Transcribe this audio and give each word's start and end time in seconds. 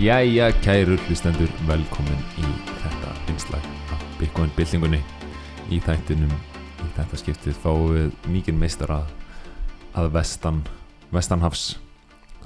Jæja, 0.00 0.46
kæru 0.64 0.94
hlustendur, 0.96 1.50
velkomin 1.68 2.22
í 2.40 2.46
þetta 2.80 3.10
einslag 3.28 3.66
af 3.92 4.06
Bitcoin 4.16 4.48
byltingunni. 4.56 5.02
Í 5.68 5.76
þættinum 5.84 6.32
í 6.32 6.86
þetta 6.96 7.20
skiptið 7.20 7.58
fáum 7.60 7.92
við 7.92 8.14
mikið 8.32 8.56
meistara 8.62 9.02
að 9.92 10.08
vestan 10.16 10.62
vestanhafs 11.12 11.66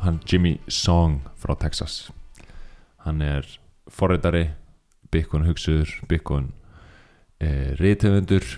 hann 0.02 0.18
Jimmy 0.26 0.56
Song 0.66 1.22
frá 1.38 1.54
Texas. 1.54 2.10
Hann 3.06 3.22
er 3.22 3.46
forritari 3.86 4.48
Bitcoin 5.14 5.46
hugsuður 5.46 5.94
Bitcoin 6.10 6.50
eh, 7.38 7.78
rithöfundur 7.78 8.56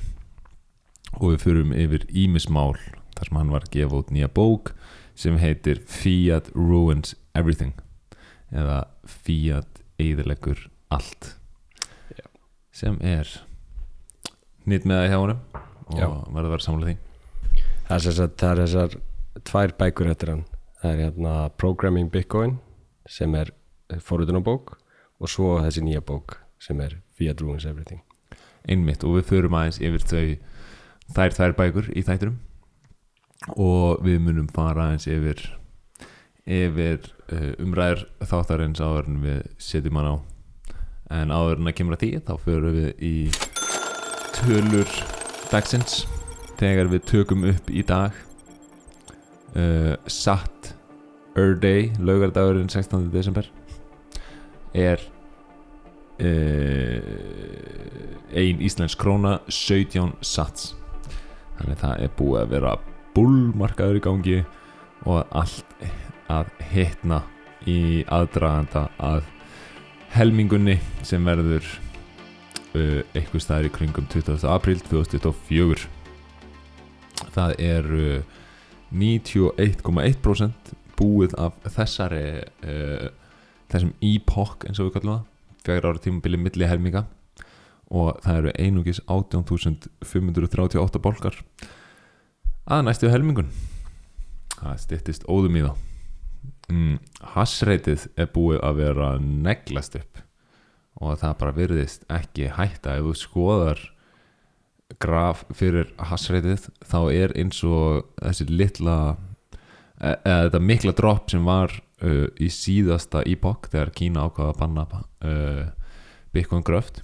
og 1.20 1.34
við 1.34 1.42
fyrum 1.44 1.76
yfir 1.76 2.08
ímismál 2.08 2.78
þar 3.12 3.28
sem 3.28 3.44
hann 3.44 3.58
var 3.58 3.68
að 3.68 3.74
gefa 3.76 4.06
út 4.06 4.08
nýja 4.08 4.32
bók 4.32 4.72
sem 5.12 5.36
heitir 5.36 5.84
Fiat 5.84 6.48
Ruins 6.56 7.12
Everything 7.36 7.76
eða 8.52 8.78
Fiat 9.06 9.82
eðilegur 10.02 10.66
allt 10.94 11.32
Já. 12.14 12.26
sem 12.74 12.98
er 13.02 13.30
nýtt 14.66 14.86
með 14.86 15.02
það 15.02 15.10
hjá 15.10 15.18
honum 15.22 15.42
og 15.86 15.98
Já. 16.00 16.06
verður 16.06 16.46
að 16.46 16.54
vera 16.54 16.66
samlega 16.66 16.92
því 16.92 17.02
Það 17.86 17.96
er 17.96 18.04
þessar, 18.06 18.30
það 18.40 18.50
er 18.50 18.60
þessar 18.64 18.96
tvær 19.46 19.76
bækur 19.78 20.10
eftir 20.10 20.32
hann 20.32 20.44
Það 20.80 20.90
er 20.92 21.02
hérna 21.04 21.34
Programming 21.56 22.10
Bitcoin 22.12 22.58
sem 23.08 23.34
er 23.38 23.52
forritunarbók 24.02 24.74
og 25.22 25.30
svo 25.30 25.56
þessi 25.62 25.84
nýja 25.86 26.02
bók 26.04 26.40
sem 26.62 26.80
er 26.82 26.98
Fiat 27.16 27.40
Ruins 27.40 27.66
Everything 27.68 28.02
einmitt 28.66 29.04
og 29.06 29.20
við 29.20 29.28
förum 29.30 29.54
aðeins 29.56 29.78
yfir 29.78 30.02
þau 30.10 30.24
þær 31.16 31.36
þær 31.38 31.54
bækur 31.60 31.90
í 31.94 32.02
þættinum 32.02 32.40
og 33.62 34.02
við 34.04 34.18
munum 34.24 34.48
fara 34.50 34.88
aðeins 34.88 35.06
yfir 35.10 35.42
yfir 36.46 37.02
uh, 37.34 37.52
umræður 37.62 38.06
þáttarins 38.22 38.80
áður 38.82 39.10
en 39.10 39.22
við 39.24 39.40
setjum 39.58 39.98
hann 39.98 40.12
á 40.14 40.16
en 41.16 41.30
áður 41.34 41.60
en 41.60 41.70
að 41.70 41.76
kemur 41.78 41.96
að 41.96 42.02
því 42.04 42.10
þá 42.26 42.32
förum 42.44 42.76
við 42.76 43.02
í 43.02 43.14
tölur 44.36 44.94
dagsins 45.50 46.04
þegar 46.58 46.90
við 46.92 47.04
tökum 47.10 47.46
upp 47.50 47.70
í 47.70 47.82
dag 47.86 48.14
uh, 49.58 49.94
Sat 50.06 50.72
Earth 51.36 51.60
Day, 51.60 51.90
laugardagurinn 52.00 52.70
16. 52.72 53.10
desember 53.12 53.50
er 54.76 55.02
uh, 56.22 57.00
ein 58.36 58.62
íslensk 58.64 58.98
króna 59.02 59.38
17 59.50 60.14
sats 60.24 60.74
þannig 61.58 61.80
það 61.82 62.02
er 62.06 62.16
búið 62.18 62.42
að 62.42 62.52
vera 62.54 62.74
bullmarkaður 63.16 63.98
í 63.98 64.04
gangi 64.04 64.40
og 65.06 65.22
allt 65.30 65.86
að 66.32 66.50
hitna 66.72 67.22
í 67.66 68.04
aðdraganda 68.12 68.86
að 69.02 69.26
helmingunni 70.14 70.78
sem 71.06 71.24
verður 71.26 71.66
uh, 71.66 73.02
eitthvað 73.14 73.44
staðar 73.44 73.68
í 73.68 73.74
kringum 73.74 74.08
20. 74.12 74.46
apríl 74.50 74.80
2024 74.86 75.86
það 77.34 77.54
er 77.62 77.92
uh, 77.92 78.34
91,1% 78.94 80.74
búið 80.96 81.34
af 81.40 81.56
þessari 81.74 82.26
uh, 82.64 83.08
þessum 83.72 83.96
epoch 84.04 84.66
eins 84.66 84.78
og 84.80 84.88
við 84.88 84.98
kallum 84.98 85.18
það 85.18 85.32
fjagra 85.66 85.90
ára 85.90 86.02
tímabili 86.02 86.38
milli 86.40 86.68
helminga. 86.70 87.04
Og 87.86 88.18
það 88.24 88.38
eru 88.40 88.52
einungis 88.58 89.00
18.538 89.06 91.02
bólkar 91.02 91.36
að 92.66 92.86
næstu 92.86 93.10
helmingun. 93.10 93.50
Það 94.56 94.80
styttist 94.82 95.26
óðum 95.30 95.58
í 95.60 95.62
það 95.66 95.76
mm, 96.72 96.96
hassreitið 97.34 98.06
er 98.16 98.30
búið 98.34 98.62
að 98.64 98.80
vera 98.82 99.10
neglast 99.20 99.98
upp 99.98 100.22
og 100.96 101.18
það 101.20 101.38
bara 101.42 101.56
virðist 101.56 102.06
ekki 102.12 102.50
hætta. 102.56 102.96
Ef 102.96 103.04
þú 103.04 103.14
skoðar 103.20 103.82
graf 105.02 105.42
fyrir 105.56 105.90
hassreitið 105.98 106.68
þá 106.86 107.00
er 107.12 107.34
eins 107.38 107.58
og 107.66 108.06
þessi 108.20 108.46
litla 108.48 109.16
e- 110.00 110.14
eða 110.14 110.46
þetta 110.46 110.62
mikla 110.62 110.94
drop 110.96 111.32
sem 111.32 111.44
var 111.46 111.74
uh, 112.02 112.26
í 112.38 112.48
síðasta 112.52 113.24
epoch 113.26 113.68
þegar 113.72 113.92
Kína 113.96 114.26
ákvaða 114.28 114.54
að 114.54 114.62
banna 114.62 114.86
uh, 114.86 115.64
Bitcoin 116.32 116.64
gröft 116.66 117.02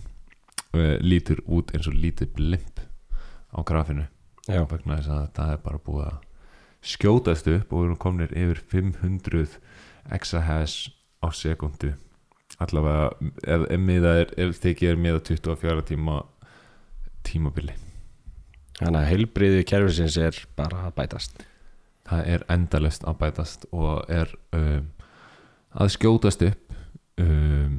uh, 0.73 0.97
lítur 1.03 1.43
út 1.47 1.75
eins 1.75 1.91
og 1.91 1.99
lítið 1.99 2.35
blimp 2.39 2.85
á 3.53 3.61
grafinu. 3.67 4.07
Já, 4.49 4.63
vegna 4.67 4.99
þess 4.99 5.13
að 5.13 5.27
það 5.37 5.51
er 5.55 5.65
bara 5.67 5.83
búið 5.87 6.07
að 6.09 6.22
skjótast 6.83 7.47
upp 7.51 7.73
og 7.73 7.83
við 7.83 7.89
erum 7.89 8.01
komnir 8.03 8.35
yfir 8.35 8.63
500 8.73 9.59
exahash 10.13 10.91
á 11.23 11.31
sekundu. 11.35 11.95
Allavega 12.61 13.13
ef, 13.47 13.65
ef, 13.71 13.81
miða 13.81 14.17
er, 14.23 14.35
ef 14.37 14.59
þykir 14.63 14.95
er 14.95 15.01
miða 15.01 15.23
24 15.25 15.87
tíma 15.93 16.19
tímabili. 17.27 17.77
Þannig 18.81 18.99
að 18.99 19.09
heilbriði 19.13 19.65
kerfisins 19.69 20.19
er 20.19 20.37
bara 20.59 20.89
að 20.89 20.97
bætast. 20.99 21.47
Það 22.09 22.29
er 22.35 22.45
endalust 22.51 23.07
að 23.07 23.19
bætast 23.21 23.67
og 23.71 24.11
er 24.11 24.33
um, 24.57 24.89
að 25.79 25.93
skjótast 25.95 26.43
upp 26.49 26.79
um, 27.23 27.79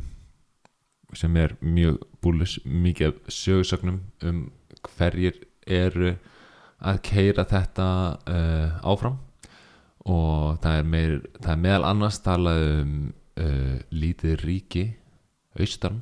sem 1.14 1.36
er 1.38 1.58
mjög 1.62 2.00
búlus 2.24 2.56
mikið 2.66 3.20
sögursögnum 3.28 4.00
um 4.24 4.46
hverjir 4.96 5.44
eru 5.68 6.16
að 6.84 7.02
keira 7.08 7.46
þetta 7.48 7.88
uh, 8.30 8.80
áfram. 8.94 9.20
Og 10.04 10.60
það 10.64 10.78
er, 10.80 10.88
meir, 10.94 11.14
það 11.40 11.52
er 11.54 11.62
meðal 11.64 11.86
annars 11.88 12.20
talað 12.24 12.66
um 12.82 12.96
uh, 13.40 13.78
lítið 13.96 14.36
ríki 14.44 14.86
austan 15.60 16.02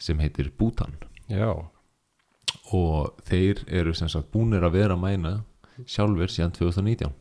sem 0.00 0.20
heitir 0.22 0.50
Bútan. 0.58 0.96
Já, 1.28 1.52
og 2.72 3.22
þeir 3.28 3.62
eru 3.68 3.92
sem 3.96 4.10
sagt 4.10 4.32
búnir 4.32 4.64
að 4.64 4.78
vera 4.78 4.96
að 4.96 5.04
mæna 5.04 5.32
sjálfur 5.88 6.30
síðan 6.30 6.54
2019 6.56 7.12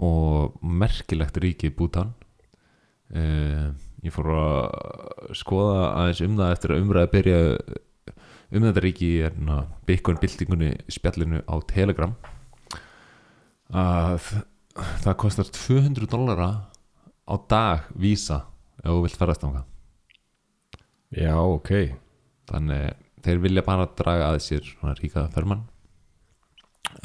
og 0.00 0.56
merkilegt 0.62 1.40
ríki 1.42 1.72
Bútan. 1.74 2.14
Uh, 3.10 3.72
ég 4.04 4.14
fór 4.14 4.30
að 4.36 5.34
skoða 5.36 5.88
aðeins 5.98 6.22
um 6.24 6.36
það 6.38 6.52
eftir 6.54 6.74
að 6.74 6.84
umræða 6.84 7.12
byrja 7.14 7.40
um 8.50 8.66
þetta 8.66 8.82
ríki 8.84 9.08
í 9.08 9.18
hérna, 9.24 9.64
Bitcoin 9.86 10.18
byltingunni 10.20 10.72
spjallinu 10.90 11.42
á 11.46 11.54
Telegram 11.70 12.14
að 13.70 14.30
það 15.04 15.18
kostar 15.22 15.50
200 15.54 16.10
dollara 16.10 16.48
á 17.30 17.34
dag 17.50 17.90
vísa 17.94 18.42
ef 18.82 18.88
þú 18.90 19.02
vilt 19.04 19.18
ferðast 19.20 19.46
ánga 19.46 19.64
já, 21.14 21.34
ok. 21.36 21.70
Þannig 22.50 23.06
þeir 23.22 23.42
vilja 23.44 23.66
bara 23.66 23.88
draga 23.98 24.30
að 24.32 24.42
sér 24.46 24.66
svona 24.66 24.96
ríka 24.98 25.26
fermann 25.34 25.66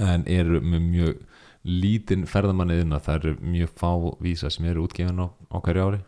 en 0.01 0.25
eru 0.31 0.61
með 0.63 0.85
mjög 0.89 1.23
lítinn 1.66 2.25
ferðamanniðin 2.29 2.95
að 2.95 3.05
það 3.07 3.17
eru 3.19 3.34
mjög 3.53 3.72
fá 3.78 3.89
vísa 4.22 4.51
sem 4.53 4.67
eru 4.69 4.85
útgefin 4.85 5.22
á, 5.22 5.28
á 5.29 5.57
hverju 5.61 5.85
ári 5.85 6.01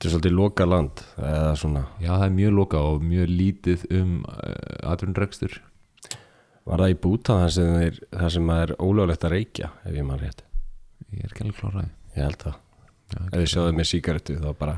Þetta 0.00 0.08
er 0.08 0.12
svolítið 0.14 0.32
loka 0.32 0.64
land 0.64 1.00
eða 1.20 1.48
svona. 1.60 1.80
Já 2.00 2.08
það 2.14 2.22
er 2.24 2.30
mjög 2.38 2.52
loka 2.56 2.78
og 2.88 3.02
mjög 3.04 3.32
lítið 3.36 3.82
um 3.98 4.14
uh, 4.24 4.44
atvinnrekstur 4.88 5.58
Var 6.70 6.80
það 6.80 6.92
í 6.94 6.96
búta 7.04 7.36
þar 7.42 7.52
sem, 7.52 7.74
þeir, 7.82 7.98
þar 8.14 8.32
sem 8.32 8.52
er 8.54 8.72
ólöglegt 8.80 9.26
að 9.28 9.34
reykja 9.34 9.68
ef 9.84 9.98
ég 9.98 10.06
mann 10.08 10.22
rétt? 10.22 10.40
Ég 11.10 11.26
er 11.26 11.34
ekki 11.34 11.44
alveg 11.44 11.58
kláraði 11.58 11.90
Ég 12.14 12.24
held 12.24 12.40
það. 12.46 12.56
Já, 13.10 13.18
Ef 13.20 13.36
þið 13.36 13.52
sjáðu 13.52 13.76
með 13.76 13.88
sígarettu 13.90 14.38
þá 14.40 14.48
bara 14.62 14.76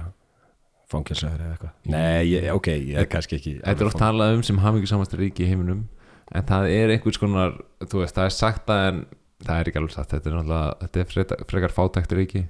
fangilsæður 0.90 1.44
eða 1.46 1.54
eitthvað. 1.54 1.72
Nei, 1.94 2.24
ég, 2.32 2.48
ok, 2.56 2.68
ég 2.74 2.98
er 3.04 3.08
kannski 3.14 3.38
ekki 3.38 3.54
Þetta 3.60 3.86
er 3.86 3.92
oft 3.92 4.00
talað 4.02 4.34
um 4.40 4.44
sem 4.50 4.60
hafa 4.64 4.82
ekki 4.82 4.90
samast 4.90 5.16
ríki 5.22 5.46
í 5.46 5.52
heiminum 5.52 5.86
en 6.32 6.50
það 6.50 6.68
er 6.72 6.96
einhvers 6.96 7.22
konar 7.22 7.54
þú 7.86 8.02
veist, 8.02 8.18
það 8.18 8.26
er 8.26 8.36
sagt 8.40 8.74
að 8.74 8.88
en 8.88 9.00
það 9.46 9.54
er 9.54 9.70
ekki 9.70 9.82
alveg 9.84 9.94
sagt, 9.94 10.16
þetta 10.16 10.34
er 10.34 10.52
þetta 10.82 11.02
er 11.02 11.08
frekar, 11.14 11.46
frekar 11.50 11.74
fátækt 11.78 12.14
ríki. 12.18 12.44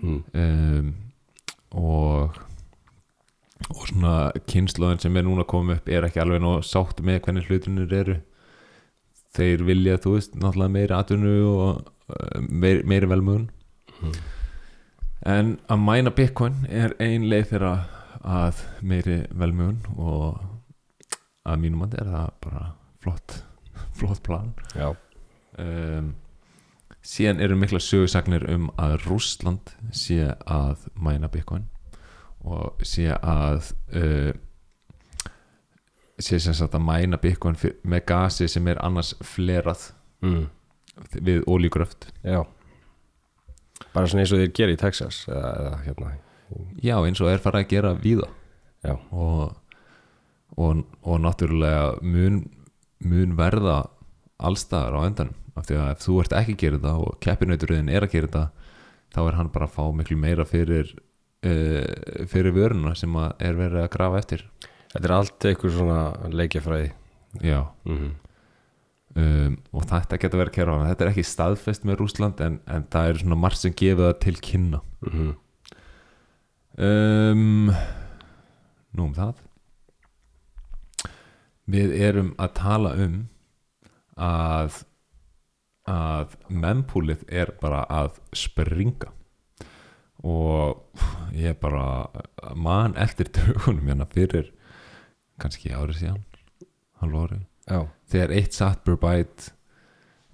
Mm. 0.00 0.20
um, 0.32 0.92
og 1.76 2.38
og 3.70 3.82
svona 3.86 4.12
kynnslóðin 4.48 4.98
sem 5.02 5.16
er 5.20 5.22
núna 5.26 5.44
koma 5.46 5.76
upp 5.76 5.88
er 5.92 6.06
ekki 6.08 6.20
alveg 6.22 6.40
nóg 6.42 6.62
sátt 6.64 7.02
með 7.04 7.20
hvernig 7.26 7.44
hlutunir 7.46 7.92
eru. 7.92 8.14
Þeir 9.36 9.62
vilja, 9.68 9.98
þú 10.02 10.14
veist, 10.16 10.32
náttúrulega 10.34 10.72
meiri 10.74 10.96
atvinnu 10.96 11.34
og 11.50 11.82
uh, 12.10 12.40
meiri, 12.48 12.82
meiri 12.88 13.10
velmögun 13.10 13.48
Mm. 14.00 14.14
en 15.28 15.48
að 15.68 15.80
mæna 15.84 16.10
bitcoin 16.16 16.54
er 16.72 16.94
ein 17.04 17.26
leið 17.28 17.50
þeirra 17.50 17.72
að 18.24 18.62
meiri 18.80 19.18
velmögun 19.36 19.82
og 20.00 20.38
að 21.44 21.58
mínum 21.60 21.82
andi 21.84 21.98
er 22.00 22.08
það 22.08 22.30
bara 22.46 22.62
flott 23.04 23.34
flott 24.00 24.22
plan. 24.24 24.54
Já, 24.72 24.94
um, 25.60 26.14
síðan 27.06 27.40
eru 27.40 27.56
mikla 27.56 27.80
sögursagnir 27.82 28.44
um 28.52 28.68
að 28.80 28.98
Rússland 29.06 29.72
sé 29.96 30.34
að 30.44 30.86
mæna 30.94 31.30
bitcoin 31.32 31.66
og 32.44 32.80
sé 32.86 33.08
að 33.14 33.72
uh, 33.96 34.32
sé 36.20 36.40
sem 36.40 36.56
sagt 36.56 36.76
að 36.76 36.84
mæna 36.84 37.20
bitcoin 37.20 37.56
með 37.82 38.04
gasi 38.08 38.48
sem 38.48 38.68
er 38.68 38.80
annars 38.84 39.14
flerað 39.24 39.90
mm. 40.24 40.44
við 41.20 41.44
ólígröft 41.48 42.10
já, 42.20 42.44
bara 43.94 44.08
svona 44.10 44.24
eins 44.24 44.34
og 44.34 44.42
þeir 44.42 44.52
gera 44.56 44.76
í 44.76 44.80
Texas 44.80 45.24
eða, 45.28 45.54
eða 45.60 45.80
hérna. 45.86 46.12
Já 46.82 46.96
eins 46.98 47.20
og 47.22 47.30
er 47.30 47.42
farið 47.42 47.64
að 47.64 47.70
gera 47.70 47.90
víða. 47.94 48.28
Já, 48.82 48.94
og, 49.12 49.52
og, 50.56 50.84
og 51.04 51.20
náttúrulega 51.22 52.00
mun, 52.02 52.40
mun 53.04 53.36
verða 53.38 53.82
allstaðar 54.40 54.96
á 54.96 55.00
endanum 55.04 55.39
af 55.56 55.66
því 55.68 55.78
að 55.80 55.92
ef 55.92 56.02
þú 56.04 56.16
ert 56.22 56.36
ekki 56.40 56.56
að 56.56 56.62
gera 56.64 56.80
þetta 56.80 56.94
og 57.04 57.20
keppinauturinn 57.26 57.92
er 57.92 58.06
að 58.06 58.14
gera 58.14 58.30
þetta 58.30 58.44
þá 59.10 59.20
er 59.24 59.38
hann 59.40 59.52
bara 59.54 59.66
að 59.66 59.76
fá 59.76 59.84
miklu 59.98 60.18
meira 60.20 60.46
fyrir 60.46 60.94
uh, 60.94 62.26
fyrir 62.30 62.56
vöruna 62.56 62.94
sem 62.98 63.20
er 63.20 63.58
verið 63.58 63.84
að 63.84 63.92
grafa 63.96 64.22
eftir. 64.22 64.46
Þetta 64.90 65.06
er 65.06 65.14
allt 65.14 65.46
eitthvað 65.46 65.76
svona 65.76 66.00
leikjafræði. 66.34 66.90
Já. 67.46 67.62
Mm 67.86 68.10
um, 69.16 69.56
og 69.74 69.86
þetta 69.90 70.18
getur 70.20 70.42
verið 70.42 70.52
að 70.52 70.56
kæra 70.56 70.76
hana. 70.76 70.90
Þetta 70.92 71.06
er 71.06 71.12
ekki 71.12 71.26
staðfest 71.26 71.86
með 71.88 72.00
Rúsland 72.00 72.42
en, 72.44 72.58
en 72.70 72.86
það 72.92 73.12
er 73.12 73.22
svona 73.22 73.38
margt 73.40 73.62
sem 73.62 73.76
gefið 73.76 74.06
það 74.06 74.18
til 74.24 74.36
kynna. 74.46 74.82
-hmm. 75.06 75.32
um, 76.86 77.72
nú 78.92 79.08
um 79.08 79.14
það. 79.16 79.34
Við 81.70 81.94
erum 82.02 82.34
að 82.38 82.54
tala 82.58 82.94
um 82.98 83.18
að 84.16 84.84
að 85.88 86.36
mempúlið 86.48 87.24
er 87.28 87.54
bara 87.60 87.84
að 87.88 88.20
springa. 88.36 89.12
Og 90.20 90.82
ég 91.32 91.56
bara 91.60 92.10
man 92.54 92.96
eftir 93.00 93.30
dögunum 93.32 93.88
hérna 93.88 94.08
fyrir 94.10 94.50
kannski 95.40 95.72
árið 95.72 96.02
síðan 96.02 96.24
halv 97.00 97.38
já, 97.70 97.84
þegar 98.10 98.34
eitt 98.36 98.56
satt 98.56 98.82
per 98.84 98.98
byte 99.00 99.52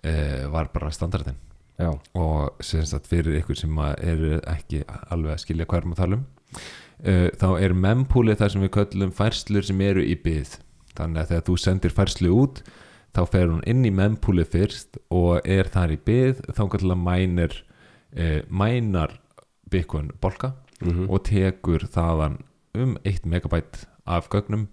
uh, 0.06 0.46
var 0.52 0.70
bara 0.74 0.92
standardin 0.94 1.38
já, 1.78 1.90
og 2.16 2.64
sagt 2.64 3.08
fyrir 3.10 3.38
ykkur 3.40 3.58
sem 3.58 3.82
eru 3.98 4.40
ekki 4.48 4.82
alveg 5.12 5.36
að 5.36 5.44
skilja 5.44 5.68
hvað 5.68 5.82
erum 5.82 5.94
að 5.94 6.02
tala 6.02 6.18
um 6.18 6.24
uh, 6.24 7.28
þá 7.36 7.48
er 7.60 7.76
mempúlið 7.86 8.40
þar 8.42 8.54
sem 8.54 8.66
við 8.66 8.74
köllum 8.78 9.14
færslur 9.14 9.68
sem 9.68 9.84
eru 9.86 10.04
í 10.04 10.16
byð 10.22 10.58
þannig 10.96 11.22
að 11.22 11.32
þegar 11.32 11.46
þú 11.50 11.58
sendir 11.60 11.96
færslu 11.96 12.34
út 12.34 12.62
þá 13.16 13.22
fer 13.32 13.48
hún 13.48 13.64
inn 13.68 13.84
í 13.88 13.92
mempúlið 13.94 14.50
fyrst 14.52 14.98
og 15.14 15.46
er 15.48 15.70
þar 15.72 15.94
í 15.94 15.98
byð 16.08 16.42
þá 16.52 16.62
kallar 16.74 17.00
mænir 17.00 17.54
uh, 18.12 18.42
mænar 18.48 19.16
Bitcoin 19.70 20.12
bolka 20.20 20.52
mm 20.80 21.06
og 21.08 21.22
tekur 21.24 21.86
þaðan 21.88 22.42
um 22.76 22.98
1 23.08 23.24
megabæt 23.24 23.86
af 24.04 24.28
gögnum 24.28 24.66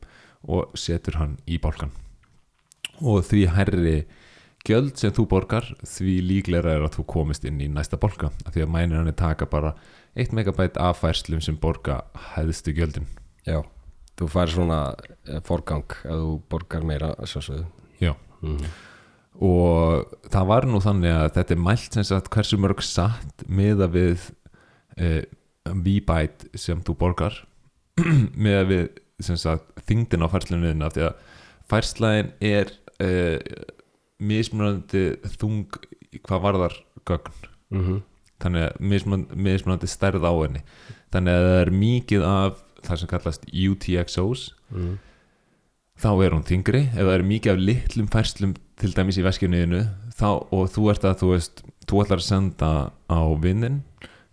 og 0.44 0.74
setur 0.76 1.16
hann 1.16 1.38
í 1.48 1.56
bálkan. 1.64 1.94
Og 3.00 3.24
því 3.24 3.46
herri 3.56 3.94
gjöld 4.68 5.00
sem 5.00 5.14
þú 5.16 5.26
borgar 5.32 5.70
því 5.80 6.18
líklega 6.28 6.74
er 6.76 6.84
að 6.84 6.98
þú 6.98 7.06
komist 7.14 7.48
inn 7.48 7.62
í 7.64 7.70
næsta 7.72 7.96
bálka 7.96 8.34
af 8.44 8.52
því 8.52 8.66
að 8.66 8.74
mænir 8.76 9.00
hann 9.00 9.16
taka 9.16 9.48
bara 9.48 9.72
1 10.20 10.36
megabæt 10.36 10.76
af 10.78 11.00
færslum 11.00 11.40
sem 11.42 11.56
borga 11.56 12.02
hæðstu 12.34 12.76
gjöldin. 12.76 13.08
Já 13.48 13.64
þú 14.20 14.30
fær 14.30 14.52
svona 14.52 14.82
eh, 15.28 15.40
forgang 15.46 15.96
að 16.04 16.26
þú 16.26 16.36
borgar 16.52 16.86
meira 16.88 17.14
sjálfsögðu. 17.24 17.66
Já. 17.66 17.83
Mm 18.44 18.74
og 19.42 20.14
það 20.32 20.50
var 20.50 20.68
nú 20.70 20.80
þannig 20.84 21.14
að 21.14 21.30
þetta 21.38 21.56
er 21.56 21.62
mælt 21.66 21.98
sem 21.98 22.06
sagt 22.06 22.30
hversu 22.34 22.60
mörg 22.62 22.84
satt 22.86 23.46
miða 23.50 23.88
við 23.92 24.28
uh, 25.00 25.24
V-byte 25.74 26.52
sem 26.60 26.82
þú 26.86 26.96
borgar 27.00 27.40
miða 28.44 28.64
við 28.70 28.84
sem 29.24 29.38
sagt 29.40 29.84
þingdin 29.88 30.26
á 30.26 30.28
færslunniðina 30.30 30.92
því 30.94 31.06
að 31.08 31.22
færslæðin 31.72 32.34
er 32.44 32.74
uh, 33.02 33.40
mismunandi 34.22 35.06
þung 35.40 35.80
hvað 36.24 36.44
varðar 36.44 36.76
gögn. 37.10 37.48
-hmm. 37.74 38.02
þannig 38.44 38.68
að 38.68 38.76
mismunandi, 38.80 39.36
mismunandi 39.36 39.88
stærð 39.90 40.28
á 40.30 40.34
henni. 40.44 40.62
Þannig 41.12 41.34
að 41.34 41.48
það 41.48 41.62
er 41.62 41.72
mikið 41.72 42.26
af 42.28 42.62
það 42.84 43.00
sem 43.00 43.10
kallast 43.10 43.50
UTXOs 43.50 44.54
Mm 44.70 44.98
þá 46.04 46.10
er 46.26 46.36
hún 46.36 46.46
þingri 46.48 46.82
ef 46.92 47.00
það 47.00 47.14
er 47.18 47.26
mikið 47.30 47.54
af 47.54 47.62
litlum 47.70 48.10
færslum 48.14 48.56
til 48.82 48.92
dæmis 48.96 49.20
í 49.22 49.24
veskjunniðinu 49.26 49.84
og 50.24 50.66
þú 50.74 50.90
ert 50.92 51.06
að 51.08 51.18
þú 51.22 51.30
veist 51.34 51.64
þú 51.90 52.02
ætlar 52.04 52.22
að 52.22 52.28
senda 52.28 52.70
á 53.12 53.22
vinnin 53.44 53.82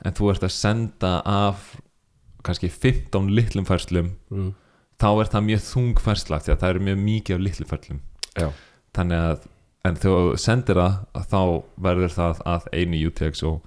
en 0.05 0.17
þú 0.17 0.31
ert 0.33 0.45
að 0.47 0.55
senda 0.55 1.13
af 1.29 1.71
kannski 2.47 2.71
15 2.73 3.31
litlum 3.37 3.67
færslum 3.69 4.13
Mm. 4.31 4.53
þá 5.01 5.09
er 5.21 5.31
það 5.33 5.47
mjög 5.49 5.63
þung 5.67 6.01
færsla 6.05 6.39
því 6.41 6.53
að 6.55 6.61
það 6.63 6.71
er 6.75 6.85
mjög 6.87 6.99
mikið 7.05 7.35
af 7.35 7.41
litlum 7.47 7.69
færslum. 7.71 8.01
Já, 8.39 8.49
þannig 8.97 9.25
að 9.31 9.47
en 9.89 9.97
þú 9.97 10.13
sendir 10.39 10.77
það 10.81 10.97
að 11.17 11.27
þá 11.33 11.41
verður 11.87 12.15
það 12.17 12.43
að 12.53 12.67
einu 12.77 13.01
UTX 13.09 13.43
og, 13.49 13.61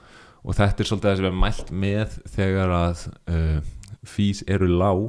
og 0.44 0.58
þetta 0.60 0.84
er 0.84 0.90
svolítið 0.90 1.10
það 1.10 1.18
sem 1.20 1.30
er 1.30 1.38
mælt 1.44 1.72
með 1.84 2.18
þegar 2.36 2.74
að 2.78 3.04
uh, 3.34 3.60
fís 4.06 4.44
eru 4.48 4.70
lág 4.70 5.04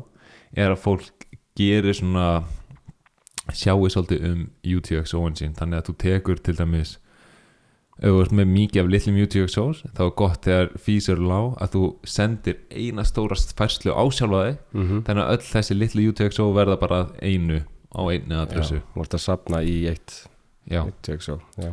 er 0.56 0.72
að 0.72 0.80
fólk 0.84 1.28
gerir 1.58 1.94
svona 1.94 2.28
sjáu 3.52 3.88
svolítið 3.92 4.24
um 4.30 4.44
UTXO-in 4.64 5.34
sín. 5.36 5.54
Þannig 5.58 5.80
að 5.82 5.88
þú 5.90 5.94
tekur 6.04 6.40
til 6.40 6.54
dæmis 6.56 6.94
ef 7.94 8.10
þú 8.10 8.22
ert 8.24 8.32
með 8.34 8.48
mikið 8.50 8.80
af 8.82 8.88
litlum 8.90 9.18
UTXOs 9.22 9.82
þá 9.94 10.00
er 10.02 10.14
gott 10.18 10.40
þegar 10.48 10.72
fís 10.82 11.06
eru 11.12 11.28
lág 11.30 11.52
að 11.62 11.74
þú 11.76 11.82
sendir 12.10 12.56
eina 12.74 13.04
stórast 13.06 13.52
færslu 13.58 13.94
á 13.94 14.02
sjálfa 14.10 14.40
þig. 14.48 14.56
Mm 14.74 15.04
þannig 15.06 15.22
að 15.22 15.32
öll 15.36 15.44
þessi 15.52 15.76
litlu 15.78 16.08
UTXO 16.10 16.48
verða 16.56 16.78
bara 16.80 17.00
að 17.04 17.12
einu 17.22 17.60
á 17.94 18.02
einu 18.10 18.40
adressu. 18.40 18.80
Já 18.80 18.86
þú 18.94 19.04
ert 19.04 19.14
að 19.14 19.24
sapna 19.28 19.62
í 19.62 19.76
eitt, 19.92 20.16
Já. 20.66 20.80
eitt 20.88 20.98
TXO 21.06 21.38
já, 21.60 21.70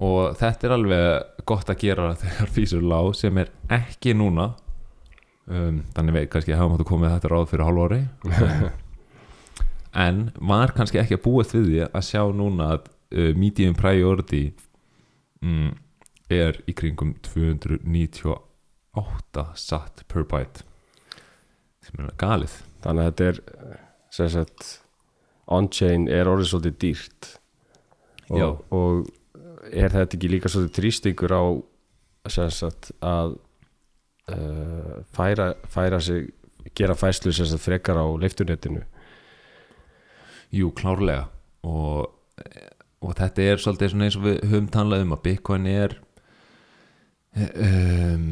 og 0.00 0.36
þetta 0.40 0.66
er 0.66 0.72
alveg 0.78 1.44
gott 1.44 1.68
að 1.68 1.80
gera 1.82 2.14
þegar 2.22 2.54
físur 2.56 2.82
lág 2.86 3.10
sem 3.18 3.38
er 3.42 3.50
ekki 3.68 4.14
núna. 4.16 4.52
Um, 5.50 5.82
þannig 5.96 6.14
veit 6.14 6.30
kannski 6.30 6.52
að 6.54 6.60
hafa 6.62 6.70
máttu 6.76 6.84
komið 6.86 7.10
þetta 7.16 7.28
ráð 7.32 7.46
fyrir 7.50 7.66
hálf 7.66 7.84
ári 7.90 8.00
en 9.94 10.32
var 10.38 10.72
kannski 10.76 10.98
ekki 11.00 11.14
að 11.18 11.24
búast 11.24 11.54
við 11.56 11.64
því 11.66 11.78
að 11.88 12.04
sjá 12.06 12.22
núna 12.36 12.64
að 12.76 12.82
uh, 12.86 12.90
medium 13.38 13.74
priority 13.78 14.52
mm, 15.42 15.70
er 16.30 16.60
í 16.70 16.72
kringum 16.76 17.14
298 17.26 19.44
satt 19.58 20.04
per 20.10 20.24
byte 20.30 20.60
sem 21.86 21.94
er 22.04 22.10
galið. 22.20 22.54
Þannig 22.84 23.02
að 23.02 23.08
þetta 23.10 23.24
er 23.30 23.38
eh, 23.40 23.78
sem 24.14 24.28
sagt 24.32 24.60
on-chain 25.50 26.02
er 26.12 26.30
orðið 26.30 26.50
svolítið 26.52 26.76
dýrt. 26.84 27.22
Og, 28.30 28.52
og 28.70 28.92
er 29.74 29.90
þetta 29.90 30.14
ekki 30.16 30.30
líka 30.30 30.48
svolítið 30.52 30.76
trýstingur 30.76 31.32
á 31.34 31.44
sagt 32.30 32.84
að 33.02 33.28
uh, 34.30 34.96
færa, 35.16 35.46
færa 35.66 35.98
sig 36.04 36.20
gera 36.76 36.94
fæslu 36.94 37.32
sagt 37.34 37.58
frekar 37.58 37.96
á 37.98 38.06
leiftunetinu 38.20 38.82
Jú, 40.54 40.70
klárlega. 40.76 41.28
Og, 41.66 42.10
og 43.00 43.16
þetta 43.18 43.46
er 43.46 43.62
svolítið 43.62 43.96
eins 44.00 44.18
og 44.18 44.26
við 44.26 44.38
höfum 44.50 44.70
talað 44.72 45.04
um 45.04 45.16
að 45.16 45.24
Bitcoin 45.26 45.66
er 45.70 45.96
um, 47.36 48.28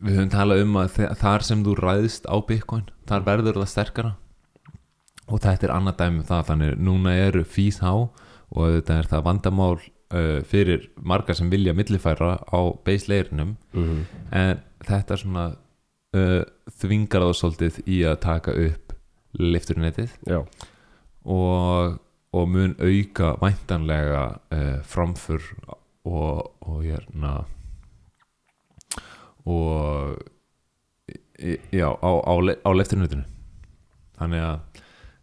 við 0.00 0.18
höfum 0.18 0.32
talað 0.32 0.64
um 0.64 0.80
að 0.80 0.98
þar 1.20 1.46
sem 1.46 1.64
þú 1.66 1.76
ræðist 1.80 2.28
á 2.30 2.36
Bitcoin 2.46 2.90
þar 3.10 3.26
verður 3.26 3.62
það 3.62 3.72
sterkara. 3.74 4.12
Og 5.30 5.40
þetta 5.42 5.66
er 5.68 5.76
annað 5.76 5.98
dæmi 6.02 6.20
um 6.20 6.28
það 6.28 6.46
þannig 6.50 6.76
núna 6.82 7.16
eru 7.28 7.46
fís 7.46 7.80
há 7.82 7.92
og 8.50 8.76
þetta 8.76 8.98
er 8.98 9.10
það 9.10 9.26
vandamál 9.26 9.74
uh, 9.78 10.40
fyrir 10.46 10.88
marga 10.96 11.34
sem 11.36 11.50
vilja 11.50 11.74
millifæra 11.76 12.36
á 12.42 12.60
base-layerinum 12.84 13.56
mm 13.72 13.84
-hmm. 13.84 14.04
en 14.32 14.62
þetta 14.86 15.14
er 15.14 15.18
svona 15.18 15.46
uh, 16.16 16.42
þvingar 16.80 17.26
það 17.26 17.36
svolítið 17.40 17.80
í 17.86 18.02
að 18.04 18.20
taka 18.20 18.52
upp 18.52 18.92
lifturnetið 19.38 20.10
já, 20.26 20.42
og, 21.24 21.98
og 22.32 22.48
mun 22.48 22.76
auka 22.80 23.34
væntanlega 23.42 24.22
uh, 24.52 24.80
framför 24.86 25.42
og, 26.04 26.52
og 26.60 26.82
hérna 26.84 27.44
og 29.44 30.16
í- 31.40 31.60
já, 31.72 31.88
á, 31.88 32.10
á, 32.24 32.34
á 32.64 32.70
leftinutinu 32.76 33.24
þannig 34.20 34.42
að 34.44 34.60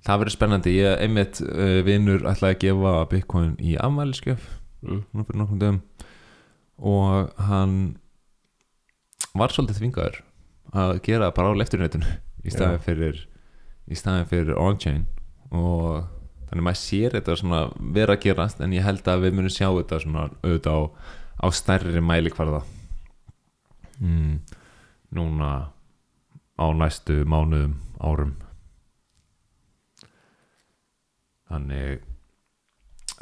það 0.08 0.20
verður 0.22 0.34
spennandi. 0.34 0.72
Ég 0.80 1.01
einmitt 1.04 1.42
uh, 1.44 1.82
vinnur 1.86 2.24
ætlaði 2.30 2.56
að 2.56 2.62
gefa 2.63 2.94
Bitcoin 3.12 3.56
í 3.60 3.75
afmæliskjöf 3.77 4.46
mm. 4.86 5.01
núna 5.12 5.25
fyrir 5.27 5.42
nokkrum 5.42 5.60
dögum 5.62 5.82
og 6.77 7.34
hann 7.50 7.75
var 9.38 9.54
svolítið 9.54 9.82
þvingaður 9.82 10.22
að 10.77 10.94
gera 11.06 11.32
bara 11.34 11.54
á 11.54 11.60
leftinutinu 11.60 12.10
í 12.46 12.54
staðin 12.54 12.82
fyrir 12.86 13.24
fyrir 14.30 14.58
on-chain 14.58 15.06
og 15.56 16.08
þannig 16.48 16.66
maður 16.66 16.82
sér 16.82 17.16
þetta 17.18 17.38
svona 17.39 17.62
vera 17.96 18.16
að 18.16 18.24
gerast 18.25 18.62
en 18.63 18.75
ég 18.75 18.86
held 18.86 19.08
að 19.08 19.25
við 19.25 19.38
munum 19.38 19.54
sjá 19.54 19.68
þetta 19.70 20.01
svona 20.04 20.27
auðvitað 20.44 20.80
á, 20.80 20.82
á 21.44 21.48
stærri 21.56 22.04
mæli 22.04 22.34
hverða 22.34 22.62
mm, 24.00 24.36
núna 25.18 25.51
á 26.58 26.66
næstu 26.74 27.22
mánuðum 27.30 27.77
árum. 28.01 28.36
Þannig 31.48 32.04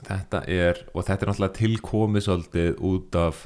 þetta 0.05 0.41
er 0.49 0.81
og 0.93 1.05
þetta 1.05 1.25
er 1.25 1.31
náttúrulega 1.31 1.59
tilkomið 1.59 2.25
svolítið 2.25 2.79
út 2.89 3.17
af 3.19 3.45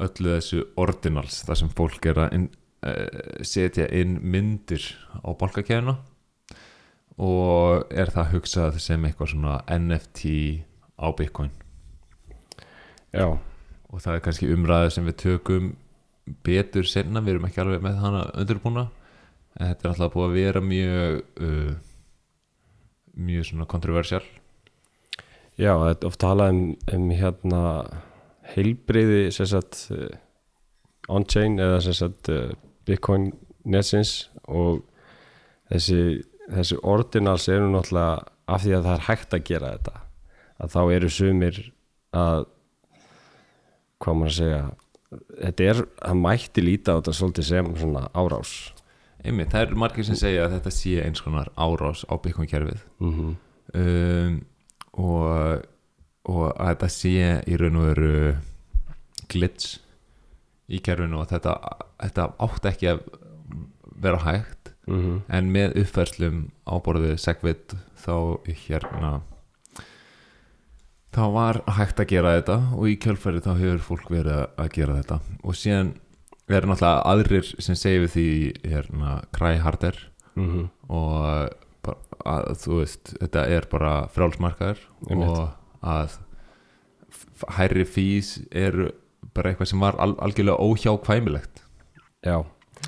öllu 0.00 0.34
þessu 0.36 0.64
ordinals 0.80 1.42
þar 1.46 1.60
sem 1.60 1.72
fólk 1.76 2.06
er 2.08 2.20
að 2.24 2.36
inn, 2.36 2.46
uh, 2.86 3.42
setja 3.44 3.88
inn 3.92 4.18
myndir 4.22 4.84
á 5.20 5.28
bálkakefina 5.36 5.98
og 7.20 7.90
er 7.92 8.12
það 8.14 8.32
hugsað 8.34 8.80
sem 8.80 9.04
eitthvað 9.04 9.34
svona 9.34 9.58
NFT 9.76 10.32
á 10.96 11.06
Bitcoin? 11.16 11.52
Já, 13.12 13.26
og 13.90 14.00
það 14.00 14.16
er 14.16 14.24
kannski 14.24 14.50
umræði 14.54 14.94
sem 14.94 15.08
við 15.08 15.18
tökum 15.24 15.70
betur 16.46 16.86
senna, 16.86 17.22
við 17.24 17.36
erum 17.36 17.46
ekki 17.48 17.62
alveg 17.62 17.84
með 17.84 18.00
hana 18.00 18.24
undirbúna. 18.38 18.88
En 19.58 19.72
þetta 19.72 19.86
er 19.86 19.92
alltaf 19.92 20.12
búið 20.14 20.28
að 20.28 20.36
vera 20.38 20.62
mjög 20.62 21.16
uh, 21.42 21.72
mjög 23.20 23.48
svona 23.50 23.66
kontroversial. 23.70 24.22
Já, 25.60 25.74
þetta 25.74 26.08
oft 26.08 26.20
talað 26.22 26.54
um, 26.54 26.62
um 26.94 27.10
hérna 27.12 27.62
heilbriði 28.54 29.28
sagt 29.34 29.88
uh, 29.92 30.08
on-chain 31.10 31.58
eða 31.60 31.80
sagt 31.84 32.30
uh, 32.32 32.52
Bitcoin 32.88 33.30
netsins. 33.68 34.30
Og 34.48 34.84
þessi, 35.70 36.22
þessi 36.50 36.78
ordinals 36.82 37.48
eru 37.48 37.70
náttúrulega 37.70 38.14
af 38.50 38.62
því 38.64 38.76
að 38.76 38.86
það 38.86 38.94
er 38.96 39.06
hægt 39.08 39.34
að 39.36 39.44
gera 39.50 39.72
þetta 39.76 40.00
að 40.60 40.74
þá 40.74 40.80
eru 40.96 41.10
sumir 41.14 41.60
að 42.16 42.44
hvað 44.00 44.18
maður 44.18 44.32
að 44.32 44.38
segja 44.38 44.62
þetta 45.10 45.66
er, 45.72 45.80
það 45.98 46.20
mætti 46.24 46.64
líta 46.64 46.94
á 46.94 46.98
þetta 47.00 47.16
svolítið 47.18 47.48
sem 47.48 47.72
svona 47.80 48.04
árás. 48.14 48.52
Einmitt, 49.20 49.50
það 49.52 49.66
eru 49.66 49.80
margir 49.82 50.06
sem 50.06 50.18
segja 50.18 50.46
að 50.46 50.54
þetta 50.56 50.72
sé 50.72 50.94
eins 51.04 51.22
konar 51.24 51.50
árás 51.58 52.06
á 52.08 52.14
Bitcoin 52.22 52.48
kerfið 52.48 52.80
mm 53.02 53.10
-hmm. 53.16 53.34
um, 53.80 54.38
og, 54.92 55.66
og 56.24 56.44
að 56.54 56.70
þetta 56.70 56.88
sé 56.94 57.42
í 57.46 57.58
raun 57.60 57.80
og 57.80 57.88
veru 57.90 58.36
glitch 59.28 59.78
í 60.70 60.80
kerfinu 60.80 61.20
og 61.20 61.28
þetta, 61.28 61.56
þetta 62.00 62.30
átt 62.38 62.70
ekki 62.70 62.88
að 62.94 63.02
vera 64.00 64.22
hægt 64.24 64.69
Mm 64.90 65.22
en 65.28 65.50
með 65.54 65.76
uppfærslum 65.84 66.38
áborðið 66.66 67.16
Segwit 67.22 67.74
þá 68.00 68.14
hérna 68.66 69.12
þá 71.14 71.24
var 71.34 71.60
hægt 71.76 72.00
að 72.00 72.10
gera 72.12 72.36
þetta 72.38 72.56
og 72.76 72.86
í 72.90 72.96
kjölfæri 73.02 73.42
þá 73.42 73.50
hefur 73.58 73.82
fólk 73.86 74.10
verið 74.10 74.36
að- 74.56 74.70
gera 74.76 74.96
þetta. 75.00 75.20
Og 75.42 75.54
síðan 75.58 75.94
er 76.50 76.66
náttúrulega 76.66 77.06
aðrir 77.06 77.62
sem 77.62 77.74
segir 77.78 78.04
við 78.06 78.14
því 78.14 78.28
hérna 78.70 79.24
kræharder 79.32 79.96
-hmm. 80.36 80.68
og 80.88 81.50
bara, 81.82 81.98
að, 82.26 82.56
þú 82.62 82.78
veist, 82.80 83.14
þetta 83.20 83.46
er 83.48 83.66
bara 83.70 84.08
frálsmarkaður 84.08 84.78
og 85.10 85.50
að 85.82 86.18
hærri 87.56 87.84
fís 87.84 88.46
eru 88.52 88.90
bara 89.34 89.50
eitthvað 89.50 89.70
sem 89.70 89.80
var 89.80 89.96
al 89.98 90.14
algjörlega 90.16 90.58
óhjákvæmilegt. 90.58 91.62
Já, 92.26 92.44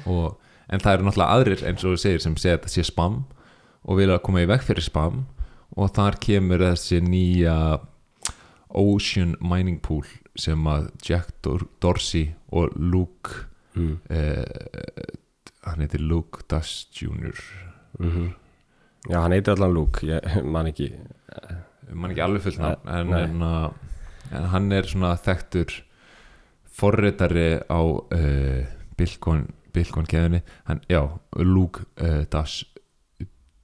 og, 0.06 0.36
en 0.72 0.82
það 0.82 0.96
eru 0.96 1.06
náttúrulega 1.06 1.36
aðrir 1.38 1.64
eins 1.68 1.84
og 1.84 1.94
þú 1.94 2.02
segir 2.02 2.24
sem 2.24 2.36
segja 2.40 2.56
að 2.56 2.60
þetta 2.62 2.74
sé 2.74 2.86
spam 2.88 3.22
og 3.82 3.98
vilja 4.00 4.20
koma 4.24 4.44
í 4.44 4.50
veg 4.50 4.64
fyrir 4.64 4.86
spam 4.86 5.24
og 5.76 5.94
þar 5.96 6.18
kemur 6.22 6.64
þessi 6.64 7.00
nýja 7.04 7.56
Ocean 8.72 9.36
Mining 9.44 9.80
Pool 9.84 10.06
sem 10.38 10.68
að 10.68 10.88
Jack 11.04 11.34
Dor 11.44 11.66
Dorsey 11.84 12.32
og 12.56 12.72
Luke 12.76 13.44
mm. 13.76 13.96
eh, 14.08 15.08
hann 15.68 15.84
heitir 15.84 16.00
Luke 16.00 16.46
Dash 16.48 16.88
Jr. 16.96 17.36
Mm 18.00 18.32
já, 19.08 19.18
hann 19.20 19.32
heitir 19.34 19.56
allan 19.56 19.74
Luke 19.74 20.06
ég 20.06 20.42
man 20.44 20.68
ekki 20.70 20.90
mann 21.92 22.12
ekki 22.12 22.24
alveg 22.24 22.44
fullt 22.46 22.60
nafn 22.62 22.92
en, 22.92 23.14
en, 23.18 23.42
uh, 23.42 24.36
en 24.36 24.46
hann 24.52 24.70
er 24.74 24.88
svona 24.88 25.14
þekktur 25.20 25.74
forritari 26.72 27.60
á 27.68 27.80
uh, 27.82 28.62
Bitcoin, 28.96 29.48
Bitcoin 29.74 30.08
keðinni 30.08 30.42
hann, 30.68 30.82
já, 30.90 31.02
Luke 31.36 31.84
uh, 32.00 32.22
Dash 32.32 32.64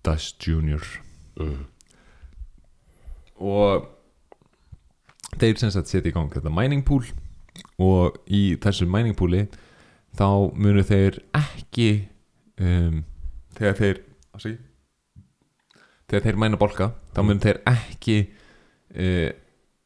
Dash 0.07 0.35
Jr. 0.41 0.85
mm. 1.41 1.65
og 3.45 3.89
þeir 5.39 5.59
sem 5.61 5.73
sagt 5.75 5.91
setja 5.91 6.11
í 6.11 6.15
gang 6.15 6.33
þetta 6.33 6.53
mining 6.55 6.85
pool 6.87 7.05
og 7.83 8.17
í 8.27 8.57
þessu 8.63 8.89
mining 8.91 9.17
pooli 9.19 9.47
þá 10.19 10.29
munu 10.55 10.85
þeir 10.87 11.21
ekki 11.37 11.91
um, 12.63 13.03
þegar 13.59 13.77
þeir 13.83 14.01
ásí, 14.39 14.55
þegar 16.09 16.25
þeir 16.29 16.41
mæna 16.41 16.61
bolka 16.61 16.93
þá 17.15 17.21
munu 17.27 17.45
þeir 17.45 17.61
ekki 17.69 18.19
uh, 18.97 19.29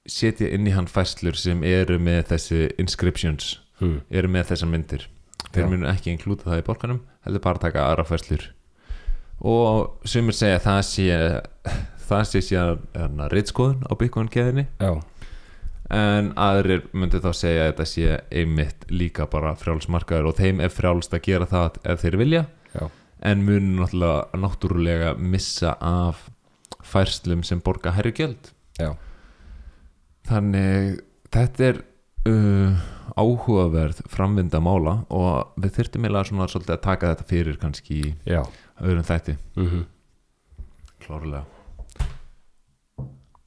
setja 0.06 0.48
inn 0.54 0.68
í 0.68 0.76
hann 0.76 0.88
fæslur 0.90 1.36
sem 1.38 1.62
eru 1.66 1.98
með 2.02 2.24
þessi 2.32 2.64
inscriptions 2.82 3.56
Mm. 3.82 3.98
eru 4.14 4.28
með 4.30 4.52
þessar 4.52 4.68
myndir 4.70 5.04
þeir 5.52 5.71
munu 5.71 5.88
ekki 5.92 6.12
inklúta 6.14 6.50
það 6.50 6.62
í 6.62 6.66
bolkanum 6.66 7.00
heldur 7.26 7.44
bara 7.44 7.62
taka 7.62 7.87
aðra 7.90 8.09
fæslur 8.09 8.49
og 9.42 10.09
sumir 10.09 10.37
segja 10.37 10.61
að 10.61 10.66
það 10.68 10.82
sé 10.90 11.16
það 12.12 12.28
sé 12.28 12.44
síðan 12.49 13.25
rittskoðun 13.32 13.87
á 13.88 13.92
já, 14.82 14.92
en 15.92 16.32
aðrir 16.40 16.87
myndi 16.97 17.21
þá 17.23 17.30
segja 17.37 17.66
að 17.66 17.71
þetta 17.71 17.87
sé 17.90 18.18
einmitt 18.32 18.87
líka 18.92 19.28
bara 19.30 19.54
frjálsmarkaður 19.61 20.30
og 20.30 20.38
þeim 20.40 20.62
er 20.64 20.73
frjálst 20.73 21.14
að 21.16 21.25
gera 21.28 21.49
það 21.50 21.80
ef 21.92 22.04
þeir 22.04 22.18
vilja. 22.23 22.44
Já, 22.73 22.85
en 23.28 23.44
munu 23.47 23.82
náttúrulega 23.82 24.40
náttúrulega 24.42 25.14
missa 25.21 25.76
af 25.78 26.26
færslum 26.82 27.44
sem 27.47 27.61
borga 27.64 27.92
herri 27.97 28.14
gjöld. 28.16 28.52
Já, 28.80 28.94
þannig 30.28 31.02
þetta 31.32 31.68
er 31.68 31.82
uh, 32.28 32.82
áhugaverð 33.16 34.04
framvinda 34.11 34.61
mála 34.62 35.00
og 35.12 35.56
við 35.61 35.78
þurftum 35.78 36.06
eiginlega 36.06 36.28
svona 36.30 36.50
svolítið 36.50 36.76
að 36.76 36.85
taka 36.87 37.12
þetta 37.12 37.28
fyrir 37.30 37.59
kannski 37.62 37.99
í 38.02 38.14
öðrum 38.28 39.09
þætti. 39.09 39.37
Mm 39.56 39.82
klárlega. 41.02 41.44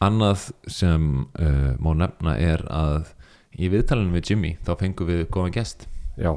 Annað 0.04 0.50
sem 0.68 1.06
uh, 1.40 1.72
má 1.80 1.94
nefna 1.98 2.36
er 2.38 2.66
að 2.70 3.14
í 3.56 3.70
viðtalinu 3.72 4.18
við 4.18 4.32
Jimmy 4.32 4.52
þá 4.68 4.76
fengum 4.82 5.10
við 5.10 5.24
góðan 5.32 5.56
gest. 5.56 5.88
Já. 6.20 6.36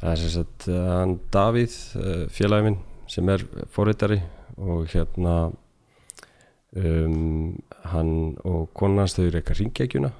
Það 0.00 0.10
er 0.10 0.20
sem 0.22 0.34
sagt 0.34 0.68
uh, 0.70 0.82
hann 0.98 1.16
Davíð 1.34 1.78
uh, 2.00 2.24
félagi 2.34 2.68
minn 2.68 2.80
sem 3.08 3.30
er 3.32 3.46
forritari 3.72 4.18
og 4.58 4.90
hérna 4.90 5.36
um, 6.76 7.54
hann 7.94 8.12
og 8.44 8.68
konan 8.76 9.04
hans 9.04 9.16
þau 9.16 9.30
reyka 9.32 9.56
ringekjuna 9.56 10.10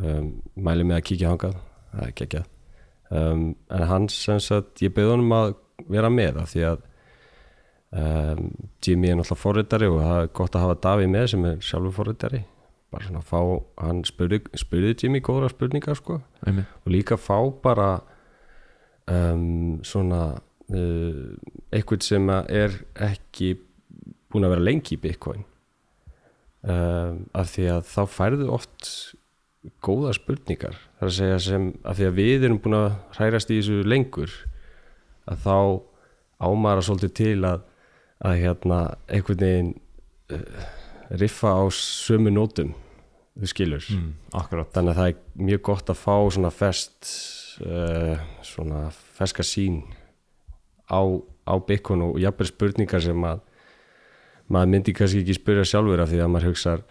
um, 0.00 0.30
mæli 0.56 0.86
með 0.86 1.00
að 1.00 1.06
kíkja 1.10 1.32
hangað 1.32 1.56
það 1.90 2.04
er 2.04 2.12
ekki 2.14 2.44
um, 3.10 3.44
en 3.70 3.88
hann 3.90 4.08
sem 4.12 4.40
sagt 4.42 4.82
ég 4.84 4.94
beði 4.96 5.14
honum 5.14 5.34
að 5.36 5.52
vera 5.90 6.10
með 6.12 6.40
af 6.42 6.52
því 6.52 6.64
að 6.68 6.86
um, 7.90 8.46
Jimmy 8.84 9.10
er 9.10 9.18
náttúrulega 9.18 9.42
forritari 9.42 9.90
og 9.90 10.00
það 10.02 10.22
er 10.22 10.32
gott 10.40 10.56
að 10.56 10.66
hafa 10.66 10.80
Davíð 10.86 11.12
með 11.14 11.28
sem 11.32 11.46
er 11.50 11.64
sjálfur 11.64 11.96
forritari. 11.96 12.44
Bara 12.90 13.06
svona 13.06 13.22
að 13.22 13.28
fá, 13.30 13.40
hann 13.84 14.02
spurði, 14.06 14.40
spurði 14.58 14.94
Jimmy 14.98 15.20
góðra 15.22 15.50
spurningar 15.52 15.98
sko. 15.98 16.20
Einmitt. 16.46 16.70
og 16.84 16.94
líka 16.94 17.18
fá 17.20 17.38
bara 17.62 17.90
svona 19.86 20.22
uh, 20.70 21.30
eitthvað 21.74 22.04
sem 22.06 22.28
að 22.30 22.50
er 22.54 22.76
ekki 23.10 23.54
búin 24.30 24.46
að 24.46 24.54
vera 24.54 24.66
lengi 24.68 24.94
í 24.94 25.00
Bitcoin. 25.02 25.46
Um, 26.60 27.24
af 27.32 27.54
því 27.54 27.70
að 27.72 27.86
þá 27.88 28.02
færðu 28.12 28.50
oft 28.52 28.90
góða 29.84 30.14
spurningar. 30.16 30.76
Það 30.98 31.06
er 31.06 31.10
að 31.10 31.16
segja 31.18 31.40
sem 31.44 31.70
af 31.84 31.98
því 31.98 32.08
að 32.08 32.18
við 32.18 32.44
erum 32.48 32.60
búin 32.64 32.78
að 32.78 32.90
hrærast 33.16 33.50
í 33.52 33.58
þessu 33.60 33.80
lengur 33.88 34.36
að 35.30 35.42
þá 35.44 35.56
ámara 36.40 36.84
svolítið 36.84 37.16
til 37.20 37.38
að, 37.44 37.64
að 38.24 38.38
hérna 38.40 38.78
einhvern 39.08 39.42
veginn 39.44 39.74
uh, 40.32 40.68
riffa 41.20 41.52
á 41.52 41.64
sömu 41.74 42.32
nótum 42.32 42.72
þú 43.40 43.50
skilur. 43.50 43.84
Mm, 43.94 44.08
þannig 44.32 44.92
að 44.92 44.98
það 44.98 45.06
er 45.06 45.20
mjög 45.50 45.62
gott 45.68 45.92
að 45.92 46.00
fá 46.00 46.16
svona 46.32 46.52
fest 46.54 47.12
uh, 47.64 48.16
svona 48.46 48.88
ferska 48.90 49.44
sín 49.46 49.82
á, 50.88 51.00
á 51.46 51.54
Bitcoin 51.66 52.04
og 52.08 52.18
jafnvel 52.20 52.48
spurningar 52.50 53.04
sem 53.04 53.28
að 53.28 53.44
maður 54.50 54.72
myndi 54.74 54.96
kannski 54.96 55.22
ekki 55.22 55.36
spyrja 55.38 55.68
sjálfur 55.68 56.02
af 56.02 56.10
því 56.10 56.24
að 56.24 56.32
maður 56.32 56.50
hugsar 56.50 56.84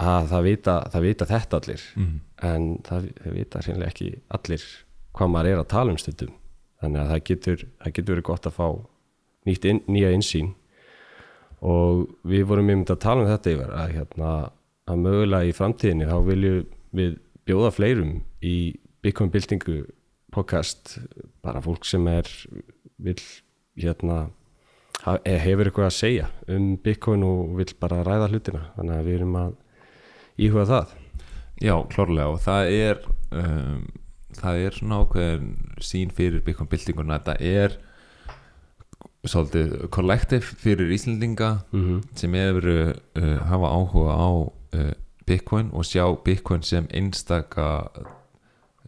að 0.00 0.30
það 0.30 0.46
vita, 0.48 0.76
það 0.92 1.06
vita 1.06 1.28
þetta 1.28 1.60
allir. 1.60 1.84
Mm, 1.98 2.14
en 2.48 2.70
það, 2.86 3.10
það 3.18 3.36
vita 3.38 3.62
hreinlega 3.66 3.92
ekki 3.92 4.08
allir 4.38 4.64
hvað 5.12 5.32
maður 5.34 5.50
er 5.52 5.62
að 5.62 5.70
tala 5.72 5.92
um 5.92 6.00
stundum. 6.00 6.34
Þannig 6.82 7.02
að 7.02 7.12
það 7.12 7.22
getur, 7.28 7.64
það 7.82 7.94
getur 7.98 8.14
verið 8.14 8.28
gott 8.30 8.48
að 8.48 8.56
fá 8.56 8.66
nýtt 9.46 9.68
inn, 9.70 9.80
nýja 9.90 10.12
insýn 10.14 10.52
og 11.62 12.06
við 12.26 12.46
vorum 12.50 12.70
einmitt 12.72 12.90
að 12.90 13.02
tala 13.04 13.22
um 13.22 13.30
þetta 13.30 13.52
yfir 13.52 13.72
að, 13.78 13.92
hérna, 13.96 14.30
að 14.90 15.02
mögulega 15.04 15.46
í 15.46 15.54
framtíðinni 15.54 16.08
þá 16.10 16.16
viljum 16.26 16.64
við 16.92 17.18
bjóða 17.46 17.70
fleirum 17.74 18.14
í 18.42 18.56
Bitcoin 19.02 19.30
byltingu 19.34 19.82
podcast. 20.34 20.96
Bara 21.42 21.62
fólk 21.62 21.86
sem 21.86 22.06
er 22.10 22.28
vil 23.02 23.18
hérna 23.78 24.24
eh, 25.06 25.38
hefur 25.42 25.68
eitthvað 25.68 25.88
að 25.88 25.96
segja 25.96 26.28
um 26.50 26.74
Bitcoin 26.82 27.24
og 27.26 27.56
vil 27.58 27.68
bara 27.80 28.02
ræða 28.06 28.30
hlutina. 28.32 28.64
Þannig 28.76 28.98
að 28.98 29.08
við 29.08 29.18
erum 29.20 29.38
að 29.40 29.54
íhuga 30.38 30.68
það? 30.68 30.94
Já, 31.62 31.74
klárlega 31.92 32.28
og 32.32 32.40
það 32.42 32.70
er 32.74 33.02
um, 33.30 33.82
það 34.38 34.66
er 34.66 34.76
svona 34.76 35.00
ákveðin 35.02 35.50
sín 35.82 36.12
fyrir 36.14 36.42
Bitcoin 36.44 36.70
byltinguna. 36.70 37.18
Þetta 37.20 37.36
er 37.40 37.76
svolítið 39.22 39.74
kollektiv 39.94 40.48
fyrir 40.58 40.90
Íslendinga 40.90 41.62
mm 41.70 41.82
-hmm. 41.82 42.00
sem 42.14 42.34
eru 42.34 42.92
uh, 42.92 43.38
hafa 43.46 43.68
áhuga 43.68 44.12
á 44.18 44.30
uh, 44.74 44.92
Bitcoin 45.26 45.70
og 45.72 45.84
sjá 45.84 46.04
Bitcoin 46.24 46.62
sem 46.62 46.86
einstaka 46.90 47.88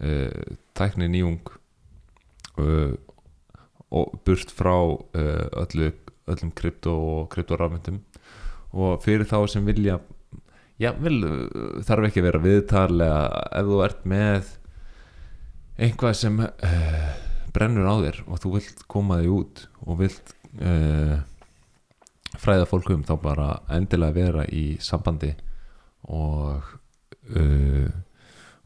uh, 0.01 0.57
tækni 0.75 1.09
nýjung 1.09 1.41
uh, 2.59 2.95
og 3.91 4.21
burt 4.25 4.51
frá 4.51 4.75
uh, 5.15 5.47
öllu, 5.63 5.93
öllum 6.27 6.51
krypto 6.55 6.91
og 6.91 7.29
kryptorafmyndum. 7.29 8.01
Og 8.73 9.03
fyrir 9.03 9.25
þá 9.25 9.47
sem 9.47 9.67
vilja 9.67 9.99
já, 10.81 10.91
vel, 10.99 11.19
uh, 11.27 11.83
þarf 11.87 12.09
ekki 12.09 12.23
að 12.23 12.29
vera 12.29 12.43
viðtarlega 12.45 13.43
ef 13.61 13.69
þú 13.71 13.81
ert 13.87 14.07
með 14.11 14.51
einhvað 15.85 16.17
sem 16.19 16.41
uh, 16.43 17.13
brennur 17.55 17.91
á 17.91 17.95
þér 18.03 18.21
og 18.27 18.43
þú 18.43 18.55
vilt 18.57 18.85
koma 18.91 19.21
því 19.21 19.31
út 19.35 19.65
og 19.85 20.01
vilt 20.03 20.35
uh, 20.61 21.19
fræða 22.41 22.69
fólk 22.71 22.91
um 22.95 23.05
þá 23.07 23.15
bara 23.23 23.49
endilega 23.73 24.19
vera 24.19 24.47
í 24.51 24.65
sambandi 24.83 25.33
og 26.11 26.73
uh, 27.35 27.91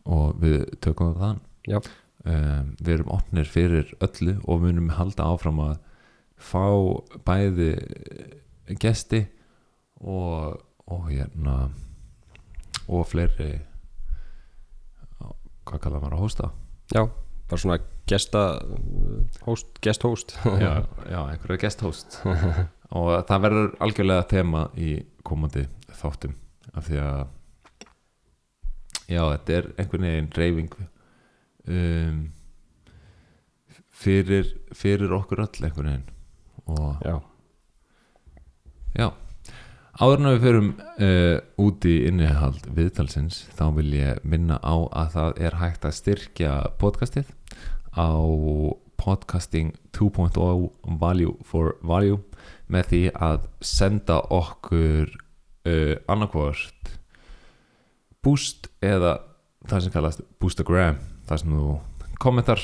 og 0.08 0.38
við 0.40 0.62
tökum 0.80 1.12
það 1.12 1.24
þann 1.24 1.42
um, 1.78 2.70
við 2.80 2.94
erum 2.94 3.12
opnir 3.12 3.48
fyrir 3.48 3.90
öllu 4.04 4.38
og 4.48 4.62
munum 4.64 4.88
halda 4.96 5.26
áfram 5.28 5.60
að 5.66 5.74
fá 6.38 6.64
bæði 7.28 7.74
gesti 8.80 9.26
og 10.00 10.64
og 10.88 11.10
hérna 11.10 11.68
og 12.88 13.04
fleiri 13.08 13.50
hvað 15.68 15.82
kallar 15.84 16.00
maður 16.00 16.16
að 16.16 16.24
hósta 16.24 16.50
Já, 16.94 17.02
bara 17.50 17.60
svona 17.60 17.78
gesta 18.08 18.42
host, 19.44 19.74
guest 19.84 20.02
host. 20.02 20.38
Já, 20.44 20.84
já, 21.12 21.18
einhverju 21.28 21.60
guest 21.60 21.84
host. 21.84 22.20
Og 22.96 23.10
það 23.28 23.42
verður 23.44 23.74
algjörlega 23.84 24.28
tema 24.30 24.62
í 24.80 24.94
komandi 25.26 25.66
þáttum 25.92 26.32
af 26.72 26.88
því 26.88 27.02
að 27.04 27.20
já, 29.08 29.20
þetta 29.20 29.58
er 29.58 29.70
einhvern 29.76 30.08
veginn 30.08 30.32
reyfing 30.38 30.78
um, 31.68 32.18
fyrir 33.92 34.54
fyrir 34.72 35.12
okkur 35.18 35.44
öll 35.44 35.68
einhvern 35.68 35.92
veginn. 35.92 36.08
Og 36.68 37.04
Já, 37.04 37.14
já 38.96 39.10
áður 39.98 40.20
en 40.20 40.28
við 40.30 40.44
förum 40.44 40.68
uh, 41.02 41.38
út 41.58 41.86
í 41.88 41.94
innihald 42.06 42.68
viðtalsins 42.74 43.40
þá 43.58 43.64
vil 43.80 43.88
ég 43.96 44.20
minna 44.22 44.60
á 44.62 44.86
að 44.94 45.08
það 45.16 45.40
er 45.48 45.56
hægt 45.58 45.86
að 45.88 45.96
styrkja 45.96 46.52
podcastið 46.78 47.32
á 47.98 48.14
podcasting 48.98 49.74
2.0 49.98 50.38
value 51.02 51.34
for 51.46 51.74
value 51.82 52.20
með 52.70 52.90
því 52.92 53.02
að 53.14 53.50
senda 53.64 54.20
okkur 54.34 55.10
uh, 55.10 55.94
annarkvort 56.06 56.94
boost 58.22 58.70
eða 58.78 59.16
það 59.66 59.84
sem 59.84 59.94
kallast 59.94 60.26
boostagram 60.38 61.02
það 61.26 61.42
sem 61.42 61.58
þú 61.58 61.72
kommentar 62.22 62.62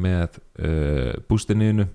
með 0.00 0.36
uh, 0.60 1.16
boostinniðinu 1.28 1.88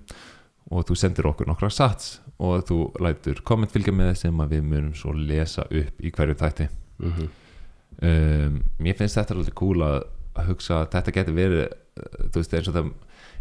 og 0.70 0.86
þú 0.88 0.96
sendir 0.98 1.28
okkur 1.30 1.48
nokkra 1.48 1.70
sats 1.70 2.20
og 2.42 2.66
þú 2.68 2.78
lætur 3.00 3.40
komment 3.46 3.72
fylgja 3.72 3.94
með 3.94 4.14
sem 4.20 4.40
að 4.42 4.56
við 4.56 4.70
munum 4.70 4.94
svo 4.98 5.14
lesa 5.16 5.64
upp 5.70 6.02
í 6.02 6.12
hverju 6.12 6.38
þætti. 6.42 6.70
Mm 7.00 7.28
um, 8.02 8.60
mér 8.82 8.98
finnst 8.98 9.18
þetta 9.18 9.36
alveg 9.36 9.56
cool 9.58 9.84
að, 9.84 9.98
hugsa 10.50 10.82
að 10.82 10.90
þetta 10.96 11.14
getur 11.16 11.36
verið 11.36 11.62
uh, 11.64 12.26
þú 12.32 12.42
veist 12.42 12.56
eins 12.58 12.70
og 12.70 12.76
það 12.76 12.90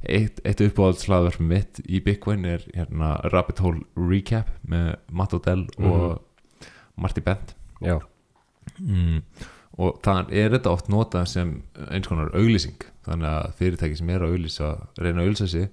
eitt, 0.05 0.39
eitt 0.45 0.63
uppáhaldslaðverf 0.67 1.41
mitt 1.43 1.81
í 1.85 2.01
Bitcoin 2.05 2.45
er 2.47 2.63
hérna 2.75 3.15
Rabbit 3.33 3.61
Hole 3.63 3.83
Recap 3.99 4.51
með 4.69 4.95
Matt 5.11 5.35
Odell 5.35 5.65
og 5.81 6.21
Marty 6.95 7.23
Bent. 7.25 7.55
Mm. 8.81 9.19
og 9.77 9.99
það 10.03 10.31
er 10.33 10.53
þetta 10.55 10.71
oft 10.71 10.87
notað 10.89 11.27
sem 11.29 11.49
eins 11.93 12.07
konar 12.09 12.31
auglýsing 12.33 12.81
þannig 13.05 13.27
að 13.29 13.51
fyrirtæki 13.59 13.99
sem 13.99 14.09
er 14.09 14.23
að 14.25 14.33
auglýsa 14.33 14.69
reyna 14.97 15.21
að 15.21 15.27
auglýsa 15.27 15.47
sig 15.51 15.67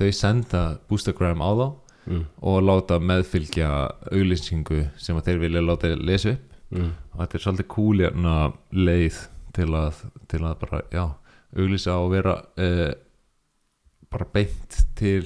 þau 0.00 0.10
senda 0.16 0.64
boostergram 0.88 1.44
á 1.44 1.50
þá 1.50 1.66
mm. 2.10 2.24
og 2.50 2.62
láta 2.64 3.00
meðfylgja 3.02 3.70
auglýsingu 4.10 4.86
sem 5.00 5.20
þeir 5.26 5.44
vilja 5.44 5.64
láta 5.64 5.92
lesa 5.96 6.36
upp 6.36 6.46
Mm. 6.70 6.92
og 7.10 7.18
þetta 7.18 7.34
er 7.34 7.42
svolítið 7.42 7.96
hérna 7.98 8.34
leið 8.70 9.16
til 9.56 9.72
að, 9.74 10.04
til 10.30 10.38
að 10.46 10.52
bara, 10.60 10.78
já, 10.94 11.02
auglýsa 11.58 11.96
og 11.98 12.12
vera 12.12 12.34
uh, 12.62 12.92
bara 14.06 14.26
beint 14.30 14.76
til 14.94 15.24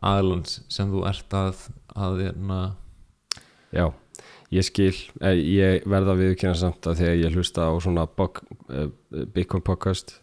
aðlands 0.00 0.62
sem 0.72 0.88
þú 0.88 1.04
ert 1.10 1.36
að 1.36 1.66
að 1.92 2.24
hérna 2.24 2.62
já 3.76 3.92
Ég 4.54 4.62
skil, 4.62 4.94
eh, 5.24 5.34
ég 5.34 5.86
verða 5.88 6.14
viðkynna 6.14 6.54
samt 6.54 6.86
að 6.86 7.00
þegar 7.00 7.16
ég 7.18 7.34
hlusta 7.34 7.64
á 7.66 7.72
svona 7.82 8.04
eh, 8.06 8.90
Bitcoin 9.34 9.64
podcast 9.66 10.20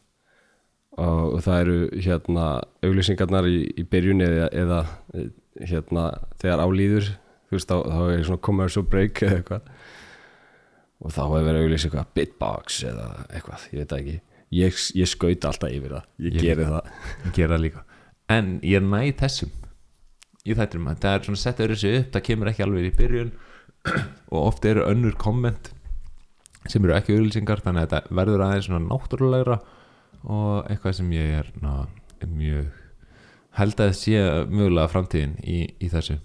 og 1.01 1.41
það 1.45 1.59
eru 1.63 1.77
hérna 2.05 2.45
auglýsingarnar 2.85 3.47
í, 3.49 3.57
í 3.79 3.83
byrjun 3.89 4.23
eða, 4.25 4.47
eða 4.63 4.79
hérna 5.71 6.05
þegar 6.41 6.63
álýður 6.65 7.07
þú 7.51 7.57
veist 7.57 7.71
þá, 7.71 7.77
þá 7.91 8.01
er 8.15 8.25
svona 8.27 8.43
commercial 8.47 8.83
break 8.87 9.21
eða 9.25 9.39
eitthvað. 9.41 9.71
Og 11.01 11.13
þá 11.15 11.21
hefur 11.25 11.47
verið 11.47 11.63
auglýs 11.65 11.85
eitthvað 11.87 12.11
bitbox 12.17 12.81
eða 12.91 13.07
eitthvað, 13.33 13.63
ég 13.73 13.81
veit 13.81 13.95
ekki. 13.97 14.17
Ég, 14.51 14.77
ég 14.99 15.07
skaut 15.09 15.47
alltaf 15.47 15.71
yfir 15.73 15.95
það, 15.95 16.05
ég, 16.27 16.35
Ég- 16.35 16.45
geri 16.45 16.67
það. 16.67 16.91
Gera 17.37 17.55
það 17.55 17.63
líka. 17.65 17.83
En 18.31 18.51
ég 18.67 18.83
næ 18.85 19.01
þessum 19.19 19.51
í 20.47 20.55
þættum 20.57 20.87
að 20.91 21.01
það 21.03 21.15
er 21.17 21.25
svona 21.27 21.41
sett 21.41 21.59
öðru 21.63 21.77
sig 21.81 21.97
upp 22.01 22.11
það 22.15 22.25
kemur 22.27 22.51
ekki 22.51 22.65
alveg 22.65 22.87
í 22.89 22.95
byrjun. 22.99 23.31
Og 24.33 24.39
oft 24.51 24.65
eru 24.69 24.85
önnur 24.87 25.15
komment 25.19 25.71
sem 26.69 26.83
eru 26.85 26.93
ekki 26.93 27.15
auðlýsingar 27.17 27.63
þannig 27.65 27.87
að 27.87 27.93
þetta 27.95 28.15
verður 28.21 28.43
aðeins 28.45 28.67
svona 28.69 28.85
náttúrulegra 28.85 29.57
og 30.23 30.69
eitthvað 30.69 30.97
sem 30.99 31.11
ég 31.15 31.35
er 31.41 31.51
ná, 31.63 31.87
mjög 32.27 32.69
held 33.57 33.83
að 33.83 33.93
sé 33.97 34.19
mögulega 34.51 34.91
framtíðin 34.91 35.35
í, 35.43 35.65
í 35.81 35.89
þessu. 35.91 36.19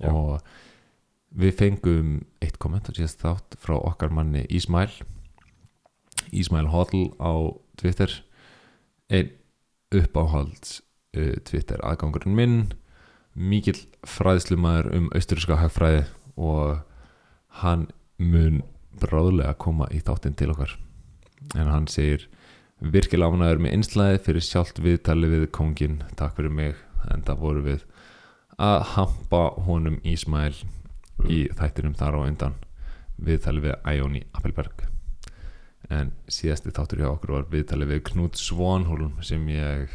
Já. 0.00 0.08
og 0.08 0.40
við 1.36 1.58
fengum 1.58 2.12
eitt 2.40 2.56
komment 2.58 2.88
og 2.88 2.96
síðast 2.96 3.20
þátt 3.20 3.56
frá 3.60 3.74
okkar 3.76 4.14
manni 4.16 4.46
Ísmæl 4.48 4.88
Ísmæl 6.32 6.70
Hodl 6.70 7.10
á 7.18 7.32
Twitter. 7.76 8.10
Einn 9.10 9.32
uppáhalds 9.90 10.80
uh, 11.16 11.36
Twitter 11.44 11.82
aðgangurinn 11.82 12.36
minn. 12.36 12.58
Mikill 13.34 13.78
fræðslumæður 14.06 14.90
um 14.96 15.08
austuríska 15.14 15.58
hagfræði 15.58 16.04
og 16.36 16.82
hann 17.62 17.88
mun 18.18 18.62
bráðlega 19.00 19.56
koma 19.58 19.88
í 19.94 20.00
þáttinn 20.02 20.36
til 20.38 20.52
okkar. 20.54 20.76
En 21.56 21.70
hann 21.70 21.88
segir 21.90 22.28
virkilega 22.80 23.36
ánæður 23.36 23.62
með 23.64 23.74
einslæði 23.76 24.20
fyrir 24.24 24.44
sjálft 24.44 24.80
viðtali 24.80 25.28
við 25.28 25.46
kongin 25.52 26.00
takk 26.16 26.36
fyrir 26.38 26.54
mig 26.54 26.78
en 27.12 27.24
það 27.26 27.42
voru 27.44 27.64
við 27.64 27.86
að 28.60 28.82
hampa 28.94 29.42
honum 29.66 29.98
Ísmæl 30.04 30.54
í 31.28 31.46
þættinum 31.56 31.96
þar 31.96 32.16
á 32.16 32.20
undan. 32.24 32.56
Viðtali 33.20 33.64
við 33.64 33.76
Æjóni 33.84 34.22
Appelberg. 34.36 34.86
En 35.92 36.12
síðasti 36.30 36.72
þáttur 36.72 37.02
hjá 37.02 37.10
okkur 37.10 37.34
var 37.36 37.48
viðtali 37.52 37.88
við 37.88 38.04
Knút 38.12 38.38
Svanholm 38.40 39.18
sem 39.26 39.42
ég 39.52 39.90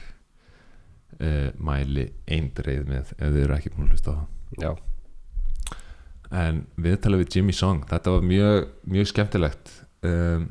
uh, 1.21 1.49
mæli 1.57 2.09
eindreið 2.27 2.89
með 2.89 3.13
ef 3.15 3.31
þið 3.31 3.41
eru 3.45 3.55
ekki 3.57 3.73
búin 3.73 3.87
að 3.87 3.95
hlusta 3.95 4.13
á 4.13 4.17
það. 4.17 4.27
Já, 4.61 4.71
en 6.35 6.61
viðtalið 6.81 7.23
við 7.23 7.37
Jimmy 7.37 7.55
Song 7.55 7.85
þetta 7.89 8.13
var 8.15 8.27
mjög, 8.27 8.69
mjög 8.89 9.09
skemmtilegt. 9.11 9.73
Um, 10.05 10.49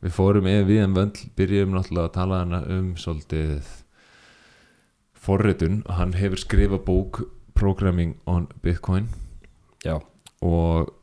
við 0.00 0.14
fórum 0.16 0.48
yfir 0.48 0.68
við 0.68 0.82
en 0.84 0.96
vönd 0.96 1.20
byrjum 1.36 1.74
náttúrulega 1.74 2.08
að 2.08 2.16
tala 2.16 2.40
hana 2.44 2.60
um 2.72 2.94
svolítið 3.00 3.68
forritun. 5.20 5.82
Hann 5.88 6.16
hefur 6.16 6.40
skrifað 6.40 6.84
bók 6.86 7.20
Programming 7.54 8.16
on 8.26 8.48
Bitcoin. 8.64 9.10
Já, 9.84 9.98
og 10.40 10.94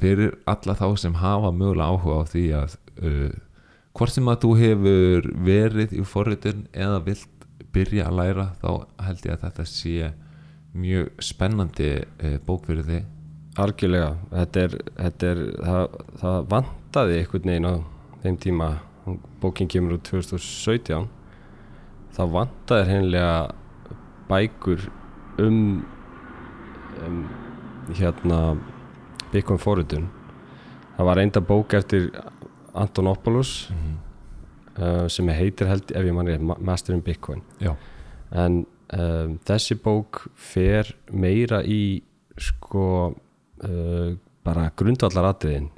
fyrir 0.00 0.38
alla 0.48 0.76
þá 0.76 0.86
sem 0.96 1.18
hafa 1.20 1.52
mögulega 1.52 1.92
áhuga 1.92 2.24
á 2.24 2.30
því 2.30 2.44
að 2.56 2.76
uh, 3.04 3.36
hvort 3.96 4.14
sem 4.14 4.32
að 4.32 4.40
þú 4.46 4.54
hefur 4.62 5.30
verið 5.44 5.94
í 5.98 6.04
forritun 6.08 6.64
eða 6.72 7.02
vilt 7.04 7.46
byrja 7.74 8.08
að 8.08 8.18
læra 8.18 8.46
þá 8.62 8.70
held 9.04 9.26
ég 9.28 9.36
að 9.36 9.44
þetta 9.44 9.66
sé 9.68 10.10
mjög 10.72 11.10
spennandi 11.24 11.92
uh, 12.00 12.36
bók 12.46 12.64
fyrir 12.70 12.88
þig. 12.88 13.08
Algjörlega. 13.60 14.12
Þetta 14.32 14.64
er, 14.64 14.76
þetta 14.96 15.30
er 15.34 15.40
það, 15.60 15.96
það 16.22 16.44
vantaði 16.54 17.16
einhvern 17.20 17.50
veginn 17.50 17.68
á 17.68 17.74
þeim 18.22 18.36
tíma 18.42 18.68
bókin 19.40 19.68
kemur 19.70 19.96
úr 19.96 20.02
2017 20.06 21.08
það 22.16 22.32
vantaði 22.34 22.86
hreinlega 22.88 23.54
bækur 24.30 24.84
um, 25.40 25.82
um 27.06 27.20
hérna 27.96 28.40
Bitcoin 29.32 29.58
forritun 29.62 30.08
það 30.96 31.08
var 31.08 31.20
enda 31.22 31.40
bók 31.40 31.74
eftir 31.78 32.10
Antonopoulos 32.74 33.68
Mhm. 33.70 33.96
uh, 34.82 35.08
sem 35.08 35.28
heitir 35.28 35.66
held 35.66 35.90
ef 35.90 36.04
ég 36.06 36.14
manni 36.14 36.36
Master 36.60 36.94
in 36.94 37.00
Bitcoin 37.02 37.42
Já. 37.60 37.74
en 38.32 38.66
um, 38.92 39.38
þessi 39.44 39.74
bók 39.82 40.26
fer 40.34 40.94
meira 41.12 41.62
í 41.64 42.02
sko 42.38 43.14
uh, 43.64 44.14
bara 44.44 44.70
grundvallar 44.76 45.32
atriðin 45.34 45.70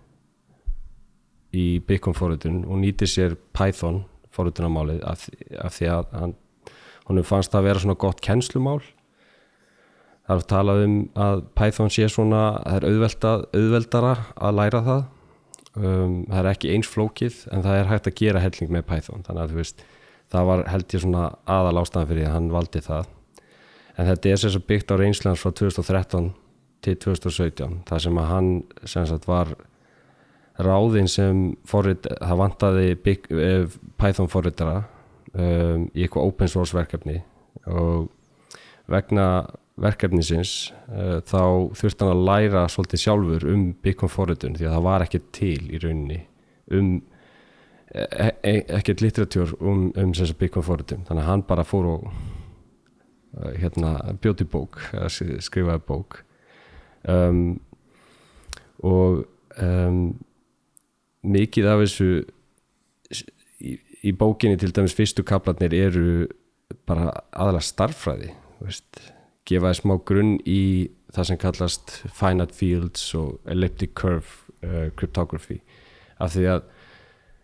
í 1.53 1.67
Bitcoin 1.85 2.17
forritun 2.17 2.63
og 2.65 2.81
nýtir 2.81 3.11
sér 3.11 3.37
Python 3.57 4.03
forritunarmálið 4.33 5.03
af, 5.05 5.27
af 5.61 5.77
því 5.77 5.89
að 5.93 6.13
hann, 6.17 6.35
honum 7.09 7.27
fannst 7.29 7.53
það 7.53 7.61
að 7.61 7.69
vera 7.69 7.83
svona 7.85 8.01
gott 8.01 8.23
kennslumál. 8.25 8.81
Það 10.23 10.35
er 10.35 10.43
að 10.45 10.51
tala 10.53 10.77
um 10.85 10.95
að 11.19 11.43
Python 11.59 11.91
sé 11.93 12.07
svona 12.09 12.43
það 12.63 12.77
er 12.79 12.87
auðvelda, 12.89 13.33
auðveldara 13.53 14.13
að 14.37 14.61
læra 14.61 14.85
það. 14.87 15.03
Um, 15.73 16.15
það 16.29 16.39
er 16.39 16.51
ekki 16.51 16.71
eins 16.75 16.89
flókið 16.93 17.43
en 17.53 17.65
það 17.65 17.79
er 17.79 17.91
hægt 17.91 18.09
að 18.09 18.17
gera 18.21 18.45
helling 18.45 18.73
með 18.73 18.87
Python. 18.89 19.25
Þannig 19.27 19.43
að 19.43 19.53
þú 19.53 19.61
veist 19.61 19.85
það 20.33 20.49
var 20.49 20.63
held 20.73 20.95
ég 20.97 21.05
svona 21.05 21.25
aðal 21.49 21.83
ástæðan 21.83 22.09
fyrir 22.13 22.29
að 22.29 22.37
hann 22.37 22.53
valdi 22.53 22.83
það. 22.85 23.11
En 23.93 24.09
þetta 24.09 24.31
er 24.31 24.41
sagt 24.41 24.69
byggt 24.69 24.93
á 24.93 24.97
reynslans 24.97 25.43
frá 25.43 25.53
2013 25.53 26.31
til 26.83 26.95
2017 27.05 27.83
þar 27.89 28.05
sem 28.05 28.19
að 28.19 28.31
hann 28.31 28.51
sem 28.89 29.05
sagt 29.09 29.29
var 29.29 29.53
ráðinn 30.61 31.09
sem 31.09 31.45
forrit, 31.69 32.07
það 32.21 32.41
vantaði 32.43 32.97
big, 33.05 33.29
eh, 33.33 33.65
Python 34.01 34.29
forritara 34.29 34.83
um, 35.33 35.87
í 35.95 36.05
eitthvað 36.05 36.29
open 36.29 36.51
source 36.51 36.77
verkefni 36.77 37.23
og 37.71 38.11
vegna 38.91 39.47
verkefnisins 39.81 40.73
uh, 40.93 41.21
þá 41.25 41.73
þurfti 41.79 42.05
hann 42.05 42.13
að 42.13 42.27
læra 42.29 42.67
svolítið 42.71 43.03
sjálfur 43.07 43.47
um 43.53 43.65
Bitcoin 43.85 44.13
forritun 44.13 44.59
því 44.59 44.69
að 44.69 44.77
það 44.77 44.87
var 44.89 45.07
ekki 45.07 45.23
til 45.33 45.63
í 45.73 45.81
rauninni 45.83 46.21
um 46.73 46.93
e 47.93 48.29
e 48.41 48.53
ekkert 48.79 49.03
litteratúr 49.05 49.55
um, 49.61 49.91
um 49.97 50.13
Bitcoin 50.39 50.65
forritun. 50.65 51.05
Þannig 51.09 51.23
að 51.23 51.29
hann 51.29 51.43
bara 51.49 51.65
fór 51.65 51.89
og 51.91 52.07
uh, 52.09 53.51
hérna 53.61 54.15
bjóti 54.21 54.47
bók 54.49 54.81
skrifaði 55.11 55.85
bók. 55.89 56.23
Um, 57.09 57.61
og 58.81 59.27
um, 59.61 60.15
mikið 61.23 61.69
af 61.71 61.83
þessu 61.85 62.11
í, 63.63 63.77
í 64.03 64.13
bókinni 64.19 64.59
til 64.61 64.73
dæmis 64.75 64.97
fyrstu 64.99 65.25
kaplarnir 65.27 65.75
eru 65.77 66.07
bara 66.89 67.13
aðalega 67.31 67.69
starffræði 67.69 68.33
þú 68.59 68.69
veist, 68.69 69.03
gefa 69.49 69.71
þér 69.73 69.81
smá 69.81 69.95
grunn 70.09 70.35
í 70.49 70.63
það 71.13 71.29
sem 71.29 71.41
kallast 71.41 71.97
finite 72.15 72.57
fields 72.57 73.09
og 73.19 73.41
elliptic 73.51 73.95
curve 73.99 74.53
uh, 74.65 74.89
cryptography. 74.97 75.61
Af 76.23 76.35
því 76.37 76.47
að 76.55 76.63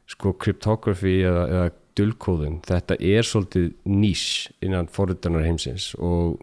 sko 0.08 0.32
cryptography 0.40 1.18
eða, 1.26 1.44
eða 1.48 1.72
dulkóðun, 1.98 2.60
þetta 2.64 2.96
er 3.02 3.26
svolítið 3.26 3.72
nýs 3.90 4.26
innan 4.64 4.88
forritanar 4.92 5.44
heimsins 5.44 5.90
og 5.98 6.38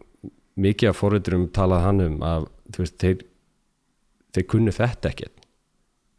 mikið 0.60 0.92
af 0.92 1.00
forriturum 1.00 1.48
talað 1.56 1.86
hann 1.88 2.04
um 2.04 2.20
að 2.28 2.50
veist, 2.76 2.98
þeir, 3.02 3.24
þeir 4.36 4.48
kunnu 4.52 4.76
þetta 4.76 5.12
ekkert. 5.14 5.48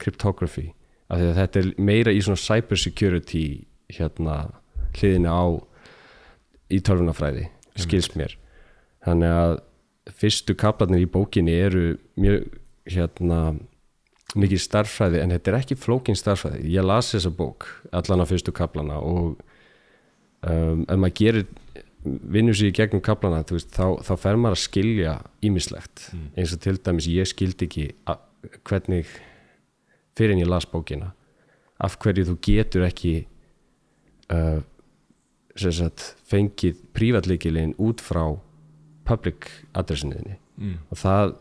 Cryptography 0.01 0.71
af 1.09 1.21
því 1.21 1.29
að 1.31 1.39
þetta 1.41 1.61
er 1.63 1.69
meira 1.91 2.13
í 2.15 2.23
svona 2.25 2.41
cyber 2.43 2.81
security 2.81 3.45
hérna 3.95 4.37
hliðina 4.97 5.31
á 5.37 5.47
í 6.73 6.81
tölvunafræði 6.83 7.47
skils 7.79 8.11
mér. 8.17 8.35
Þannig 9.07 9.35
að 9.39 9.57
fyrstu 10.17 10.55
kaplarnir 10.59 11.05
í 11.05 11.11
bókinni 11.11 11.55
eru 11.55 11.85
mjög 12.19 12.47
hérna 12.91 13.41
mikið 14.37 14.61
starffræði 14.63 15.21
en 15.23 15.35
þetta 15.35 15.53
er 15.53 15.59
ekki 15.61 15.77
flókin 15.79 16.19
starffræði 16.19 16.73
ég 16.75 16.85
las 16.87 17.13
þessa 17.15 17.31
bók 17.35 17.69
allan 17.95 18.23
á 18.23 18.27
fyrstu 18.27 18.53
kaplana 18.55 18.99
og 18.99 19.37
um, 20.43 20.83
ef 20.87 20.99
maður 20.99 21.15
gerir 21.21 21.47
vinnur 22.07 22.55
sér 22.55 22.71
í 22.71 22.75
gegnum 22.77 23.03
kaplana 23.03 23.43
veist, 23.51 23.71
þá, 23.75 23.99
þá 24.03 24.13
fer 24.23 24.39
maður 24.39 24.59
að 24.59 24.65
skilja 24.67 25.15
ímislegt 25.47 26.09
Mm. 26.13 26.27
eins 26.39 26.53
og 26.55 26.61
til 26.63 26.77
dæmis 26.79 27.09
ég 27.11 27.27
skildi 27.31 27.67
ekki 27.67 27.87
hvernig 28.67 29.07
fyrir 30.17 30.37
en 30.37 30.43
ég 30.43 30.51
las 30.51 30.67
bókina. 30.69 31.13
Af 31.83 31.99
hverju 32.01 32.25
þú 32.31 32.37
getur 32.45 32.87
ekki 32.87 33.15
uh, 34.33 34.61
sagt, 35.57 36.15
fengið 36.29 36.81
prívatleikilinn 36.97 37.75
út 37.83 38.03
frá 38.05 38.25
public 39.07 39.51
adressinniðinni 39.77 40.39
mm. 40.59 40.79
og 40.91 40.99
það 40.99 41.35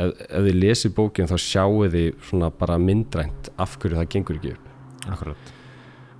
ef, 0.00 0.10
ef 0.26 0.46
þið 0.48 0.58
lesið 0.64 0.94
bókin 0.96 1.30
þá 1.30 1.36
sjáu 1.44 1.86
þið 1.92 2.08
svona 2.26 2.50
bara 2.62 2.80
myndrænt 2.80 3.52
af 3.60 3.76
hverju 3.78 4.00
það 4.00 4.10
gengur 4.14 4.40
ekki 4.40 4.54
upp. 4.56 4.66
Akkurat. 5.10 5.52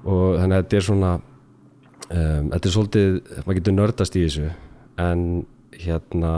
Og 0.04 0.38
þannig 0.38 0.56
að 0.56 0.62
þetta 0.64 0.78
er 0.78 0.86
svona 0.86 1.12
um, 1.16 2.50
þetta 2.52 2.62
er 2.62 2.74
svolítið, 2.76 3.18
maður 3.44 3.60
getur 3.60 3.76
nördast 3.76 4.16
í 4.16 4.24
þessu 4.26 4.52
en 5.00 5.24
hérna 5.80 6.34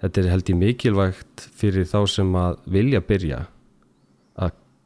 þetta 0.00 0.22
er 0.22 0.30
held 0.32 0.52
ég 0.52 0.60
mikilvægt 0.60 1.46
fyrir 1.60 1.88
þá 1.88 1.98
sem 2.10 2.36
að 2.38 2.60
vilja 2.76 3.02
byrja 3.04 3.40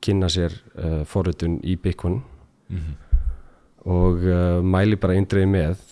kynna 0.04 0.28
sér 0.32 0.52
uh, 0.76 1.02
forritun 1.08 1.58
í 1.64 1.78
Bitcoin. 1.80 2.20
Mm 2.68 3.00
og 3.84 4.24
uh, 4.24 4.62
mæli 4.64 4.96
bara 5.00 5.16
eindreið 5.18 5.50
með. 5.50 5.82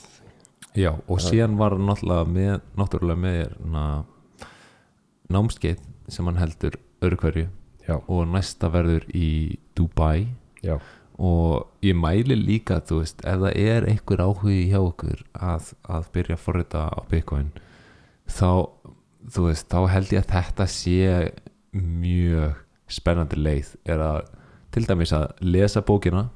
Já, 0.72 0.94
og 1.04 1.20
síðan 1.20 1.58
var 1.60 1.76
náttúrulega 1.76 2.28
með, 2.32 2.54
náttúrulega 2.80 3.20
með 3.20 3.56
na, 3.68 3.84
námskeið 5.32 5.82
sem 6.12 6.28
hann 6.28 6.40
heldur 6.40 6.78
öðru 7.04 7.20
hverju. 7.20 7.50
Já, 7.84 7.96
og 8.00 8.24
næsta 8.30 8.70
verður 8.72 9.04
í 9.12 9.58
Dubai. 9.76 10.30
Já, 10.64 10.78
og 11.20 11.84
ég 11.84 11.98
mæli 11.98 12.38
líka, 12.38 12.80
þú 12.80 13.02
veist, 13.02 13.20
ef 13.28 13.42
það 13.44 13.58
er 13.60 13.88
einhver 13.90 14.24
áhugi 14.24 14.62
hjá 14.70 14.80
okkur 14.80 15.20
að, 15.36 15.72
að 15.84 16.08
byrja 16.14 16.38
að 16.38 16.44
forrita 16.46 16.86
á 16.88 16.98
Bitcoin 17.10 17.50
þá, 18.30 18.70
þú 19.34 19.44
veist, 19.50 19.66
þá 19.68 19.92
held 19.92 20.14
ég 20.14 20.22
að 20.22 20.32
þetta 20.32 20.68
sé 20.72 21.10
mjög 21.76 22.61
spennandi 22.92 23.38
leið 23.40 23.74
er 23.88 24.02
að 24.04 24.22
til 24.72 24.86
dæmis 24.88 25.12
að 25.16 25.28
lesa 25.44 25.82
bókina 25.84 26.26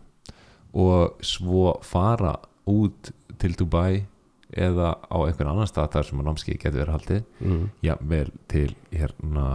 og 0.77 1.23
svo 1.25 1.77
fara 1.87 2.35
út 2.69 3.13
til 3.41 3.55
Dubai 3.57 4.05
eða 4.53 4.93
á 5.09 5.17
einhvern 5.25 5.51
annan 5.53 5.69
stað 5.69 5.95
þar 5.95 6.09
sem 6.09 6.21
að 6.21 6.29
námskeið 6.29 6.59
getur 6.63 6.81
verið 6.81 6.95
haldið. 6.95 7.23
Mm, 7.41 7.63
jafnvel 7.85 8.29
til 8.53 8.69
hérna 8.93 9.47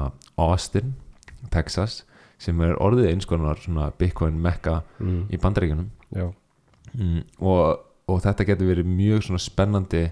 Austin, 0.41 0.95
Texas 1.53 2.01
sem 2.41 2.57
er 2.65 2.79
orðið 2.81 3.11
eins 3.11 3.27
konar 3.29 3.59
svona 3.61 3.91
Bitcoin 3.97 4.39
mekka 4.41 4.81
mm, 4.99 5.21
í 5.31 5.39
bandaríkjunum. 5.41 5.91
Já, 6.15 6.27
mm, 6.97 7.21
og, 7.39 7.85
og 8.09 8.23
þetta 8.25 8.47
getur 8.49 8.71
verið 8.73 8.89
mjög 8.89 9.27
svona 9.27 9.41
spennandi 9.41 10.07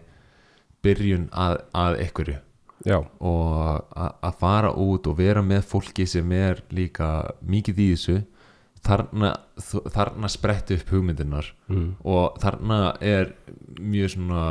byrjun 0.85 1.27
að, 1.35 1.59
að 1.75 1.99
einhverju 2.05 2.37
já, 2.87 2.97
og 3.19 3.85
að, 3.91 4.35
fara 4.39 4.71
út 4.71 5.07
og 5.09 5.17
vera 5.19 5.43
með 5.45 5.65
fólki 5.67 6.07
sem 6.07 6.31
er 6.35 6.63
líka 6.71 7.09
mikið 7.41 7.81
í 7.83 7.87
þessu 7.93 8.17
þarna, 8.85 9.33
þarna 9.91 10.31
spretti 10.31 10.77
upp 10.79 10.93
hugmyndinar 10.93 11.51
mm, 11.67 11.89
og 12.07 12.37
þarna 12.39 12.79
er 13.03 13.33
mjög 13.79 14.13
svona 14.15 14.43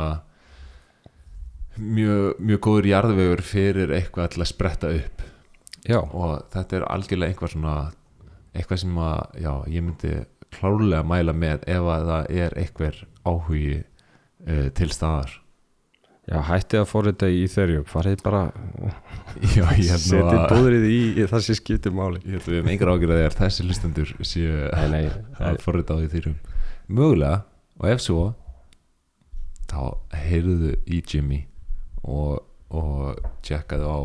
mjög, 1.79 2.39
mjög 2.43 2.61
góður 2.65 2.89
jarðvegur 2.91 3.45
fyrir 3.45 3.93
eitthvað 3.95 4.33
til 4.33 4.43
að 4.43 4.51
spretta 4.51 4.91
upp. 4.93 5.23
Já, 5.87 5.99
og 6.03 6.49
þetta 6.53 6.77
er 6.77 6.85
algjörlega 6.91 7.33
eitthvað 7.33 7.53
svona 7.55 7.75
eitthvað 8.53 8.81
sem 8.81 8.97
að 8.99 9.39
já, 9.39 9.53
ég 9.71 9.85
myndi 9.85 10.15
klárlega 10.53 11.05
mæla 11.05 11.35
með 11.37 11.63
ef 11.69 11.91
að 11.93 12.09
það 12.09 12.31
er 12.43 12.57
eitthvað 12.59 13.03
áhugi 13.23 13.77
uh, 13.79 14.67
til 14.75 14.89
staðar 14.93 15.38
já, 16.29 16.37
hættið 16.49 16.81
að 16.81 16.89
forrita 16.89 17.29
í 17.29 17.39
Ethereum, 17.45 17.85
farið 17.89 18.23
bara 18.25 18.41
já, 19.55 19.63
ég 19.75 19.89
held 19.91 19.95
nú 19.95 20.03
setið 20.03 20.35
að 20.35 20.45
búðrið 20.53 20.85
í, 20.89 20.99
í 21.15 21.27
það 21.31 21.45
sem 21.47 21.59
skiptir 21.59 21.95
máli. 21.95 22.21
Ég 22.25 22.37
held 22.37 22.45
að 22.45 22.51
við 22.53 22.59
hefum 22.59 22.73
engar 22.73 22.93
ágjörð 22.93 23.15
að 23.15 23.23
þegar 23.23 23.37
þessi 23.39 23.67
lustendur 23.67 24.13
séu 24.31 24.59
nei, 24.69 24.87
nei, 24.93 25.01
að 25.49 25.63
forrita 25.65 25.97
á 25.97 25.99
því 25.99 26.11
þýrum 26.13 26.37
mögulega 26.89 27.41
og 27.79 27.89
ef 27.93 28.05
svo 28.05 28.27
þá 29.69 29.81
heyrðu 30.25 30.75
í 30.89 31.01
Jimmy 31.05 31.43
og, 32.01 32.39
og 32.73 33.19
tjekkaðu 33.45 33.89
á, 33.89 33.99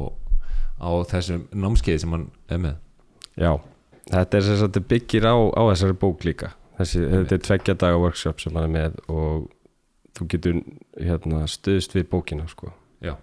á 0.84 0.90
þessum 1.12 1.46
námskeiði 1.52 2.04
sem 2.04 2.18
hann 2.18 2.28
er 2.52 2.66
með. 2.66 2.82
Já 3.40 3.54
þetta 4.10 4.38
er 4.38 4.46
sem 4.46 4.60
sagt 4.60 4.80
byggir 4.90 5.26
á, 5.28 5.34
á 5.34 5.62
þessari 5.72 5.96
bók 6.00 6.24
líka. 6.26 6.52
Þessi, 6.78 7.04
þetta 7.06 7.36
er 7.36 7.44
tveggja 7.46 7.76
daga 7.78 8.00
workshop 8.02 8.42
sem 8.42 8.56
hann 8.56 8.66
er 8.66 8.72
með 8.74 8.96
og 9.12 9.46
þú 10.14 10.26
getur 10.34 10.58
hérna, 10.98 11.44
stuðst 11.50 11.96
við 11.96 12.10
bókina 12.12 12.48
sko. 12.50 12.72
Já 13.04 13.16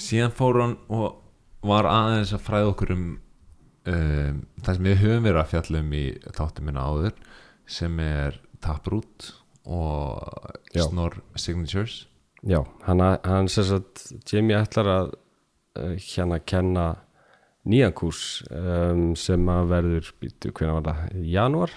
Síðan 0.00 0.32
fór 0.32 0.60
hann 0.62 0.76
og 0.88 1.18
var 1.66 1.88
aðeins 1.90 2.32
að 2.32 2.44
fræða 2.46 2.70
okkur 2.70 2.94
um, 2.94 3.08
um 3.90 4.38
það 4.64 4.76
sem 4.76 4.86
við 4.88 5.02
höfum 5.02 5.26
verið 5.26 5.42
að 5.42 5.50
fjalla 5.50 5.82
um 5.82 5.92
í 5.96 6.04
þáttum 6.38 6.68
minna 6.68 6.86
áður 6.88 7.18
sem 7.70 8.00
er 8.04 8.38
Taproot 8.64 9.32
og 9.68 10.54
Já. 10.72 10.86
Snor 10.86 11.20
Signatures 11.36 12.06
já, 12.42 12.62
hann, 12.86 13.00
hann 13.00 13.48
sem 13.52 13.66
sagt 13.68 14.06
Jamie 14.30 14.56
ætlar 14.56 14.88
að 14.88 15.12
uh, 15.76 15.94
hérna 16.00 16.40
kenna 16.40 16.86
nýjan 17.68 17.94
kúrs 17.96 18.40
um, 18.48 19.12
sem 19.18 19.48
að 19.52 19.72
verður 19.74 20.12
býtu, 20.22 20.52
hvernig 20.56 20.78
var 20.78 20.86
það, 20.88 21.16
í 21.20 21.34
janúar 21.34 21.74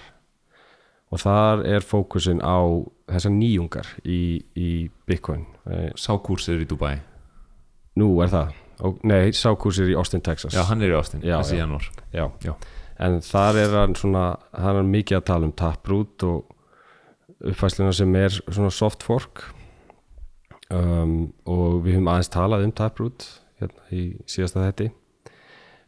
og 1.12 1.20
þar 1.20 1.64
er 1.68 1.84
fókusin 1.84 2.40
á 2.40 2.58
þessar 3.10 3.34
nýjungar 3.34 3.90
í, 4.04 4.20
í 4.56 4.68
Bitcoin. 5.08 5.44
Eh, 5.68 5.90
Sákúrsir 6.00 6.62
í 6.62 6.68
Dubai. 6.68 6.96
Nú 8.00 8.08
er 8.24 8.32
það, 8.32 8.54
og, 8.82 8.96
nei, 9.06 9.30
sákúrs 9.36 9.78
er 9.82 9.92
í 9.92 9.98
Austin, 9.98 10.22
Texas. 10.24 10.54
Já, 10.56 10.64
hann 10.66 10.82
er 10.82 10.90
í 10.90 10.96
Austin, 10.98 11.22
Já, 11.22 11.36
þessi 11.38 11.60
janúar. 11.60 11.86
Já. 12.14 12.24
Já. 12.42 12.54
en 13.04 13.20
þar 13.26 13.58
er 13.58 13.76
hann 13.78 13.94
svona 13.98 14.24
hann 14.54 14.80
er 14.80 14.88
mikið 14.88 15.18
að 15.18 15.24
tala 15.30 15.46
um 15.48 15.52
taprút 15.54 16.24
og 16.26 16.50
uppfæsluna 17.44 17.92
sem 17.94 18.14
er 18.18 18.34
svona 18.34 18.70
soft 18.74 19.02
fork. 19.06 19.44
Um, 20.72 21.34
og 21.46 21.84
við 21.84 21.98
höfum 21.98 22.08
aðeins 22.08 22.32
talað 22.32 22.64
um 22.64 22.72
taprút 22.72 23.26
hérna 23.60 23.84
í 23.94 24.04
síðasta 24.26 24.62
þetti 24.64 24.86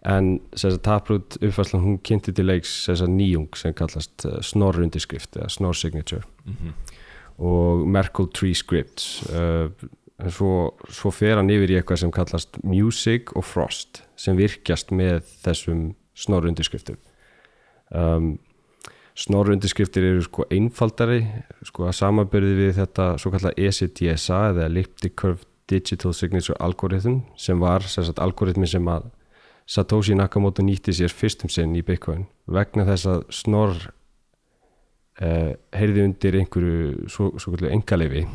en 0.06 0.28
þess 0.52 0.76
að 0.76 0.82
taprút 0.84 1.38
uppfæslan 1.40 1.82
hún 1.82 1.96
kynnti 2.04 2.34
til 2.36 2.44
leiks 2.46 2.74
þess 2.86 3.02
að 3.06 3.14
nýjung 3.16 3.56
sem 3.58 3.74
kallast 3.74 4.26
uh, 4.28 4.36
snor 4.44 4.78
undirskrift 4.84 5.38
eða 5.40 5.48
snor 5.56 5.74
signature. 5.78 6.22
Mm 6.44 6.76
og 7.38 7.86
Merkle 7.88 8.28
Tree 8.34 8.56
Scripts. 8.56 9.22
Uh, 9.28 9.68
en 10.22 10.32
svo, 10.32 10.72
svo 10.88 11.12
fer 11.12 11.36
hann 11.36 11.52
yfir 11.52 11.74
í 11.74 11.78
eitthvað 11.78 12.02
sem 12.04 12.12
kallast 12.14 12.56
Music 12.64 13.34
og 13.36 13.44
Frost 13.44 14.02
sem 14.16 14.38
virkjast 14.38 14.92
með 14.96 15.26
þessum 15.44 15.90
snorrundirskriftum. 16.16 16.96
Um, 17.92 18.38
snorrundirskriftir 19.16 20.06
eru 20.10 20.24
sko 20.24 20.46
einfaldari 20.52 21.22
sko 21.64 21.86
að 21.88 21.98
samanbyrði 22.00 22.56
við 22.58 22.72
þetta 22.80 23.10
svo 23.20 23.32
kallað 23.34 23.60
E 23.60 23.68
ECDSA 23.70 24.40
eða 24.52 24.66
Elliptic 24.70 25.16
Curve 25.20 25.44
Digital 25.70 26.14
Signature 26.14 26.56
Algorithm 26.62 27.22
sem 27.36 27.60
var 27.60 27.84
sagt 27.90 28.20
algoritmi 28.22 28.68
sem 28.70 28.88
að 28.88 29.10
Satoshi 29.66 30.14
Nakamoto 30.14 30.62
nýtti 30.62 30.94
sér 30.94 31.10
fyrstum 31.10 31.50
sinn 31.50 31.74
í 31.74 31.82
Bitcoin 31.82 32.28
vegna 32.46 32.84
þess 32.86 33.08
að 33.10 33.24
snorr 33.34 33.88
uh, 35.22 35.54
heyrði 35.76 36.04
undir 36.06 36.38
einhverju 36.40 37.08
svo, 37.12 37.30
svo 37.40 37.54
kallu 37.54 37.72
engaleifi 37.72 38.26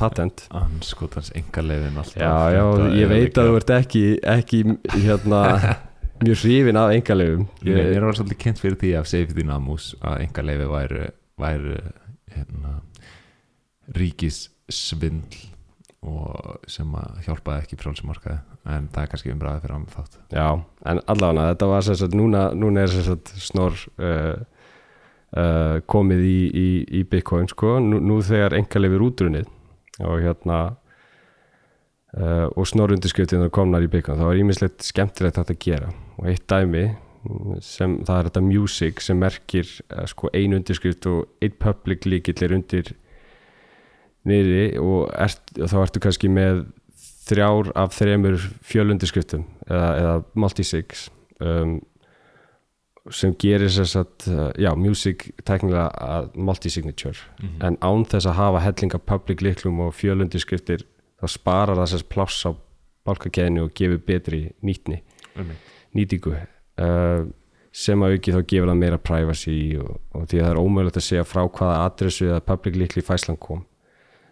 patent. 0.00 0.46
Anskotans 0.56 1.30
engaleiðin 1.36 2.00
alltaf. 2.00 2.20
Já, 2.20 2.56
já, 2.56 2.64
ég 2.96 3.06
er 3.06 3.12
veit 3.12 3.40
að 3.40 3.50
þú 3.50 3.60
ert 3.60 3.72
ekki 3.76 4.04
ekki 4.34 4.62
hérna 4.96 5.42
mjög 6.24 6.42
hrifin 6.44 6.80
af 6.80 6.94
engaleifum 6.94 7.46
Ég, 7.64 7.80
ég 7.94 8.04
var 8.04 8.16
svolítið 8.18 8.42
kynnt 8.44 8.62
fyrir 8.62 8.78
því 8.80 8.92
af 9.00 9.08
Safety 9.10 9.46
Namus 9.48 9.92
að 10.00 10.26
engaleifi 10.26 10.68
væru, 10.70 11.06
væru 11.40 11.78
hérna, 12.34 12.76
ríkissvindl 13.96 15.46
og 16.00 16.62
sem 16.70 16.88
að 16.96 17.26
hjálpaði 17.26 17.66
ekki 17.66 17.76
frálsumarkaði 17.80 18.38
en 18.70 18.86
það 18.92 19.02
er 19.02 19.10
kannski 19.12 19.32
umræðið 19.34 19.64
fyrir 19.64 19.74
að 19.76 19.90
þátt. 19.94 20.16
Já, 20.32 20.46
en 20.88 21.00
allavega 21.12 21.50
þetta 21.52 21.68
var 21.70 21.84
sagt, 21.86 22.16
núna, 22.16 22.42
núna 22.56 22.84
er 22.84 22.94
sagt 22.94 23.32
snor 23.40 23.76
uh, 24.00 24.40
uh, 25.36 25.80
komið 25.90 26.24
í, 26.26 26.38
í, 26.50 26.68
í 27.00 27.02
Bitcoin 27.08 27.48
sko, 27.50 27.78
nú, 27.84 28.00
nú 28.02 28.20
þegar 28.24 28.56
engaleifir 28.58 29.04
útrunnið 29.06 29.50
og 30.00 30.24
hérna 30.24 30.60
uh, 32.16 32.48
og 32.54 32.66
snorrundirskriftin 32.68 33.46
komnar 33.54 33.84
í 33.84 33.90
Bitcoin, 33.92 34.20
þá 34.20 34.30
er 34.30 34.42
ímislegt 34.42 34.86
skemmtilegt 34.86 35.38
þetta 35.40 35.56
að 35.56 35.62
gera. 35.66 35.92
Og 36.18 36.32
eitt 36.32 36.46
dæmi 36.50 36.88
sem 37.60 37.98
það 38.08 38.16
er 38.16 38.28
þetta 38.30 38.42
music 38.46 39.02
sem 39.04 39.18
merkir 39.20 39.68
uh, 39.92 40.06
sko 40.08 40.30
ein 40.36 40.56
undirskrift 40.56 41.06
og 41.10 41.44
einn 41.44 41.56
public 41.60 42.08
líkill 42.08 42.46
er 42.46 42.56
undir 42.56 42.94
niðri 44.28 44.64
og, 44.80 45.08
ert, 45.16 45.42
og 45.56 45.68
þá 45.72 45.76
ertu 45.82 46.02
kannski 46.04 46.30
með 46.32 46.64
þrjár 47.30 47.70
af 47.78 47.94
þremur 47.96 48.40
fjölundirskriftum 48.66 49.44
eða, 49.68 49.88
eða 50.00 50.14
multisigs 50.40 51.08
um, 51.38 51.78
sem 53.08 53.32
gerir 53.40 53.70
þess 53.72 53.96
að 53.96 54.26
uh, 54.28 54.46
já, 54.60 54.70
music 54.76 55.30
teknilega 55.48 55.88
að 56.04 56.30
multisignature. 56.36 57.18
Mm 57.40 57.66
en 57.70 57.76
án 57.80 58.04
þess 58.04 58.28
að 58.28 58.38
hafa 58.38 58.64
hellinga 58.64 58.98
public 58.98 59.42
liklum 59.44 59.80
og 59.80 59.94
fjölundirskriftir 59.94 60.84
þá 61.20 61.26
sparar 61.28 61.80
það 61.80 61.92
þess 61.94 62.08
pláss 62.12 62.46
á 62.48 62.50
bálkakeðinu 63.08 63.66
og 63.66 63.74
gefur 63.76 64.00
betri 64.06 64.40
nýtni 64.62 65.00
nýtingu 65.96 66.34
uh, 66.36 67.26
sem 67.72 68.02
að 68.02 68.16
auki 68.16 68.34
þá 68.34 68.40
gefur 68.50 68.70
það 68.70 68.80
meira 68.82 68.98
privacy 68.98 69.58
og, 69.80 70.00
og 70.14 70.26
því 70.28 70.40
að 70.40 70.46
það 70.46 70.52
er 70.52 70.60
ómögulegt 70.60 71.00
að 71.00 71.06
segja 71.06 71.26
frá 71.28 71.42
hvaða 71.46 71.84
adressu 71.86 72.26
eða 72.28 72.46
public 72.46 72.76
likli 72.76 73.04
fæslan 73.06 73.38
kom. 73.40 73.64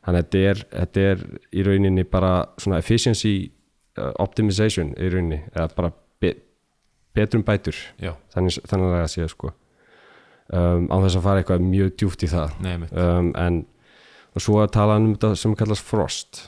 Þannig 0.05 0.19
að 0.19 0.27
þetta 0.27 0.43
er, 0.51 0.63
þetta 0.73 1.07
er 1.13 1.25
í 1.53 1.65
rauninni 1.67 2.05
bara 2.09 2.33
svona 2.59 2.81
efficiency 2.83 3.35
uh, 3.99 4.13
optimization 4.23 4.95
í 4.97 5.11
rauninni 5.13 5.43
eða 5.55 5.69
bara 5.77 5.93
betrum 7.19 7.45
bætur. 7.47 7.79
Já, 8.01 8.15
þannig, 8.35 8.61
þannig 8.71 8.95
að 9.03 9.11
segja 9.17 9.33
sko. 9.35 9.53
Um, 10.49 10.87
á 10.89 10.97
þess 11.05 11.19
að 11.19 11.27
fara 11.27 11.43
eitthvað 11.43 11.67
mjög 11.67 11.91
djúft 12.01 12.25
í 12.25 12.31
það. 12.33 12.55
Nei 12.65 12.75
um, 12.89 13.35
en 13.37 13.59
og 14.39 14.45
svo 14.45 14.59
að 14.63 14.73
tala 14.77 14.97
um 15.01 15.13
þetta 15.15 15.35
sem 15.37 15.55
kallast 15.59 15.87
frost. 15.87 16.43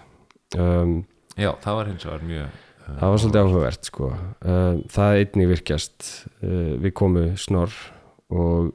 Um, 0.56 1.00
Já, 1.38 1.52
það 1.62 1.78
var 1.78 1.88
hins 1.90 2.06
vegar 2.06 2.26
mjög 2.26 2.48
uh, 2.48 2.90
það 3.00 3.12
var 3.12 3.22
svolítið 3.22 3.40
áhugavert. 3.44 3.88
sko. 3.90 4.10
Um, 4.40 4.82
það 4.94 5.20
einnig 5.20 5.50
virkjast 5.54 6.08
uh, 6.42 6.74
við 6.82 6.94
komu 7.00 7.24
snorr 7.40 7.76
og 8.30 8.72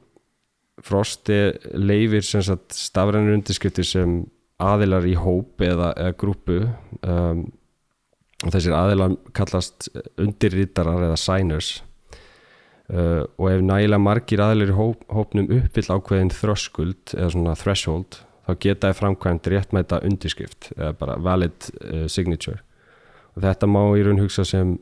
frost 0.84 1.30
er, 1.32 1.56
leifir 1.72 2.24
sem 2.26 2.44
sagt 2.44 2.76
stafrænir 2.76 3.38
undirskriftir 3.38 3.86
sem 3.88 4.18
aðilar 4.62 5.06
í 5.08 5.14
hóp 5.20 5.62
eða, 5.64 5.92
eða 5.96 6.16
grúpu 6.20 6.58
um, 7.02 7.46
og 8.44 8.52
þessir 8.52 8.76
aðilar 8.76 9.16
kallast 9.36 9.88
undirritarar 10.20 11.08
eða 11.08 11.18
signers 11.20 11.78
uh, 12.92 13.24
og 13.38 13.50
ef 13.50 13.64
nægilega 13.64 14.02
margir 14.02 14.42
aðilar 14.44 14.72
í 14.72 14.78
hóp, 14.78 15.04
hópnum 15.12 15.50
uppvill 15.58 15.88
ákveðin 15.90 16.32
þröskuld 16.34 17.14
eða 17.16 17.32
svona 17.34 17.56
threshold 17.58 18.20
þá 18.46 18.52
geta 18.62 18.90
þið 18.90 19.00
framkvæmt 19.00 19.48
réttmæta 19.50 20.00
undirskrift 20.06 20.70
eða 20.76 20.92
bara 21.00 21.16
valid 21.22 21.70
uh, 21.82 22.06
signature. 22.10 22.60
Og 23.36 23.42
þetta 23.44 23.68
má 23.68 23.82
í 23.98 24.04
raun 24.06 24.22
hugsa 24.22 24.46
sem 24.46 24.76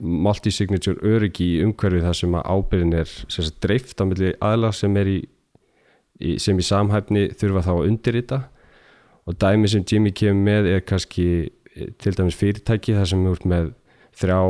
multi-signature 0.00 1.00
öryggi 1.04 1.46
í 1.56 1.64
umhverfi 1.64 2.00
þar 2.04 2.16
sem 2.16 2.36
að 2.38 2.46
ábyrðin 2.54 2.96
er 3.02 3.10
sagt, 3.10 3.58
dreift 3.64 4.00
á 4.00 4.04
milli 4.08 4.32
aðla 4.40 4.70
sem 4.76 4.96
er 4.96 5.10
í, 5.10 5.18
í 6.20 6.36
sem 6.40 6.60
í 6.60 6.64
samhæfni 6.64 7.26
þurfa 7.40 7.64
þá 7.66 7.72
að 7.74 7.88
undirrita. 7.88 8.40
Og 9.28 9.36
dæmi 9.40 9.68
sem 9.68 9.84
Jimmy 9.84 10.12
kemur 10.16 10.46
með 10.46 10.70
er 10.74 10.84
kannski 10.84 11.26
eh, 11.76 11.90
til 12.00 12.14
dæmis 12.16 12.38
fyrirtæki 12.40 12.96
þar 12.96 13.10
sem 13.10 13.26
við 13.26 13.36
ert 13.36 13.50
með 13.52 13.72
þrjá 14.20 14.40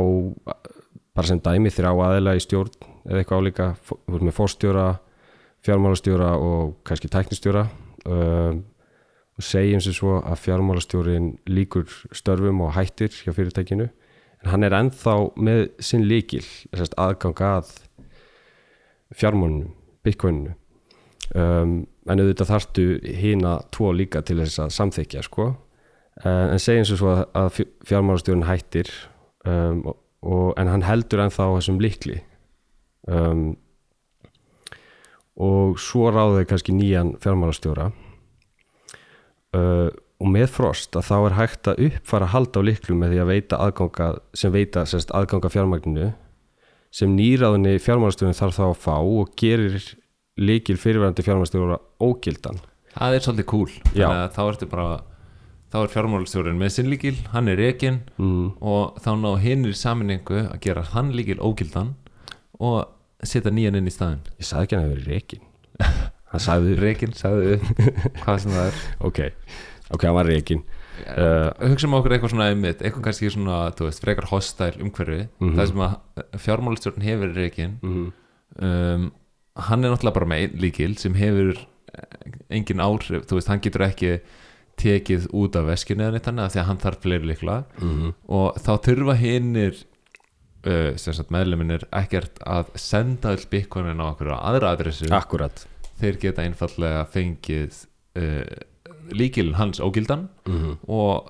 bara 1.15 1.27
sem 1.27 1.41
dæmi 1.43 1.71
þrjá 1.73 1.91
aðila 1.91 2.35
í 2.37 2.43
stjórn 2.43 2.75
eða 3.07 3.21
eitthvað 3.21 3.41
álíka, 3.41 3.71
við 4.07 4.17
ert 4.17 4.27
með 4.27 4.37
fórstjóra 4.37 4.89
fjármálastjóra 5.65 6.35
og 6.41 6.75
kannski 6.85 7.09
tæknistjóra. 7.11 7.67
Um, 8.05 8.63
og 9.37 9.45
segjum 9.45 9.81
sem 9.81 9.95
svo 9.95 10.17
að 10.19 10.41
fjármálastjórin 10.45 11.35
líkur 11.49 11.85
störfum 12.15 12.63
og 12.65 12.73
hættir 12.75 13.13
hjá 13.13 13.33
fyrirtækinu. 13.33 13.89
En 14.41 14.49
hann 14.49 14.65
er 14.65 14.73
ennþá 14.73 15.15
með 15.37 15.67
sinn 15.83 16.07
líkil 16.09 16.43
aðgang 16.73 17.43
að 17.45 17.69
fjármálunum, 19.13 19.71
bitcoininu. 20.05 20.55
Um, 21.31 21.85
en 22.09 22.19
auðvitað 22.19 22.49
þarftu 22.49 22.85
hína 23.21 23.59
tvo 23.71 23.91
líka 23.95 24.23
til 24.25 24.39
þess 24.41 24.65
að 24.65 24.73
samþykja 24.75 25.23
sko. 25.27 25.51
Uh, 26.25 26.51
en 26.51 26.59
segjum 26.59 26.87
sem 26.89 26.99
svo 26.99 27.13
að, 27.21 27.61
fjármálastjórun 27.87 28.49
hættir 28.49 28.89
um, 29.45 29.85
og, 29.85 30.00
og, 30.21 30.53
en 30.59 30.69
hann 30.69 30.85
heldur 30.85 31.23
ennþá 31.23 31.49
þessum 31.55 31.81
líkli 31.81 32.19
um, 33.09 33.51
og 35.41 35.79
svo 35.81 36.11
ráðið 36.13 36.47
kannski 36.51 36.75
nýjan 36.75 37.15
fjármálastjóra. 37.23 37.89
Uh, 39.55 39.89
og 40.21 40.29
með 40.29 40.51
frost 40.53 40.95
að 40.95 41.07
þá 41.07 41.15
er 41.17 41.35
hægt 41.39 41.69
að 41.71 41.79
uppfara 41.87 42.27
hald 42.29 42.55
á 42.55 42.61
líklum 42.61 43.01
með 43.01 43.15
því 43.15 43.21
að 43.23 43.31
veita 43.31 43.61
aðganga 43.65 44.09
sem 44.37 44.53
veita 44.53 44.83
sérst, 44.87 45.13
aðganga 45.17 45.49
fjármagninu 45.51 46.11
sem 46.93 47.15
nýraðunni 47.15 47.79
fjármálastjórun 47.81 48.37
þarf 48.37 48.59
þá 48.59 48.65
að 48.67 48.81
fá 48.83 48.95
og 48.99 49.31
gerir 49.39 49.79
líkil 50.39 50.77
fyrirverandi 50.79 51.25
fjármálastjóra 51.25 51.79
ógildan. 52.03 52.61
Það 52.91 53.15
er 53.15 53.25
svolítið 53.25 53.47
cool. 53.49 53.71
Já. 53.95 54.05
Þannig 54.05 54.21
að 54.21 54.35
þá 54.35 54.41
ertu 54.45 54.69
bara 54.71 54.87
þá 55.71 55.77
er 55.81 55.93
fjármálastjórinn 55.93 56.59
með 56.59 56.73
sinn 56.75 56.89
líkil, 56.91 57.15
hann 57.31 57.51
er 57.51 57.59
rekin 57.61 58.01
mm. 58.17 58.57
og 58.59 58.97
þá 59.03 59.11
ná 59.21 59.29
hinnir 59.41 59.77
saminningu 59.77 60.45
að 60.47 60.59
gera 60.65 60.83
hann 60.93 61.13
líkil 61.15 61.39
ógildan 61.39 61.95
og 62.59 62.91
setja 63.23 63.53
nýjan 63.53 63.77
inn 63.79 63.87
í 63.89 63.93
staðinn. 63.93 64.25
Ég 64.41 64.49
sagði 64.49 64.67
ekki 64.67 64.75
að 64.75 64.81
hann 64.81 64.91
hefur 64.91 65.05
verið 65.05 65.15
rekin 65.15 65.47
hann 66.31 66.43
sagði, 66.43 66.75
Rekin, 66.85 67.15
sagði 67.17 67.57
hvað 68.21 68.43
sem 68.43 68.53
það 68.55 68.67
er. 68.67 68.83
Ok, 69.07 69.23
ok, 69.91 70.05
hann 70.07 70.17
var 70.17 70.29
rekin 70.29 70.61
uh, 71.15 71.49
hugsa 71.71 71.89
um 71.89 71.97
okkur 71.97 72.15
eitthvað 72.15 72.35
svona 72.35 72.51
einmitt, 72.51 72.83
eitthvað 72.83 73.07
kannski 73.09 73.31
svona, 73.33 73.63
þú 73.77 73.89
veist, 73.89 74.03
frekar 74.03 74.29
hostile 74.31 74.83
umhverfi. 74.83 75.25
Mhm. 75.41 75.57
það 75.57 75.71
sem 75.71 75.83
að 75.87 76.37
fjármálastjórn 76.45 77.07
hefur 77.07 77.33
rekin 77.37 77.75
mm, 77.81 78.05
um, 78.67 79.09
hann 79.67 79.83
er 79.83 79.93
náttúrulega 79.93 80.19
bara 80.19 80.31
með 80.31 80.55
líkil 80.61 80.93
sem 80.99 81.17
hefur 81.17 81.57
eh, 81.59 82.29
engin 82.55 82.83
áhrif, 82.83 83.25
þú 83.27 83.39
veist, 83.39 83.51
hann 83.51 83.63
getur 83.63 83.87
ekki 83.89 84.13
tekið 84.79 85.27
út 85.37 85.57
af 85.59 85.67
veskinu 85.69 86.05
eða 86.05 86.15
neitt 86.15 86.29
annað 86.31 86.49
af 86.49 86.53
því 86.53 86.61
að 86.61 86.67
hann 86.69 86.81
þarf 86.81 87.03
fleiri 87.03 87.29
líkla 87.31 87.57
mm, 87.81 88.13
og 88.37 88.61
þá 88.61 88.71
þurfa 88.87 89.17
hinnir 89.19 89.83
uh, 90.65 91.75
er 91.75 91.85
ekkert 92.01 92.41
að 92.45 92.73
senda 92.79 93.35
öll 93.35 93.45
bitcoinin 93.51 94.01
á 94.01 94.05
okkur 94.11 94.33
aðra 94.37 94.73
adressu. 94.75 95.09
Akkurat 95.13 95.65
þeir 96.01 96.19
geta 96.21 96.45
einfallega 96.45 97.05
fengið 97.11 97.83
uh, 98.17 98.45
líkilin 99.11 99.59
hans 99.59 99.83
ógildan 99.83 100.29
mm 100.47 100.81
og 100.87 101.29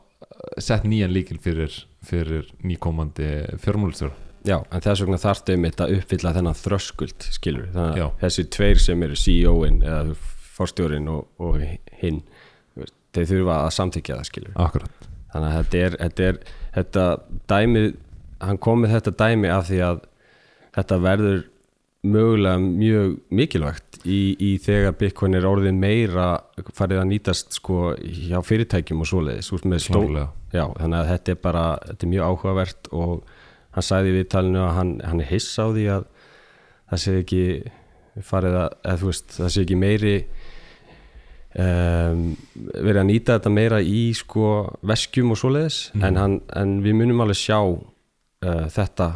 sett 0.61 0.87
nýjan 0.89 1.11
líkil 1.13 1.37
fyrir, 1.41 1.73
fyrir 2.05 2.47
nýkomandi 2.65 3.27
fjármálustjóra 3.61 4.15
Já, 4.47 4.57
en 4.73 4.81
þess 4.81 5.03
vegna 5.03 5.19
þarftu 5.21 5.53
einmitt 5.53 5.81
að 5.83 5.99
uppfylla 5.99 6.31
þennan 6.33 6.57
þröskuld, 6.57 7.25
skilur 7.35 7.67
þannig 7.75 8.01
að 8.07 8.15
þessi 8.23 8.45
tveir 8.55 8.79
sem 8.81 9.03
eru 9.05 9.17
CEO-in 9.21 9.81
eða 9.85 10.15
forstjórin 10.55 11.09
og, 11.13 11.27
og 11.41 11.61
hinn 12.01 12.23
þeir 13.15 13.29
þurfa 13.33 13.59
að 13.65 13.73
samþykja 13.77 14.17
það, 14.17 14.27
skilur 14.29 14.57
Akkurat. 14.65 15.07
Þannig 15.31 15.47
að 15.47 15.57
þetta 15.57 15.81
er, 15.85 15.97
þetta 16.01 16.27
er 16.27 16.41
þetta 16.75 17.05
dæmi, 17.51 17.85
hann 18.41 18.59
kom 18.63 18.83
með 18.83 18.95
þetta 18.97 19.15
dæmi 19.21 19.51
af 19.51 19.67
því 19.69 19.81
að 19.87 20.03
þetta 20.77 20.99
verður 21.03 21.41
mögulega 22.01 22.57
mjög 22.63 23.17
mikilvægt 23.29 23.99
í, 24.09 24.21
í 24.41 24.51
þegar 24.63 24.95
Bitcoin 24.97 25.37
er 25.37 25.45
orðin 25.45 25.77
meira 25.81 26.29
farið 26.73 27.03
að 27.03 27.09
nýtast 27.11 27.59
sko 27.59 27.91
hjá 28.01 28.39
fyrirtækjum 28.45 29.03
og 29.03 29.09
svoleiðis. 29.11 29.51
Já, 30.55 30.65
þannig 30.79 30.97
að 30.97 31.11
þetta 31.11 31.33
er 31.35 31.41
bara 31.43 31.65
þetta 31.85 32.07
er 32.07 32.13
mjög 32.15 32.31
áhugavert 32.31 32.89
og 32.97 33.13
hann 33.75 33.85
sagði 33.85 34.11
í 34.11 34.15
viðtalinu 34.17 34.63
að 34.65 34.73
hann, 34.79 34.95
hann 35.05 35.21
er 35.21 35.29
hissa 35.29 35.67
á 35.67 35.69
því 35.75 35.85
að 35.93 36.07
það 36.91 37.03
sé 37.03 37.13
ekki 37.21 37.43
farið 38.27 38.57
að, 38.63 38.73
þú 38.99 39.11
veist, 39.11 39.37
það 39.37 39.53
sé 39.53 39.65
ekki 39.65 39.79
meiri 39.79 40.15
um, 41.59 42.21
verið 42.75 43.01
að 43.01 43.07
nýta 43.09 43.35
þetta 43.39 43.51
meira 43.53 43.81
í 43.83 44.13
sko 44.15 44.45
veskjum 44.87 45.33
og 45.35 45.37
svoleiðis 45.41 45.79
Mhm. 45.93 46.03
en, 46.07 46.15
hann, 46.21 46.37
en 46.55 46.77
við 46.83 46.95
munum 47.01 47.21
alveg 47.25 47.35
sjá 47.41 47.59
uh, 47.61 48.67
þetta 48.71 49.09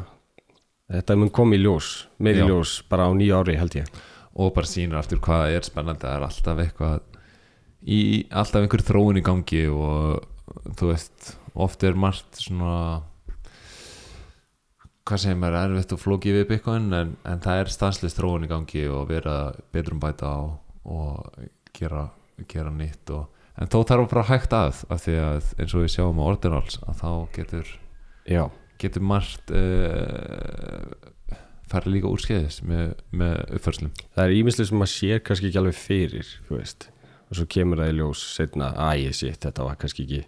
þetta 0.91 1.15
mun 1.17 1.29
koma 1.33 1.55
í 1.55 1.61
ljós, 1.63 2.07
meiri 2.19 2.43
Já. 2.43 2.47
ljós 2.49 2.75
bara 2.89 3.07
á 3.07 3.11
nýja 3.17 3.39
ári 3.41 3.55
held 3.57 3.75
ég 3.79 3.87
og 4.35 4.53
bara 4.53 4.67
sýnir 4.67 4.99
aftur 4.99 5.17
hvað 5.23 5.55
er 5.55 5.63
spennandi 5.65 6.03
það 6.05 6.15
er 6.19 6.25
alltaf 6.27 6.59
eitthvað 6.59 6.99
í 7.87 7.99
alltaf 8.29 8.61
einhver 8.61 8.83
þróun 8.85 9.17
í 9.17 9.23
gangi 9.25 9.63
og 9.71 10.25
þú 10.77 10.91
veist, 10.91 11.35
oft 11.55 11.83
er 11.83 11.93
margt 11.97 12.37
svona 12.37 13.01
hvað 15.05 15.21
segir 15.21 15.37
maður, 15.37 15.57
erfitt 15.69 15.93
og 15.93 16.01
flókið 16.01 16.37
við 16.39 16.47
Bitcoin 16.49 16.87
en, 16.97 17.11
en 17.29 17.41
það 17.43 17.59
er 17.61 17.69
stanslist 17.73 18.17
þróun 18.19 18.45
í 18.47 18.49
gangi 18.49 18.85
og 18.89 19.07
vera 19.11 19.35
betrum 19.73 19.99
bæta 20.01 20.31
á 20.33 20.39
og 20.85 21.45
gera, 21.77 22.07
gera 22.51 22.73
nýtt 22.73 23.13
og, 23.15 23.25
en 23.55 23.71
þó 23.71 23.79
þarf 23.87 24.11
bara 24.11 24.27
hægt 24.29 24.55
að 24.55 24.83
af 24.91 25.03
því 25.05 25.17
að 25.23 25.49
eins 25.61 25.75
og 25.75 25.85
við 25.85 25.93
sjáum 25.95 26.21
á 26.21 26.27
Ordinals 26.27 26.79
að 26.85 27.01
þá 27.01 27.09
getur, 27.37 27.73
Já, 28.25 28.43
getur 28.81 29.05
margt 29.05 29.53
uh, 29.53 30.91
farið 31.71 31.95
líka 31.95 32.11
úrskeiðis 32.11 32.61
með, 32.67 32.93
með 33.15 33.57
uppförslum 33.57 33.95
það 34.03 34.23
er 34.25 34.37
ímislega 34.39 34.71
sem 34.71 34.81
maður 34.81 34.93
sér 34.95 35.25
kannski 35.25 35.49
ekki 35.49 35.61
alveg 35.61 35.79
fyrir 35.79 36.35
og 37.25 37.39
svo 37.39 37.47
kemur 37.49 37.81
það 37.81 37.91
í 37.91 37.97
ljós 37.99 38.23
setna, 38.35 38.71
æ, 38.77 39.11
shit, 39.11 39.41
þetta 39.41 39.65
var 39.65 39.77
kannski 39.81 40.05
ekki 40.05 40.23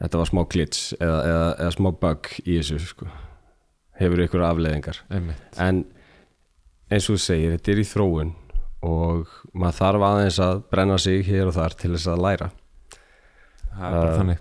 þetta 0.00 0.20
var 0.20 0.30
smá 0.30 0.42
glitch 0.52 0.96
eða, 0.98 1.20
eða, 1.30 1.46
eða 1.64 1.74
smá 1.76 1.90
bug 2.02 2.32
í 2.44 2.56
þessu 2.58 2.80
sko. 2.84 3.08
hefur 4.00 4.24
ykkur 4.26 4.44
afleðingar 4.44 5.00
einmitt. 5.08 5.60
En 5.62 5.84
eins 6.90 7.08
og 7.08 7.16
þú 7.16 7.22
segir, 7.24 7.54
þetta 7.56 7.72
er 7.72 7.80
í 7.80 7.86
þróun 7.88 8.34
og 8.86 9.32
maður 9.52 9.78
þarf 9.80 10.04
aðeins 10.10 10.38
að 10.46 10.60
brenna 10.72 10.98
sig 11.02 11.24
hér 11.26 11.50
og 11.50 11.56
þar 11.58 11.74
til 11.80 11.92
þess 11.96 12.10
að 12.12 12.22
læra. 12.26 12.48
Það 13.76 13.86
er 13.86 13.96
bara 13.98 14.12
Uh, 14.12 14.18
þannig. 14.20 14.38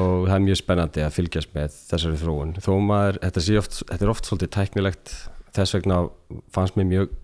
og 0.00 0.26
það 0.28 0.34
er 0.36 0.44
mjög 0.46 0.58
spennandi 0.60 1.02
að 1.04 1.14
fylgjast 1.18 1.54
með 1.56 1.76
þessari 1.90 2.18
þróun. 2.22 2.52
Þó 2.62 2.72
maður, 2.86 3.18
þetta, 3.24 3.44
oft, 3.58 3.78
þetta 3.90 4.06
er 4.06 4.12
oft 4.14 4.28
svolítið 4.30 4.50
tæknilegt 4.56 5.14
þess 5.56 5.74
vegna 5.76 5.98
fannst 6.54 6.76
mér 6.78 6.88
mjög 6.92 7.14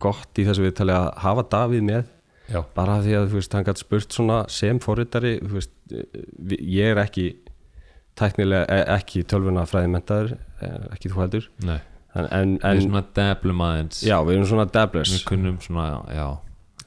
gott 0.00 0.40
í 0.40 0.44
þessu 0.48 0.64
viðtali 0.66 0.94
að 0.96 1.08
hafa 1.24 1.46
Davíð 1.54 1.82
með. 1.88 2.04
Já, 2.50 2.60
bara 2.74 2.98
því 3.04 3.12
að 3.18 3.28
veist, 3.36 3.52
hann 3.54 3.64
gæti 3.68 3.84
spurt 3.84 4.12
svona 4.16 4.40
sem 4.50 4.78
forritari 4.82 5.36
veist, 5.42 5.70
vi- 5.90 6.58
ég 6.76 6.90
er 6.92 6.98
ekki 7.04 7.28
tæknilega, 8.18 8.66
e- 8.68 8.88
ekki 8.98 9.22
tölvuna 9.24 9.62
fræði 9.70 9.90
mentaður, 9.92 10.32
ekki 10.92 11.12
þú 11.12 11.20
heldur. 11.24 11.46
Nei 11.64 11.78
en, 12.14 12.26
en, 12.30 12.54
við 12.62 12.70
en 12.70 12.84
svona 12.86 13.02
deblum 13.18 13.64
aðeins. 13.66 14.02
Já, 14.06 14.16
við 14.26 14.38
erum 14.38 14.48
svona 14.50 14.66
dabblers 14.72 15.14
við 15.14 15.24
kunnum 15.28 15.60
svona, 15.62 15.86
já. 16.14 16.26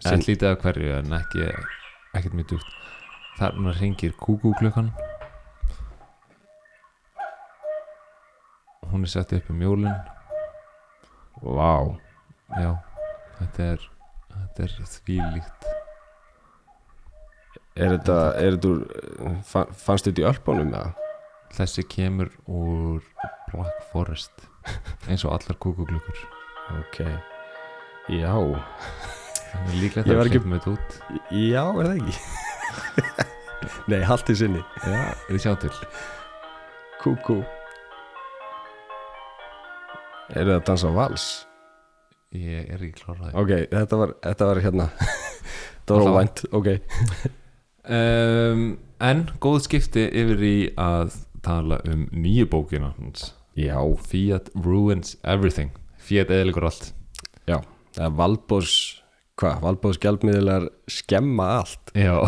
Sett 0.03 0.27
lítið 0.27 0.49
af 0.51 0.63
hverju 0.65 0.95
en 0.97 1.17
ekki 1.19 1.47
ekkert 1.47 2.35
mjög 2.37 2.53
djúpt. 2.53 2.73
Þarna 3.39 3.73
ringir 3.79 4.13
kúkú 4.19 4.51
klukkan. 4.59 4.91
Hún 8.91 9.07
er 9.07 9.09
sett 9.09 9.33
upp 9.33 9.49
um 9.49 9.63
jólin. 9.63 9.95
Vá, 11.43 11.97
já, 12.59 12.75
þetta 13.39 13.71
er 13.73 13.89
þetta 14.33 14.65
er 14.65 14.75
þvílíkt 14.93 15.67
er 17.73 17.95
þetta, 17.95 18.17
er 18.37 18.57
þetta 18.57 19.63
fannst 19.73 20.09
þetta 20.09 20.21
í 20.23 20.27
ölpunum 20.29 20.73
eða? 20.73 20.93
þessi 21.53 21.85
kemur 21.89 22.31
úr 22.49 23.03
Black 23.51 23.83
Forest 23.91 24.47
eins 25.09 25.23
og 25.27 25.35
allar 25.35 25.57
kúkú 25.59 25.85
klukkur 25.89 26.21
Ok, 26.79 26.99
já. 28.09 28.31
Það 29.53 29.67
er 29.67 29.77
líklegt 29.81 30.07
að 30.07 30.21
ekki- 30.23 30.39
hleypum 30.39 30.53
þetta 30.55 30.71
út. 30.73 30.95
Já, 31.29 31.63
er 31.69 31.89
það 31.89 31.97
ekki? 31.99 32.15
Nei, 33.91 33.99
haldt 34.07 34.31
í 34.31 34.35
sinni. 34.39 34.61
Já, 34.87 35.01
við 35.29 35.43
sjá 35.43 35.53
til. 35.61 35.73
Kúkú. 37.03 37.41
Er 40.33 40.47
það 40.47 40.55
að 40.55 40.65
dansa 40.71 40.93
vals? 40.95 41.27
ég 42.33 42.65
er 42.73 42.81
ekki 42.81 43.03
klárað 43.03 43.35
Ok, 43.37 43.51
þetta 43.69 43.97
var, 43.99 44.13
þetta 44.23 44.45
var 44.49 44.61
hérna. 44.63 44.87
Þetta 45.83 45.95
var 45.99 46.09
óvænt, 46.09 46.41
ok. 46.55 46.67
Um, 47.83 48.61
en 49.03 49.23
góð 49.43 49.57
skipti 49.65 50.05
yfir 50.07 50.43
í 50.47 50.55
að 50.79 51.17
tala 51.43 51.81
um 51.91 52.05
nýju 52.15 52.45
bókina 52.47 52.93
hans 52.95 53.33
Já, 53.59 53.77
Fiat 54.07 54.49
ruins 54.57 55.17
everything. 55.23 55.71
Fiat 56.01 56.31
eðligur 56.33 56.67
allt. 56.69 56.91
Já. 57.49 57.59
Það 57.93 58.05
er 58.07 58.15
Valbós, 58.17 58.77
hvað? 59.39 59.59
Valbós 59.63 59.99
gjaldmiðlar 60.01 60.69
skemma 60.89 61.49
allt. 61.61 61.93
Já. 61.93 62.17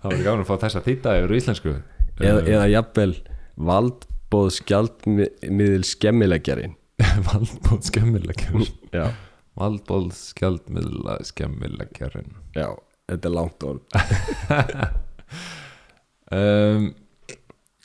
Það 0.00 0.12
var 0.12 0.22
gaman 0.24 0.42
að 0.44 0.48
fá 0.48 0.56
þessa 0.66 0.84
þýtta 0.84 1.16
yfir 1.20 1.32
í 1.32 1.40
íslensku. 1.40 1.72
Eða, 2.20 2.44
eða 2.44 2.66
jafnvel 2.68 3.14
Valbós 3.60 4.60
gjaldmiðl 4.68 5.84
skemmileggjarin 5.88 6.76
Valdbóð 7.28 7.82
skemmilegjur 7.88 8.68
Já, 8.92 9.06
Valdbóð 9.58 10.10
skjaldmiðla 10.16 11.18
skemmilegjarinn 11.28 12.34
já, 12.56 12.68
þetta 13.10 13.30
er 13.30 13.36
langt 13.36 13.68
orð. 13.70 13.82
Um, 16.30 16.92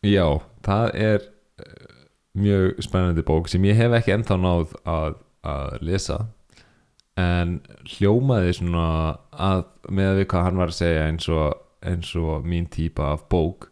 Já, 0.05 0.25
það 0.65 0.87
er 1.01 1.27
uh, 1.63 1.99
mjög 2.37 2.81
spennandi 2.85 3.25
bók 3.25 3.49
sem 3.49 3.63
ég 3.65 3.79
hef 3.79 3.95
ekki 3.97 4.13
ennþá 4.15 4.39
náð 4.41 4.75
að, 4.85 5.19
að 5.45 5.77
lesa. 5.87 6.19
En 7.19 7.59
hljómaði 7.95 8.57
svona 8.57 8.87
að 9.31 9.63
með 9.89 10.11
að 10.11 10.19
við 10.19 10.27
hvað 10.33 10.47
hann 10.49 10.59
var 10.59 10.73
að 10.73 10.79
segja 10.81 11.05
eins 11.07 11.29
og, 11.31 11.61
eins 11.85 12.11
og 12.19 12.47
mín 12.47 12.67
típa 12.71 13.13
af 13.15 13.23
bók 13.31 13.69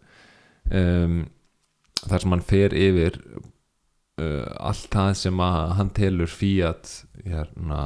um, 0.71 1.23
þar 2.03 2.23
sem 2.23 2.35
hann 2.35 2.45
fer 2.47 2.75
yfir 2.77 3.19
uh, 4.21 4.47
allt 4.63 4.87
það 4.93 5.11
sem 5.19 5.43
hann 5.43 5.91
telur 5.97 6.31
Fiat 6.31 6.93
hérna 7.25 7.81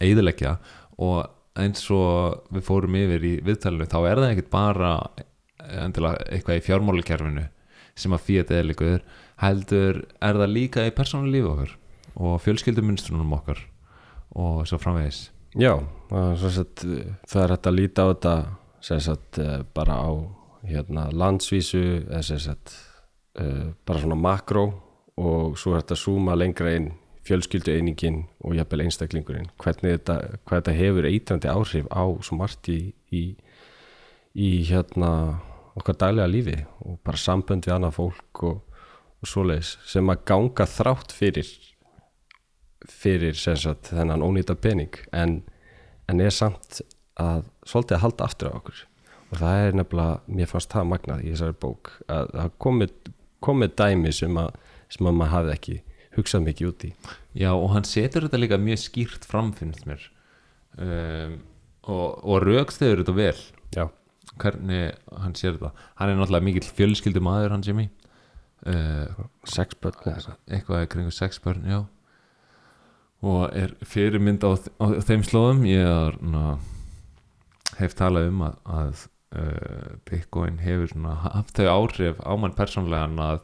eðilegja 0.00 0.56
og 1.00 1.26
eins 1.60 1.82
og 1.92 2.46
við 2.54 2.64
fórum 2.66 2.96
yfir 3.00 3.26
í 3.26 3.34
viðtalinu 3.44 3.88
þá 3.90 3.98
er 4.04 4.22
það 4.22 4.30
ekkert 4.30 4.52
bara 4.52 4.92
endilega 5.84 6.26
eitthvað 6.30 6.60
í 6.60 6.64
fjármálakerfinu 6.66 7.46
sem 7.98 8.14
að 8.14 8.24
Fiat 8.26 8.52
eðilegur 8.54 9.02
heldur 9.40 10.02
er 10.20 10.40
það 10.40 10.54
líka 10.54 10.86
í 10.86 10.94
persónulífi 10.94 11.50
okkar 11.50 11.76
og 12.20 12.40
fjölskyldumunstrunum 12.44 13.36
okkar 13.36 13.62
og 14.38 14.64
svo 14.68 14.78
framvegis. 14.80 15.28
Já, 15.58 15.74
sett, 16.38 16.84
það 17.26 17.42
er 17.42 17.54
hægt 17.54 17.66
að 17.66 17.78
líta 17.78 18.06
á 18.06 18.10
þetta 18.12 18.34
sagt, 18.80 19.38
eh, 19.38 19.62
bara 19.74 19.96
á 19.98 20.10
hérna, 20.66 21.08
landsvísu 21.12 22.06
eða 22.06 22.38
sagt, 22.38 22.74
uh, 23.40 23.72
bara 23.86 24.00
svona 24.00 24.18
makró 24.18 24.64
og 25.20 25.58
svo 25.58 25.74
er 25.74 25.82
þetta 25.82 25.96
að 25.96 26.02
súma 26.04 26.36
lengra 26.36 26.74
inn 26.76 26.90
fjölskyldu 27.26 27.74
einingin 27.76 28.24
og 28.44 28.56
jafnvel 28.56 28.86
einstaklingurinn. 28.86 29.50
Hvernig 29.60 29.98
þetta, 29.98 30.16
þetta 30.48 30.74
hefur 30.76 31.08
eitrandi 31.08 31.50
áhrif 31.50 31.88
á 31.92 32.04
svo 32.24 32.38
margt 32.40 32.70
í, 32.72 32.92
í, 33.12 33.22
í 34.34 34.50
hérna 34.70 35.40
okkar 35.80 35.98
daglega 36.00 36.30
lífi 36.30 36.58
og 36.84 37.00
bara 37.06 37.20
sambönd 37.20 37.66
við 37.66 37.76
annað 37.76 37.96
fólk 37.98 38.44
og, 38.48 38.60
og 39.20 39.28
svoleiðis 39.28 39.74
sem 39.88 40.12
að 40.12 40.24
ganga 40.30 40.68
þrátt 40.68 41.14
fyrir 41.16 41.50
fyrir 42.88 43.36
sagt, 43.36 43.90
þennan 43.92 44.24
ónýta 44.24 44.56
pening 44.56 44.96
en, 45.12 45.40
en 46.08 46.22
er 46.22 46.32
samt 46.34 46.80
að 47.20 47.44
svolítið 47.68 47.96
að 47.96 48.04
halda 48.04 48.26
aftur 48.26 48.52
á 48.52 48.58
okkur. 48.58 48.80
Og 49.30 49.38
það 49.38 49.64
er 49.64 49.76
nefnilega, 49.78 50.16
mér 50.26 50.50
fannst 50.50 50.72
það 50.72 50.88
magnað 50.90 51.22
í 51.22 51.34
þessari 51.34 51.56
bók 51.62 51.92
að 52.10 52.32
það 52.34 52.56
komið, 52.64 52.94
komið 53.44 53.76
dæmi 53.78 54.14
sem 54.16 54.40
að, 54.40 54.56
sem 54.90 55.06
að 55.06 55.18
maður 55.20 55.34
hafði 55.34 55.54
ekki 55.54 55.76
hugsað 56.16 56.46
mikið 56.48 56.70
út 56.72 56.86
í. 56.88 56.90
Já, 57.38 57.50
og 57.52 57.68
hann 57.76 57.86
setur 57.86 58.26
þetta 58.26 58.40
líka 58.40 58.58
mjög 58.58 58.82
skýrt 58.82 59.28
fram 59.28 59.52
finnst 59.54 59.86
mér. 59.86 60.02
Um, 60.80 61.38
og, 61.86 62.18
og 62.24 62.42
rauksteður 62.46 63.04
þetta 63.04 63.16
vel. 63.20 63.36
Já, 63.76 63.84
hvernig 64.40 64.82
hann 65.12 65.36
sér 65.38 65.56
þetta 65.56 65.72
hann 66.00 66.12
er 66.12 66.18
náttúrulega 66.18 66.48
mikill 66.48 66.68
fjölskyldu 66.78 67.22
maður 67.24 67.56
hann 67.56 67.64
Jimmy. 67.66 67.88
Uh, 68.60 69.08
sex 69.48 69.78
börn 69.80 69.96
eða 70.04 70.18
eitthvað. 70.18 70.40
eitthvað 70.52 70.82
er 70.82 70.90
kringu 70.92 71.14
sex 71.16 71.40
börn 71.40 71.64
já. 71.64 71.78
Og 73.24 73.46
er 73.56 73.72
fyrirmynd 73.84 74.44
á, 74.44 74.52
á 74.80 74.86
þeim 75.04 75.24
slóðum. 75.24 75.64
Ég 75.68 75.84
er, 75.84 76.18
na, 76.20 76.58
hef 77.78 77.96
talað 77.96 78.28
um 78.28 78.44
að, 78.44 78.58
að 78.68 79.06
uh, 79.36 79.96
Bitcoin 80.08 80.60
hefur 80.60 80.92
svona 80.92 81.16
haft 81.24 81.56
þau 81.56 81.68
áhrif 81.72 82.20
á 82.20 82.32
mann 82.40 82.56
persónlegan 82.56 83.20
að, 83.24 83.42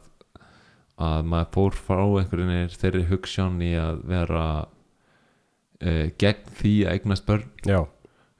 að 1.01 1.29
maður 1.33 1.51
fór 1.57 1.77
frá 1.89 2.03
einhverjum 2.05 2.53
veginn 2.53 2.81
þeirri 2.83 3.03
hugssjón 3.11 3.61
í 3.65 3.73
að 3.81 4.01
vera 4.13 4.45
uh, 5.81 6.05
gegn 6.21 6.55
því 6.61 6.75
að 6.85 6.97
eignast 6.97 7.27
börn. 7.29 7.49
Já, 7.65 7.81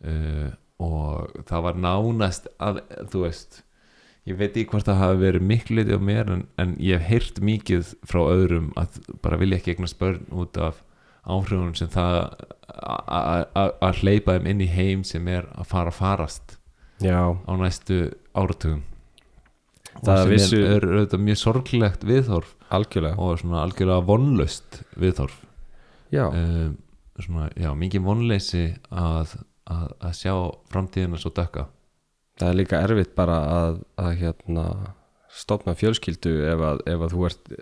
uh, 0.05 0.49
og 0.83 1.39
það 1.49 1.63
var 1.65 1.79
nánast 1.81 2.49
að, 2.61 2.81
þú 3.11 3.23
veist 3.23 3.61
ég 4.27 4.37
veit 4.37 4.51
ekki 4.51 4.67
hvort 4.73 4.87
það 4.89 5.01
hafi 5.01 5.21
verið 5.23 5.47
miklu 5.49 5.79
litið 5.79 5.97
á 5.97 6.01
mér 6.09 6.33
en, 6.33 6.43
en 6.59 6.75
ég 6.83 6.99
hef 6.99 7.07
heyrt 7.09 7.39
mikið 7.47 7.93
frá 8.07 8.21
öðrum 8.25 8.69
að 8.79 8.99
bara 9.23 9.39
vilja 9.39 9.61
ekki 9.61 9.75
eignast 9.75 9.97
börn 10.01 10.27
út 10.35 10.59
af 10.61 10.83
áhrifunum 11.27 11.73
sem 11.75 11.89
það 11.91 12.19
að 12.67 14.03
hleypa 14.03 14.37
þeim 14.37 14.51
inn 14.51 14.63
í 14.63 14.69
heim 14.71 15.03
sem 15.07 15.27
er 15.31 15.47
að 15.55 15.71
fara 15.71 15.93
farast 15.95 16.57
já, 17.03 17.19
á 17.33 17.51
næstu 17.57 18.11
áratugum. 18.37 18.83
Það 19.97 20.21
og 20.21 20.41
sem 20.45 20.61
er, 20.61 20.75
er 20.75 20.87
auðvitað 20.91 21.23
mjög 21.25 21.39
sorglegt 21.41 22.03
viðhorf 22.05 22.53
algjörlega. 22.69 23.17
og 23.17 23.39
svona 23.41 23.63
algjörlega 23.65 24.05
vonlust 24.05 24.81
viðhorf. 24.99 25.39
Já, 26.13 26.27
um, 26.29 26.75
svona, 27.17 27.47
já, 27.57 27.71
mikið 27.75 28.05
vonleysi 28.05 28.65
að, 28.91 29.37
að, 29.67 29.89
að 29.99 30.15
sjá 30.21 30.33
framtíðina 30.71 31.19
svo 31.21 31.33
dökka. 31.35 31.67
Það 32.37 32.49
er 32.49 32.57
líka 32.59 32.81
erfitt 32.85 33.15
bara 33.17 33.37
að, 33.49 33.81
að 33.97 34.15
hérna 34.21 34.65
stopna 35.33 35.75
fjölskyldu 35.77 36.33
ef 36.51 36.63
að, 36.63 36.81
ef 36.89 37.05
að 37.05 37.13
þú 37.13 37.27
ert 37.27 37.53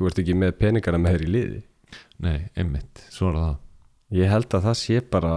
þú 0.00 0.08
ert 0.08 0.20
ekki 0.22 0.36
með 0.38 0.56
peningana 0.60 1.00
með 1.00 1.16
þér 1.16 1.24
í 1.24 1.30
liði. 1.34 1.62
Nei, 2.24 2.36
einmitt, 2.58 3.02
svo 3.12 3.30
er 3.30 3.38
það. 3.40 3.56
Ég 4.20 4.30
held 4.32 4.56
að 4.56 4.66
það 4.66 4.76
sé 4.80 5.00
bara 5.12 5.34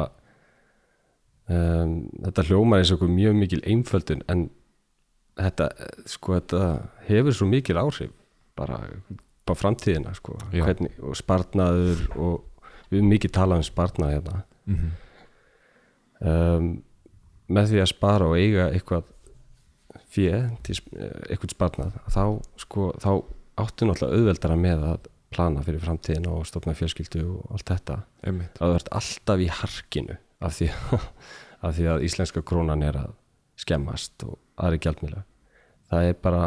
um, 1.51 1.95
þetta 2.23 2.45
hljómar 2.49 2.81
eins 2.81 2.93
og 2.93 2.99
okkur 2.99 3.13
mjög 3.13 3.37
mikil 3.37 3.61
einföldun 3.69 4.23
en 4.31 4.47
þetta, 5.39 5.69
sko, 6.09 6.37
þetta 6.39 6.63
hefur 7.09 7.37
svo 7.37 7.49
mikil 7.49 7.79
áhrif 7.81 8.13
bara 8.57 8.79
á 8.79 9.53
framtíðina 9.57 10.13
sko. 10.17 10.37
Hvernig, 10.53 10.95
og 11.03 11.17
spartnaður 11.19 12.03
og 12.15 12.67
við 12.89 12.99
erum 13.01 13.13
mikið 13.13 13.35
talað 13.35 13.63
um 13.63 13.67
spartnað 13.67 14.15
hérna. 14.17 14.43
Mm 14.69 14.75
-hmm. 14.75 14.91
Um, 16.23 16.69
með 17.53 17.73
því 17.73 17.81
að 17.83 17.89
spara 17.91 18.29
og 18.29 18.37
eiga 18.39 18.69
eitthvað 18.71 19.09
sp- 20.73 20.93
eh, 20.97 21.15
eitthvað 21.29 21.55
sparnað 21.55 21.97
þá, 22.13 22.23
sko, 22.63 22.91
þá 23.01 23.09
áttu 23.63 23.87
náttúrulega 23.87 24.19
auðveldara 24.19 24.57
með 24.59 24.85
að 24.91 25.09
plana 25.33 25.63
fyrir 25.65 25.81
framtíðina 25.81 26.29
og 26.33 26.45
stofna 26.45 26.75
fjölskyldu 26.77 27.23
og 27.25 27.53
allt 27.55 27.71
þetta. 27.71 27.95
Einmitt. 28.21 28.59
Að 28.61 28.69
þú 28.73 28.79
ert 28.79 28.91
alltaf 28.99 29.41
í 29.41 29.49
harkinu 29.49 30.17
af 30.45 30.57
því, 30.59 30.69
af 31.65 31.77
því 31.77 31.87
að 31.93 32.05
íslenska 32.07 32.43
krónan 32.45 32.85
er 32.85 32.99
að 33.01 33.13
skemmast 33.63 34.25
og 34.27 34.37
aðri 34.61 34.81
gjaldmjöla 34.85 35.23
það 35.93 36.09
er 36.09 36.17
bara 36.25 36.45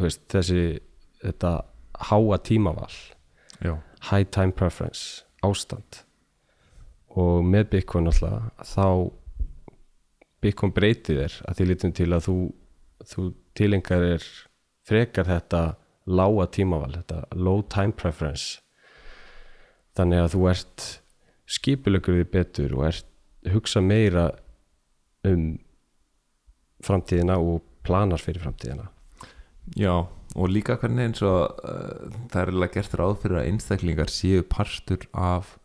veist, 0.00 0.22
þessi 0.32 0.62
þetta 1.20 1.52
háa 2.10 2.38
tímaval. 2.46 2.92
Já, 3.60 3.74
high 4.10 4.28
time 4.32 4.54
preference 4.56 5.24
ástand 5.44 6.02
og 7.18 7.42
með 7.46 7.70
Bitcoin 7.74 8.10
alltaf 8.10 8.68
þá 8.70 8.86
Bitcoin 10.40 10.72
breytir 10.72 11.20
þér 11.20 11.36
að 11.48 11.58
því 11.58 11.66
lítum 11.68 11.94
til 11.96 12.08
að 12.14 12.26
þú, 12.26 12.36
þú 13.10 13.24
tilengar 13.58 14.06
er 14.06 14.26
frekar 14.88 15.28
þetta 15.28 15.62
lága 16.10 16.46
tímaval, 16.54 16.94
þetta 16.96 17.20
low 17.36 17.60
time 17.70 17.92
preference. 17.92 18.60
Þannig 19.98 20.22
að 20.24 20.30
þú 20.34 20.46
ert 20.50 20.86
skipulökur 21.50 22.16
því 22.16 22.28
betur 22.32 22.76
og 22.78 22.86
ert 22.88 23.50
hugsa 23.52 23.82
meira 23.84 24.30
um 25.26 25.58
framtíðina 26.84 27.36
og 27.42 27.60
planar 27.84 28.22
fyrir 28.22 28.42
framtíðina. 28.44 28.88
Já 29.76 30.08
og 30.38 30.50
líka 30.50 30.76
hvernig 30.78 31.08
eins 31.08 31.22
og 31.26 31.58
uh, 31.66 32.10
það 32.30 32.40
er 32.40 32.50
eiginlega 32.52 32.76
gert 32.76 32.96
ráð 33.00 33.16
fyrir 33.24 33.40
að 33.40 33.48
einstaklingar 33.50 34.12
séu 34.12 34.44
partur 34.46 35.06
af 35.10 35.56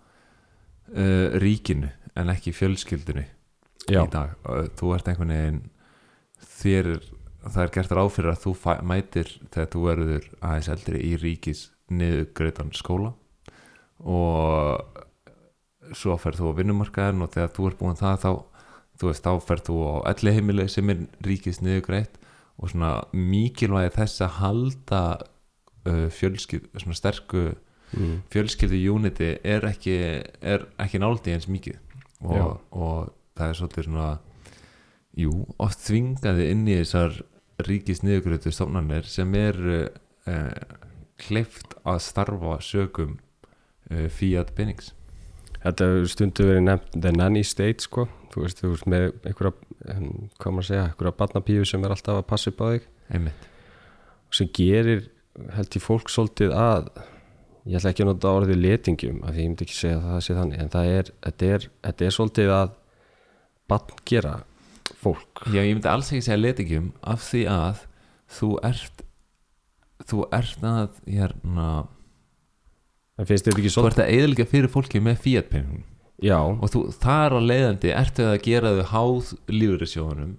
uh, 0.93 1.37
ríkinu 1.41 1.91
en 2.15 2.31
ekki 2.33 2.53
fjölskyldunni 2.55 3.25
Já. 3.89 4.03
í 4.03 4.07
dag. 4.13 4.35
Uh, 4.45 4.65
þú 4.77 4.95
ert 4.95 5.11
einhvern 5.11 5.35
veginn 5.35 5.61
þér 6.55 6.91
það 7.45 7.61
er 7.63 7.73
gert 7.75 7.93
ráð 7.93 8.11
fyrir 8.15 8.33
að 8.33 8.41
þú 8.45 8.55
fæ, 8.57 8.71
mætir 8.81 9.31
þegar 9.53 9.71
þú 9.73 9.85
verður 9.85 10.27
aðeins 10.39 10.71
eldri 10.73 11.01
í 11.05 11.13
ríkis 11.21 11.67
niðurgreitan 11.93 12.73
skóla. 12.73 13.13
Og 14.01 15.93
svo 15.95 16.15
ferð 16.17 16.41
þú 16.41 16.51
á 16.51 16.57
vinnumarkaðin 16.57 17.23
og 17.25 17.33
þegar 17.35 17.53
þú 17.53 17.67
ert 17.69 17.79
búin 17.81 17.99
það 17.99 18.21
þá 18.23 18.31
þú 18.95 19.09
veist, 19.11 19.25
þá 19.25 19.45
ferð 19.45 19.67
þú 19.69 19.77
á 19.83 19.93
elli 20.13 20.33
heimili 20.35 20.65
sem 20.71 20.91
er 20.91 21.03
ríkis 21.25 21.61
niðurgreitt 21.61 22.17
og 22.55 22.71
svona 22.71 22.91
mikilvægi 23.11 23.93
þess 23.97 24.23
að 24.23 24.37
halda 24.39 25.01
uh, 25.85 26.07
fjölskyld, 26.15 26.69
svona 26.79 26.97
sterku 26.97 27.45
mm. 27.95 28.15
fjölskyldu 28.33 28.79
unity 28.93 29.31
er 29.43 29.67
ekki, 29.69 29.97
ekki 30.41 31.01
náldi 31.01 31.35
eins 31.35 31.49
mikið. 31.51 31.79
Og, 32.25 32.59
og 32.71 33.11
það 33.37 33.51
er 33.51 33.59
svolítið 33.59 33.87
svona 33.89 34.09
jú, 35.19 35.31
oft 35.61 35.83
þvingaði 35.85 36.49
inn 36.53 36.65
í 36.67 36.79
þessar 36.81 37.19
ríkis 37.65 38.03
niðurgrötu 38.03 38.51
stofnanir 38.51 39.07
sem 39.07 39.31
er 39.39 39.59
uh, 39.75 40.77
kleift 41.21 41.77
að 41.87 42.01
starfa 42.03 42.57
sögum 42.63 43.17
uh, 43.91 44.07
Fiat 44.11 44.55
Binnings 44.57 44.93
Þetta 45.65 45.85
stundu 46.11 46.45
verið 46.45 46.65
nefnt 46.67 46.95
the 47.01 47.11
nanny 47.15 47.41
state 47.41 47.81
sko, 47.81 48.03
þú 48.29 48.43
veist, 48.43 48.59
þú 48.61 48.69
veist 48.75 48.87
með 48.91 49.05
einhverja, 49.25 49.53
hvað 49.81 50.51
maður 50.53 50.61
að 50.61 50.67
segja, 50.67 50.83
einhverja 50.91 51.13
barnapíu 51.21 51.63
sem 51.65 51.85
er 51.87 51.95
alltaf 51.95 52.19
að 52.19 52.27
passa 52.29 52.51
upp 52.51 52.61
á 52.61 52.65
þig. 52.67 52.85
Einmitt, 53.17 53.47
sem 54.37 54.51
gerir, 54.53 55.07
held 55.55 55.77
ég 55.79 55.85
fólk 55.85 56.13
svolítið 56.13 56.53
að, 56.53 56.91
ég 57.65 57.77
ætla 57.79 57.93
ekki 57.93 58.05
að 58.05 58.11
nota 58.11 58.33
orðið 58.39 58.61
letingjum, 58.61 59.21
af 59.25 59.33
því 59.33 59.43
ég 59.43 59.49
myndi 59.49 59.65
ekki 59.65 59.77
segja 59.77 59.97
að 59.99 60.09
það 60.09 60.19
sé 60.25 60.37
þannig, 60.39 60.59
en 60.61 60.73
það 60.75 60.91
er, 60.97 61.11
þetta 61.25 61.49
er, 61.55 61.67
þetta 61.87 62.05
er 62.05 62.15
svolítið 62.17 62.53
að 62.55 62.75
barn 63.71 64.03
gera 64.05 64.35
fólk. 65.01 65.43
já 65.49 65.61
ég 65.61 65.73
myndi 65.73 65.89
alls 65.89 66.11
ekki 66.11 66.27
segja 66.27 66.41
letingjum 66.41 66.91
af 67.01 67.25
því 67.25 67.43
að 67.55 67.83
þú 68.35 68.51
ert 68.69 69.03
þú 70.05 70.23
ert 70.35 70.65
að 70.67 71.01
hérna, 71.07 71.67
þú 73.23 73.85
ert 73.87 74.01
að 74.03 74.13
eðlika 74.13 74.47
fyrir 74.49 74.71
fólki 74.71 75.01
með 75.01 75.21
já, 76.21 76.37
og 76.37 76.67
þú, 76.71 76.81
þar 77.01 77.37
á 77.37 77.39
leiðandi 77.43 77.93
ertu 77.95 78.27
að 78.29 78.41
gera 78.45 78.73
þau 78.77 78.89
háð 78.91 79.31
lífurisjóðunum 79.51 80.35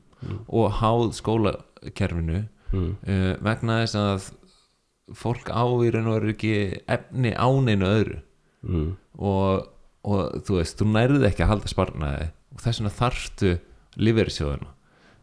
og 0.49 0.77
háð 0.81 1.07
skólakerfinu 1.19 2.43
mm, 2.73 2.91
uh, 3.07 3.33
vegna 3.45 3.81
þess 3.83 3.99
að 4.01 4.29
fólk 5.15 5.51
á 5.53 5.63
í 5.63 5.91
raun 5.95 6.09
og 6.11 6.19
veru 6.19 6.33
ekki 6.35 6.55
efni 6.91 7.35
á 7.37 7.47
neinu 7.63 7.87
öðru. 7.87 8.23
Mm, 8.67 8.89
og, 9.23 9.69
og 10.07 10.41
þú 10.47 10.59
veist, 10.59 10.79
þú 10.81 10.89
nærði 10.95 11.29
ekki 11.29 11.45
að 11.45 11.53
halda 11.53 11.71
sparnaði 11.71 12.31
og 12.57 12.65
þess 12.65 12.81
vegna 12.81 12.97
þarftu 12.97 13.53
lífeyrissjóðuna 14.01 14.73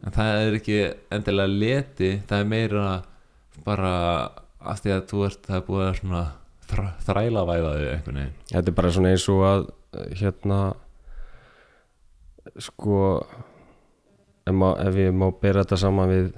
en 0.03 0.15
það 0.15 0.37
er 0.37 0.55
ekki 0.59 0.77
endilega 1.15 1.51
leti 1.51 2.11
það 2.29 2.39
er 2.39 2.49
meira 2.51 2.87
bara 3.65 3.91
af 4.63 4.79
því 4.83 4.95
að 4.95 5.03
þú 5.11 5.25
ert 5.27 5.45
það 5.47 5.59
er 5.59 5.67
búið 5.67 5.85
að 5.85 5.99
svona 5.99 6.23
þr 6.69 6.83
þrælavæða 7.07 7.73
þig 7.77 7.89
einhvern 7.91 8.19
veginn. 8.19 8.35
Þetta 8.51 8.71
er 8.71 8.77
bara 8.77 8.91
svona 8.95 9.11
eins 9.13 9.27
og 9.33 9.43
að, 9.47 9.65
hérna, 10.21 10.59
sko, 12.67 12.99
ef, 14.47 14.55
má, 14.55 14.67
ef 14.85 14.99
ég 15.03 15.15
má 15.17 15.27
bera 15.41 15.63
þetta 15.63 15.81
saman 15.83 16.11
við 16.11 16.29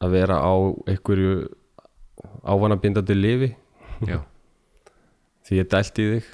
að 0.00 0.16
vera 0.16 0.40
á 0.40 0.52
einhverju 0.88 1.34
ávanabindandi 2.44 3.16
lifi, 3.16 3.50
því 5.46 5.60
ég 5.60 5.70
dælt 5.72 5.98
í 6.00 6.10
þig. 6.14 6.28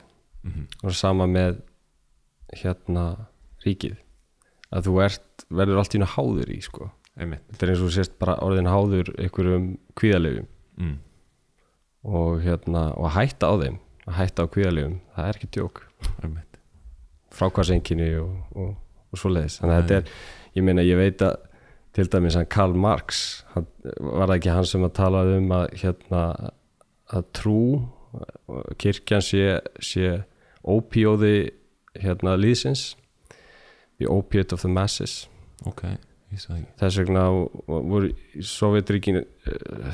Mm 0.47 0.67
og 0.87 0.95
sama 0.95 1.27
með 1.31 1.61
hérna 2.55 3.07
ríkið. 3.65 3.97
Að 4.75 4.89
þú 4.89 5.01
ert, 5.05 5.47
verður 5.51 5.81
allt 5.81 5.95
í 5.95 5.99
einu 6.01 6.09
háður 6.15 6.53
í 6.53 6.61
sko. 6.65 6.91
þetta 7.17 7.65
er 7.65 7.73
eins 7.73 7.81
og 7.81 7.89
þú 7.89 7.95
sést 7.95 8.17
bara 8.21 8.37
orðin 8.45 8.69
háður 8.69 9.13
einhverjum 9.17 9.69
kvíðalefjum 9.97 10.49
mm. 10.77 10.97
og 12.13 12.43
hérna 12.45 12.83
og 12.93 13.07
að 13.09 13.15
hætta 13.17 13.49
á 13.49 13.55
þeim, 13.63 13.79
að 14.05 14.19
hætta 14.19 14.45
á 14.45 14.53
kvíðalefjum 14.53 14.99
það 15.15 15.31
er 15.31 15.39
ekki 15.39 15.49
djók, 15.57 15.81
einmitt. 16.21 16.59
Frákvæðsenginni 17.37 18.11
og, 18.21 18.35
og, 18.53 18.75
og 19.13 19.23
svo 19.23 19.33
leiðis, 19.33 19.57
þannig 19.63 19.79
að 19.79 19.83
þetta 19.87 19.97
er 19.97 20.59
ég 20.59 20.69
meina 20.69 20.85
ég 20.85 21.01
veit 21.01 21.25
að 21.25 21.46
til 21.97 22.09
dæmis 22.13 22.37
hann 22.37 22.49
Karl 22.53 22.77
Marx 22.77 23.43
hann, 23.55 23.67
var 23.99 24.29
það 24.29 24.37
ekki 24.37 24.55
hann 24.55 24.69
sem 24.69 24.85
að 24.85 24.97
tala 24.99 25.23
um 25.37 25.53
að 25.57 25.67
hérna 25.81 26.23
að 27.17 27.29
trú 27.37 27.61
kirkjan 28.81 29.25
sé, 29.25 29.61
sé 29.81 30.21
ópíóði 30.67 31.53
hérna 31.97 32.37
líðsins 32.39 32.95
the 33.99 34.09
opiate 34.13 34.53
of 34.53 34.61
the 34.61 34.69
masses. 34.69 35.25
Ok, 35.65 35.83
ég 36.33 36.41
sagði 36.41 36.63
ekki. 36.63 36.75
Þess 36.83 36.99
vegna 37.01 37.23
voru 37.67 38.11
sovjetríkin 38.45 39.23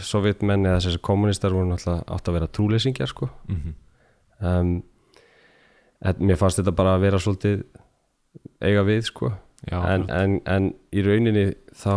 sovjetmenn 0.03 0.67
eða 0.67 0.81
þessi 0.83 1.03
kommunistar 1.07 1.55
voru 1.55 1.71
náttúrulega 1.71 2.17
átt 2.17 2.31
að 2.31 2.39
vera 2.39 2.51
trúleysingjar 2.59 3.13
sko. 3.13 3.31
Mm 3.51 3.79
um, 4.43 4.83
en 6.03 6.27
mér 6.27 6.39
fannst 6.41 6.59
þetta 6.59 6.75
bara 6.75 6.97
að 6.97 7.05
vera 7.05 7.19
svolítið 7.23 7.61
eiga 8.65 8.83
við 8.87 9.05
sko 9.07 9.29
já, 9.71 9.79
en, 9.95 10.09
en, 10.11 10.41
en 10.47 10.73
í 10.93 11.05
rauninni 11.07 11.47
þá 11.77 11.95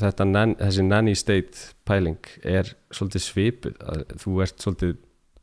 þetta 0.00 0.26
nan, 0.28 0.54
þessi 0.60 0.84
nanny 0.86 1.14
state 1.18 1.74
pæling 1.88 2.30
er 2.40 2.72
svolítið 2.94 3.24
svipuð 3.24 3.82
að 3.84 4.04
þú 4.22 4.36
ert 4.44 4.64
svolítið 4.64 4.94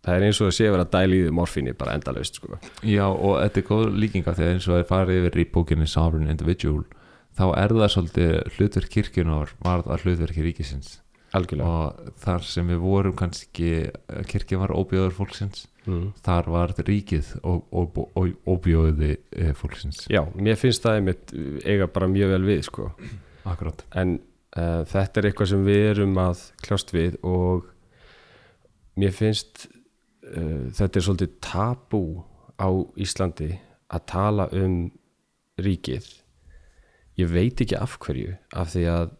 það 0.01 0.15
er 0.15 0.25
eins 0.27 0.39
og 0.41 0.49
að 0.49 0.55
sé 0.57 0.69
að 0.69 0.79
að 0.79 0.89
dæla 0.95 1.17
í 1.17 1.21
því 1.25 1.35
morfíni 1.37 1.75
bara 1.77 1.93
endalaust 1.97 2.39
sko. 2.39 2.57
Já, 2.81 3.05
og 3.05 3.37
þetta 3.43 3.61
er 3.61 3.67
góð 3.67 3.85
líkinga 4.01 4.33
þegar 4.37 4.55
eins 4.55 4.67
og 4.67 4.73
það 4.73 4.81
er 4.81 4.89
farið 4.89 5.19
yfir 5.21 5.43
í 5.43 5.47
bókinni 5.53 5.89
Sovereign 5.89 6.31
Individual 6.31 6.81
þá 7.37 7.45
er 7.61 7.75
það 7.77 7.93
svolítið 7.95 8.33
hlutverk 8.55 8.93
kirkjunar 8.95 9.53
var 9.61 9.85
það 9.85 10.05
hlutverki 10.05 10.45
ríkisins. 10.47 10.97
Algjörlega. 11.37 11.69
Og 11.69 12.15
þar 12.19 12.47
sem 12.49 12.73
við 12.73 12.81
vorum 12.83 13.15
kannski 13.15 13.69
kirkja 14.27 14.59
var 14.59 14.73
óbjóður 14.75 15.15
fólksins 15.15 15.67
mm. 15.87 16.07
þar 16.25 16.49
var 16.53 16.73
ríkið 16.87 17.33
óbjóði 17.43 19.15
fólksins. 19.57 20.05
Já, 20.11 20.23
mér 20.35 20.59
finnst 20.59 20.85
það 20.85 20.99
einmitt 20.99 21.35
eiga 21.65 21.89
bara 21.91 22.09
mjög 22.11 22.33
vel 22.35 22.43
við 22.47 22.63
sko. 22.67 22.89
Akkurát 23.49 23.85
en 23.97 24.17
uh, 24.57 24.81
þetta 24.89 25.21
er 25.21 25.29
eitthvað 25.29 25.51
sem 25.53 25.67
við 25.67 25.85
erum 25.93 26.17
að 26.21 26.43
kljást 26.65 26.93
við 26.95 27.17
og 27.27 27.69
mér 29.01 29.15
finnst 29.15 29.67
uh, 29.67 30.67
þetta 30.77 30.91
er 30.99 31.07
svolítið 31.07 31.37
tabú 31.43 32.03
á 32.61 32.69
Íslandi 33.01 33.55
að 33.91 34.05
tala 34.11 34.47
um 34.55 34.83
ríkið. 35.61 36.05
Ég 37.19 37.27
veit 37.31 37.59
ekki 37.61 37.77
af 37.77 37.97
hverju 38.01 38.37
af 38.57 38.71
því 38.73 38.85
að 38.91 39.17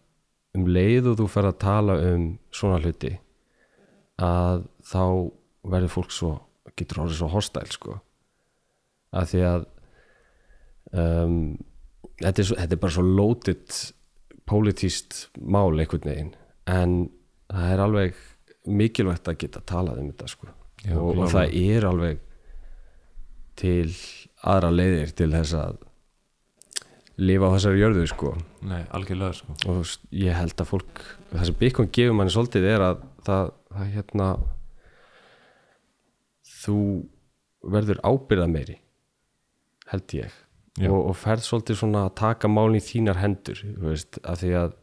um 0.57 0.67
leið 0.67 1.11
og 1.11 1.19
þú 1.19 1.27
fer 1.31 1.47
að 1.47 1.59
tala 1.63 1.97
um 2.11 2.23
svona 2.53 2.79
hluti 2.83 3.11
að 4.21 4.65
þá 4.83 5.03
verður 5.71 5.93
fólk 5.93 6.13
svo 6.13 6.31
getur 6.77 7.03
orðið 7.05 7.19
svo 7.19 7.29
hostæl 7.31 7.67
sko. 7.73 7.97
Af 9.11 9.31
því 9.31 9.41
að 9.47 9.65
um, 10.95 11.37
þetta, 12.21 12.37
er 12.37 12.47
svo, 12.47 12.57
þetta 12.59 12.77
er 12.77 12.81
bara 12.85 12.95
svo 12.95 13.05
loaded 13.07 13.77
pólitíst 14.49 15.21
mál 15.41 15.71
einhvern 15.75 16.07
veginn. 16.07 16.33
En 16.69 16.97
það 17.51 17.75
er 17.75 17.85
alveg 17.85 18.25
mikilvægt 18.69 19.29
að 19.29 19.39
geta 19.41 19.63
talað 19.67 20.01
um 20.03 20.11
þetta 20.11 20.29
sko. 20.31 20.51
Já, 20.81 20.97
og, 20.97 21.15
og 21.17 21.31
það 21.33 21.55
er 21.61 21.87
alveg 21.87 22.21
til 23.61 23.89
aðra 24.47 24.71
leiðir 24.73 25.11
til 25.17 25.29
þess 25.33 25.57
að 25.57 25.81
lifa 27.21 27.51
á 27.51 27.53
þessari 27.55 27.81
jörðu 27.81 28.05
sko. 28.09 28.31
Nei, 28.65 28.81
algjörlega 28.95 29.37
sko. 29.37 29.57
Og 29.69 30.15
ég 30.15 30.37
held 30.37 30.55
að 30.63 30.71
fólk 30.71 31.03
það 31.31 31.45
sem 31.49 31.59
Bitcoin 31.59 31.91
gefur 31.93 32.17
manni 32.17 32.33
svolítið 32.33 32.67
er 32.71 32.85
að 32.85 33.03
það, 33.27 33.53
það 33.75 33.93
hérna 33.97 34.29
þú 36.61 36.77
verður 37.71 38.01
ábyrða 38.05 38.47
meiri 38.51 38.77
held 39.91 40.15
ég 40.17 40.37
og, 40.87 40.99
og 41.11 41.17
ferð 41.19 41.43
svolítið 41.45 41.81
svona 41.81 42.05
að 42.07 42.15
taka 42.21 42.49
málin 42.49 42.79
í 42.79 42.85
þínar 42.85 43.19
hendur 43.21 43.59
veist, 43.81 44.21
að 44.23 44.45
því 44.45 44.53
að 44.61 44.77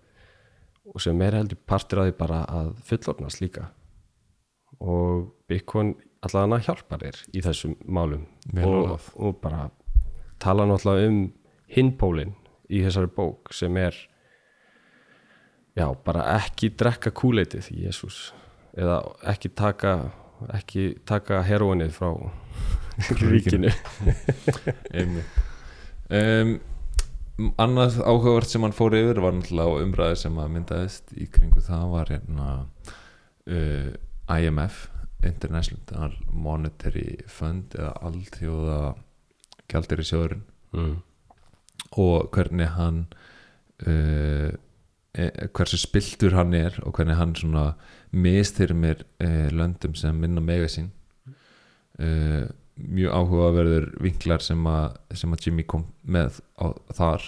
og 0.94 1.02
sem 1.02 1.22
er 1.24 1.36
heldur 1.36 1.60
partur 1.68 2.02
að 2.02 2.10
því 2.10 2.16
bara 2.18 2.42
að 2.48 2.68
fullornast 2.88 3.42
líka. 3.42 3.68
Og 4.78 5.26
Bitcoin 5.50 5.96
allavega 6.24 6.64
hjálpar 6.68 7.02
þér 7.04 7.18
í 7.34 7.42
þessum 7.44 7.74
málum 7.86 8.24
og, 8.64 9.10
og 9.14 9.40
bara 9.42 9.68
tala 10.42 10.66
náttúrulega 10.68 11.10
um 11.10 11.20
hinpólinn 11.74 12.34
í 12.72 12.82
þessari 12.84 13.10
bók 13.14 13.52
sem 13.54 13.76
er 13.80 13.96
já, 15.78 15.86
bara 16.04 16.24
ekki 16.38 16.72
drekka 16.78 17.12
kúleitið, 17.14 17.70
jésús 17.84 18.32
eða 18.78 19.00
ekki 19.30 19.52
taka 19.54 20.10
ekki 20.54 20.90
taka 21.08 21.42
heroinið 21.46 21.92
frá 21.96 22.10
ríkinu. 23.22 23.70
um, 26.10 26.58
annað 27.62 28.00
áhugavert 28.02 28.50
sem 28.50 28.64
hann 28.66 28.74
fór 28.74 28.96
yfir 28.98 29.20
var 29.22 29.36
náttúrulega 29.36 29.82
umræði 29.84 30.20
sem 30.24 30.38
að 30.42 30.54
myndaðist 30.56 31.12
í 31.14 31.28
kringu 31.30 31.62
það 31.62 31.84
var 31.92 32.14
hérna 32.14 32.46
uh, 33.46 33.90
IMF 34.38 34.86
International 35.26 36.14
Monetary 36.30 37.18
Fund 37.30 37.74
eða 37.78 37.92
allþjóða 38.08 38.80
gjaldir 39.70 40.02
í 40.02 40.08
sjóðurinn 40.08 40.44
mm. 40.74 40.96
og 42.02 42.30
hvernig 42.34 42.74
hann 42.74 43.04
uh, 43.86 44.50
hversu 45.16 45.78
spiltur 45.80 46.36
hann 46.36 46.54
er 46.54 46.76
og 46.84 46.94
hvernig 46.96 47.16
hann 47.18 47.34
svona 47.36 47.72
mistyrmir 48.12 49.04
uh, 49.22 49.48
löndum 49.50 49.96
sem 49.96 50.16
minna 50.16 50.40
mega 50.44 50.68
sín. 50.70 50.90
Uh, 51.98 52.46
mjög 52.78 53.14
áhugaverður 53.14 53.88
vinklar 54.04 54.44
sem 54.44 54.60
að, 54.70 54.98
sem 55.18 55.32
að 55.34 55.48
Jimmy 55.48 55.64
kom 55.66 55.88
með 56.06 56.40
á, 56.60 56.70
þar. 56.94 57.26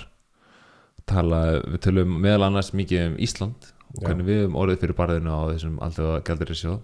Tala, 1.11 1.41
við 1.67 1.81
tölum 1.89 2.21
meðal 2.23 2.47
annars 2.47 2.71
mikið 2.77 3.09
um 3.09 3.17
Ísland 3.19 3.73
og 3.97 3.99
Já. 3.99 4.05
hvernig 4.07 4.29
við 4.29 4.45
um 4.47 4.59
orðið 4.61 4.85
fyrir 4.85 4.99
barðinu 5.01 5.33
á 5.35 5.41
þessum 5.51 5.81
alltaf 5.83 6.21
gældir 6.29 6.53
í 6.55 6.59
sjóð 6.61 6.79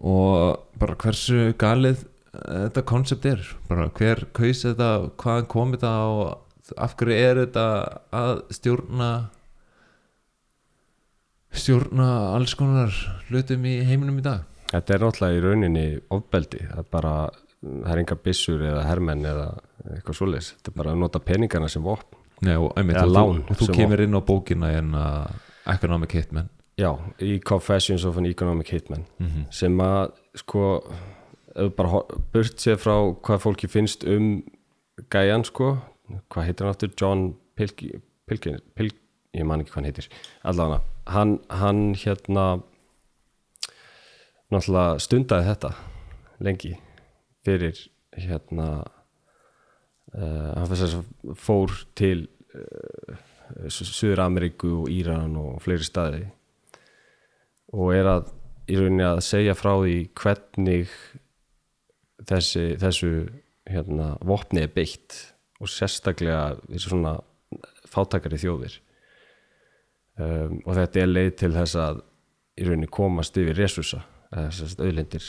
og 0.00 0.62
bara 0.80 0.96
hversu 1.02 1.50
galið 1.60 2.06
þetta 2.32 2.84
koncept 2.88 3.26
er. 3.28 3.42
Bara 3.68 3.90
hver 3.98 4.24
kaus 4.36 4.62
þetta, 4.64 5.10
hvaðan 5.20 5.50
kom 5.50 5.74
þetta 5.74 5.92
og 6.08 6.78
af 6.80 6.94
hverju 6.96 7.18
er 7.18 7.42
þetta 7.42 7.66
að 8.14 8.42
stjórna 8.54 9.10
stjórna 11.52 12.08
alls 12.36 12.54
konar 12.58 12.94
hlutum 13.28 13.66
í 13.66 13.80
heiminum 13.88 14.20
í 14.20 14.24
dag? 14.24 14.46
Þetta 14.70 14.94
er 14.94 15.04
náttúrulega 15.04 15.36
í 15.36 15.44
rauninni 15.44 15.84
ofbeldi. 16.14 16.62
Það 16.68 16.82
er 16.84 16.88
bara, 16.94 17.14
það 17.64 17.92
er 17.92 18.02
enga 18.04 18.18
byssur 18.24 18.64
eða 18.68 18.86
hermenn 18.86 19.26
eða 19.26 19.48
eitthvað 19.96 20.18
svoleiðis. 20.20 20.52
Þetta 20.58 20.72
er 20.72 20.78
bara 20.78 20.94
að 20.94 21.02
nota 21.02 21.22
peningana 21.24 21.68
sem 21.72 21.82
vopn. 21.82 22.16
Nei, 22.46 22.54
og, 22.56 22.70
einmitt, 22.78 22.96
Eða 22.96 23.10
lán 23.10 23.42
þú, 23.42 23.52
og 23.52 23.58
þú 23.60 23.66
sem 23.68 23.76
kemur 23.76 24.00
inn 24.00 24.16
á 24.16 24.20
bókina 24.24 24.70
en 24.78 24.94
að 24.96 25.34
Economic 25.74 26.14
Hitman 26.16 26.48
Já, 26.80 26.94
í 27.20 27.34
Confessions 27.44 28.06
of 28.08 28.16
an 28.16 28.28
Economic 28.30 28.70
Hitman. 28.72 29.04
Mm 29.18 29.26
-hmm. 29.26 29.44
sem 29.50 29.78
að 29.80 30.12
sko 30.34 30.82
þú 31.54 31.74
bara 31.76 32.02
burt 32.32 32.60
sér 32.60 32.76
frá 32.76 33.14
hvað 33.22 33.42
fólki 33.42 33.68
finnst 33.68 34.04
um 34.04 34.42
gæjan 35.10 35.44
sko 35.44 35.78
hvað 36.30 36.44
heitir 36.44 36.64
hann 36.64 36.70
aftur, 36.70 36.90
John 37.00 37.36
Pilgin 37.56 38.02
Pilgin, 38.26 38.58
Pilgin 38.74 38.98
ég 39.34 39.44
man 39.44 39.60
ekki 39.60 39.70
hvað 39.70 39.74
hann 39.74 39.84
heitir. 39.84 40.08
Allavega, 40.44 40.80
hann, 41.14 41.38
hann 41.50 41.94
hérna 41.98 42.46
náttúrulega 44.50 44.98
stundaði 45.02 45.48
þetta 45.50 45.70
lengi 46.42 46.72
fyrir 47.46 47.78
hérna 48.16 48.68
uh, 50.14 50.50
hann 50.56 50.70
þess 50.70 50.98
að 50.98 51.34
fór 51.38 51.74
til 51.98 52.28
uh, 52.54 53.26
Suður 53.70 54.22
Ameríku 54.26 54.70
og 54.84 54.90
Íran 54.94 55.34
og 55.38 55.58
fleiri 55.64 55.86
staði 55.86 56.22
og 57.74 57.94
er 57.94 58.10
að 58.10 58.30
í 58.70 58.78
rauninni 58.78 59.06
að 59.06 59.24
segja 59.26 59.56
frá 59.58 59.72
því 59.80 59.96
hvernig 60.18 60.92
þessi, 62.28 62.64
þessu 62.78 63.10
hérna, 63.70 64.14
vopni 64.26 64.64
er 64.64 64.72
beitt 64.74 65.16
og 65.60 65.70
sérstaklega 65.70 66.56
þessu 66.68 66.92
svona 66.92 67.16
fátakari 67.90 68.38
þjóðir 68.40 68.78
um, 70.18 70.56
og 70.64 70.74
þetta 70.78 71.02
er 71.02 71.12
leið 71.12 71.30
til 71.42 71.52
þess 71.54 71.76
að 71.80 72.00
í 72.60 72.66
rauninni 72.66 72.90
komast 72.92 73.38
yfir 73.40 73.58
resursa 73.58 74.02
eða 74.30 74.48
þess 74.48 74.78
að 74.78 74.88
auðlindir. 74.88 75.28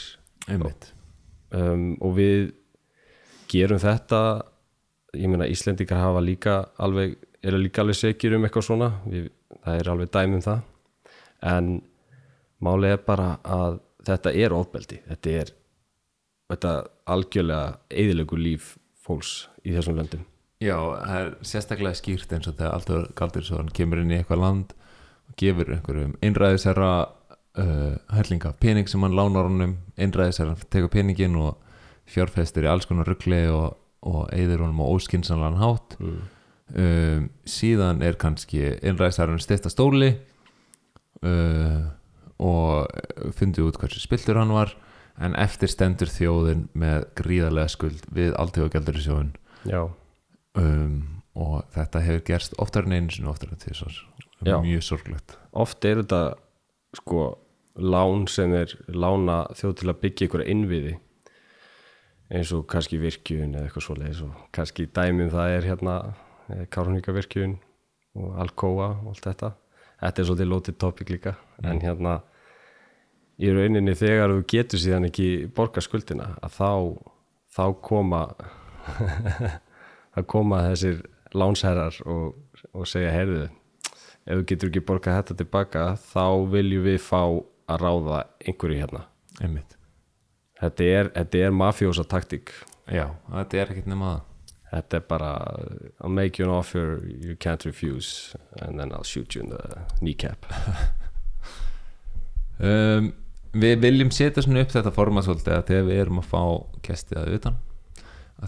Einmitt. 0.50 0.88
Um, 1.52 1.86
og 2.02 2.16
við 2.16 2.52
gerum 3.52 3.80
þetta 3.82 4.22
ég 5.18 5.28
meina 5.28 5.46
Íslendingar 5.50 6.00
hafa 6.00 6.22
líka 6.24 6.58
alveg, 6.80 7.18
eru 7.44 7.60
líka 7.60 7.82
alveg 7.82 7.98
segir 7.98 8.36
um 8.36 8.46
eitthvað 8.46 8.68
svona 8.70 8.92
við, 9.04 9.28
það 9.62 9.80
er 9.80 9.90
alveg 9.92 10.12
dæmi 10.16 10.38
um 10.38 10.44
það. 10.44 10.62
En 11.52 11.72
málið 12.62 12.96
er 12.96 13.02
bara 13.06 13.34
að 13.42 13.80
þetta 14.06 14.34
er 14.34 14.54
ofbeldi 14.56 15.00
þetta 15.08 15.34
er 15.40 15.52
þetta 16.52 16.72
algjörlega 17.12 17.78
eðilegu 18.02 18.38
líf 18.38 18.74
fólks 19.02 19.48
í 19.64 19.74
þessum 19.74 19.98
löndum 19.98 20.24
Já, 20.62 20.76
það 20.78 21.16
er 21.18 21.32
sérstaklega 21.48 21.98
skýrt 21.98 22.32
eins 22.36 22.46
og 22.46 22.56
þegar 22.58 22.76
alltaf 22.76 23.10
galdur 23.18 23.46
svo 23.46 23.58
hann 23.58 23.72
kemur 23.74 24.02
inn 24.02 24.12
í 24.12 24.20
eitthvað 24.20 24.42
land 24.44 24.74
og 25.30 25.36
gefur 25.40 25.72
einhverjum 25.74 26.12
einræðisherra 26.22 26.90
uh, 27.58 27.94
hellinga 28.14 28.52
pening 28.62 28.90
sem 28.90 29.02
hann 29.02 29.16
lánar 29.18 29.48
honum 29.48 29.76
einræðisherra 29.96 30.54
tekur 30.70 30.92
peningin 30.92 31.38
og 31.40 31.56
fjárfestir 32.12 32.66
í 32.66 32.70
alls 32.70 32.86
konar 32.86 33.08
ruggli 33.08 33.42
og, 33.50 33.74
og 34.06 34.28
eyðir 34.34 34.62
honum 34.62 34.82
á 34.84 34.86
óskinsanlegan 34.92 35.60
hátt. 35.62 35.96
Mm. 35.98 36.20
um, 36.84 37.26
síðan 37.48 38.04
er 38.06 38.18
kannski 38.20 38.62
innræðsarinn 38.82 39.42
styrta 39.42 39.72
stóli 39.72 40.12
uh, 41.26 41.90
og 42.42 43.34
fundið 43.38 43.70
út 43.70 43.80
hversu 43.82 44.02
spiltur 44.02 44.38
hann 44.40 44.54
var 44.54 44.76
en 45.22 45.34
eftir 45.38 45.70
stendur 45.70 46.10
þjóðin 46.10 46.68
með 46.78 47.08
gríðarlega 47.18 47.74
skuld 47.74 48.06
við 48.14 48.32
alltíðagjaldari 48.40 49.02
sjóðin 49.04 49.34
já, 49.68 49.90
um, 50.58 51.22
og 51.38 51.62
þetta 51.74 52.02
hefur 52.04 52.24
gerst 52.28 52.56
oftar 52.60 52.88
en 52.88 52.96
einu 52.96 53.14
sinni 53.14 53.30
oftar 53.30 53.52
en 53.52 53.60
Já. 54.42 54.58
mjög 54.62 54.82
sorglegt. 54.82 55.36
Oft 55.52 55.84
er 55.84 56.02
þetta 56.02 56.34
sko 56.98 57.38
lán 57.78 58.26
sem 58.28 58.52
er 58.52 58.74
lána 58.88 59.46
þjóð 59.56 59.76
til 59.80 59.88
að 59.92 60.00
byggja 60.02 60.28
ykkur 60.28 60.44
innviði 60.44 60.96
eins 62.32 62.52
og 62.56 62.66
kannski 62.68 62.98
virkjun 63.00 63.54
eða 63.54 63.68
eitthvað 63.68 63.86
svoleiðis 63.86 64.22
og 64.26 64.42
kannski 64.56 64.88
dæmum 64.92 65.30
það 65.32 65.56
er 65.56 65.68
hérna 65.70 65.96
Kárníka 66.72 67.14
virkjun 67.14 67.56
og 68.18 68.36
Alcoa 68.42 68.90
og 68.98 69.12
allt 69.12 69.24
þetta. 69.24 69.52
Þetta 70.02 70.20
er 70.20 70.28
svolítið 70.28 70.50
lótið 70.50 70.78
topic 70.82 71.12
líka 71.12 71.36
en 71.62 71.80
hérna 71.80 72.18
í 73.40 73.52
rauninni 73.54 73.94
þegar 73.96 74.34
þú 74.34 74.44
getur 74.52 74.82
síðan 74.82 75.08
ekki 75.08 75.28
borga 75.54 75.82
skuldina 75.84 76.32
að 76.42 76.56
þá 76.58 76.70
þá 77.52 77.64
koma 77.84 78.22
þá 80.12 80.22
koma 80.28 80.62
þessir 80.68 81.02
lánsherrar 81.32 81.96
og, 82.04 82.34
og 82.72 82.88
segja 82.88 83.12
heyrðu 83.14 83.46
ef 84.22 84.38
þú 84.38 84.42
getur 84.46 84.70
ekki 84.70 84.84
borgað 84.86 85.20
þetta 85.20 85.38
tilbaka 85.40 85.84
þá 86.12 86.26
viljum 86.52 86.84
við 86.86 86.98
fá 87.02 87.22
að 87.72 87.80
ráða 87.82 88.18
einhverju 88.44 88.82
hérna. 88.82 89.06
Einmitt. 89.42 89.78
Þetta 90.60 90.90
er, 90.98 91.10
þetta 91.16 91.40
er 91.46 91.56
mafjósa 91.56 92.04
taktík. 92.06 92.52
Já, 92.86 93.08
þetta 93.30 93.58
er 93.58 93.72
ekkert 93.72 93.90
nema 93.90 94.12
það. 94.12 94.28
Þetta 94.72 94.96
er 94.96 95.02
bara 95.08 95.30
I'll 96.00 96.12
make 96.12 96.40
you 96.40 96.48
an 96.48 96.54
offer 96.54 97.02
you 97.04 97.36
can't 97.36 97.64
refuse 97.66 98.36
and 98.62 98.78
then 98.78 98.92
I'll 98.92 99.04
shoot 99.04 99.34
you 99.34 99.44
in 99.44 99.50
the 99.50 99.86
kneecap. 100.00 100.46
Um, 102.62 103.08
við 103.58 103.80
viljum 103.82 104.12
setja 104.14 104.44
svona 104.44 104.60
upp 104.62 104.70
þetta 104.70 104.92
format 104.94 105.24
svolítið 105.26 105.54
að 105.56 105.64
þegar 105.66 105.86
við 105.88 105.96
erum 105.98 106.20
að 106.20 106.26
fá 106.30 106.42
kestið 106.86 107.18
að 107.18 107.32
utan. 107.34 107.56
að 107.56 107.71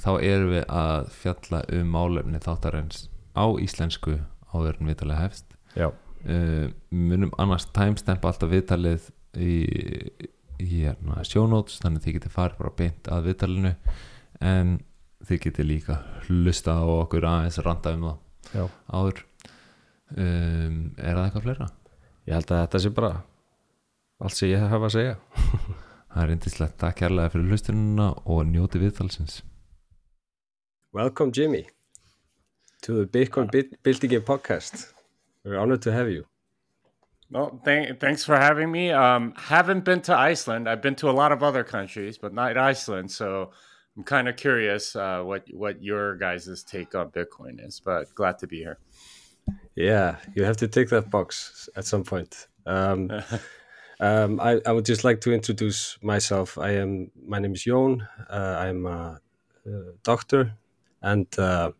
þá 0.02 0.12
erum 0.20 0.52
við 0.54 0.64
að 0.68 1.10
fjalla 1.14 1.60
um 1.76 1.92
málefni 1.94 2.40
þáttarins 2.42 3.04
á 3.34 3.44
íslensku 3.62 4.18
áður 4.54 4.80
en 4.80 4.90
viðtalið 4.90 5.20
hefst. 5.20 5.58
Já, 5.74 5.88
uh, 5.90 6.66
munum 6.90 7.34
annars 7.38 7.66
timestamp 7.74 8.24
alltaf 8.24 8.50
viðtalið 8.52 9.10
í, 9.34 9.60
í 10.62 10.66
hérna, 10.70 11.22
sjónóts 11.26 11.80
þannig 11.82 12.02
að 12.02 12.08
þið 12.08 12.18
getið 12.18 12.36
farið 12.38 12.60
bara 12.62 12.74
beint 12.80 13.10
að 13.10 13.30
viðtalinu 13.30 13.74
en 14.44 14.74
þið 15.24 15.40
getið 15.46 15.70
líka 15.70 16.00
hlusta 16.26 16.76
á 16.78 16.84
okkur 16.84 17.26
aðeins 17.28 17.62
randa 17.64 17.94
um 17.96 18.10
það 18.10 18.58
já. 18.58 18.66
áður. 18.90 19.24
Um, 20.14 20.76
er 21.00 21.16
það 21.16 21.24
eitthvað 21.24 21.46
fleira? 21.48 21.72
ég 22.24 22.36
held 22.38 22.52
að 22.52 22.62
þetta 22.62 22.80
sé 22.80 22.92
bara 22.94 23.10
allt 24.24 24.38
sem 24.38 24.52
ég 24.52 24.68
hafa 24.70 24.88
að 24.88 24.94
segja. 24.94 25.16
Það 26.14 26.22
er 26.22 26.28
reyndislegt 26.30 26.76
takk 26.78 27.00
kærlega 27.00 27.32
fyrir 27.32 27.48
hlustununa 27.50 28.12
og 28.30 28.44
njóti 28.46 28.78
viðtalsins 28.78 29.40
Welcome 30.94 31.32
Jimmy 31.32 31.66
to 32.82 32.92
the 32.92 33.04
Bitcoin 33.04 33.50
byltingin 33.82 34.20
podcast 34.20 34.92
we're 35.42 35.58
honored 35.58 35.82
to 35.82 35.90
have 35.90 36.08
you 36.08 36.24
Well, 37.32 37.60
th- 37.64 37.98
thanks 37.98 38.24
for 38.24 38.36
having 38.36 38.70
me. 38.70 38.92
Um, 38.92 39.34
haven't 39.36 39.84
been 39.84 40.02
to 40.02 40.16
Iceland. 40.16 40.68
I've 40.68 40.80
been 40.80 40.94
to 41.02 41.10
a 41.10 41.16
lot 41.22 41.32
of 41.32 41.42
other 41.42 41.64
countries, 41.64 42.16
but 42.16 42.32
not 42.32 42.56
Iceland. 42.56 43.10
So 43.10 43.50
I'm 43.96 44.04
kind 44.04 44.28
of 44.28 44.36
curious 44.36 44.94
uh, 44.94 45.22
what 45.24 45.42
what 45.52 45.82
your 45.82 46.14
guys' 46.14 46.62
take 46.62 46.94
on 46.94 47.10
Bitcoin 47.10 47.58
is. 47.66 47.80
But 47.84 48.14
glad 48.14 48.38
to 48.38 48.46
be 48.46 48.58
here. 48.58 48.78
Yeah, 49.74 50.18
you 50.36 50.44
have 50.44 50.58
to 50.58 50.68
take 50.68 50.90
that 50.90 51.10
box 51.10 51.68
at 51.74 51.86
some 51.86 52.04
point. 52.04 52.46
Um, 52.66 53.10
um, 53.98 54.38
I, 54.38 54.60
I 54.64 54.70
would 54.70 54.84
just 54.84 55.02
like 55.02 55.20
to 55.22 55.32
introduce 55.32 55.98
myself. 56.02 56.56
I 56.56 56.70
am. 56.76 57.10
My 57.20 57.40
name 57.40 57.54
is 57.54 57.64
Jón. 57.64 58.06
Uh, 58.30 58.56
I'm 58.64 58.86
a, 58.86 59.20
uh 59.66 59.90
doctor 60.04 60.54
and 61.04 61.26
uh, 61.38 61.70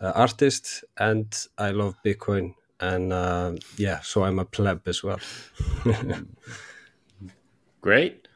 uh, 0.00 0.12
artist, 0.14 0.84
and 0.96 1.26
I 1.58 1.70
love 1.72 1.96
Bitcoin. 2.04 2.54
And 2.80 3.12
uh, 3.12 3.56
yeah, 3.76 4.00
so 4.00 4.24
I'm 4.24 4.38
a 4.38 4.44
pleb 4.44 4.88
as 4.88 5.02
well. 5.02 5.20
Great. 7.82 8.28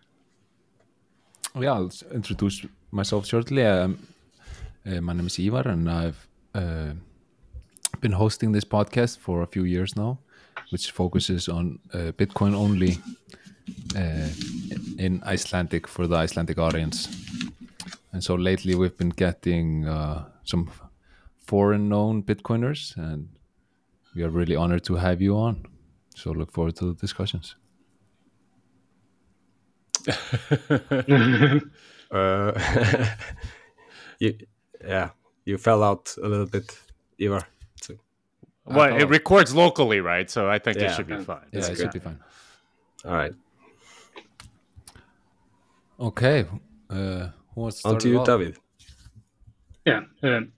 Yeah, 1.59 1.72
I'll 1.72 1.92
introduce 2.12 2.66
myself 2.90 3.26
shortly. 3.26 3.64
Um, 3.64 3.99
uh, 4.86 5.01
my 5.01 5.14
name 5.14 5.26
is 5.26 5.38
Ivar, 5.38 5.68
and 5.68 5.88
I've 5.88 6.28
uh, 6.55 6.92
been 8.01 8.12
hosting 8.12 8.53
this 8.53 8.64
podcast 8.64 9.18
for 9.18 9.42
a 9.42 9.47
few 9.47 9.64
years 9.64 9.97
now, 9.97 10.18
which 10.70 10.90
focuses 10.90 11.49
on 11.49 11.78
uh, 11.95 12.12
Bitcoin 12.18 12.55
only 12.55 12.99
uh, 13.97 14.28
in 14.99 15.22
Icelandic 15.24 15.86
for 15.86 16.07
the 16.07 16.16
Icelandic 16.16 16.59
audience. 16.59 17.09
And 18.14 18.22
so 18.22 18.36
lately, 18.36 18.76
we've 18.76 18.96
been 18.96 19.08
getting 19.08 19.88
uh, 19.88 20.26
some 20.44 20.70
foreign 21.36 21.88
known 21.88 22.22
Bitcoiners, 22.22 22.96
and 22.96 23.28
we 24.14 24.22
are 24.22 24.30
really 24.30 24.54
honored 24.54 24.84
to 24.84 24.94
have 24.94 25.20
you 25.20 25.36
on. 25.36 25.66
So 26.14 26.30
look 26.30 26.52
forward 26.52 26.76
to 26.76 26.92
the 26.92 26.94
discussions. 26.94 27.56
Uh, 32.10 32.52
you, 34.20 34.36
yeah, 34.86 35.08
you 35.44 35.58
fell 35.58 35.82
out 35.82 36.14
a 36.22 36.28
little 36.28 36.46
bit, 36.46 36.78
Ivar. 37.18 37.40
So, 37.82 37.94
Well, 38.66 38.94
it 39.00 39.08
records 39.08 39.52
locally, 39.52 39.98
right? 39.98 40.30
So 40.30 40.48
I 40.48 40.60
think 40.60 40.76
Yeah. 40.76 40.92
it 40.92 40.94
should 40.94 41.08
be 41.08 41.18
fine. 41.24 41.46
Yeah, 41.50 41.60
it 41.60 41.68
good. 41.70 41.76
should 41.78 41.92
be 41.92 41.98
fine. 41.98 42.20
all 43.04 43.12
right, 43.14 43.34
Okay. 45.98 46.46
Uh, 46.88 47.30
who 47.55 47.62
wants 47.62 47.82
to 47.82 47.88
on 47.88 47.98
to 47.98 48.09
you, 48.09 48.18
off? 48.20 48.26
David. 48.26 48.57
Yeah, 49.84 50.02
um, 50.22 50.52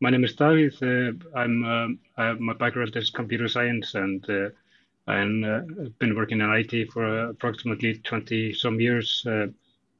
my 0.00 0.10
name 0.10 0.24
is 0.24 0.34
David. 0.34 0.74
Uh, 0.82 1.38
I'm 1.38 1.64
um, 1.64 1.98
I, 2.16 2.32
my 2.34 2.54
background 2.54 2.96
is 2.96 3.10
computer 3.10 3.48
science, 3.48 3.94
and 3.94 4.28
uh, 4.30 4.48
I've 5.06 5.44
uh, 5.44 5.60
been 5.98 6.14
working 6.14 6.40
in 6.40 6.50
IT 6.50 6.92
for 6.92 7.04
uh, 7.04 7.30
approximately 7.30 7.98
20 7.98 8.52
some 8.54 8.80
years. 8.80 9.24
Uh, 9.26 9.46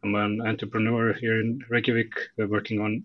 I'm 0.04 0.14
an 0.14 0.40
entrepreneur 0.40 1.12
here 1.12 1.40
in 1.40 1.62
Reykjavik, 1.68 2.12
uh, 2.40 2.46
working 2.46 2.80
on 2.80 3.04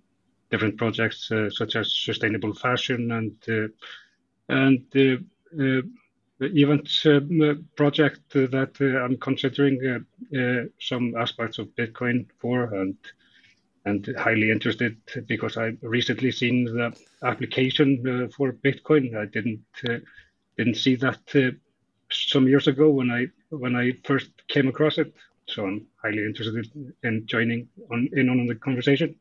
different 0.50 0.78
projects 0.78 1.32
uh, 1.32 1.50
such 1.50 1.76
as 1.76 1.94
sustainable 1.94 2.54
fashion 2.54 3.12
and 3.12 3.36
uh, 3.50 3.68
and 4.50 4.86
uh, 4.96 5.62
uh, 5.62 5.82
the 6.40 6.48
event 6.48 6.90
um, 7.06 7.42
uh, 7.42 7.54
project 7.76 8.22
that 8.34 8.74
uh, 8.80 9.04
I'm 9.04 9.18
considering 9.18 9.80
uh, 9.86 10.38
uh, 10.38 10.66
some 10.80 11.16
aspects 11.16 11.58
of 11.58 11.68
Bitcoin 11.76 12.28
for 12.40 12.74
and 12.74 12.96
and 13.86 14.14
highly 14.18 14.52
interested 14.52 14.98
because 15.28 15.56
I 15.56 15.78
recently 15.82 16.32
seen 16.32 16.66
the 16.66 16.94
application 17.24 18.04
uh, 18.06 18.28
for 18.36 18.52
Bitcoin. 18.52 19.16
I 19.16 19.26
didn't 19.26 19.64
uh, 19.90 20.00
didn't 20.58 20.76
see 20.76 20.96
that 20.98 21.22
uh, 21.36 21.52
some 22.12 22.48
years 22.48 22.68
ago 22.68 22.90
when 22.90 23.10
I 23.10 23.28
when 23.50 23.76
I 23.76 23.94
first 24.04 24.30
came 24.48 24.68
across 24.68 24.98
it. 24.98 25.14
So 25.48 25.66
I'm 25.66 25.88
highly 26.04 26.26
interested 26.26 26.94
in 27.04 27.26
joining 27.26 27.70
on 27.92 28.10
in 28.14 28.30
on 28.30 28.46
the 28.46 28.56
conversation. 28.56 29.16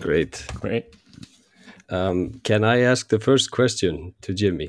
Great. 0.00 0.46
Great. 0.60 0.94
Um, 1.90 2.40
can 2.44 2.64
I 2.64 2.80
ask 2.80 3.08
the 3.08 3.18
first 3.20 3.50
question 3.50 4.14
to 4.22 4.34
Jimmy? 4.34 4.68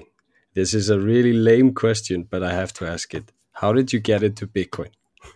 This 0.54 0.74
is 0.74 0.90
a 0.90 1.00
really 1.00 1.34
lame 1.34 1.74
question, 1.74 2.24
but 2.24 2.44
I 2.44 2.54
have 2.54 2.74
to 2.74 2.88
ask 2.88 3.14
it. 3.14 3.32
How 3.54 3.74
did 3.74 3.92
you 3.94 4.00
get 4.00 4.24
into 4.24 4.48
Bitcoin? 4.48 4.92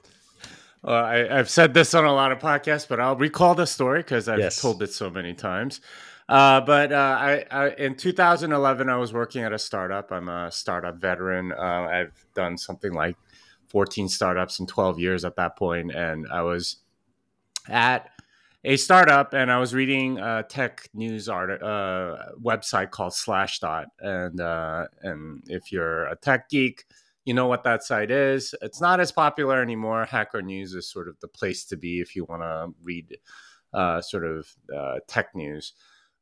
Well, 0.86 1.06
I, 1.06 1.26
I've 1.40 1.50
said 1.50 1.74
this 1.74 1.94
on 1.94 2.04
a 2.04 2.12
lot 2.14 2.34
of 2.34 2.40
podcasts, 2.40 2.86
but 2.90 3.00
I'll 3.00 3.16
recall 3.16 3.56
the 3.56 3.66
story 3.66 4.00
because 4.02 4.28
I've 4.28 4.40
Yes. 4.40 4.62
told 4.62 4.84
it 4.84 4.92
so 4.92 5.10
many 5.10 5.34
times. 5.34 5.80
Uh, 6.28 6.60
but 6.60 6.92
uh, 6.92 7.18
I, 7.20 7.46
I, 7.50 7.70
in 7.76 7.96
2011, 7.96 8.90
I 8.90 8.98
was 8.98 9.14
working 9.14 9.44
at 9.44 9.54
a 9.54 9.58
startup. 9.60 10.12
I'm 10.12 10.28
a 10.28 10.52
startup 10.52 10.98
veteran. 11.00 11.54
Uh, 11.54 11.88
I've 11.90 12.26
done 12.34 12.58
something 12.58 12.92
like 12.92 13.16
14 13.68 14.10
startups 14.10 14.60
in 14.60 14.68
12 14.68 15.00
years 15.00 15.24
at 15.24 15.38
that 15.38 15.56
point, 15.56 15.94
and 15.96 16.28
I 16.30 16.42
was 16.42 16.78
at 17.70 18.10
a 18.66 18.78
startup 18.78 19.34
and 19.34 19.52
I 19.52 19.60
was 19.60 19.74
reading 19.74 20.20
a 20.20 20.44
tech 20.44 20.88
news 20.94 21.28
art 21.28 21.62
uh, 21.62 22.18
website 22.42 22.92
called 22.92 23.14
Slashdot, 23.14 23.86
and 24.00 24.40
uh, 24.40 24.86
and 25.02 25.44
if 25.48 25.72
you're 25.72 26.06
a 26.06 26.16
tech 26.16 26.50
geek, 26.50 26.86
you 27.26 27.34
know 27.34 27.48
what 27.48 27.64
that 27.64 27.84
site 27.84 28.12
is. 28.12 28.56
It's 28.62 28.80
not 28.80 29.00
as 29.00 29.12
popular 29.12 29.62
anymore. 29.62 30.06
Hacker 30.06 30.42
News 30.42 30.74
is 30.74 30.90
sort 30.90 31.08
of 31.08 31.20
the 31.20 31.28
place 31.28 31.66
to 31.66 31.78
be 31.78 32.00
if 32.00 32.16
you 32.16 32.26
want 32.26 32.42
to 32.42 32.74
read 32.82 33.18
uh, 33.74 34.02
sort 34.02 34.26
of 34.26 34.48
uh, 34.74 35.00
tech 35.08 35.36
news. 35.36 35.74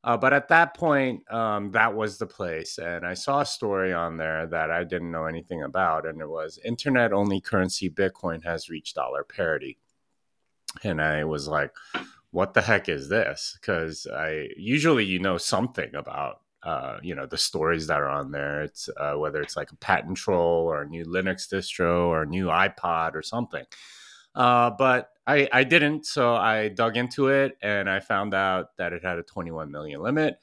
Uh, 0.04 0.18
but 0.18 0.34
at 0.34 0.48
that 0.48 0.76
point, 0.76 1.22
um, 1.32 1.70
that 1.72 1.94
was 1.94 2.18
the 2.18 2.26
place. 2.26 2.80
And 2.80 3.06
I 3.06 3.14
saw 3.14 3.42
a 3.42 3.46
story 3.46 3.94
on 3.94 4.18
there 4.18 4.48
that 4.48 4.72
I 4.72 4.84
didn't 4.84 5.12
know 5.12 5.26
anything 5.26 5.62
about. 5.62 6.08
And 6.08 6.22
it 6.22 6.30
was 6.30 6.58
internet 6.66 7.14
only 7.14 7.40
currency 7.40 7.88
Bitcoin 7.88 8.44
has 8.44 8.68
reached 8.68 8.96
dollar 8.96 9.24
parity. 9.24 9.78
And 10.84 11.00
I 11.00 11.24
was 11.26 11.48
like, 11.48 11.72
what 12.32 12.54
the 12.54 12.62
heck 12.62 12.90
is 12.90 13.10
this? 13.10 13.58
Because 13.60 14.08
I 14.08 14.48
usually 14.58 15.06
you 15.06 15.20
know 15.20 15.38
something 15.38 15.94
about 15.96 16.42
uh, 16.64 16.98
you 17.02 17.16
know 17.16 17.26
the 17.26 17.38
stories 17.38 17.88
that 17.88 18.00
are 18.00 18.10
on 18.10 18.32
there. 18.32 18.64
It's 18.64 18.90
uh, 18.98 19.14
whether 19.14 19.42
it's 19.42 19.58
like 19.58 19.72
a 19.72 19.76
patent 19.78 20.18
troll 20.18 20.66
or 20.66 20.82
a 20.82 20.88
new 20.88 21.06
Linux 21.06 21.48
distro 21.52 22.08
or 22.08 22.24
a 22.24 22.28
new 22.28 22.48
iPod 22.48 23.16
or 23.16 23.22
something. 23.22 23.66
Uh, 24.34 24.70
but 24.72 25.10
I, 25.28 25.48
I 25.52 25.64
didn't, 25.64 26.06
so 26.06 26.36
I 26.36 26.70
dug 26.70 26.98
into 26.98 27.28
it 27.28 27.58
and 27.62 27.90
I 27.90 28.00
found 28.00 28.34
out 28.34 28.78
that 28.78 28.94
it 28.94 29.04
had 29.04 29.18
a 29.18 29.24
21 29.24 29.72
million 29.72 30.02
limit, 30.02 30.38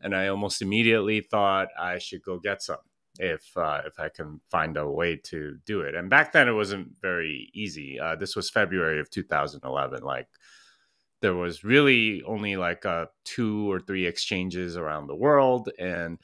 and 0.00 0.14
I 0.14 0.28
almost 0.28 0.62
immediately 0.62 1.20
thought 1.20 1.68
I 1.78 1.98
should 1.98 2.22
go 2.22 2.38
get 2.38 2.62
some 2.62 2.76
if 3.18 3.56
uh, 3.56 3.82
if 3.86 3.98
I 3.98 4.08
can 4.08 4.40
find 4.50 4.76
a 4.76 4.88
way 4.88 5.16
to 5.16 5.58
do 5.66 5.80
it. 5.82 5.94
And 5.94 6.10
back 6.10 6.32
then, 6.32 6.48
it 6.48 6.52
wasn't 6.52 6.92
very 7.00 7.50
easy. 7.54 7.98
Uh, 8.00 8.16
this 8.16 8.36
was 8.36 8.50
February 8.50 9.00
of 9.00 9.10
2011. 9.10 10.02
Like 10.02 10.28
there 11.22 11.34
was 11.34 11.64
really 11.64 12.22
only 12.24 12.56
like 12.56 12.84
uh, 12.84 13.06
two 13.24 13.70
or 13.70 13.80
three 13.80 14.06
exchanges 14.06 14.76
around 14.76 15.06
the 15.06 15.14
world, 15.14 15.70
and 15.78 16.18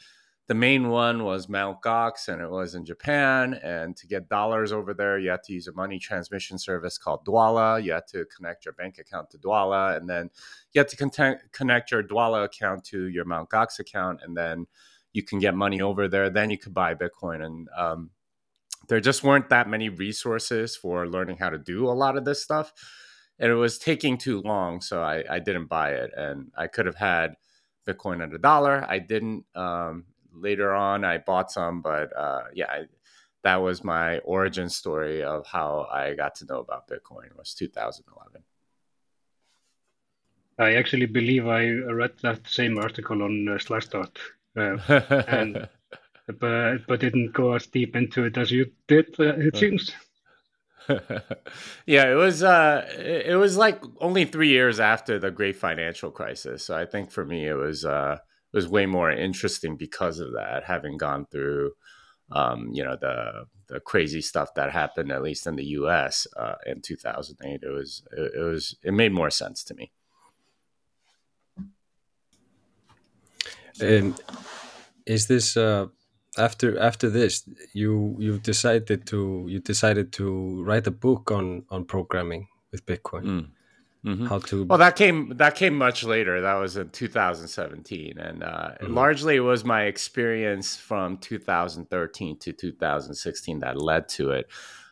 the 0.49 0.55
main 0.55 0.89
one 0.89 1.25
was 1.25 1.49
Mt. 1.49 1.83
Gox, 1.83 2.29
and 2.29 2.43
it 2.43 2.51
was 2.51 2.75
in 2.75 2.85
Japan. 2.85 3.55
And 3.63 3.97
to 3.97 4.07
get 4.07 4.29
dollars 4.29 4.73
over 4.73 4.95
there, 4.95 5.19
you 5.19 5.31
had 5.31 5.43
to 5.45 5.53
use 5.53 5.69
a 5.69 5.73
money 5.73 5.99
transmission 5.99 6.59
service 6.59 6.99
called 6.99 7.25
Dwolla. 7.25 7.83
You 7.83 7.93
had 7.93 8.07
to 8.09 8.25
connect 8.35 8.65
your 8.65 8.75
bank 8.75 8.99
account 8.99 9.31
to 9.31 9.39
Dwolla, 9.39 9.97
and 9.97 10.09
then 10.09 10.31
you 10.73 10.81
had 10.81 10.89
to 10.89 10.97
connect, 10.97 11.53
connect 11.53 11.91
your 11.91 12.03
Dwolla 12.03 12.45
account 12.45 12.85
to 12.87 13.07
your 13.07 13.25
Mt. 13.25 13.51
Gox 13.51 13.79
account, 13.79 14.21
and 14.25 14.37
then 14.37 14.67
you 15.13 15.23
can 15.23 15.39
get 15.39 15.55
money 15.55 15.81
over 15.81 16.09
there. 16.09 16.29
Then 16.29 16.51
you 16.51 16.59
could 16.59 16.75
buy 16.75 16.95
Bitcoin. 16.95 17.45
And 17.45 17.69
um, 17.77 18.11
there 18.89 19.01
just 19.01 19.23
weren't 19.23 19.51
that 19.51 19.69
many 19.69 19.91
resources 19.91 20.77
for 20.77 21.07
learning 21.07 21.37
how 21.37 21.51
to 21.51 21.59
do 21.59 21.89
a 21.89 21.93
lot 21.93 22.17
of 22.17 22.25
this 22.25 22.43
stuff. 22.43 22.73
And 23.39 23.51
it 23.51 23.55
was 23.55 23.79
taking 23.79 24.19
too 24.19 24.41
long. 24.43 24.81
So 24.81 25.03
I, 25.03 25.25
I 25.31 25.39
didn't 25.39 25.67
buy 25.67 25.91
it. 25.93 26.11
And 26.17 26.51
I 26.57 26.67
could 26.67 26.87
have 26.87 26.97
had 26.97 27.35
Bitcoin 27.87 28.23
at 28.23 28.35
a 28.35 28.39
dollar. 28.39 28.85
I 28.89 28.99
didn't. 28.99 29.45
Um, 29.55 30.05
later 30.33 30.75
on, 30.75 31.05
I 31.05 31.19
bought 31.19 31.51
some. 31.51 31.83
But 31.83 32.17
uh, 32.17 32.45
yeah, 32.55 32.67
I, 32.69 32.85
that 33.45 33.57
was 33.57 33.85
my 33.85 34.19
origin 34.19 34.69
story 34.69 35.23
of 35.23 35.47
how 35.47 35.89
I 35.93 36.15
got 36.15 36.35
to 36.37 36.47
know 36.47 36.59
about 36.59 36.89
Bitcoin 36.89 37.37
was 37.37 37.55
2011. 37.55 38.43
I 40.59 40.75
actually 40.75 41.07
believe 41.07 41.47
I 41.47 41.71
read 41.71 42.15
that 42.23 42.47
same 42.49 42.79
article 42.79 43.23
on 43.23 43.49
uh, 43.49 43.53
Slashdot 43.53 44.17
uh, 44.57 44.77
and 45.29 45.69
but 46.41 46.87
but 46.87 47.01
didn't 47.01 47.33
go 47.33 47.53
as 47.53 47.67
deep 47.67 47.95
into 47.95 48.25
it 48.25 48.37
as 48.37 48.51
you 48.51 48.71
did. 48.87 49.15
Uh, 49.19 49.37
it 49.37 49.57
seems. 49.57 49.93
yeah, 51.87 52.11
it 52.11 52.15
was 52.15 52.43
uh 52.43 52.87
it 52.97 53.37
was 53.37 53.57
like 53.57 53.83
only 54.01 54.25
3 54.25 54.49
years 54.49 54.81
after 54.81 55.19
the 55.19 55.31
great 55.31 55.57
financial 55.57 56.11
crisis. 56.11 56.65
So 56.65 56.77
I 56.77 56.87
think 56.87 57.11
for 57.11 57.25
me 57.25 57.47
it 57.47 57.55
was 57.55 57.85
uh 57.85 58.19
it 58.53 58.57
was 58.57 58.69
way 58.69 58.87
more 58.87 59.11
interesting 59.11 59.77
because 59.77 60.19
of 60.19 60.33
that 60.33 60.65
having 60.65 60.97
gone 60.97 61.27
through 61.31 61.73
um 62.33 62.71
you 62.73 62.85
know 62.85 62.97
the 63.01 63.45
the 63.69 63.81
crazy 63.81 64.23
stuff 64.23 64.55
that 64.55 64.73
happened 64.73 65.13
at 65.13 65.23
least 65.23 65.47
in 65.47 65.57
the 65.57 65.65
US 65.65 66.27
uh 66.37 66.55
in 66.67 66.81
2008 66.81 67.63
it 67.63 67.71
was 67.71 68.03
it, 68.17 68.33
it 68.37 68.43
was 68.43 68.77
it 68.83 68.93
made 68.93 69.13
more 69.13 69.31
sense 69.31 69.63
to 69.65 69.75
me. 69.75 69.93
Um, 73.81 74.17
is 75.07 75.27
this 75.27 75.57
uh, 75.57 75.87
after 76.37 76.79
after 76.79 77.09
this 77.09 77.49
you 77.73 78.17
you 78.19 78.39
decided 78.39 79.07
to 79.07 79.47
you 79.49 79.61
decided 79.61 80.13
to 80.13 80.63
write 80.65 80.87
a 80.87 80.91
book 80.91 81.31
on 81.31 81.65
on 81.71 81.85
programming 81.85 82.49
with 82.71 82.85
Bitcoin? 82.87 83.23
Mm. 83.25 83.47
Mm-hmm. 84.05 84.27
How 84.27 84.39
to 84.39 84.65
well 84.65 84.79
that 84.79 84.95
came 84.95 85.33
that 85.37 85.57
came 85.57 85.77
much 85.77 86.05
later 86.05 86.41
that 86.41 86.55
was 86.55 86.77
in 86.77 86.91
2017 86.91 88.17
and 88.19 88.45
uh, 88.45 88.71
Mhm. 88.81 88.95
largely 88.95 89.37
it 89.37 89.41
was 89.41 89.65
my 89.65 89.83
experience 89.85 90.77
from 90.77 91.19
2013 91.19 92.39
to 92.39 92.53
2016 92.53 93.59
that 93.59 93.77
led 93.77 94.09
to 94.11 94.31
it 94.31 94.47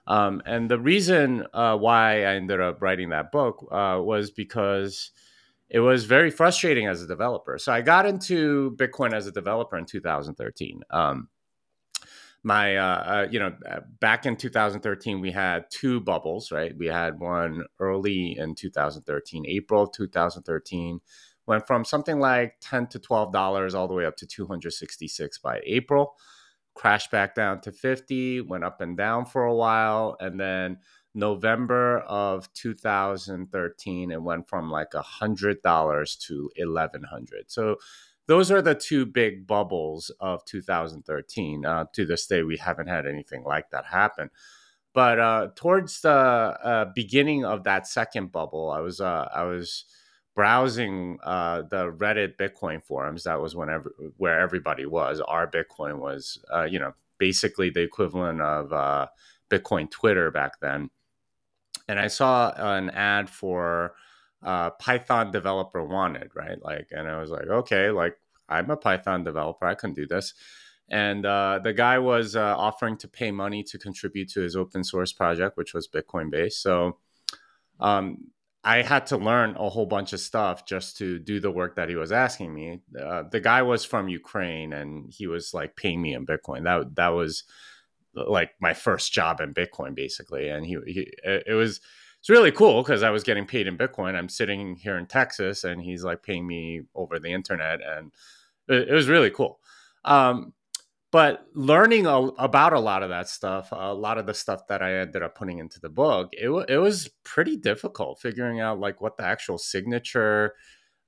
um, 0.08 0.42
and 0.44 0.68
the 0.68 0.80
reason 0.80 1.46
uh, 1.54 1.76
why 1.76 2.24
i 2.24 2.34
ended 2.34 2.60
up 2.60 2.82
writing 2.82 3.10
that 3.10 3.30
book 3.30 3.68
uh, 3.70 3.98
was 4.02 4.32
because 4.32 5.12
it 5.68 5.80
was 5.80 6.04
very 6.04 6.30
frustrating 6.30 6.86
as 6.86 7.02
a 7.02 7.06
developer. 7.06 7.58
So 7.58 7.72
i 7.72 7.80
got 7.80 8.06
into 8.06 8.76
bitcoin 8.76 9.12
as 9.12 9.26
a 9.26 9.32
developer 9.32 9.76
in 9.76 9.84
2013 9.84 10.82
um, 10.90 11.28
my 12.42 12.76
uh, 12.76 12.84
uh, 12.84 13.26
you 13.30 13.40
know 13.40 13.52
uh, 13.68 13.80
back 14.00 14.24
in 14.24 14.36
2013 14.36 15.20
we 15.20 15.32
had 15.32 15.64
two 15.70 16.00
bubbles 16.00 16.52
right? 16.52 16.76
We 16.76 16.86
had 16.86 17.18
one 17.18 17.64
early 17.80 18.36
in 18.38 18.54
2013 18.54 19.44
april 19.48 19.86
2013 19.86 21.00
went 21.46 21.66
from 21.66 21.84
something 21.84 22.18
like 22.20 22.54
10 22.60 22.88
to 22.88 22.98
12 22.98 23.32
dollars 23.32 23.74
all 23.74 23.88
the 23.88 23.94
way 23.94 24.06
up 24.06 24.16
to 24.18 24.26
266 24.26 25.38
by 25.38 25.60
april 25.64 26.16
crashed 26.74 27.10
back 27.10 27.34
down 27.34 27.60
to 27.62 27.72
50 27.72 28.42
went 28.42 28.62
up 28.62 28.80
and 28.80 28.96
down 28.96 29.24
for 29.24 29.44
a 29.44 29.54
while 29.54 30.16
and 30.20 30.38
then 30.38 30.78
november 31.16 31.98
of 32.00 32.52
2013 32.52 34.10
it 34.12 34.22
went 34.22 34.48
from 34.48 34.70
like 34.70 34.94
a 34.94 35.02
hundred 35.02 35.60
dollars 35.62 36.14
to 36.14 36.50
1100 36.56 37.50
so 37.50 37.76
those 38.26 38.50
are 38.50 38.62
the 38.62 38.74
two 38.74 39.06
big 39.06 39.46
bubbles 39.46 40.10
of 40.20 40.44
2013. 40.44 41.64
Uh, 41.64 41.84
to 41.92 42.04
this 42.04 42.26
day, 42.26 42.42
we 42.42 42.56
haven't 42.56 42.88
had 42.88 43.06
anything 43.06 43.44
like 43.44 43.70
that 43.70 43.86
happen. 43.86 44.30
But 44.92 45.20
uh, 45.20 45.48
towards 45.54 46.00
the 46.00 46.10
uh, 46.10 46.86
beginning 46.94 47.44
of 47.44 47.64
that 47.64 47.86
second 47.86 48.32
bubble, 48.32 48.70
I 48.70 48.80
was 48.80 49.00
uh, 49.00 49.28
I 49.32 49.44
was 49.44 49.84
browsing 50.34 51.18
uh, 51.22 51.62
the 51.70 51.92
Reddit 51.92 52.36
Bitcoin 52.36 52.82
forums. 52.82 53.24
That 53.24 53.40
was 53.40 53.54
whenever 53.54 53.92
where 54.16 54.40
everybody 54.40 54.86
was. 54.86 55.20
r/Bitcoin 55.20 55.98
was, 55.98 56.42
uh, 56.52 56.64
you 56.64 56.78
know, 56.78 56.94
basically 57.18 57.70
the 57.70 57.82
equivalent 57.82 58.40
of 58.40 59.08
Bitcoin 59.50 59.90
Twitter 59.90 60.30
back 60.30 60.60
then. 60.60 60.90
And 61.88 61.98
I 61.98 62.08
saw 62.08 62.52
an 62.56 62.90
ad 62.90 63.30
for 63.30 63.94
uh, 64.42 64.70
Python 64.70 65.30
developer 65.30 65.84
wanted, 65.84 66.30
right? 66.34 66.60
Like, 66.62 66.88
and 66.90 67.08
I 67.08 67.20
was 67.20 67.30
like, 67.30 67.46
okay, 67.46 67.90
like 67.90 68.16
I'm 68.48 68.70
a 68.70 68.76
Python 68.76 69.24
developer, 69.24 69.66
I 69.66 69.74
can 69.74 69.92
do 69.92 70.06
this. 70.06 70.34
And 70.88 71.26
uh, 71.26 71.60
the 71.62 71.72
guy 71.72 71.98
was 71.98 72.36
uh, 72.36 72.54
offering 72.56 72.96
to 72.98 73.08
pay 73.08 73.32
money 73.32 73.62
to 73.64 73.78
contribute 73.78 74.28
to 74.30 74.40
his 74.40 74.54
open 74.54 74.84
source 74.84 75.12
project, 75.12 75.56
which 75.56 75.74
was 75.74 75.88
Bitcoin 75.88 76.30
based. 76.30 76.62
So 76.62 76.98
um, 77.80 78.28
I 78.62 78.82
had 78.82 79.06
to 79.06 79.16
learn 79.16 79.56
a 79.56 79.68
whole 79.68 79.86
bunch 79.86 80.12
of 80.12 80.20
stuff 80.20 80.64
just 80.66 80.96
to 80.98 81.18
do 81.18 81.40
the 81.40 81.50
work 81.50 81.76
that 81.76 81.88
he 81.88 81.96
was 81.96 82.12
asking 82.12 82.54
me. 82.54 82.80
Uh, 83.00 83.24
the 83.30 83.40
guy 83.40 83.62
was 83.62 83.84
from 83.84 84.08
Ukraine, 84.08 84.72
and 84.72 85.12
he 85.12 85.26
was 85.26 85.52
like 85.54 85.76
paying 85.76 86.00
me 86.02 86.14
in 86.14 86.26
Bitcoin. 86.26 86.64
That 86.64 86.94
that 86.96 87.08
was 87.08 87.44
like 88.16 88.50
my 88.60 88.74
first 88.74 89.12
job 89.12 89.40
in 89.40 89.54
Bitcoin, 89.54 89.94
basically. 89.94 90.48
And 90.48 90.64
he, 90.66 90.78
he 90.86 91.12
it 91.24 91.54
was 91.54 91.80
it's 92.20 92.30
really 92.30 92.50
cool 92.50 92.82
because 92.82 93.02
I 93.02 93.10
was 93.10 93.22
getting 93.22 93.46
paid 93.46 93.66
in 93.66 93.78
Bitcoin. 93.78 94.16
I'm 94.16 94.28
sitting 94.28 94.76
here 94.76 94.96
in 94.96 95.06
Texas, 95.06 95.64
and 95.64 95.80
he's 95.82 96.02
like 96.02 96.22
paying 96.22 96.46
me 96.46 96.82
over 96.94 97.18
the 97.18 97.30
internet, 97.30 97.80
and 97.86 98.12
it, 98.68 98.88
it 98.88 98.92
was 98.92 99.08
really 99.08 99.30
cool. 99.30 99.60
Um, 100.04 100.52
but 101.12 101.46
learning 101.54 102.06
a, 102.06 102.16
about 102.16 102.72
a 102.72 102.80
lot 102.80 103.02
of 103.02 103.10
that 103.10 103.28
stuff, 103.28 103.68
a 103.72 103.94
lot 103.94 104.18
of 104.18 104.26
the 104.26 104.34
stuff 104.34 104.66
that 104.68 104.82
I 104.82 104.96
ended 104.96 105.22
up 105.22 105.36
putting 105.36 105.60
into 105.60 105.80
the 105.80 105.88
book, 105.88 106.30
it, 106.32 106.48
it 106.68 106.78
was 106.78 107.08
pretty 107.22 107.56
difficult 107.56 108.20
figuring 108.20 108.60
out 108.60 108.80
like 108.80 109.00
what 109.00 109.16
the 109.16 109.24
actual 109.24 109.56
signature 109.56 110.54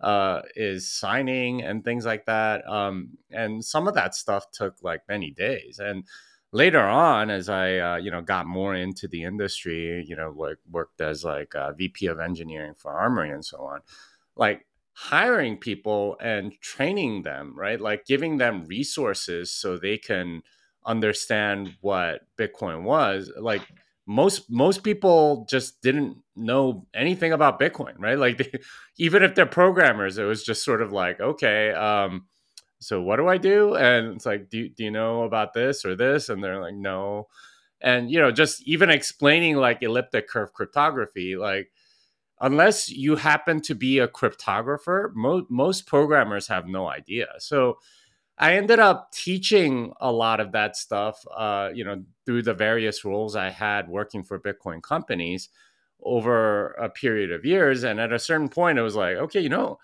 uh, 0.01 0.43
is 0.55 0.91
signing 0.91 1.63
and 1.63 1.85
things 1.85 2.07
like 2.07 2.27
that. 2.27 2.67
Um, 2.69 3.19
and 3.31 3.65
some 3.65 3.89
of 3.89 3.95
that 3.95 4.15
stuff 4.15 4.51
took 4.53 4.77
like 4.83 5.03
many 5.09 5.33
days. 5.33 5.81
And 5.81 6.05
later 6.53 6.81
on, 6.81 7.31
as 7.31 7.49
I 7.49 7.79
uh, 7.79 7.97
you 7.97 8.11
know 8.11 8.23
got 8.23 8.47
more 8.47 8.75
into 8.75 9.09
the 9.09 9.25
industry, 9.25 10.05
you 10.07 10.17
know, 10.17 10.33
like 10.37 10.59
worked 10.71 11.01
as 11.01 11.25
like 11.25 11.55
a 11.55 11.75
VP 11.77 12.07
of 12.07 12.21
engineering 12.21 12.75
for 12.77 12.93
Armory 12.93 13.31
and 13.31 13.45
so 13.45 13.59
on, 13.59 13.81
like 14.37 14.67
hiring 14.93 15.57
people 15.57 16.17
and 16.21 16.53
training 16.61 17.23
them, 17.23 17.55
right? 17.57 17.81
Like 17.81 18.05
giving 18.05 18.39
them 18.39 18.65
resources 18.67 19.53
so 19.53 19.77
they 19.77 19.97
can 19.99 20.43
understand 20.85 21.75
what 21.81 22.23
Bitcoin 22.37 22.83
was. 22.83 23.31
Like 23.39 23.63
most 24.07 24.51
most 24.51 24.83
people 24.83 25.47
just 25.49 25.83
didn't 25.83 26.17
know 26.35 26.87
anything 26.95 27.33
about 27.33 27.61
Bitcoin, 27.61 27.95
right? 27.99 28.19
Like 28.19 28.39
they, 28.39 28.51
even 28.99 29.23
if 29.23 29.35
they're 29.35 29.47
programmers, 29.47 30.19
it 30.19 30.25
was 30.25 30.43
just 30.43 30.65
sort 30.65 30.83
of 30.83 30.93
like, 30.93 31.21
okay, 31.21 31.73
um, 31.73 32.27
so 32.81 33.03
what 33.03 33.17
do 33.17 33.29
I 33.29 33.39
do? 33.39 33.75
And 33.75 34.15
it's 34.17 34.27
like, 34.27 34.49
do, 34.49 34.69
do 34.69 34.85
you 34.85 34.91
know 34.91 35.25
about 35.25 35.53
this 35.53 35.85
or 35.85 35.97
this? 35.97 36.29
And 36.29 36.43
they're 36.43 36.61
like, 36.61 36.75
no. 36.75 37.29
And 37.81 38.11
you 38.11 38.19
know, 38.21 38.31
just 38.31 38.63
even 38.63 38.91
explaining 38.91 39.57
like 39.57 39.83
elliptic 39.83 40.29
curve 40.29 40.53
cryptography, 40.53 41.37
like 41.37 41.71
unless 42.41 42.89
you 42.91 43.17
happen 43.17 43.61
to 43.63 43.75
be 43.75 43.99
a 43.99 44.09
cryptographer, 44.09 45.13
mo- 45.15 45.47
most 45.49 45.87
programmers 45.87 46.49
have 46.49 46.67
no 46.67 46.89
idea. 46.89 47.27
So 47.39 47.79
I 48.39 48.55
ended 48.55 48.79
up 48.79 49.11
teaching 49.13 49.93
a 50.01 50.13
lot 50.13 50.39
of 50.39 50.53
that 50.53 50.77
stuff, 50.77 51.25
uh, 51.37 51.71
you 51.75 51.85
know, 51.85 52.05
through 52.25 52.43
the 52.43 52.55
various 52.55 53.05
roles 53.05 53.35
I 53.35 53.51
had 53.51 53.89
working 53.89 54.23
for 54.23 54.39
Bitcoin 54.39 54.83
companies, 54.83 55.49
over 56.03 56.71
a 56.73 56.89
period 56.89 57.33
of 57.33 57.45
years. 57.45 57.83
And 57.83 58.01
at 58.01 58.13
a 58.13 58.19
certain 58.19 58.49
point, 58.49 58.79
it 58.79 58.83
was 58.83 58.95
like, 58.95 59.17
okay, 59.17 59.41
you 59.41 59.49
know, 59.49 59.79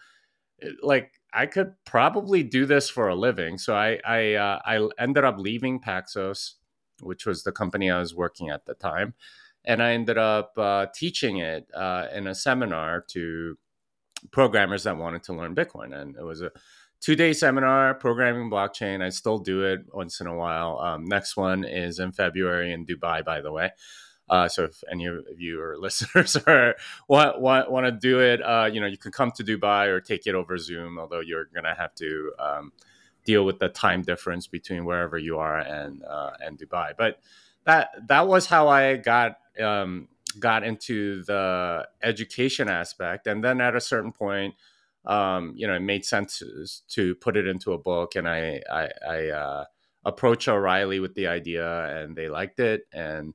like 0.83 1.13
I 1.35 1.47
could 1.47 1.75
probably 1.85 2.43
do 2.43 2.65
this 2.65 2.89
for 2.89 3.09
a 3.09 3.15
living. 3.15 3.59
So 3.59 3.75
I 3.75 4.01
I 4.05 4.35
uh, 4.35 4.59
I 4.65 4.89
ended 4.99 5.25
up 5.25 5.39
leaving 5.39 5.81
Paxos, 5.81 6.53
which 7.03 7.27
was 7.27 7.43
the 7.43 7.53
company 7.53 7.91
I 7.91 7.99
was 7.99 8.15
working 8.15 8.51
at 8.51 8.67
the 8.67 8.75
time, 8.75 9.15
and 9.65 9.83
I 9.83 9.93
ended 9.93 10.19
up 10.19 10.53
uh, 10.57 10.87
teaching 10.95 11.39
it 11.39 11.67
uh, 11.75 12.07
in 12.15 12.27
a 12.27 12.35
seminar 12.35 13.05
to 13.09 13.59
programmers 14.31 14.85
that 14.85 14.97
wanted 14.97 15.23
to 15.25 15.35
learn 15.35 15.55
Bitcoin, 15.55 15.95
and 15.95 16.17
it 16.17 16.25
was 16.25 16.41
a 16.41 16.51
two 17.01 17.17
day 17.17 17.33
seminar 17.33 17.95
programming 17.95 18.51
blockchain. 18.51 19.03
I 19.03 19.11
still 19.11 19.39
do 19.39 19.65
it 19.65 19.81
once 19.93 20.21
in 20.21 20.27
a 20.27 20.35
while. 20.35 20.79
Um, 20.79 21.05
next 21.05 21.37
one 21.37 21.65
is 21.65 21.99
in 21.99 22.13
February 22.13 22.73
in 22.73 22.87
Dubai, 22.87 23.25
by 23.25 23.41
the 23.41 23.53
way. 23.53 23.73
Uh, 24.29 24.49
so 24.49 24.65
if 24.65 24.83
any 24.91 25.07
of 25.07 25.25
you 25.39 25.61
or 25.61 25.77
listeners 25.79 26.37
are 26.37 26.77
want 27.09 27.41
want, 27.41 27.71
want 27.71 27.87
to 27.87 27.93
do 27.93 28.21
it, 28.21 28.41
uh, 28.43 28.69
you 28.73 28.81
know, 28.81 28.87
you 28.87 28.99
can 28.99 29.13
come 29.13 29.31
to 29.33 29.45
Dubai 29.45 29.89
or 29.89 30.01
take 30.01 30.27
it 30.27 30.35
over 30.35 30.57
Zoom. 30.59 30.99
Although 30.99 31.21
you're 31.21 31.47
gonna 31.55 31.75
have 31.75 31.95
to 31.97 32.33
um, 32.39 32.73
deal 33.25 33.45
with 33.45 33.59
the 33.59 33.69
time 33.69 34.03
difference 34.03 34.47
between 34.47 34.85
wherever 34.85 35.19
you 35.19 35.39
are 35.39 35.59
and 35.59 36.03
uh, 36.05 36.31
and 36.41 36.59
Dubai. 36.59 36.93
But 36.97 37.21
that 37.65 37.91
that 38.09 38.29
was 38.29 38.47
how 38.47 38.69
I 38.69 38.97
got 38.97 39.39
um, 39.61 40.09
got 40.39 40.65
into 40.65 41.23
the 41.25 41.87
education 42.03 42.69
aspect, 42.69 43.27
and 43.27 43.43
then 43.43 43.61
at 43.61 43.77
a 43.77 43.81
certain 43.81 44.13
point, 44.13 44.55
um, 45.05 45.53
you 45.57 45.67
know, 45.67 45.75
it 45.75 45.81
made 45.81 46.05
sense 46.05 46.43
to 46.89 47.15
put 47.17 47.37
it 47.37 47.47
into 47.47 47.73
a 47.73 47.79
book, 47.79 48.17
and 48.17 48.29
I 48.29 48.63
I, 48.71 48.89
I 49.07 49.29
uh, 49.29 49.65
approached 50.05 50.49
O'Reilly 50.49 51.01
with 51.01 51.15
the 51.15 51.27
idea, 51.27 52.03
and 52.03 52.17
they 52.17 52.29
liked 52.29 52.61
it, 52.61 52.87
and 52.93 53.35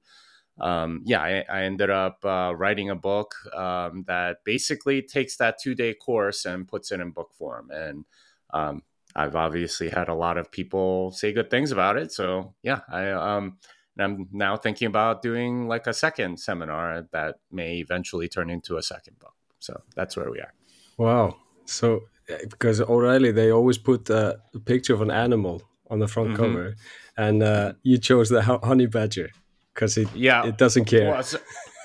um, 0.62 1.02
yeah, 1.06 1.22
I, 1.22 1.46
I, 1.50 1.64
ended 1.64 1.90
up 1.90 2.24
uh, 2.26 2.54
writing 2.56 2.90
a 2.90 2.96
book 2.96 3.36
um, 3.54 4.04
that 4.08 4.44
basically 4.44 5.02
takes 5.02 5.38
that 5.38 5.58
two 5.60 5.76
day 5.76 5.94
course 5.94 6.46
and 6.46 6.68
puts 6.68 6.92
it 6.92 7.00
in 7.00 7.12
book 7.12 7.34
form. 7.34 7.70
And 7.72 8.06
um, 8.54 8.84
I've 9.16 9.36
obviously 9.36 9.90
had 9.90 10.10
a 10.10 10.14
lot 10.14 10.38
of 10.38 10.52
people 10.52 11.12
say 11.12 11.32
good 11.32 11.50
things 11.50 11.72
about 11.72 11.98
it. 11.98 12.12
So 12.12 12.56
yeah, 12.62 12.82
I 12.90 13.12
um, 13.12 13.58
I'm 13.98 14.28
now 14.32 14.58
thinking 14.58 14.88
about 14.88 15.22
doing 15.22 15.68
like 15.68 15.88
a 15.88 15.94
second 15.94 16.40
seminar 16.40 17.08
that 17.12 17.36
may 17.52 17.78
eventually 17.78 18.28
turn 18.28 18.50
into 18.50 18.78
a 18.78 18.84
second 18.84 19.20
book. 19.20 19.36
So 19.60 19.82
that's 19.96 20.16
where 20.16 20.30
we 20.30 20.40
are. 20.40 20.54
Wow. 20.98 21.38
So 21.66 22.04
eh, 22.28 22.38
because 22.50 22.82
O'Reilly, 22.82 23.32
they 23.32 23.52
always 23.52 23.78
put 23.78 24.10
a 24.10 24.40
picture 24.66 24.94
of 24.94 25.02
an 25.02 25.12
animal 25.12 25.62
on 25.90 26.00
the 26.00 26.08
front 26.08 26.30
mm-hmm. 26.30 26.44
cover, 26.44 26.76
and 27.18 27.42
uh, 27.42 27.74
you 27.82 27.98
chose 27.98 28.30
the 28.30 28.42
honey 28.42 28.86
badger 28.86 29.32
because 29.80 29.98
it 29.98 30.14
yeah 30.14 30.46
it 30.46 30.58
doesn't 30.58 30.86
care. 30.86 31.12
Well, 31.12 31.24
so, 31.24 31.40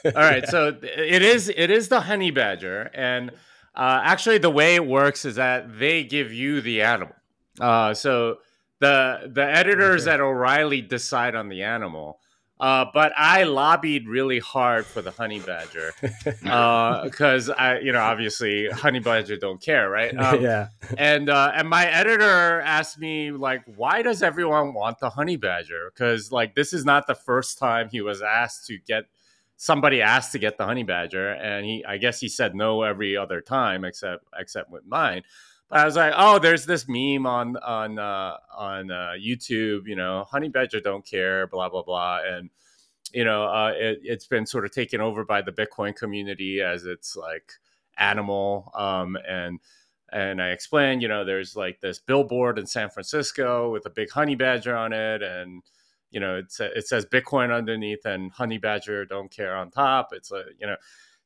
all 0.05 0.13
right, 0.13 0.47
so 0.49 0.77
it 0.83 1.23
is 1.23 1.49
it 1.49 1.71
is 1.71 1.89
the 1.89 2.01
honey 2.01 2.33
badger, 2.33 2.91
and 2.93 3.31
uh, 3.75 4.01
actually 4.03 4.39
the 4.39 4.51
way 4.51 4.75
it 4.75 4.85
works 4.85 5.25
is 5.25 5.37
that 5.37 5.79
they 5.79 6.03
give 6.03 6.33
you 6.33 6.61
the 6.61 6.83
animal. 6.83 7.15
Uh, 7.61 7.95
so 7.95 8.39
the 8.81 9.31
the 9.33 9.45
editors 9.45 10.07
okay. 10.07 10.15
at 10.15 10.21
O'Reilly 10.21 10.81
decide 10.81 11.35
on 11.37 11.49
the 11.49 11.63
animal. 11.63 12.19
Uh, 12.61 12.87
but 12.95 13.13
I 13.17 13.43
lobbied 13.43 14.07
really 14.07 14.39
hard 14.39 14.87
for 14.87 15.03
the 15.03 15.11
honey 15.11 15.41
badger 15.41 15.93
because 16.23 17.51
uh, 17.51 17.55
I, 17.59 17.81
you 17.81 17.91
know, 17.91 17.99
obviously 17.99 18.69
honey 18.69 19.01
badger 19.01 19.37
don't 19.37 19.61
care, 19.61 19.91
right? 19.91 20.15
Um, 20.25 20.41
yeah. 20.41 20.69
and 20.97 21.29
uh, 21.29 21.53
and 21.55 21.69
my 21.69 21.87
editor 21.87 22.61
asked 22.61 22.99
me 22.99 23.31
like, 23.31 23.63
why 23.77 24.01
does 24.01 24.23
everyone 24.23 24.73
want 24.73 24.99
the 25.01 25.11
honey 25.11 25.37
badger? 25.37 25.91
Because 25.93 26.33
like 26.33 26.55
this 26.55 26.73
is 26.73 26.85
not 26.85 27.07
the 27.07 27.15
first 27.15 27.59
time 27.59 27.91
he 27.91 28.01
was 28.01 28.23
asked 28.23 28.67
to 28.69 28.79
get 28.79 29.05
somebody 29.57 30.01
asked 30.01 30.33
to 30.33 30.39
get 30.39 30.57
the 30.57 30.65
honey 30.65 30.83
badger, 30.83 31.33
and 31.33 31.67
he, 31.67 31.85
I 31.85 31.99
guess 31.99 32.21
he 32.21 32.29
said 32.29 32.55
no 32.55 32.83
every 32.83 33.17
other 33.17 33.41
time 33.41 33.85
except 33.85 34.25
except 34.39 34.71
with 34.71 34.87
mine. 34.87 35.25
I 35.75 35.85
was 35.85 35.97
like, 35.97 36.15
oh, 36.17 36.39
there's 36.39 36.67
this 36.67 36.87
meme 36.89 37.27
on 37.27 37.57
on 37.57 37.99
uh, 37.99 38.37
on 38.57 38.93
uh, 38.93 39.15
YouTube, 39.19 39.89
you 39.89 39.97
know, 39.97 40.25
honey 40.31 40.49
badger 40.49 40.81
don't 40.81 41.05
care, 41.05 41.49
blah 41.49 41.69
blah 41.69 41.83
blah, 41.83 42.21
and 42.25 42.49
you 43.13 43.25
know, 43.25 43.45
uh, 43.45 43.73
it, 43.75 44.01
has 44.09 44.27
been 44.27 44.47
sort 44.47 44.65
of 44.65 44.71
taken 44.71 45.01
over 45.01 45.25
by 45.25 45.43
the 45.43 45.51
Bitcoin 45.53 45.95
community 45.97 46.61
as 46.61 46.85
it's 46.85 47.17
like 47.17 47.53
animal, 47.99 48.71
um, 48.77 49.19
and 49.29 49.59
and 50.13 50.41
I 50.41 50.51
explained, 50.51 51.03
you 51.03 51.09
know, 51.09 51.25
there's 51.25 51.57
like 51.57 51.81
this 51.81 51.99
billboard 51.99 52.57
in 52.61 52.67
San 52.67 52.89
Francisco 52.89 53.73
with 53.73 53.85
a 53.87 53.91
big 53.91 54.11
honey 54.11 54.37
badger 54.37 54.77
on 54.77 54.93
it, 54.93 55.23
and 55.25 55.61
you 56.13 56.21
know, 56.21 56.37
it's 56.37 56.61
it 56.61 56.87
says 56.87 57.05
Bitcoin 57.05 57.53
underneath 57.53 58.07
and 58.07 58.31
honey 58.31 58.59
badger 58.59 59.05
don't 59.05 59.31
care 59.31 59.57
on 59.57 59.73
top. 59.73 60.11
It's 60.13 60.31
a 60.31 60.45
you 60.61 60.69
know 60.69 60.77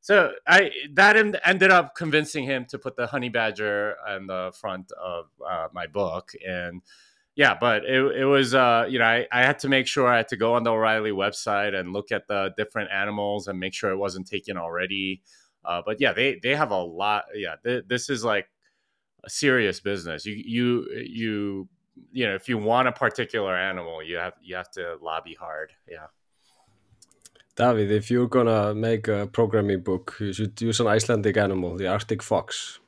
so 0.01 0.33
I 0.47 0.71
that 0.95 1.17
ended 1.45 1.71
up 1.71 1.95
convincing 1.95 2.45
him 2.45 2.67
to 2.67 2.79
put 2.79 2.97
the 2.97 3.07
honey 3.07 3.29
badger 3.29 3.97
on 4.07 4.27
the 4.27 4.53
front 4.59 4.93
of 4.93 5.27
uh, 5.47 5.69
my 5.73 5.87
book, 5.87 6.31
and 6.47 6.83
yeah, 7.35 7.57
but 7.59 7.85
it, 7.85 8.17
it 8.17 8.25
was 8.25 8.55
uh, 8.55 8.87
you 8.89 8.99
know 8.99 9.05
I, 9.05 9.27
I 9.33 9.43
had 9.43 9.59
to 9.61 9.69
make 9.69 9.87
sure 9.87 10.07
I 10.09 10.19
had 10.19 10.29
to 10.29 10.37
go 10.37 10.55
on 10.55 10.65
the 10.65 10.73
O'Reilly 10.73 11.13
website 11.13 11.75
and 11.75 11.93
look 11.93 12.13
at 12.13 12.27
the 12.29 12.53
different 12.57 12.91
animals 12.91 13.49
and 13.49 13.59
make 13.61 13.75
sure 13.75 13.91
it 13.91 13.97
wasn't 13.97 14.27
taken 14.27 14.57
already. 14.57 15.23
Uh, 15.65 15.83
but 15.85 16.01
yeah, 16.01 16.13
they 16.13 16.39
they 16.43 16.55
have 16.55 16.71
a 16.71 16.83
lot. 16.83 17.25
Yeah, 17.35 17.57
th- 17.65 17.85
this 17.89 18.11
is 18.11 18.25
like 18.25 18.49
a 19.25 19.31
serious 19.31 19.81
business. 19.81 20.27
You 20.27 20.35
you 20.35 20.89
you 21.07 21.69
you 22.13 22.27
know 22.27 22.35
if 22.35 22.49
you 22.49 22.59
want 22.59 22.89
a 22.89 22.93
particular 22.93 23.57
animal, 23.57 24.03
you 24.03 24.17
have 24.17 24.35
you 24.43 24.57
have 24.57 24.71
to 24.73 24.97
lobby 25.03 25.35
hard. 25.35 25.73
Yeah. 25.89 26.07
David, 27.59 27.91
if 27.91 28.09
you're 28.09 28.29
gonna 28.29 28.73
make 28.73 29.09
a 29.09 29.27
programming 29.27 29.81
book, 29.81 30.15
you 30.21 30.33
should 30.33 30.61
use 30.63 30.79
an 30.79 30.87
Icelandic 30.87 31.37
animal, 31.37 31.77
the 31.77 31.89
Arctic 31.89 32.23
fox. 32.23 32.79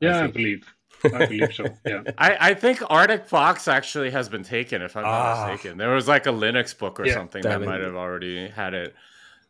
Yeah, 0.00 0.20
I, 0.20 0.24
I 0.24 0.26
believe. 0.26 0.64
I 1.02 1.26
believe 1.26 1.54
so. 1.54 1.64
Yeah. 1.86 2.02
I, 2.18 2.50
I 2.50 2.54
think 2.54 2.82
Arctic 2.90 3.26
Fox 3.26 3.68
actually 3.68 4.10
has 4.10 4.28
been 4.28 4.42
taken, 4.42 4.82
if 4.82 4.96
I'm 4.96 5.02
not 5.02 5.12
ah. 5.12 5.48
mistaken. 5.48 5.78
There 5.78 5.94
was 5.94 6.06
like 6.08 6.26
a 6.26 6.30
Linux 6.30 6.76
book 6.76 7.00
or 7.00 7.06
yeah, 7.06 7.14
something 7.14 7.42
that 7.42 7.62
might 7.62 7.80
have 7.80 7.94
already 7.94 8.48
had 8.48 8.74
it. 8.74 8.94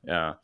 Yeah. 0.04 0.34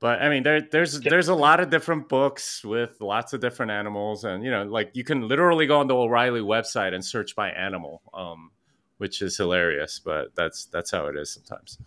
But 0.00 0.20
I 0.20 0.28
mean, 0.28 0.42
there, 0.42 0.60
there's 0.60 1.02
yeah. 1.04 1.10
there's 1.10 1.28
a 1.28 1.34
lot 1.34 1.60
of 1.60 1.70
different 1.70 2.08
books 2.08 2.64
with 2.64 3.00
lots 3.00 3.34
of 3.34 3.40
different 3.40 3.70
animals, 3.70 4.24
and 4.24 4.44
you 4.44 4.50
know, 4.50 4.64
like 4.64 4.90
you 4.94 5.04
can 5.04 5.28
literally 5.28 5.66
go 5.66 5.78
on 5.78 5.86
the 5.86 5.94
O'Reilly 5.94 6.40
website 6.40 6.92
and 6.92 7.04
search 7.04 7.36
by 7.36 7.50
animal, 7.50 8.02
um, 8.12 8.50
which 8.98 9.22
is 9.22 9.36
hilarious. 9.36 10.00
But 10.04 10.34
that's 10.34 10.66
that's 10.66 10.90
how 10.90 11.06
it 11.06 11.16
is 11.16 11.32
sometimes. 11.32 11.78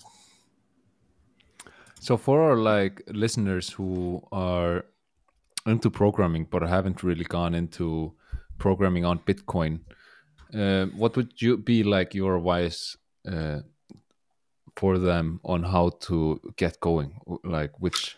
So 1.99 2.17
for 2.17 2.41
our 2.41 2.57
like 2.57 3.01
listeners 3.07 3.69
who 3.69 4.21
are 4.31 4.85
into 5.65 5.89
programming 5.89 6.45
but 6.49 6.61
haven't 6.61 7.03
really 7.03 7.25
gone 7.25 7.53
into 7.53 8.13
programming 8.57 9.05
on 9.05 9.19
Bitcoin, 9.19 9.81
uh, 10.53 10.85
what 10.95 11.15
would 11.15 11.41
you 11.41 11.57
be 11.57 11.83
like 11.83 12.13
your 12.13 12.37
advice 12.37 12.97
uh, 13.29 13.59
for 14.75 14.97
them 14.97 15.39
on 15.43 15.63
how 15.63 15.89
to 16.01 16.39
get 16.55 16.79
going? 16.79 17.19
Like 17.43 17.79
which 17.79 18.15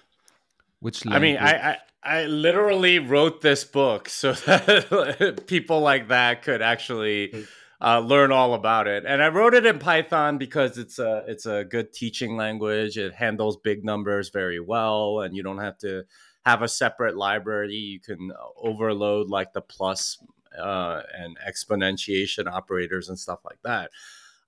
which 0.80 1.06
language? 1.06 1.18
I 1.18 1.20
mean, 1.20 1.38
I, 1.38 1.72
I 1.72 1.78
I 2.02 2.26
literally 2.26 3.00
wrote 3.00 3.42
this 3.42 3.64
book 3.64 4.08
so 4.10 4.34
that 4.46 5.44
people 5.48 5.82
like 5.82 6.08
that 6.10 6.44
could 6.44 6.62
actually 6.62 7.46
uh, 7.82 8.00
learn 8.00 8.32
all 8.32 8.54
about 8.54 8.88
it. 8.88 9.06
And 9.06 9.24
I 9.24 9.30
wrote 9.30 9.54
it 9.54 9.66
in 9.66 9.80
Python 9.80 10.38
because 10.38 10.78
it's 10.78 11.00
a 11.00 11.24
it's 11.28 11.46
a 11.46 11.64
good 11.64 11.94
teaching 11.94 12.36
language. 12.36 12.98
It 12.98 13.14
handles 13.14 13.58
big 13.58 13.86
numbers 13.86 14.30
very 14.30 14.60
well, 14.60 15.22
and 15.22 15.36
you 15.36 15.44
don't 15.44 15.60
have 15.60 15.78
to 15.80 16.04
have 16.46 16.62
a 16.62 16.68
separate 16.68 17.16
library. 17.16 17.76
You 17.76 18.00
can 18.00 18.32
overload 18.58 19.30
like 19.30 19.54
the 19.54 19.62
plus 19.62 20.18
uh, 20.58 21.02
and 21.18 21.38
exponentiation 21.48 22.52
operators 22.52 23.08
and 23.08 23.18
stuff 23.18 23.40
like 23.46 23.60
that. 23.64 23.92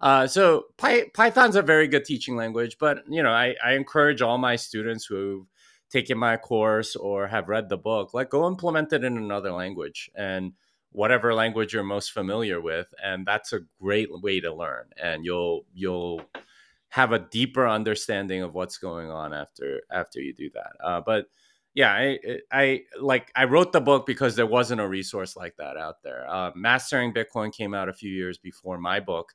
Uh, 0.02 0.26
so 0.26 0.66
Py- 0.82 1.10
Python's 1.14 1.56
a 1.56 1.62
very 1.62 1.88
good 1.88 2.06
teaching 2.06 2.36
language, 2.36 2.78
but 2.80 3.04
you 3.08 3.24
know 3.24 3.32
I, 3.32 3.56
I 3.64 3.74
encourage 3.74 4.22
all 4.22 4.38
my 4.38 4.56
students 4.56 5.06
who've 5.06 5.46
taken 5.90 6.18
my 6.18 6.38
course 6.38 6.96
or 6.96 7.28
have 7.28 7.50
read 7.50 7.70
the 7.70 7.78
book, 7.78 8.14
like 8.14 8.30
go 8.30 8.48
implement 8.48 8.94
it 8.94 9.04
in 9.04 9.18
another 9.18 9.52
language 9.52 10.10
and 10.16 10.54
whatever 10.92 11.34
language 11.34 11.74
you're 11.74 11.84
most 11.84 12.12
familiar 12.12 12.60
with 12.60 12.88
and 13.04 13.26
that's 13.26 13.54
a 13.54 13.62
great 13.82 14.10
way 14.22 14.40
to 14.40 14.54
learn 14.54 14.86
and 15.02 15.26
you'll 15.26 15.66
you'll 15.74 16.22
have 16.92 17.14
a 17.14 17.20
deeper 17.20 17.66
understanding 17.68 18.44
of 18.44 18.54
what's 18.54 18.78
going 18.78 19.10
on 19.10 19.34
after 19.34 19.82
after 19.90 20.20
you 20.20 20.34
do 20.34 20.50
that. 20.54 20.74
Uh, 20.84 21.02
but 21.02 21.26
yeah 21.74 21.94
I, 21.94 22.20
I 22.52 22.82
like 23.00 23.32
i 23.34 23.46
wrote 23.46 23.72
the 23.72 23.80
book 23.80 24.06
because 24.06 24.36
there 24.36 24.46
wasn't 24.46 24.82
a 24.82 24.88
resource 24.88 25.38
like 25.38 25.56
that 25.58 25.78
out 25.78 26.04
there. 26.04 26.30
Uh, 26.30 26.52
mastering 26.54 27.14
bitcoin 27.14 27.54
came 27.54 27.74
out 27.74 27.88
a 27.90 27.94
few 27.94 28.12
years 28.12 28.38
before 28.38 28.78
my 28.78 29.00
book 29.00 29.34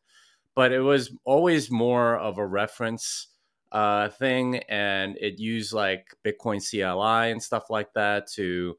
but 0.55 0.71
it 0.71 0.81
was 0.81 1.13
always 1.25 1.71
more 1.71 2.17
of 2.19 2.39
a 2.39 2.47
reference 2.47 3.29
uh, 3.73 4.09
thing 4.11 4.59
and 4.69 5.17
it 5.19 5.39
used 5.39 5.73
like 5.73 6.15
bitcoin 6.25 6.61
cli 6.61 7.31
and 7.31 7.43
stuff 7.43 7.71
like 7.71 7.93
that 7.95 8.27
to 8.33 8.77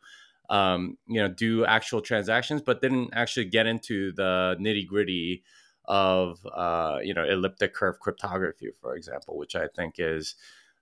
um, 0.49 0.97
you 1.07 1.21
know, 1.21 1.27
do 1.27 1.65
actual 1.65 2.01
transactions, 2.01 2.61
but 2.61 2.81
didn't 2.81 3.11
actually 3.13 3.45
get 3.45 3.67
into 3.67 4.11
the 4.13 4.55
nitty 4.59 4.87
gritty 4.87 5.43
of, 5.85 6.45
uh, 6.53 6.99
you 7.01 7.13
know, 7.13 7.23
elliptic 7.23 7.73
curve 7.73 7.99
cryptography, 7.99 8.69
for 8.81 8.95
example, 8.95 9.37
which 9.37 9.55
I 9.55 9.67
think 9.67 9.95
is 9.97 10.35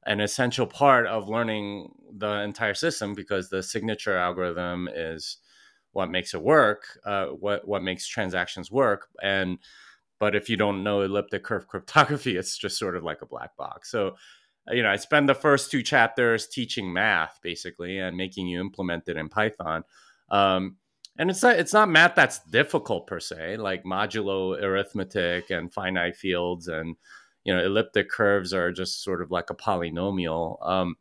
an 0.06 0.20
essential 0.20 0.68
part 0.68 1.08
of 1.08 1.30
learning 1.30 1.92
the 2.12 2.42
entire 2.42 2.76
system 2.76 3.14
because 3.14 3.50
the 3.50 3.64
signature 3.64 4.16
algorithm 4.16 4.88
is 4.94 5.38
what 5.94 6.12
makes 6.12 6.34
it 6.34 6.42
work, 6.44 7.00
uh, 7.06 7.28
what 7.28 7.68
what 7.68 7.82
makes 7.82 8.08
transactions 8.08 8.70
work, 8.72 9.08
and 9.24 9.58
but 10.20 10.36
if 10.36 10.50
you 10.50 10.58
don't 10.58 10.84
know 10.84 11.02
elliptic 11.02 11.44
curve 11.44 11.68
cryptography, 11.68 12.38
it's 12.38 12.58
just 12.58 12.78
sort 12.78 12.96
of 12.96 13.04
like 13.04 13.22
a 13.22 13.26
black 13.28 13.56
box. 13.58 13.90
So, 13.92 14.16
you 14.72 14.84
know, 14.84 14.90
I 14.90 14.96
spend 14.96 15.30
the 15.30 15.36
first 15.36 15.72
two 15.72 15.84
chapters 15.84 16.48
teaching 16.48 16.92
math 16.92 17.40
basically 17.42 18.00
and 18.00 18.18
making 18.18 18.48
you 18.48 18.60
implement 18.60 19.08
it 19.08 19.18
in 19.18 19.30
Python. 19.30 19.84
Um, 20.30 20.78
and 21.18 21.30
it's 21.30 21.44
not 21.44 21.56
it's 21.56 21.74
not 21.74 21.90
math 21.90 22.16
that's 22.16 22.40
difficult 22.40 23.08
per 23.08 23.20
se, 23.20 23.58
like 23.58 23.84
modulo 23.84 24.62
arithmetic 24.62 25.50
and 25.50 25.74
finite 25.74 26.18
fields 26.18 26.68
and 26.68 26.96
you 27.44 27.54
know 27.54 27.64
elliptic 27.64 28.10
curves 28.10 28.54
are 28.54 28.72
just 28.72 29.04
sort 29.04 29.22
of 29.22 29.32
like 29.32 29.50
a 29.50 29.56
polynomial. 29.56 30.58
Um, 30.68 30.96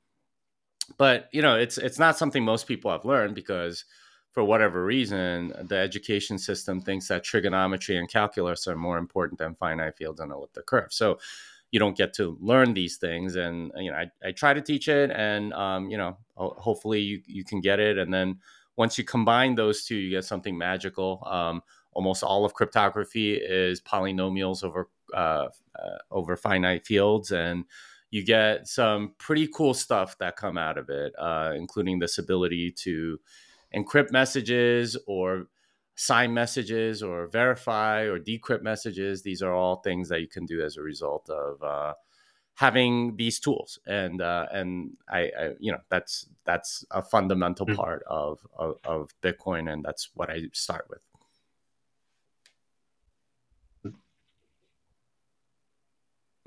but 0.98 1.28
you 1.32 1.42
know, 1.42 1.56
it's 1.56 1.78
it's 1.78 1.98
not 1.98 2.18
something 2.18 2.44
most 2.44 2.68
people 2.68 2.90
have 2.90 3.04
learned 3.04 3.34
because 3.34 3.84
for 4.30 4.44
whatever 4.44 4.84
reason, 4.84 5.52
the 5.68 5.76
education 5.76 6.38
system 6.38 6.80
thinks 6.80 7.08
that 7.08 7.22
trigonometry 7.22 7.96
and 7.96 8.10
calculus 8.10 8.66
are 8.66 8.76
more 8.76 8.98
important 8.98 9.38
than 9.38 9.54
finite 9.54 9.96
fields 9.96 10.20
and 10.20 10.32
elliptic 10.32 10.66
curves. 10.66 10.96
So 10.96 11.18
you 11.74 11.80
don't 11.80 11.96
get 11.96 12.14
to 12.14 12.38
learn 12.40 12.72
these 12.72 12.98
things. 12.98 13.34
And 13.34 13.72
you 13.76 13.90
know, 13.90 13.96
I, 13.96 14.06
I 14.24 14.30
try 14.30 14.54
to 14.54 14.60
teach 14.60 14.86
it, 14.86 15.10
and 15.10 15.52
um, 15.54 15.90
you 15.90 15.98
know, 15.98 16.16
hopefully 16.36 17.00
you 17.00 17.20
you 17.26 17.42
can 17.44 17.60
get 17.60 17.80
it. 17.80 17.98
And 17.98 18.14
then 18.14 18.38
once 18.76 18.96
you 18.96 19.02
combine 19.02 19.56
those 19.56 19.84
two, 19.84 19.96
you 19.96 20.10
get 20.10 20.24
something 20.24 20.56
magical. 20.56 21.20
Um, 21.26 21.62
almost 21.92 22.22
all 22.22 22.44
of 22.44 22.54
cryptography 22.54 23.34
is 23.34 23.80
polynomials 23.80 24.62
over 24.62 24.88
uh, 25.12 25.48
uh, 25.74 25.98
over 26.12 26.36
finite 26.36 26.86
fields, 26.86 27.32
and 27.32 27.64
you 28.12 28.24
get 28.24 28.68
some 28.68 29.12
pretty 29.18 29.48
cool 29.48 29.74
stuff 29.74 30.16
that 30.18 30.36
come 30.36 30.56
out 30.56 30.78
of 30.78 30.88
it, 30.90 31.12
uh, 31.18 31.54
including 31.56 31.98
this 31.98 32.18
ability 32.18 32.70
to 32.70 33.18
encrypt 33.74 34.12
messages 34.12 34.96
or 35.08 35.48
sign 35.96 36.34
messages 36.34 37.02
or 37.02 37.28
verify 37.28 38.02
or 38.02 38.18
decrypt 38.18 38.62
messages. 38.62 39.22
These 39.22 39.42
are 39.42 39.52
all 39.52 39.76
things 39.76 40.08
that 40.08 40.20
you 40.20 40.28
can 40.28 40.46
do 40.46 40.62
as 40.62 40.76
a 40.76 40.82
result 40.82 41.28
of 41.30 41.62
uh, 41.62 41.94
having 42.54 43.16
these 43.16 43.38
tools. 43.38 43.78
And 43.86 44.20
uh, 44.20 44.46
and 44.52 44.96
I, 45.08 45.30
I, 45.38 45.50
you 45.60 45.72
know 45.72 45.78
that's 45.90 46.26
that's 46.44 46.84
a 46.90 47.02
fundamental 47.02 47.66
mm-hmm. 47.66 47.76
part 47.76 48.02
of, 48.08 48.40
of 48.56 48.76
of 48.84 49.10
Bitcoin, 49.22 49.72
and 49.72 49.84
that's 49.84 50.10
what 50.14 50.30
I 50.30 50.42
start 50.52 50.86
with. 50.88 51.00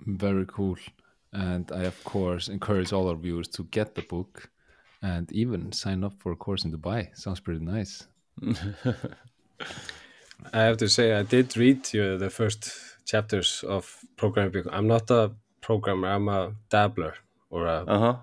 Very 0.06 0.46
cool. 0.46 0.78
And 1.34 1.70
I, 1.72 1.84
of 1.84 2.02
course, 2.04 2.48
encourage 2.48 2.94
all 2.94 3.10
our 3.10 3.16
viewers 3.16 3.50
to 3.50 3.64
get 3.66 3.96
the 3.96 4.02
book 4.04 4.50
and 5.02 5.32
even 5.32 5.72
sign 5.72 6.04
up 6.04 6.14
for 6.20 6.32
a 6.32 6.36
course 6.36 6.64
in 6.66 6.72
Dubai. 6.72 7.16
Sounds 7.16 7.40
pretty 7.40 7.64
nice. 7.64 8.08
I 10.54 10.62
have 10.62 10.78
to 10.78 10.90
say, 10.90 11.14
I 11.14 11.24
did 11.24 11.56
read 11.58 11.86
uh, 11.96 12.18
the 12.18 12.30
first 12.30 12.72
chapters 13.06 13.64
of 13.68 14.00
programming. 14.16 14.66
I'm 14.72 14.88
not 14.88 15.10
a 15.10 15.32
programmer. 15.62 16.08
I'm 16.10 16.28
a 16.28 16.54
dabbler 16.70 17.16
or 17.50 17.66
a, 17.66 17.84
uh-huh. 17.88 18.16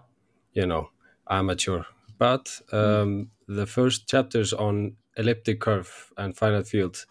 you 0.53 0.66
know, 0.66 0.91
amateur. 1.28 1.82
But 2.18 2.61
um, 2.72 2.78
mm. 2.78 3.28
the 3.49 3.66
first 3.66 4.09
chapters 4.09 4.53
on 4.53 4.97
elliptic 5.16 5.61
curve 5.61 6.12
and 6.16 6.37
finite 6.37 6.66
field, 6.66 7.05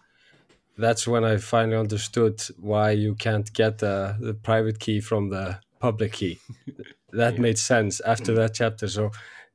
that's 0.76 1.06
when 1.06 1.24
I 1.24 1.36
finally 1.36 1.76
understood 1.76 2.40
why 2.58 2.90
you 2.92 3.14
can't 3.14 3.52
get 3.52 3.82
uh, 3.82 4.14
the 4.18 4.34
private 4.34 4.78
key 4.80 5.00
from 5.00 5.30
the 5.30 5.60
public 5.78 6.12
key. 6.12 6.38
that 7.12 7.34
yeah. 7.34 7.40
made 7.40 7.58
sense 7.58 8.00
after 8.00 8.34
that 8.34 8.54
chapter. 8.54 8.88
So 8.88 9.10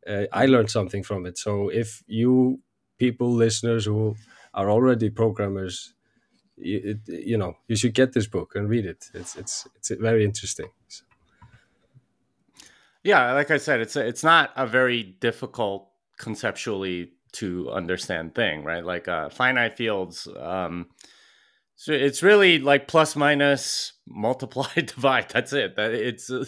uh, 0.08 0.26
I 0.32 0.46
learned 0.46 0.72
something 0.72 1.04
from 1.04 1.26
it. 1.26 1.38
So 1.38 1.70
if 1.70 2.04
you 2.08 2.62
people, 2.98 3.32
listeners 3.32 3.86
who 3.86 4.16
are 4.60 4.70
already 4.70 5.10
programmers, 5.10 5.94
you, 6.58 6.82
it, 6.84 6.98
you 7.08 7.38
know, 7.38 7.54
you 7.70 7.78
should 7.78 7.94
get 7.94 8.12
this 8.12 8.28
book 8.28 8.52
and 8.56 8.70
read 8.70 8.86
it. 8.86 9.06
It's 9.14 9.38
it's 9.38 9.68
it's 9.78 9.90
very 9.90 10.26
interesting. 10.26 10.68
So. 10.90 11.06
Yeah, 13.04 13.32
like 13.32 13.52
I 13.52 13.58
said, 13.58 13.80
it's 13.80 13.96
a, 13.96 14.06
it's 14.06 14.24
not 14.24 14.52
a 14.58 14.68
very 14.68 15.04
difficult 15.04 15.88
conceptually 16.18 17.14
to 17.32 17.72
understand 17.72 18.36
thing, 18.36 18.66
right? 18.66 18.84
Like 18.84 19.08
uh, 19.08 19.30
finite 19.30 19.78
fields. 19.78 20.28
Um, 20.38 20.88
so 21.78 21.94
it's 21.94 22.22
really 22.22 22.60
like 22.60 22.90
plus 22.90 23.16
minus 23.16 23.94
multiply 24.08 24.74
divide. 24.76 25.30
That's 25.30 25.54
it. 25.54 25.78
That 25.78 25.94
it's 25.94 26.30
uh, 26.30 26.44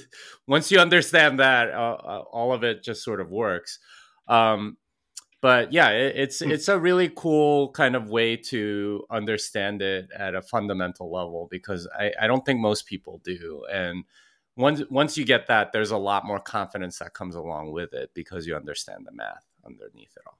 once 0.48 0.70
you 0.70 0.80
understand 0.80 1.40
that, 1.40 1.70
uh, 1.70 1.98
uh, 2.04 2.24
all 2.34 2.52
of 2.52 2.66
it 2.66 2.84
just 2.84 3.06
sort 3.06 3.22
of 3.22 3.32
works. 3.32 3.80
Um, 4.28 4.76
but 5.42 5.74
yeah, 5.74 5.90
it, 5.90 6.16
it's 6.16 6.40
hmm. 6.40 6.52
it's 6.52 6.68
a 6.68 6.80
really 6.80 7.12
cool 7.14 7.72
kind 7.72 7.96
of 7.96 8.10
way 8.10 8.38
to 8.38 9.04
understand 9.10 9.82
it 9.82 10.10
at 10.16 10.36
a 10.36 10.42
fundamental 10.42 11.12
level 11.12 11.48
because 11.50 11.88
I, 11.98 12.14
I 12.22 12.28
don't 12.28 12.46
think 12.46 12.60
most 12.60 12.86
people 12.86 13.20
do. 13.24 13.66
And 13.72 14.06
once 14.56 14.84
once 14.90 15.18
you 15.18 15.26
get 15.26 15.48
that, 15.48 15.72
there's 15.72 15.92
a 15.92 15.98
lot 15.98 16.26
more 16.26 16.40
confidence 16.40 17.00
that 17.00 17.14
comes 17.14 17.36
along 17.36 17.72
with 17.72 17.94
it 17.94 18.12
because 18.14 18.46
you 18.46 18.56
understand 18.56 19.06
the 19.06 19.12
math 19.12 19.46
underneath 19.66 20.16
it 20.16 20.24
all. 20.28 20.38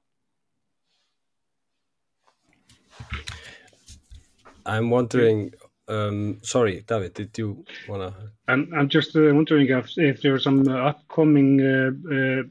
I'm 4.64 4.90
wondering. 4.90 5.52
Um, 5.88 6.38
sorry, 6.42 6.84
David, 6.86 7.14
did 7.14 7.36
you 7.36 7.64
wanna? 7.88 8.14
I'm 8.46 8.72
I'm 8.72 8.88
just 8.88 9.16
uh, 9.16 9.34
wondering 9.34 9.68
if 9.68 9.98
if 9.98 10.22
there 10.22 10.34
are 10.34 10.38
some 10.38 10.66
uh, 10.68 10.90
upcoming 10.90 11.60
uh, 11.60 11.90
uh 12.14 12.42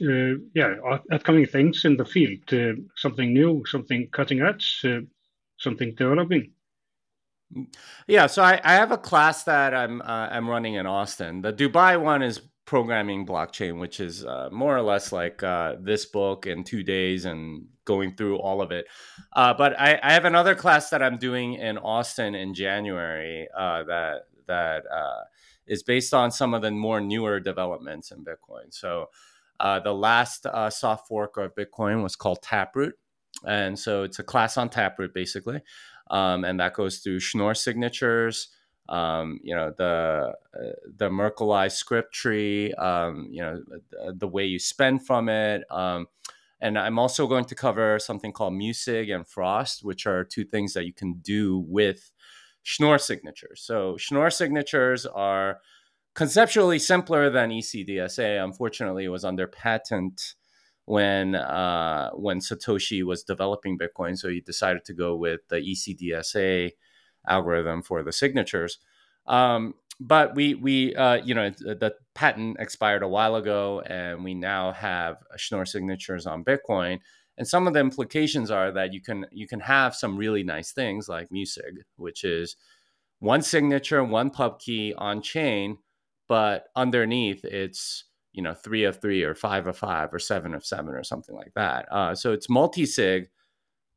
yeah 0.00 0.74
upcoming 1.12 1.46
things 1.46 1.84
in 1.84 1.96
the 1.96 2.04
field, 2.04 2.52
uh, 2.52 2.80
something 2.96 3.32
new, 3.32 3.64
something 3.66 4.08
cutting 4.12 4.40
edge, 4.40 4.84
something 5.58 5.94
developing. 5.94 6.52
Yeah, 8.06 8.28
so 8.28 8.44
I, 8.44 8.60
I 8.62 8.74
have 8.74 8.92
a 8.92 8.98
class 8.98 9.44
that 9.44 9.74
I'm 9.74 10.00
I'm 10.04 10.48
running 10.48 10.74
in 10.74 10.86
Austin. 10.86 11.42
The 11.42 11.52
Dubai 11.52 12.00
one 12.00 12.22
is 12.22 12.40
programming 12.70 13.26
blockchain, 13.26 13.80
which 13.80 13.98
is 13.98 14.24
uh, 14.24 14.48
more 14.52 14.76
or 14.76 14.82
less 14.82 15.10
like 15.10 15.42
uh, 15.42 15.74
this 15.80 16.06
book 16.06 16.46
in 16.46 16.62
two 16.62 16.84
days 16.84 17.24
and 17.24 17.66
going 17.84 18.14
through 18.14 18.36
all 18.38 18.62
of 18.62 18.70
it. 18.70 18.86
Uh, 19.32 19.52
but 19.52 19.74
I, 19.76 19.98
I, 20.00 20.12
have 20.12 20.24
another 20.24 20.54
class 20.54 20.88
that 20.90 21.02
I'm 21.02 21.18
doing 21.18 21.54
in 21.54 21.78
Austin 21.78 22.36
in 22.36 22.54
January 22.54 23.48
uh, 23.58 23.82
that 23.84 24.26
that 24.46 24.84
uh, 24.86 25.22
is 25.66 25.82
based 25.82 26.14
on 26.14 26.30
some 26.30 26.54
of 26.54 26.62
the 26.62 26.70
more 26.70 27.00
newer 27.00 27.40
developments 27.40 28.12
in 28.12 28.24
Bitcoin. 28.24 28.70
So 28.70 29.06
uh, 29.60 29.80
the 29.80 29.94
last 29.94 30.46
soft 30.70 31.08
fork 31.08 31.36
of 31.36 31.54
Bitcoin 31.54 32.02
was 32.02 32.16
called 32.16 32.42
Taproot, 32.42 32.94
and 33.46 33.78
so 33.78 34.02
it's 34.02 34.18
a 34.18 34.24
class 34.24 34.56
on 34.56 34.68
Taproot 34.68 35.14
basically, 35.14 35.60
um, 36.10 36.44
and 36.44 36.58
that 36.60 36.74
goes 36.74 36.98
through 36.98 37.20
Schnorr 37.20 37.54
signatures 37.54 38.48
um, 38.90 39.38
you 39.42 39.54
know 39.54 39.72
the 39.78 40.34
uh, 40.54 40.72
the 40.96 41.08
Merkleized 41.08 41.72
script 41.72 42.12
tree, 42.12 42.74
um, 42.74 43.28
you 43.30 43.40
know 43.40 43.62
the, 43.68 44.14
the, 44.18 44.28
way 44.28 44.44
you 44.44 44.58
spend 44.58 45.06
from 45.06 45.28
it, 45.28 45.62
um, 45.70 46.08
and 46.60 46.76
I'm 46.76 46.98
also 46.98 47.28
going 47.28 47.44
to 47.46 47.54
cover 47.54 48.00
something 48.00 48.32
called 48.32 48.52
MuSig 48.52 49.14
and 49.14 49.26
Frost, 49.26 49.84
which 49.84 50.06
are 50.06 50.24
two 50.24 50.44
things 50.44 50.74
that 50.74 50.86
you 50.86 50.92
can 50.92 51.14
do 51.22 51.64
with 51.68 52.10
Schnorr 52.64 52.98
signatures. 52.98 53.62
So 53.62 53.96
Schnorr 53.96 54.30
signatures 54.30 55.06
are 55.06 55.60
conceptually 56.14 56.78
simpler 56.78 57.30
than 57.30 57.50
ECDSA. 57.50 58.42
Unfortunately, 58.42 59.04
it 59.04 59.08
was 59.08 59.24
under 59.24 59.46
patent 59.46 60.34
when 60.84 61.34
uh, 61.34 62.10
when 62.10 62.40
Satoshi 62.40 63.04
was 63.04 63.22
developing 63.22 63.78
Bitcoin, 63.78 64.18
so 64.18 64.28
he 64.28 64.40
decided 64.40 64.84
to 64.86 64.94
go 64.94 65.16
with 65.16 65.40
the 65.48 65.56
ECDSA 65.56 66.72
algorithm 67.28 67.82
for 67.82 68.02
the 68.02 68.12
signatures. 68.12 68.78
Um, 69.26 69.74
but 70.00 70.34
we 70.34 70.54
we 70.54 70.94
uh, 70.94 71.16
you 71.16 71.34
know 71.34 71.50
the 71.50 71.94
patent 72.14 72.56
expired 72.58 73.02
a 73.02 73.08
while 73.08 73.36
ago, 73.36 73.82
and 73.82 74.24
we 74.24 74.34
now 74.34 74.72
have 74.72 75.18
Schnorr 75.36 75.66
signatures 75.66 76.26
on 76.26 76.44
Bitcoin. 76.44 77.00
And 77.38 77.46
some 77.46 77.66
of 77.66 77.72
the 77.72 77.80
implications 77.80 78.50
are 78.50 78.72
that 78.72 78.92
you 78.92 79.00
can 79.00 79.26
you 79.30 79.46
can 79.46 79.60
have 79.60 79.94
some 79.94 80.16
really 80.16 80.42
nice 80.42 80.72
things 80.72 81.08
like 81.08 81.30
MuSig, 81.30 81.84
which 81.96 82.24
is 82.24 82.56
one 83.20 83.42
signature, 83.42 84.02
one 84.02 84.30
pub 84.30 84.58
key 84.58 84.94
on 84.96 85.22
chain, 85.22 85.78
but 86.30 86.66
underneath 86.76 87.44
it's 87.44 88.04
you 88.32 88.40
know 88.40 88.54
three 88.54 88.84
of 88.84 89.00
three 89.00 89.24
or 89.24 89.34
five 89.34 89.66
of 89.66 89.76
five 89.76 90.14
or 90.14 90.20
seven 90.20 90.54
of 90.54 90.64
seven 90.64 90.94
or 90.94 91.02
something 91.02 91.34
like 91.34 91.52
that. 91.56 91.86
Uh, 91.90 92.14
so 92.14 92.32
it's 92.32 92.48
multi 92.48 92.86
sig 92.86 93.28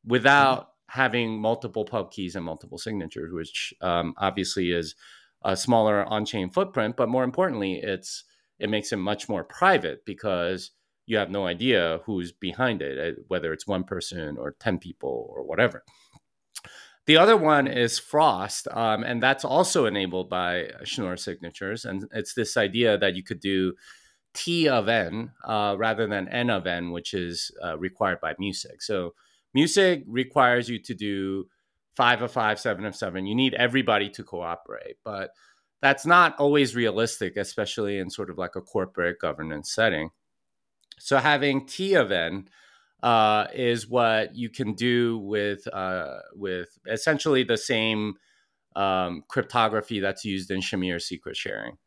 without 0.04 0.70
having 0.90 1.40
multiple 1.40 1.86
pub 1.86 2.12
keys 2.12 2.36
and 2.36 2.44
multiple 2.44 2.80
signatures, 2.80 3.32
which 3.32 3.72
um, 3.82 4.16
obviously 4.18 4.72
is 4.72 4.96
a 5.46 5.56
smaller 5.56 6.04
on-chain 6.06 6.50
footprint, 6.50 6.96
but 6.98 7.08
more 7.08 7.24
importantly, 7.24 7.76
it's 7.76 8.24
it 8.58 8.70
makes 8.70 8.92
it 8.92 8.98
much 8.98 9.30
more 9.30 9.44
private 9.44 10.04
because 10.04 10.72
you 11.06 11.18
have 11.18 11.30
no 11.30 11.46
idea 11.46 12.00
who's 12.06 12.32
behind 12.32 12.82
it, 12.82 12.98
uh, 12.98 13.22
whether 13.28 13.54
it's 13.54 13.68
one 13.68 13.84
person 13.84 14.38
or 14.40 14.56
ten 14.60 14.80
people 14.80 15.32
or 15.36 15.44
whatever. 15.44 15.84
The 17.06 17.18
other 17.18 17.36
one 17.36 17.68
is 17.68 18.00
Frost, 18.00 18.68
um, 18.72 19.04
and 19.04 19.22
that's 19.22 19.44
also 19.44 19.86
enabled 19.86 20.30
by 20.30 20.70
Schnorr 20.86 21.18
signatures. 21.18 21.84
And 21.84 22.06
it's 22.12 22.34
this 22.34 22.56
idea 22.56 22.98
that 22.98 23.16
you 23.16 23.24
could 23.24 23.42
do 23.42 23.74
T 24.34 24.70
of 24.70 24.88
N 24.88 25.32
uh, 25.46 25.76
rather 25.78 26.08
than 26.08 26.30
N 26.30 26.50
of 26.50 26.66
N, 26.66 26.92
which 26.92 27.14
is 27.14 27.52
uh, 27.64 27.78
required 27.78 28.20
by 28.22 28.34
MuSig. 28.36 28.82
So 28.82 29.14
MuSig 29.56 30.04
requires 30.08 30.70
you 30.70 30.80
to 30.80 30.94
do 30.94 31.48
five 31.96 32.22
of 32.22 32.32
five, 32.32 32.60
seven 32.60 32.86
of 32.86 32.96
seven. 32.96 33.28
You 33.28 33.36
need 33.36 33.54
everybody 33.54 34.10
to 34.12 34.24
cooperate, 34.24 34.96
but 35.04 35.32
that's 35.82 36.06
not 36.06 36.40
always 36.40 36.74
realistic, 36.76 37.36
especially 37.36 38.00
in 38.00 38.10
sort 38.10 38.30
of 38.30 38.38
like 38.38 38.56
a 38.56 38.62
corporate 38.62 39.20
governance 39.20 39.72
setting. 39.72 40.12
So 41.00 41.18
having 41.18 41.66
T 41.66 41.96
of 41.96 42.12
N 42.12 42.48
uh, 43.04 43.48
is 43.54 43.90
what 43.90 44.34
you 44.34 44.50
can 44.50 44.74
do 44.74 45.18
with 45.18 45.68
uh, 45.74 46.20
with 46.34 46.80
essentially 46.90 47.44
the 47.44 47.58
same 47.58 48.16
um, 48.78 49.24
cryptography 49.28 50.00
that's 50.00 50.24
used 50.24 50.50
in 50.50 50.62
Shamir 50.62 51.02
secret 51.02 51.36
sharing, 51.36 51.78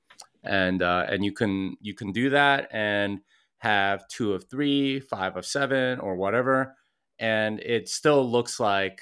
and 0.45 0.83
uh, 0.83 1.07
and 1.09 1.25
you 1.25 1.33
can 1.33 1.77
you 1.81 1.95
can 1.95 2.13
do 2.13 2.31
that 2.31 2.69
and 2.71 3.21
have 3.59 4.07
two 4.09 4.35
of 4.35 4.45
three, 4.51 5.01
five 5.01 5.39
of 5.39 5.47
seven, 5.47 5.99
or 6.01 6.17
whatever, 6.17 6.77
and 7.19 7.61
it 7.61 7.89
still 7.89 8.31
looks 8.31 8.61
like 8.61 9.01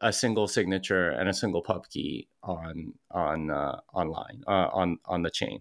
a 0.00 0.12
single 0.12 0.46
signature 0.46 1.10
and 1.10 1.28
a 1.28 1.34
single 1.34 1.62
pub 1.62 1.88
key 1.88 2.28
on 2.44 2.94
on 3.10 3.50
uh, 3.50 3.80
online 3.92 4.44
uh, 4.46 4.68
on 4.72 4.98
on 5.06 5.22
the 5.22 5.30
chain. 5.30 5.58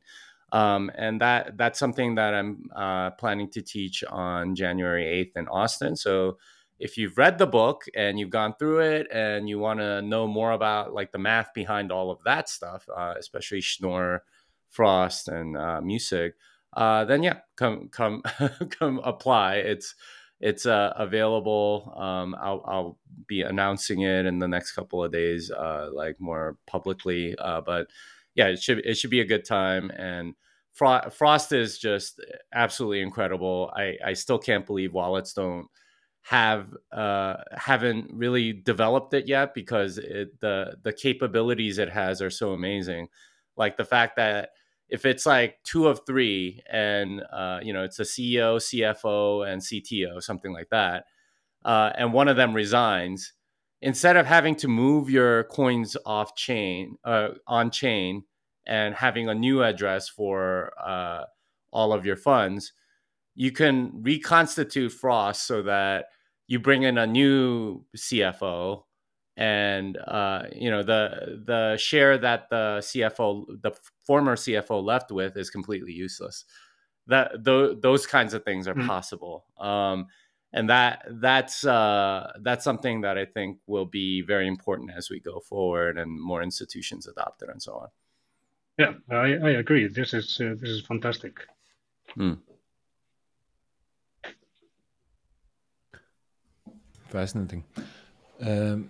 Um, 0.51 0.91
and 0.95 1.21
that 1.21 1.57
that's 1.57 1.79
something 1.79 2.15
that 2.15 2.33
I'm 2.33 2.69
uh, 2.75 3.11
planning 3.11 3.49
to 3.51 3.61
teach 3.61 4.03
on 4.03 4.55
January 4.55 5.05
8th 5.05 5.39
in 5.39 5.47
Austin. 5.47 5.95
So 5.95 6.37
if 6.79 6.97
you've 6.97 7.17
read 7.17 7.37
the 7.37 7.47
book 7.47 7.85
and 7.95 8.19
you've 8.19 8.31
gone 8.31 8.55
through 8.57 8.79
it 8.79 9.07
and 9.11 9.47
you 9.47 9.59
want 9.59 9.79
to 9.79 10.01
know 10.01 10.27
more 10.27 10.51
about 10.51 10.93
like 10.93 11.11
the 11.11 11.19
math 11.19 11.53
behind 11.53 11.91
all 11.91 12.09
of 12.09 12.17
that 12.25 12.49
stuff, 12.49 12.85
uh, 12.95 13.13
especially 13.17 13.61
Schnorr, 13.61 14.23
Frost, 14.69 15.27
and 15.27 15.55
uh, 15.55 15.79
MuSig, 15.83 16.31
uh, 16.73 17.05
then 17.05 17.23
yeah, 17.23 17.39
come 17.55 17.89
come 17.89 18.23
come 18.69 18.99
apply. 19.03 19.55
It's 19.57 19.95
it's 20.41 20.65
uh, 20.65 20.93
available. 20.95 21.93
Um, 21.95 22.35
I'll, 22.39 22.63
I'll, 22.65 22.97
be 23.27 23.43
announcing 23.43 24.01
it 24.01 24.25
in 24.25 24.39
the 24.39 24.47
next 24.47 24.71
couple 24.71 25.03
of 25.03 25.11
days, 25.11 25.51
uh, 25.51 25.89
like 25.93 26.19
more 26.19 26.57
publicly. 26.65 27.35
Uh, 27.37 27.61
but 27.61 27.87
yeah, 28.35 28.47
it 28.47 28.61
should 28.61 28.79
it 28.79 28.95
should 28.95 29.09
be 29.09 29.21
a 29.21 29.25
good 29.25 29.45
time. 29.45 29.91
And 29.91 30.35
Fro- 30.73 31.09
Frost 31.09 31.51
is 31.51 31.77
just 31.77 32.21
absolutely 32.53 33.01
incredible. 33.01 33.71
I, 33.75 33.97
I 34.05 34.13
still 34.13 34.39
can't 34.39 34.65
believe 34.65 34.93
wallets 34.93 35.33
don't 35.33 35.67
have 36.23 36.67
uh, 36.91 37.37
haven't 37.51 38.11
really 38.13 38.53
developed 38.53 39.13
it 39.13 39.27
yet 39.27 39.53
because 39.53 39.97
it, 39.97 40.39
the 40.39 40.75
the 40.83 40.93
capabilities 40.93 41.77
it 41.77 41.89
has 41.89 42.21
are 42.21 42.29
so 42.29 42.51
amazing. 42.53 43.07
Like 43.57 43.77
the 43.77 43.85
fact 43.85 44.15
that 44.17 44.49
if 44.87 45.05
it's 45.05 45.25
like 45.25 45.57
two 45.63 45.87
of 45.87 46.01
three 46.05 46.61
and 46.71 47.23
uh, 47.31 47.59
you 47.63 47.73
know 47.73 47.83
it's 47.83 47.99
a 47.99 48.03
CEO, 48.03 48.57
CFO, 48.57 49.51
and 49.51 49.61
CTO, 49.61 50.21
something 50.21 50.53
like 50.53 50.69
that, 50.69 51.05
uh, 51.65 51.91
and 51.95 52.13
one 52.13 52.27
of 52.27 52.37
them 52.37 52.53
resigns, 52.53 53.33
instead 53.81 54.17
of 54.17 54.25
having 54.25 54.55
to 54.55 54.67
move 54.67 55.09
your 55.09 55.45
coins 55.45 55.97
off 56.05 56.35
chain, 56.35 56.97
uh, 57.03 57.29
on 57.47 57.71
chain, 57.71 58.23
and 58.65 58.93
having 58.95 59.27
a 59.27 59.35
new 59.35 59.63
address 59.63 60.07
for 60.07 60.71
uh, 60.79 61.23
all 61.71 61.93
of 61.93 62.05
your 62.05 62.15
funds, 62.15 62.73
you 63.35 63.51
can 63.51 64.03
reconstitute 64.03 64.91
Frost 64.91 65.47
so 65.47 65.63
that 65.63 66.05
you 66.47 66.59
bring 66.59 66.83
in 66.83 66.97
a 66.97 67.07
new 67.07 67.85
CFO 67.95 68.83
and 69.37 69.97
uh, 69.97 70.43
you 70.53 70.69
know 70.69 70.83
the 70.83 71.41
the 71.45 71.77
share 71.77 72.17
that 72.17 72.49
the 72.49 72.79
CFO, 72.81 73.45
the 73.61 73.71
former 74.05 74.35
CFO, 74.35 74.83
left 74.83 75.11
with 75.11 75.37
is 75.37 75.49
completely 75.49 75.93
useless. 75.93 76.45
That 77.07 77.43
th- 77.43 77.77
those 77.81 78.05
kinds 78.05 78.33
of 78.33 78.43
things 78.43 78.67
are 78.67 78.75
mm. 78.75 78.85
possible, 78.85 79.45
um, 79.57 80.07
and 80.53 80.69
that 80.69 81.05
that's 81.09 81.65
uh, 81.65 82.31
that's 82.41 82.63
something 82.63 83.01
that 83.01 83.17
I 83.17 83.25
think 83.25 83.57
will 83.67 83.85
be 83.85 84.21
very 84.21 84.47
important 84.47 84.91
as 84.95 85.09
we 85.09 85.19
go 85.19 85.39
forward 85.39 85.97
and 85.97 86.19
more 86.19 86.43
institutions 86.43 87.07
adopt 87.07 87.41
it 87.41 87.49
and 87.49 87.61
so 87.61 87.73
on. 87.73 87.87
Yeah, 88.77 88.93
I, 89.09 89.47
I 89.47 89.49
agree. 89.51 89.87
This 89.87 90.13
is 90.13 90.39
uh, 90.41 90.55
this 90.59 90.69
is 90.69 90.81
fantastic. 90.81 91.39
Mm. 92.17 92.37
Fascinating. 97.09 97.63
Um, 98.41 98.89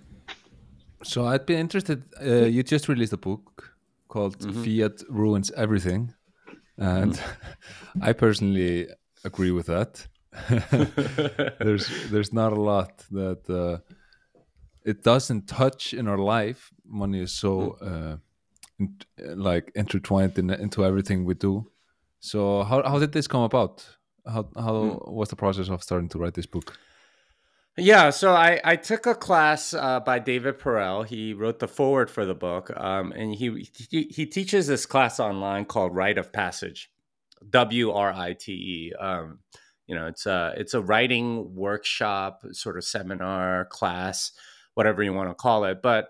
so 1.03 1.25
I'd 1.25 1.45
be 1.45 1.55
interested. 1.55 2.03
Uh, 2.21 2.45
you 2.45 2.63
just 2.63 2.87
released 2.87 3.13
a 3.13 3.17
book 3.17 3.75
called 4.07 4.39
mm-hmm. 4.39 4.63
"Fiat 4.63 5.03
Ruins 5.09 5.51
Everything," 5.51 6.13
and 6.77 7.13
mm-hmm. 7.13 7.99
I 8.03 8.13
personally 8.13 8.87
agree 9.23 9.51
with 9.51 9.67
that. 9.67 10.07
there's 11.59 12.09
there's 12.09 12.31
not 12.31 12.53
a 12.53 12.61
lot 12.61 13.03
that 13.11 13.49
uh, 13.49 13.79
it 14.85 15.03
doesn't 15.03 15.47
touch 15.47 15.93
in 15.93 16.07
our 16.07 16.17
life. 16.17 16.71
Money 16.85 17.21
is 17.21 17.33
so 17.33 17.77
mm. 17.81 18.13
uh, 18.13 18.17
in, 18.79 18.95
like 19.39 19.71
intertwined 19.75 20.37
in, 20.37 20.49
into 20.49 20.85
everything 20.85 21.25
we 21.25 21.33
do. 21.33 21.69
So 22.19 22.63
how 22.63 22.81
how 22.83 22.99
did 22.99 23.11
this 23.11 23.27
come 23.27 23.41
about? 23.41 23.85
How 24.25 24.47
how 24.55 24.73
mm. 24.73 25.11
was 25.11 25.29
the 25.29 25.35
process 25.35 25.69
of 25.69 25.83
starting 25.83 26.09
to 26.09 26.17
write 26.17 26.33
this 26.33 26.45
book? 26.45 26.77
Yeah, 27.77 28.09
so 28.09 28.33
I, 28.33 28.59
I 28.65 28.75
took 28.75 29.05
a 29.05 29.15
class 29.15 29.73
uh, 29.73 30.01
by 30.01 30.19
David 30.19 30.59
Perell. 30.59 31.07
He 31.07 31.33
wrote 31.33 31.59
the 31.59 31.69
foreword 31.69 32.11
for 32.11 32.25
the 32.25 32.35
book, 32.35 32.69
um, 32.75 33.13
and 33.13 33.33
he, 33.33 33.65
he, 33.89 34.09
he 34.11 34.25
teaches 34.25 34.67
this 34.67 34.85
class 34.85 35.21
online 35.21 35.63
called 35.63 35.95
Write 35.95 36.17
of 36.17 36.33
Passage, 36.33 36.91
W 37.49 37.91
R 37.91 38.11
I 38.11 38.33
T 38.33 38.51
E. 38.51 38.93
Um, 38.99 39.39
you 39.87 39.95
know, 39.95 40.07
it's 40.07 40.25
a 40.25 40.53
it's 40.57 40.73
a 40.73 40.81
writing 40.81 41.55
workshop, 41.55 42.43
sort 42.51 42.77
of 42.77 42.83
seminar 42.83 43.65
class, 43.65 44.31
whatever 44.73 45.03
you 45.03 45.13
want 45.13 45.29
to 45.29 45.35
call 45.35 45.65
it. 45.65 45.81
But 45.81 46.09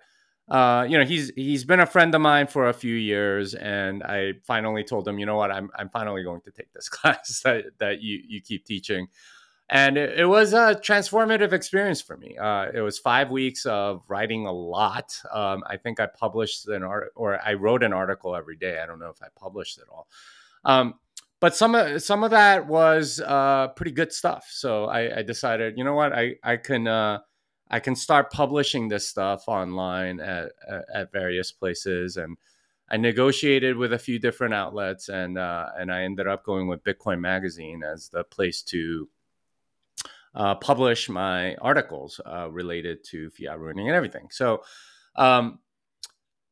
uh, 0.49 0.85
you 0.87 0.97
know, 0.97 1.05
he's 1.05 1.31
he's 1.35 1.63
been 1.63 1.79
a 1.79 1.85
friend 1.85 2.13
of 2.13 2.21
mine 2.21 2.47
for 2.47 2.69
a 2.69 2.73
few 2.73 2.95
years, 2.95 3.53
and 3.53 4.03
I 4.03 4.33
finally 4.45 4.83
told 4.83 5.07
him, 5.07 5.19
you 5.19 5.25
know 5.25 5.37
what, 5.37 5.51
I'm 5.51 5.69
I'm 5.75 5.89
finally 5.89 6.23
going 6.23 6.41
to 6.41 6.51
take 6.51 6.71
this 6.73 6.89
class 6.89 7.41
that 7.43 7.65
that 7.79 8.01
you 8.01 8.19
you 8.27 8.41
keep 8.41 8.65
teaching 8.65 9.07
and 9.71 9.97
it, 9.97 10.19
it, 10.19 10.25
was 10.25 10.51
a 10.51 10.75
transformative 10.75 11.53
experience 11.53 12.01
for 12.01 12.17
me. 12.17 12.37
Uh, 12.37 12.67
it 12.73 12.81
was 12.81 12.99
five 12.99 13.31
weeks 13.31 13.65
of 13.65 14.03
writing 14.09 14.45
a 14.45 14.51
lot. 14.51 15.17
Um, 15.31 15.63
I 15.65 15.77
think 15.77 16.01
I 16.01 16.07
published 16.07 16.67
an 16.67 16.83
art 16.83 17.13
or 17.15 17.39
I 17.41 17.53
wrote 17.53 17.81
an 17.81 17.93
article 17.93 18.35
every 18.35 18.57
day. 18.57 18.81
I 18.83 18.85
don't 18.85 18.99
know 18.99 19.09
if 19.09 19.23
I 19.23 19.27
published 19.39 19.77
it 19.77 19.85
all, 19.89 20.07
um, 20.65 20.95
but 21.41 21.55
some 21.55 21.75
of 21.75 22.01
some 22.01 22.23
of 22.23 22.31
that 22.31 22.67
was 22.67 23.19
uh, 23.19 23.67
pretty 23.75 23.91
good 23.91 24.13
stuff. 24.13 24.47
So 24.49 24.85
I, 24.85 25.17
I, 25.17 25.21
decided, 25.23 25.77
you 25.77 25.83
know 25.83 25.95
what, 25.95 26.13
I 26.13 26.35
I 26.43 26.55
can 26.55 26.87
uh, 26.87 27.19
I 27.69 27.79
can 27.81 27.95
start 27.97 28.31
publishing 28.31 28.87
this 28.87 29.09
stuff 29.09 29.43
online 29.47 30.21
at 30.21 30.53
at 30.93 31.11
various 31.11 31.51
places 31.51 32.15
and. 32.15 32.37
I 32.93 32.97
negotiated 32.97 33.77
with 33.77 33.93
a 33.93 33.97
few 33.97 34.19
different 34.19 34.53
outlets, 34.53 35.07
and 35.07 35.37
uh, 35.37 35.67
and 35.79 35.89
I 35.93 36.01
ended 36.01 36.27
up 36.27 36.43
going 36.43 36.67
with 36.67 36.83
Bitcoin 36.83 37.21
Magazine 37.21 37.83
as 37.83 38.09
the 38.09 38.25
place 38.25 38.61
to 38.63 39.07
uh, 40.35 40.55
publish 40.55 41.07
my 41.07 41.55
articles 41.55 42.19
uh, 42.25 42.49
related 42.51 43.01
to 43.05 43.29
fiat 43.29 43.57
ruining 43.57 43.87
and 43.87 43.95
everything. 43.95 44.27
So, 44.29 44.63
um, 45.15 45.59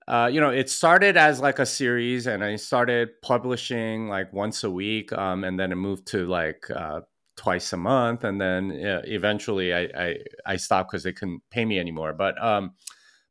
uh, 0.09 0.29
you 0.31 0.41
know, 0.41 0.49
it 0.49 0.69
started 0.69 1.15
as 1.15 1.39
like 1.39 1.59
a 1.59 1.65
series, 1.65 2.27
and 2.27 2.43
I 2.43 2.55
started 2.55 3.21
publishing 3.21 4.09
like 4.09 4.33
once 4.33 4.63
a 4.63 4.71
week, 4.71 5.13
um, 5.13 5.43
and 5.43 5.59
then 5.59 5.71
it 5.71 5.75
moved 5.75 6.07
to 6.07 6.25
like 6.25 6.69
uh, 6.71 7.01
twice 7.37 7.71
a 7.73 7.77
month, 7.77 8.23
and 8.23 8.41
then 8.41 8.71
eventually 9.05 9.73
I 9.73 9.81
I, 9.95 10.15
I 10.45 10.55
stopped 10.57 10.91
because 10.91 11.03
they 11.03 11.13
couldn't 11.13 11.43
pay 11.51 11.63
me 11.63 11.79
anymore. 11.79 12.13
But 12.13 12.43
um, 12.43 12.73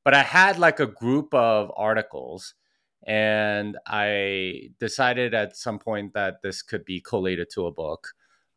but 0.04 0.14
I 0.14 0.22
had 0.22 0.58
like 0.58 0.80
a 0.80 0.86
group 0.86 1.34
of 1.34 1.70
articles. 1.76 2.54
And 3.06 3.78
I 3.86 4.70
decided 4.80 5.32
at 5.32 5.56
some 5.56 5.78
point 5.78 6.12
that 6.14 6.42
this 6.42 6.62
could 6.62 6.84
be 6.84 7.00
collated 7.00 7.48
to 7.54 7.66
a 7.66 7.72
book. 7.72 8.08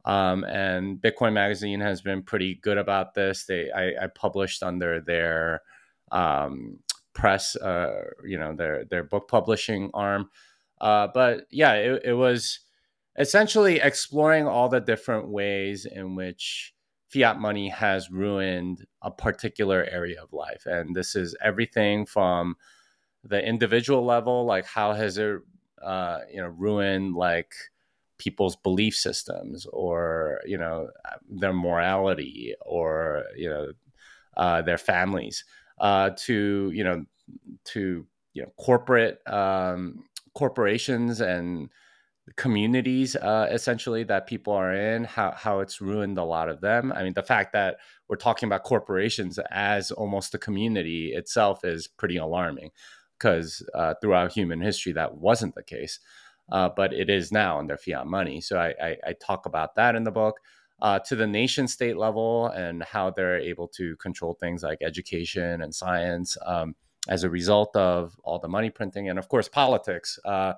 Um, 0.04 0.44
and 0.44 0.98
Bitcoin 0.98 1.34
Magazine 1.34 1.80
has 1.80 2.02
been 2.02 2.24
pretty 2.24 2.56
good 2.56 2.78
about 2.78 3.14
this. 3.14 3.46
They 3.46 3.72
I, 3.72 4.04
I 4.04 4.08
published 4.08 4.64
under 4.64 5.00
their 5.00 5.62
um, 6.12 6.80
press, 7.14 7.56
uh, 7.56 8.04
you 8.26 8.38
know, 8.38 8.56
their 8.56 8.86
their 8.86 9.04
book 9.04 9.28
publishing 9.28 9.90
arm. 9.94 10.30
Uh, 10.80 11.08
but 11.14 11.48
yeah, 11.52 11.74
it, 11.74 12.02
it 12.06 12.14
was 12.14 12.60
essentially 13.18 13.80
exploring 13.80 14.48
all 14.48 14.70
the 14.70 14.80
different 14.80 15.30
ways 15.30 15.86
in 15.86 16.16
which 16.16 16.74
fiat 17.10 17.40
money 17.40 17.70
has 17.70 18.10
ruined 18.10 18.86
a 19.02 19.12
particular 19.12 19.86
area 19.92 20.22
of 20.22 20.34
life, 20.34 20.66
and 20.66 20.96
this 20.96 21.16
is 21.16 21.36
everything 21.42 22.06
from 22.06 22.56
the 23.24 23.44
individual 23.46 24.04
level, 24.04 24.46
like 24.46 24.66
how 24.66 24.94
has 24.94 25.18
it, 25.18 25.40
uh, 25.84 26.20
you 26.32 26.42
know, 26.42 26.48
ruined 26.48 27.14
like 27.14 27.54
people's 28.22 28.56
belief 28.56 28.96
systems 28.96 29.66
or 29.74 30.42
you 30.46 30.58
know 30.58 30.88
their 31.28 31.54
morality 31.54 32.54
or 32.62 33.24
you 33.36 33.50
know 33.50 33.72
uh, 34.38 34.62
their 34.62 34.78
families 34.78 35.44
uh, 35.82 36.12
to 36.16 36.72
you 36.74 36.84
know 36.84 37.06
to 37.66 38.06
you 38.34 38.44
know 38.44 38.52
corporate 38.58 39.20
um, 39.28 40.06
corporations 40.34 41.20
and 41.20 41.70
communities 42.38 43.18
uh, 43.18 43.50
essentially 43.52 44.04
that 44.04 44.28
people 44.28 44.54
are 44.54 44.74
in 44.74 45.04
how, 45.04 45.32
how 45.32 45.60
it's 45.60 45.82
ruined 45.82 46.18
a 46.18 46.24
lot 46.24 46.48
of 46.48 46.62
them. 46.62 46.94
I 46.96 47.04
mean 47.04 47.14
the 47.14 47.24
fact 47.24 47.52
that 47.54 47.78
we're 48.08 48.16
talking 48.16 48.48
about 48.48 48.64
corporations 48.64 49.40
as 49.50 49.92
almost 49.92 50.34
a 50.34 50.38
community 50.38 51.14
itself 51.14 51.66
is 51.66 51.88
pretty 51.88 52.18
alarming 52.18 52.72
because 53.18 53.68
uh, 53.76 53.96
throughout 54.02 54.32
human 54.32 54.62
history 54.62 54.94
that 54.94 55.16
wasn't 55.18 55.56
the 55.56 55.64
case 55.64 56.00
uh, 56.52 56.70
but 56.76 56.94
it 56.94 57.10
is 57.10 57.32
now 57.32 57.58
under 57.60 57.78
fiat 57.78 58.06
money. 58.06 58.42
So 58.42 58.58
I, 58.58 58.74
I, 58.82 58.98
I 59.08 59.14
talk 59.14 59.46
about 59.46 59.76
that 59.76 59.96
in 59.96 60.04
the 60.04 60.12
book 60.12 60.40
uh, 60.82 61.00
to 61.00 61.16
the 61.16 61.28
nation 61.28 61.68
state 61.68 61.98
level 61.98 62.48
and 62.48 62.84
how 62.84 63.10
they're 63.10 63.40
able 63.40 63.68
to 63.68 63.96
control 63.98 64.34
things 64.34 64.64
like 64.64 64.80
education 64.82 65.62
and 65.62 65.74
science 65.74 66.38
um, 66.46 66.76
as 67.10 67.24
a 67.24 67.30
result 67.30 67.76
of 67.76 68.16
all 68.24 68.40
the 68.40 68.48
money 68.48 68.70
printing 68.70 69.10
and 69.10 69.20
of 69.20 69.28
course 69.30 69.48
politics 69.48 70.20
uh, 70.26 70.54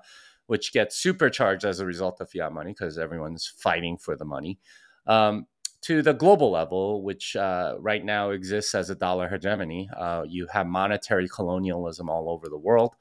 which 0.46 0.72
gets 0.72 0.96
supercharged 0.96 1.64
as 1.64 1.80
a 1.80 1.86
result 1.86 2.20
of 2.20 2.30
fiat 2.30 2.52
money 2.52 2.72
because 2.72 2.98
everyone's 2.98 3.46
fighting 3.46 3.96
for 3.96 4.16
the 4.16 4.24
money, 4.24 4.58
um, 5.06 5.46
to 5.80 6.00
the 6.02 6.14
global 6.14 6.50
level, 6.50 7.02
which 7.02 7.36
uh, 7.36 7.74
right 7.78 8.04
now 8.04 8.30
exists 8.30 8.74
as 8.74 8.88
a 8.88 8.94
dollar 8.94 9.28
hegemony. 9.28 9.88
Uh, 9.96 10.24
you 10.26 10.46
have 10.46 10.66
monetary 10.66 11.28
colonialism 11.28 12.08
all 12.08 12.30
over 12.30 12.48
the 12.48 12.58
world, 12.58 12.94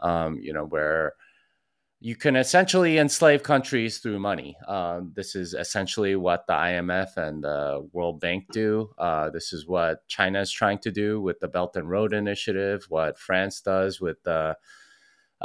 um, 0.00 0.38
you 0.40 0.52
know, 0.52 0.64
where 0.64 1.12
you 2.00 2.16
can 2.16 2.36
essentially 2.36 2.98
enslave 2.98 3.42
countries 3.42 3.98
through 3.98 4.18
money. 4.18 4.56
Uh, 4.66 5.00
this 5.14 5.34
is 5.34 5.54
essentially 5.54 6.16
what 6.16 6.46
the 6.46 6.52
IMF 6.52 7.16
and 7.16 7.42
the 7.42 7.88
World 7.92 8.20
Bank 8.20 8.44
do. 8.52 8.90
Uh, 8.98 9.30
this 9.30 9.52
is 9.52 9.66
what 9.66 10.06
China 10.06 10.40
is 10.40 10.52
trying 10.52 10.78
to 10.80 10.90
do 10.90 11.20
with 11.20 11.40
the 11.40 11.48
Belt 11.48 11.76
and 11.76 11.88
Road 11.88 12.12
Initiative, 12.12 12.84
what 12.88 13.18
France 13.18 13.60
does 13.60 14.00
with 14.00 14.22
the 14.24 14.56
uh, 15.40 15.44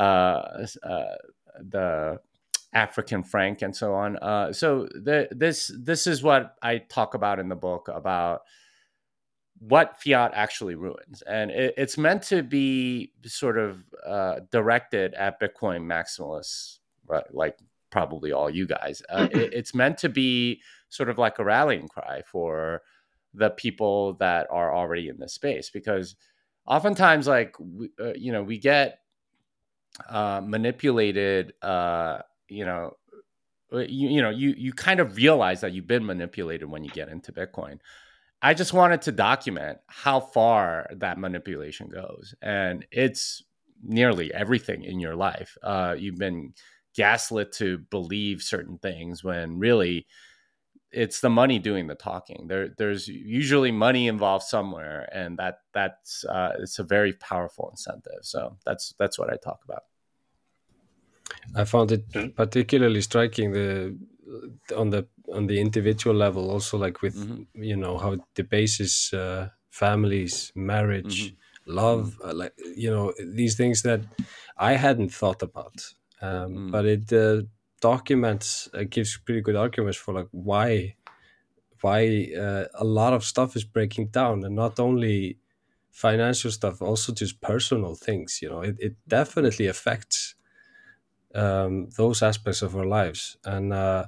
uh 0.84 1.16
the 1.62 2.20
African 2.74 3.24
franc 3.24 3.62
and 3.62 3.76
so 3.76 3.94
on. 3.94 4.18
Uh, 4.18 4.54
so 4.54 4.88
the, 4.94 5.28
this 5.32 5.72
this 5.78 6.08
is 6.08 6.22
what 6.22 6.56
I 6.62 6.78
talk 6.78 7.14
about 7.14 7.40
in 7.40 7.50
the 7.50 7.56
book 7.56 7.90
about 7.94 8.42
what 9.60 10.02
fiat 10.02 10.31
actually 10.34 10.76
ruins, 10.76 11.22
and 11.23 11.52
it, 11.52 11.73
it's 11.77 11.98
meant 11.98 12.23
to 12.23 12.44
be 12.44 13.11
sort 13.26 13.57
of 13.57 13.84
uh, 14.06 14.40
directed 14.52 15.14
at 15.15 15.40
Bitcoin 15.40 15.81
maximalists, 15.84 16.80
right? 17.07 17.23
Like 17.34 17.57
probably 17.90 18.31
all 18.31 18.49
you 18.49 18.68
guys. 18.68 19.02
Uh, 19.10 19.27
it, 19.31 19.53
it's 19.53 19.76
meant 19.76 19.98
to 19.99 20.10
be 20.10 20.61
sort 20.90 21.10
of 21.10 21.18
like 21.18 21.40
a 21.40 21.44
rallying 21.44 21.88
cry 21.88 22.22
for 22.26 22.81
the 23.34 23.49
people 23.52 24.14
that 24.14 24.48
are 24.49 24.73
already 24.73 25.07
in 25.07 25.19
this 25.19 25.34
space 25.34 25.69
because 25.69 26.15
oftentimes 26.65 27.27
like 27.27 27.56
we, 27.60 27.90
uh, 27.99 28.14
you 28.15 28.31
know 28.31 28.41
we 28.41 28.57
get 28.57 28.99
uh, 30.07 30.41
manipulated, 30.44 31.53
uh, 31.61 32.19
you 32.48 32.65
know, 32.65 32.95
uh, 33.73 33.80
you, 33.80 34.10
you 34.10 34.22
know, 34.22 34.30
you 34.30 34.53
you 34.57 34.73
kind 34.73 34.99
of 34.99 35.15
realize 35.15 35.61
that 35.61 35.73
you've 35.73 35.88
been 35.88 36.06
manipulated 36.06 36.69
when 36.69 36.84
you 36.84 36.90
get 36.90 37.10
into 37.10 37.31
Bitcoin. 37.31 37.80
I 38.41 38.53
just 38.53 38.74
wanted 38.74 39.02
to 39.03 39.11
document 39.11 39.80
how 39.88 40.20
far 40.20 40.90
that 40.95 41.18
manipulation 41.18 41.90
goes, 41.90 42.34
and 42.41 42.86
it's 42.91 43.44
nearly 43.84 44.34
everything 44.34 44.84
in 44.84 44.99
your 44.99 45.16
life. 45.16 45.57
Uh, 45.61 45.95
you've 45.98 46.18
been 46.18 46.53
gaslit 46.95 47.52
to 47.53 47.80
believe 47.90 48.41
certain 48.41 48.78
things 48.78 49.24
when 49.24 49.60
really 49.60 50.07
it's 50.91 51.22
the 51.22 51.30
money 51.30 51.60
doing 51.60 51.88
the 51.88 51.95
talking. 51.95 52.48
There, 52.48 52.70
there's 52.78 53.07
usually 53.07 53.72
money 53.72 54.07
involved 54.07 54.45
somewhere, 54.45 55.07
and 55.14 55.38
that 55.38 55.60
that's 55.74 56.26
uh, 56.26 56.53
it's 56.60 56.80
a 56.80 56.84
very 56.84 57.14
powerful 57.14 57.70
incentive. 57.70 58.22
So 58.22 58.57
that's 58.66 58.94
that's 58.98 59.20
what 59.20 59.32
I 59.32 59.36
talk 59.38 59.60
about. 59.66 59.84
I 61.56 61.64
found 61.66 61.91
it 61.91 62.36
particularly 62.36 63.02
striking 63.02 63.52
the 63.52 63.98
on 64.76 64.89
the 64.89 65.07
on 65.34 65.47
the 65.47 65.60
individual 65.60 66.15
level, 66.15 66.49
also 66.49 66.77
like 66.77 67.01
with 67.01 67.15
mm-hmm. 67.15 67.64
you 67.64 67.76
know 67.76 67.97
how 67.97 68.14
it 68.14 68.22
debases 68.35 69.14
uh, 69.14 69.49
families, 69.69 70.51
marriage, 70.56 71.31
mm-hmm. 71.31 71.76
love, 71.76 72.18
mm-hmm. 72.19 72.30
Uh, 72.30 72.34
like 72.34 72.53
you 72.76 72.91
know 72.91 73.14
these 73.34 73.56
things 73.56 73.81
that 73.84 74.01
I 74.57 74.73
hadn't 74.73 75.14
thought 75.14 75.41
about, 75.41 75.93
um, 76.22 76.56
mm. 76.56 76.72
but 76.72 76.85
it. 76.85 77.14
Uh, 77.14 77.43
documents 77.81 78.69
uh, 78.73 78.84
gives 78.89 79.18
pretty 79.18 79.41
good 79.41 79.56
arguments 79.56 79.97
for 79.97 80.14
like 80.14 80.27
why 80.31 80.95
why 81.81 82.30
uh, 82.38 82.65
a 82.73 82.84
lot 82.84 83.14
of 83.14 83.23
stuff 83.23 83.56
is 83.56 83.64
breaking 83.64 84.07
down 84.07 84.43
and 84.43 84.56
not 84.56 84.80
only 84.80 85.38
financial 85.91 86.51
stuff 86.51 86.81
also 86.81 87.14
just 87.14 87.41
personal 87.41 87.95
things 87.95 88.39
you 88.41 88.49
know 88.49 88.61
it, 88.61 88.76
it 88.80 88.95
definitely 89.07 89.68
affects 89.68 90.35
um, 91.35 91.89
those 91.97 92.22
aspects 92.22 92.61
of 92.61 92.76
our 92.76 92.85
lives 92.85 93.38
and 93.45 93.73
uh, 93.73 94.06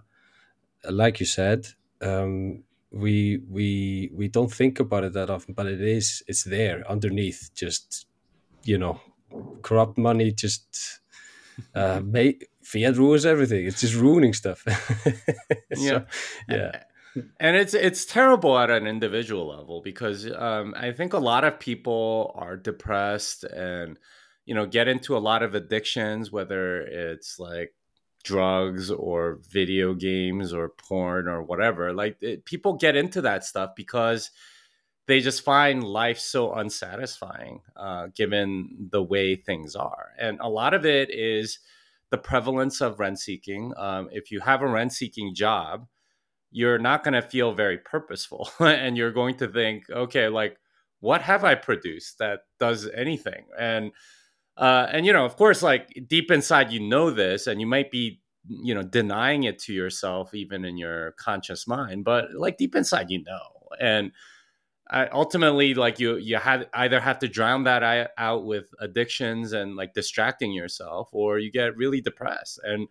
like 0.90 1.20
you 1.20 1.26
said 1.26 1.68
um, 2.02 2.64
we 2.92 3.42
we 3.50 4.12
we 4.14 4.28
don't 4.28 4.52
think 4.52 4.80
about 4.80 5.04
it 5.04 5.14
that 5.14 5.30
often 5.30 5.54
but 5.54 5.68
it 5.68 5.82
is 5.82 6.24
it's 6.28 6.44
there 6.44 6.84
underneath 6.90 7.52
just 7.56 8.08
you 8.64 8.78
know 8.78 9.00
corrupt 9.62 9.98
money 9.98 10.32
just 10.32 11.02
uh, 11.76 12.02
may, 12.04 12.38
fiat 12.64 12.98
ruins 12.98 13.26
everything. 13.26 13.66
It's 13.66 13.82
just 13.82 13.96
ruining 13.96 14.34
stuff. 14.34 14.64
so, 15.74 15.82
yeah, 15.82 16.02
yeah. 16.50 16.84
And 17.40 17.58
it's 17.58 17.74
it's 17.74 18.06
terrible 18.06 18.58
at 18.58 18.70
an 18.70 18.88
individual 18.88 19.48
level 19.48 19.82
because 19.82 20.32
um, 20.32 20.74
I 20.78 20.92
think 20.94 21.12
a 21.12 21.20
lot 21.20 21.44
of 21.44 21.60
people 21.60 22.34
are 22.36 22.56
depressed 22.56 23.44
and 23.44 23.98
you 24.46 24.56
know 24.56 24.66
get 24.66 24.88
into 24.88 25.18
a 25.18 25.20
lot 25.20 25.44
of 25.44 25.54
addictions, 25.54 26.32
whether 26.32 26.82
it's 26.82 27.38
like 27.38 27.74
drugs 28.24 28.92
or 28.92 29.40
video 29.50 29.94
games 29.94 30.54
or 30.54 30.70
porn 30.70 31.28
or 31.28 31.42
whatever. 31.42 31.94
Like 31.94 32.18
it, 32.22 32.46
people 32.46 32.74
get 32.74 32.96
into 32.96 33.22
that 33.22 33.44
stuff 33.46 33.72
because 33.76 34.32
they 35.08 35.20
just 35.20 35.44
find 35.44 35.84
life 35.84 36.20
so 36.20 36.54
unsatisfying 36.54 37.62
uh, 37.76 38.08
given 38.16 38.88
the 38.92 39.04
way 39.04 39.36
things 39.36 39.76
are, 39.76 40.10
and 40.20 40.40
a 40.40 40.50
lot 40.50 40.74
of 40.74 40.86
it 40.86 41.10
is 41.10 41.60
the 42.12 42.18
prevalence 42.18 42.82
of 42.82 43.00
rent 43.00 43.20
seeking. 43.20 43.74
Um, 43.78 44.10
if 44.12 44.32
you 44.32 44.42
have 44.42 44.62
a 44.62 44.68
rent 44.68 44.94
seeking 44.94 45.34
job, 45.34 45.88
you're 46.52 46.78
not 46.78 47.04
going 47.04 47.14
to 47.14 47.22
feel 47.22 47.54
very 47.54 47.78
purposeful 47.78 48.50
and 48.60 48.98
you're 48.98 49.12
going 49.14 49.36
to 49.38 49.48
think, 49.48 49.90
okay, 49.90 50.28
like, 50.28 50.58
what 51.00 51.22
have 51.24 51.44
I 51.44 51.56
produced 51.56 52.20
that 52.20 52.42
does 52.60 52.88
anything? 52.90 53.46
And, 53.58 53.92
uh, 54.62 54.88
and, 54.94 55.06
you 55.06 55.14
know, 55.14 55.26
of 55.26 55.38
course, 55.38 55.64
like 55.64 56.06
deep 56.08 56.32
inside, 56.32 56.72
you 56.72 56.82
know 56.82 57.12
this 57.12 57.48
and 57.48 57.62
you 57.62 57.68
might 57.68 57.92
be, 57.92 58.22
you 58.48 58.76
know, 58.76 58.84
denying 58.84 59.44
it 59.44 59.60
to 59.60 59.74
yourself, 59.74 60.34
even 60.36 60.66
in 60.66 60.78
your 60.78 61.14
conscious 61.14 61.68
mind, 61.68 62.06
but 62.06 62.34
like 62.36 62.58
deep 62.58 62.76
inside, 62.76 63.10
you 63.12 63.24
know. 63.24 63.70
And, 63.82 64.14
I, 64.90 65.08
ultimately 65.08 65.74
like 65.74 66.00
you 66.00 66.18
you 66.18 66.38
have 66.38 66.68
either 66.74 67.00
have 67.00 67.20
to 67.20 67.30
drown 67.30 67.64
that 67.66 68.12
out 68.18 68.46
with 68.46 68.70
addictions 68.80 69.54
and 69.54 69.76
like 69.78 69.94
distracting 69.94 70.52
yourself 70.54 71.10
or 71.14 71.40
you 71.40 71.52
get 71.52 71.78
really 71.78 72.02
depressed 72.02 72.60
and 72.64 72.88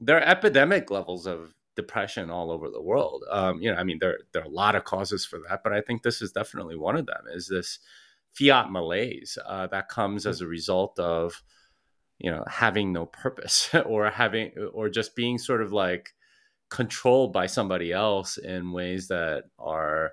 there 0.00 0.18
are 0.18 0.22
epidemic 0.22 0.90
levels 0.90 1.26
of 1.26 1.54
depression 1.76 2.30
all 2.30 2.50
over 2.50 2.70
the 2.70 2.82
world 2.82 3.24
um, 3.30 3.60
you 3.60 3.70
know 3.72 3.78
i 3.78 3.84
mean 3.84 3.98
there 4.00 4.18
there 4.32 4.42
are 4.42 4.46
a 4.46 4.48
lot 4.48 4.74
of 4.76 4.84
causes 4.84 5.24
for 5.26 5.40
that 5.48 5.62
but 5.64 5.72
i 5.72 5.80
think 5.80 6.02
this 6.02 6.22
is 6.22 6.32
definitely 6.32 6.76
one 6.76 6.96
of 6.96 7.06
them 7.06 7.24
is 7.32 7.48
this 7.48 7.78
fiat 8.34 8.70
malaise 8.70 9.38
uh, 9.46 9.66
that 9.68 9.88
comes 9.88 10.26
as 10.26 10.40
a 10.40 10.46
result 10.46 10.98
of 10.98 11.42
you 12.18 12.30
know 12.30 12.44
having 12.48 12.92
no 12.92 13.06
purpose 13.06 13.70
or 13.86 14.10
having 14.10 14.52
or 14.72 14.88
just 14.88 15.16
being 15.16 15.38
sort 15.38 15.62
of 15.62 15.72
like 15.72 16.14
controlled 16.70 17.32
by 17.32 17.46
somebody 17.46 17.92
else 17.92 18.36
in 18.36 18.72
ways 18.72 19.08
that 19.08 19.44
are 19.58 20.12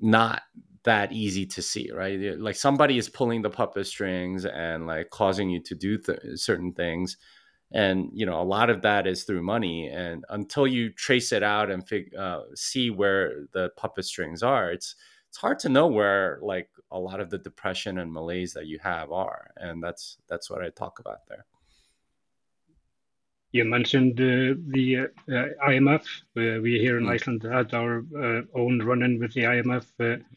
not 0.00 0.42
that 0.84 1.12
easy 1.12 1.46
to 1.46 1.62
see, 1.62 1.90
right? 1.92 2.18
Like 2.38 2.56
somebody 2.56 2.96
is 2.96 3.08
pulling 3.08 3.42
the 3.42 3.50
puppet 3.50 3.86
strings 3.86 4.44
and 4.46 4.86
like 4.86 5.10
causing 5.10 5.50
you 5.50 5.60
to 5.64 5.74
do 5.74 5.98
th- 5.98 6.18
certain 6.34 6.72
things. 6.72 7.16
And, 7.72 8.10
you 8.12 8.26
know, 8.26 8.40
a 8.40 8.42
lot 8.42 8.70
of 8.70 8.82
that 8.82 9.06
is 9.06 9.24
through 9.24 9.42
money. 9.42 9.88
And 9.88 10.24
until 10.30 10.66
you 10.66 10.90
trace 10.90 11.32
it 11.32 11.42
out 11.42 11.70
and 11.70 11.86
fig- 11.86 12.14
uh, 12.16 12.40
see 12.54 12.90
where 12.90 13.44
the 13.52 13.70
puppet 13.76 14.06
strings 14.06 14.42
are, 14.42 14.72
it's, 14.72 14.96
it's 15.28 15.38
hard 15.38 15.58
to 15.60 15.68
know 15.68 15.86
where 15.86 16.38
like 16.42 16.70
a 16.90 16.98
lot 16.98 17.20
of 17.20 17.30
the 17.30 17.38
depression 17.38 17.98
and 17.98 18.12
malaise 18.12 18.52
that 18.54 18.66
you 18.66 18.78
have 18.82 19.12
are. 19.12 19.50
And 19.56 19.82
that's, 19.82 20.18
that's 20.28 20.50
what 20.50 20.62
I 20.62 20.70
talk 20.70 20.98
about 20.98 21.26
there. 21.28 21.46
You 23.52 23.64
mentioned 23.64 24.20
uh, 24.20 24.54
the 24.68 25.08
uh, 25.28 25.68
IMF. 25.68 26.04
Uh, 26.36 26.60
we 26.62 26.78
here 26.78 26.98
in 26.98 27.06
mm. 27.06 27.10
Iceland 27.10 27.42
had 27.42 27.74
our 27.74 28.04
own 28.54 28.80
run-in 28.80 29.18
with 29.18 29.34
the 29.34 29.42
IMF 29.42 29.86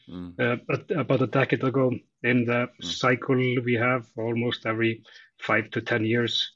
mm. 0.09 0.97
about 0.97 1.21
a 1.21 1.27
decade 1.27 1.63
ago. 1.63 1.91
In 2.23 2.45
the 2.45 2.69
mm. 2.81 2.83
cycle 2.83 3.35
we 3.35 3.73
have 3.73 4.07
almost 4.17 4.65
every 4.65 5.03
five 5.39 5.69
to 5.71 5.81
ten 5.81 6.03
years, 6.03 6.53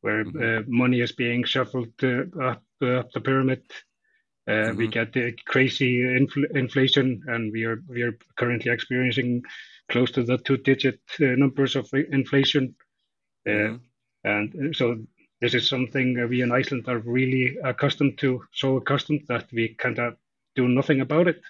where 0.00 0.24
mm-hmm. 0.24 0.64
money 0.74 1.00
is 1.00 1.12
being 1.12 1.44
shuffled 1.44 1.92
up, 2.02 2.62
up 2.80 3.12
the 3.12 3.20
pyramid 3.22 3.62
Uh, 3.70 3.87
mm-hmm. 4.50 4.76
We 4.76 4.88
get 4.88 5.12
the 5.12 5.32
crazy 5.46 6.00
infl- 6.00 6.56
inflation, 6.56 7.22
and 7.26 7.52
we 7.52 7.64
are 7.64 7.82
we 7.88 8.02
are 8.02 8.16
currently 8.36 8.70
experiencing 8.70 9.42
close 9.90 10.10
to 10.12 10.22
the 10.22 10.38
two-digit 10.38 11.00
uh, 11.20 11.24
numbers 11.36 11.76
of 11.76 11.88
inflation. 11.92 12.74
Uh, 13.46 13.50
mm-hmm. 13.50 13.76
And 14.24 14.76
so 14.76 14.98
this 15.40 15.54
is 15.54 15.68
something 15.68 16.28
we 16.28 16.42
in 16.42 16.52
Iceland 16.52 16.88
are 16.88 16.98
really 16.98 17.56
accustomed 17.64 18.18
to, 18.18 18.42
so 18.52 18.76
accustomed 18.76 19.22
that 19.28 19.46
we 19.52 19.74
kind 19.74 19.98
of 19.98 20.16
do 20.56 20.68
nothing 20.68 21.00
about 21.00 21.28
it. 21.28 21.40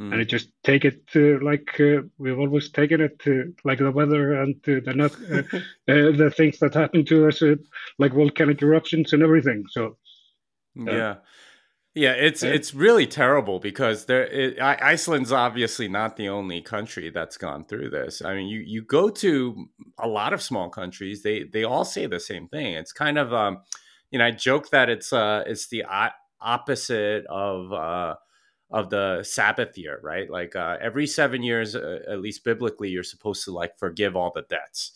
Mm. 0.00 0.14
And 0.14 0.28
just 0.28 0.48
take 0.64 0.86
it 0.86 1.02
uh, 1.14 1.44
like 1.44 1.78
uh, 1.78 2.02
we've 2.16 2.38
always 2.38 2.70
taken 2.70 3.02
it, 3.02 3.20
uh, 3.26 3.50
like 3.62 3.78
the 3.78 3.90
weather 3.90 4.40
and 4.40 4.56
the 4.64 4.80
not, 4.94 5.12
the 5.86 6.32
things 6.34 6.58
that 6.60 6.74
happen 6.74 7.04
to 7.04 7.28
us, 7.28 7.42
like 7.98 8.14
volcanic 8.14 8.62
eruptions 8.62 9.12
and 9.12 9.22
everything. 9.22 9.64
So, 9.68 9.98
yeah, 10.74 11.16
yeah, 11.94 12.12
it's 12.12 12.42
it's 12.42 12.72
really 12.72 13.06
terrible 13.06 13.58
because 13.58 14.06
there 14.06 14.24
it, 14.24 14.60
Iceland's 14.60 15.30
obviously 15.30 15.88
not 15.88 16.16
the 16.16 16.28
only 16.28 16.62
country 16.62 17.10
that's 17.10 17.36
gone 17.36 17.64
through 17.64 17.90
this. 17.90 18.22
I 18.24 18.34
mean, 18.34 18.48
you 18.48 18.60
you 18.60 18.82
go 18.82 19.10
to 19.10 19.66
a 19.98 20.08
lot 20.08 20.32
of 20.32 20.40
small 20.40 20.70
countries, 20.70 21.22
they 21.22 21.44
they 21.44 21.64
all 21.64 21.84
say 21.84 22.06
the 22.06 22.20
same 22.20 22.48
thing. 22.48 22.74
It's 22.74 22.92
kind 22.92 23.18
of 23.18 23.34
um, 23.34 23.58
you 24.10 24.18
know, 24.18 24.24
I 24.24 24.30
joke 24.30 24.70
that 24.70 24.88
it's 24.88 25.12
uh 25.12 25.44
it's 25.46 25.68
the 25.68 25.84
opposite 26.40 27.26
of 27.26 27.72
uh 27.72 28.14
of 28.70 28.88
the 28.88 29.22
Sabbath 29.22 29.76
year, 29.76 30.00
right? 30.02 30.30
Like 30.30 30.56
uh, 30.56 30.78
every 30.80 31.06
seven 31.06 31.42
years, 31.42 31.76
uh, 31.76 31.98
at 32.08 32.20
least 32.20 32.42
biblically, 32.42 32.88
you're 32.88 33.02
supposed 33.02 33.44
to 33.44 33.52
like 33.52 33.78
forgive 33.78 34.16
all 34.16 34.32
the 34.34 34.46
debts. 34.48 34.92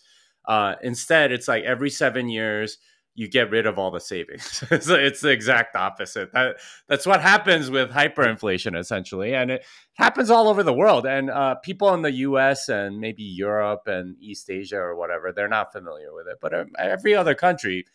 Uh, 0.48 0.76
instead, 0.82 1.30
it's 1.30 1.46
like 1.46 1.64
every 1.64 1.90
seven 1.90 2.30
years 2.30 2.78
you 3.16 3.28
get 3.28 3.50
rid 3.50 3.66
of 3.66 3.78
all 3.78 3.90
the 3.90 3.98
savings. 3.98 4.44
so 4.80 4.94
it's 4.94 5.22
the 5.22 5.30
exact 5.30 5.74
opposite. 5.74 6.32
That, 6.32 6.56
that's 6.86 7.06
what 7.06 7.22
happens 7.22 7.70
with 7.70 7.90
hyperinflation, 7.90 8.78
essentially, 8.78 9.34
and 9.34 9.50
it 9.50 9.64
happens 9.94 10.30
all 10.30 10.48
over 10.48 10.62
the 10.62 10.74
world. 10.74 11.06
And 11.06 11.30
uh, 11.30 11.56
people 11.56 11.92
in 11.94 12.02
the 12.02 12.12
U.S. 12.12 12.68
and 12.68 13.00
maybe 13.00 13.22
Europe 13.22 13.82
and 13.86 14.16
East 14.20 14.50
Asia 14.50 14.76
or 14.76 14.96
whatever, 14.96 15.32
they're 15.32 15.48
not 15.48 15.72
familiar 15.72 16.14
with 16.14 16.28
it, 16.28 16.36
but 16.40 16.54
um, 16.54 16.68
every 16.78 17.14
other 17.14 17.34
country 17.34 17.86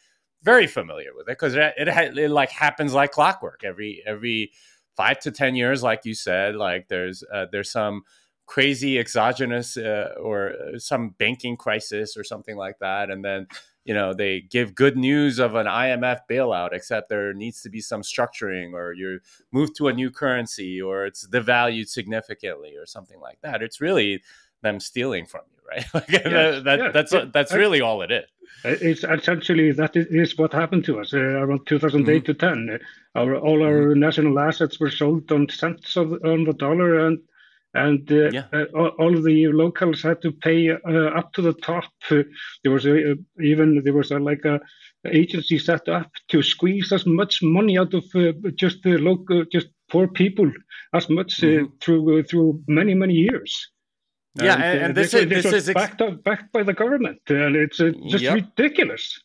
very 0.43 0.65
familiar 0.65 1.11
with 1.15 1.27
it 1.27 1.37
because 1.37 1.53
it, 1.55 1.73
it, 1.77 2.17
it 2.17 2.31
like 2.31 2.49
happens 2.49 2.93
like 2.93 3.11
clockwork 3.11 3.61
every 3.63 4.01
every 4.07 4.51
five 4.97 5.19
to 5.19 5.31
ten 5.31 5.55
years, 5.55 5.83
like 5.83 6.01
you 6.03 6.15
said. 6.15 6.55
Like 6.55 6.87
there's 6.87 7.23
uh, 7.31 7.45
there's 7.51 7.71
some 7.71 8.01
crazy 8.47 8.97
exogenous 8.97 9.77
uh, 9.77 10.15
or 10.19 10.53
uh, 10.53 10.79
some 10.79 11.11
banking 11.19 11.57
crisis 11.57 12.17
or 12.17 12.23
something 12.23 12.57
like 12.57 12.79
that, 12.79 13.11
and 13.11 13.23
then 13.23 13.45
you 13.85 13.93
know 13.93 14.13
they 14.13 14.41
give 14.41 14.75
good 14.75 14.97
news 14.97 15.39
of 15.39 15.55
an 15.55 15.65
IMF 15.65 16.21
bailout, 16.29 16.73
except 16.73 17.09
there 17.09 17.33
needs 17.33 17.61
to 17.61 17.69
be 17.69 17.81
some 17.81 18.01
structuring, 18.01 18.73
or 18.73 18.93
you 18.93 19.19
move 19.51 19.73
to 19.75 19.87
a 19.87 19.93
new 19.93 20.11
currency, 20.11 20.81
or 20.81 21.05
it's 21.05 21.27
devalued 21.27 21.87
significantly, 21.87 22.75
or 22.77 22.85
something 22.85 23.19
like 23.19 23.39
that. 23.41 23.61
It's 23.61 23.81
really 23.81 24.21
them 24.61 24.79
stealing 24.79 25.25
from 25.25 25.41
you, 25.51 25.59
right? 25.67 25.85
like 25.93 26.07
that, 26.07 26.63
that, 26.63 26.79
yeah, 26.79 26.91
that's 26.91 27.13
yeah. 27.13 27.25
that's 27.33 27.53
really 27.53 27.81
all 27.81 28.01
it 28.01 28.11
is. 28.11 28.25
It's 28.63 29.03
essentially 29.03 29.71
that 29.71 29.95
is 29.95 30.37
what 30.37 30.53
happened 30.53 30.85
to 30.85 30.99
us 30.99 31.13
uh, 31.13 31.17
around 31.17 31.65
2008 31.65 32.23
mm-hmm. 32.23 32.25
to 32.25 32.33
10. 32.33 32.79
Our 33.15 33.35
all 33.35 33.63
our 33.63 33.91
mm-hmm. 33.91 33.99
national 33.99 34.39
assets 34.39 34.79
were 34.79 34.91
sold 34.91 35.31
on 35.31 35.49
cents 35.49 35.95
of, 35.97 36.13
on 36.23 36.43
the 36.43 36.53
dollar, 36.53 37.07
and 37.07 37.19
and 37.73 38.11
uh, 38.11 38.29
yeah. 38.31 38.45
uh, 38.53 38.65
all 38.99 39.15
of 39.15 39.23
the 39.23 39.47
locals 39.47 40.01
had 40.01 40.21
to 40.21 40.31
pay 40.31 40.71
uh, 40.71 41.09
up 41.15 41.33
to 41.33 41.41
the 41.41 41.53
top. 41.53 41.85
Uh, 42.09 42.23
there 42.63 42.71
was 42.71 42.85
a, 42.85 43.15
even 43.41 43.81
there 43.83 43.93
was 43.93 44.11
a, 44.11 44.19
like 44.19 44.43
a 44.45 44.59
agency 45.11 45.57
set 45.57 45.87
up 45.87 46.11
to 46.27 46.43
squeeze 46.43 46.91
as 46.91 47.05
much 47.05 47.41
money 47.41 47.77
out 47.77 47.93
of 47.93 48.03
uh, 48.15 48.33
just 48.55 48.83
the 48.83 48.97
local, 48.97 49.45
just 49.51 49.67
poor 49.89 50.07
people 50.07 50.51
as 50.93 51.09
much 51.09 51.37
mm-hmm. 51.37 51.65
through 51.79 52.23
through 52.23 52.61
many 52.67 52.93
many 52.93 53.13
years. 53.13 53.69
Yeah, 54.35 54.53
and, 54.53 54.63
and, 54.63 54.79
and 54.85 54.95
this, 54.95 55.11
this, 55.11 55.23
is 55.23 55.43
this 55.43 55.53
is 55.53 55.69
ex- 55.69 55.75
backed 55.75 56.01
up, 56.01 56.23
backed 56.23 56.53
by 56.53 56.63
the 56.63 56.73
government, 56.73 57.21
and 57.27 57.55
it's 57.55 57.77
just 57.77 58.23
yep. 58.23 58.35
ridiculous. 58.35 59.19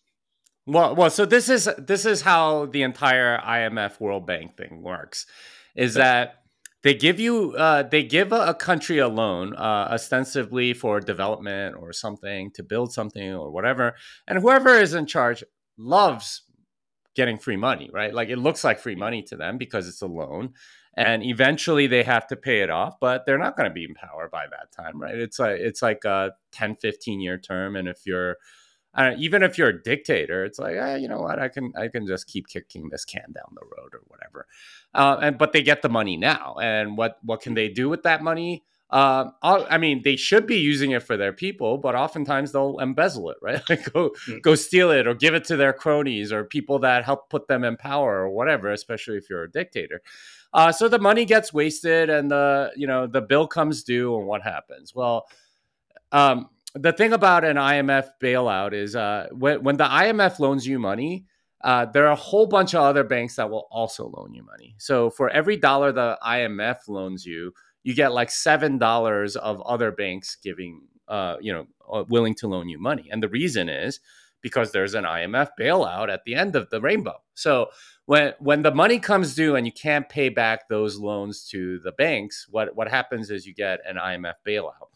Well, 0.66 0.96
well, 0.96 1.10
so 1.10 1.24
this 1.26 1.48
is 1.48 1.68
this 1.78 2.04
is 2.04 2.22
how 2.22 2.66
the 2.66 2.82
entire 2.82 3.38
IMF 3.38 4.00
World 4.00 4.26
Bank 4.26 4.56
thing 4.56 4.82
works, 4.82 5.26
is 5.76 5.94
that 5.94 6.42
they 6.86 6.94
give 6.94 7.18
you 7.18 7.52
uh, 7.56 7.82
they 7.82 8.04
give 8.04 8.32
a, 8.32 8.46
a, 8.46 8.54
country 8.54 8.98
a 8.98 9.08
loan 9.08 9.56
uh, 9.56 9.88
ostensibly 9.90 10.72
for 10.72 11.00
development 11.00 11.74
or 11.76 11.92
something 11.92 12.52
to 12.52 12.62
build 12.62 12.92
something 12.92 13.34
or 13.34 13.50
whatever 13.50 13.96
and 14.28 14.38
whoever 14.38 14.68
is 14.68 14.94
in 14.94 15.04
charge 15.04 15.42
loves 15.76 16.42
getting 17.16 17.38
free 17.38 17.56
money 17.56 17.90
right? 17.92 18.14
Like 18.14 18.28
it 18.28 18.38
looks 18.38 18.62
like 18.62 18.78
free 18.78 18.94
money 18.94 19.24
to 19.24 19.36
them 19.36 19.58
because 19.58 19.88
it's 19.88 20.00
a 20.00 20.06
loan 20.06 20.52
and 20.96 21.24
eventually 21.24 21.88
they 21.88 22.04
have 22.04 22.28
to 22.28 22.36
pay 22.36 22.60
it 22.60 22.70
off 22.70 22.94
but 23.00 23.26
they're 23.26 23.36
not 23.36 23.56
going 23.56 23.68
to 23.68 23.74
be 23.74 23.84
in 23.84 23.94
power 23.94 24.28
by 24.30 24.44
that 24.48 24.70
time 24.70 25.02
right? 25.02 25.16
It's 25.16 25.40
like 25.40 25.58
it's 25.58 25.82
like 25.82 26.04
a 26.04 26.34
10 26.52 26.76
15 26.76 27.20
year 27.20 27.36
term 27.36 27.74
and 27.74 27.88
if 27.88 27.98
you're 28.06 28.36
uh, 28.96 29.12
even 29.18 29.42
if 29.42 29.58
you're 29.58 29.68
a 29.68 29.82
dictator, 29.82 30.44
it's 30.44 30.58
like, 30.58 30.76
eh, 30.76 30.96
you 30.96 31.06
know 31.06 31.20
what, 31.20 31.38
I 31.38 31.48
can 31.48 31.72
I 31.76 31.88
can 31.88 32.06
just 32.06 32.26
keep 32.26 32.48
kicking 32.48 32.88
this 32.88 33.04
can 33.04 33.32
down 33.32 33.54
the 33.54 33.64
road 33.64 33.94
or 33.94 34.00
whatever. 34.08 34.46
Uh, 34.94 35.18
and 35.20 35.38
but 35.38 35.52
they 35.52 35.62
get 35.62 35.82
the 35.82 35.88
money 35.88 36.16
now, 36.16 36.56
and 36.60 36.96
what 36.96 37.18
what 37.22 37.42
can 37.42 37.54
they 37.54 37.68
do 37.68 37.88
with 37.88 38.02
that 38.04 38.22
money? 38.22 38.64
Uh, 38.88 39.30
I 39.42 39.78
mean, 39.78 40.02
they 40.04 40.14
should 40.14 40.46
be 40.46 40.58
using 40.58 40.92
it 40.92 41.02
for 41.02 41.16
their 41.16 41.32
people, 41.32 41.76
but 41.76 41.96
oftentimes 41.96 42.52
they'll 42.52 42.78
embezzle 42.78 43.30
it, 43.30 43.36
right? 43.42 43.60
Like 43.68 43.92
go 43.92 44.10
mm. 44.26 44.40
go 44.40 44.54
steal 44.54 44.90
it 44.90 45.06
or 45.06 45.14
give 45.14 45.34
it 45.34 45.44
to 45.44 45.56
their 45.56 45.72
cronies 45.72 46.32
or 46.32 46.44
people 46.44 46.78
that 46.80 47.04
help 47.04 47.28
put 47.28 47.48
them 47.48 47.64
in 47.64 47.76
power 47.76 48.20
or 48.22 48.30
whatever. 48.30 48.70
Especially 48.70 49.18
if 49.18 49.28
you're 49.28 49.44
a 49.44 49.50
dictator. 49.50 50.00
Uh, 50.54 50.72
so 50.72 50.88
the 50.88 50.98
money 50.98 51.26
gets 51.26 51.52
wasted, 51.52 52.08
and 52.08 52.30
the 52.30 52.70
you 52.76 52.86
know 52.86 53.06
the 53.06 53.20
bill 53.20 53.46
comes 53.46 53.82
due, 53.82 54.16
and 54.16 54.26
what 54.26 54.42
happens? 54.42 54.94
Well, 54.94 55.26
um, 56.12 56.48
the 56.78 56.92
thing 56.92 57.12
about 57.12 57.44
an 57.44 57.56
IMF 57.56 58.08
bailout 58.22 58.72
is 58.72 58.94
uh, 58.94 59.28
when, 59.32 59.62
when 59.62 59.76
the 59.76 59.84
IMF 59.84 60.38
loans 60.38 60.66
you 60.66 60.78
money, 60.78 61.24
uh, 61.64 61.86
there 61.86 62.06
are 62.06 62.12
a 62.12 62.16
whole 62.16 62.46
bunch 62.46 62.74
of 62.74 62.82
other 62.82 63.02
banks 63.02 63.36
that 63.36 63.50
will 63.50 63.66
also 63.70 64.12
loan 64.14 64.34
you 64.34 64.44
money. 64.44 64.74
So 64.78 65.10
for 65.10 65.30
every 65.30 65.56
dollar 65.56 65.90
the 65.90 66.18
IMF 66.24 66.88
loans 66.88 67.24
you, 67.24 67.52
you 67.82 67.94
get 67.94 68.12
like 68.12 68.30
seven 68.30 68.78
dollars 68.78 69.36
of 69.36 69.60
other 69.62 69.90
banks 69.90 70.36
giving, 70.42 70.82
uh, 71.08 71.36
you 71.40 71.52
know, 71.52 71.66
uh, 71.90 72.04
willing 72.08 72.34
to 72.36 72.48
loan 72.48 72.68
you 72.68 72.78
money. 72.78 73.08
And 73.10 73.22
the 73.22 73.28
reason 73.28 73.68
is 73.68 74.00
because 74.42 74.72
there's 74.72 74.94
an 74.94 75.04
IMF 75.04 75.50
bailout 75.58 76.08
at 76.08 76.24
the 76.24 76.34
end 76.34 76.56
of 76.56 76.68
the 76.70 76.80
rainbow. 76.80 77.16
So 77.34 77.68
when 78.04 78.34
when 78.38 78.62
the 78.62 78.74
money 78.74 78.98
comes 78.98 79.34
due 79.34 79.56
and 79.56 79.66
you 79.66 79.72
can't 79.72 80.08
pay 80.08 80.28
back 80.28 80.68
those 80.68 80.98
loans 80.98 81.48
to 81.50 81.78
the 81.80 81.92
banks, 81.92 82.46
what 82.50 82.76
what 82.76 82.88
happens 82.88 83.30
is 83.30 83.46
you 83.46 83.54
get 83.54 83.80
an 83.86 83.96
IMF 83.96 84.34
bailout. 84.46 84.88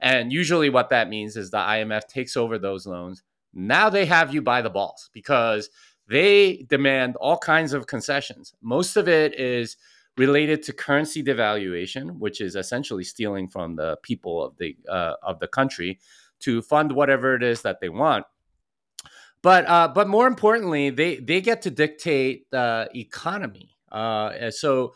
And 0.00 0.32
usually, 0.32 0.70
what 0.70 0.90
that 0.90 1.08
means 1.08 1.36
is 1.36 1.50
the 1.50 1.58
IMF 1.58 2.06
takes 2.06 2.36
over 2.36 2.58
those 2.58 2.86
loans. 2.86 3.22
Now 3.52 3.90
they 3.90 4.06
have 4.06 4.32
you 4.32 4.42
by 4.42 4.62
the 4.62 4.70
balls 4.70 5.10
because 5.12 5.70
they 6.08 6.64
demand 6.68 7.16
all 7.16 7.38
kinds 7.38 7.72
of 7.72 7.86
concessions. 7.86 8.54
Most 8.62 8.96
of 8.96 9.08
it 9.08 9.38
is 9.38 9.76
related 10.16 10.62
to 10.64 10.72
currency 10.72 11.22
devaluation, 11.22 12.18
which 12.18 12.40
is 12.40 12.56
essentially 12.56 13.04
stealing 13.04 13.48
from 13.48 13.76
the 13.76 13.96
people 14.02 14.44
of 14.44 14.56
the 14.58 14.76
uh, 14.88 15.14
of 15.22 15.38
the 15.38 15.48
country 15.48 15.98
to 16.40 16.62
fund 16.62 16.92
whatever 16.92 17.34
it 17.34 17.42
is 17.42 17.62
that 17.62 17.80
they 17.80 17.88
want. 17.88 18.24
But 19.42 19.66
uh, 19.66 19.88
but 19.88 20.08
more 20.08 20.26
importantly, 20.26 20.90
they 20.90 21.16
they 21.16 21.40
get 21.40 21.62
to 21.62 21.70
dictate 21.70 22.50
the 22.50 22.88
economy. 22.94 23.76
Uh, 23.90 24.50
so 24.50 24.94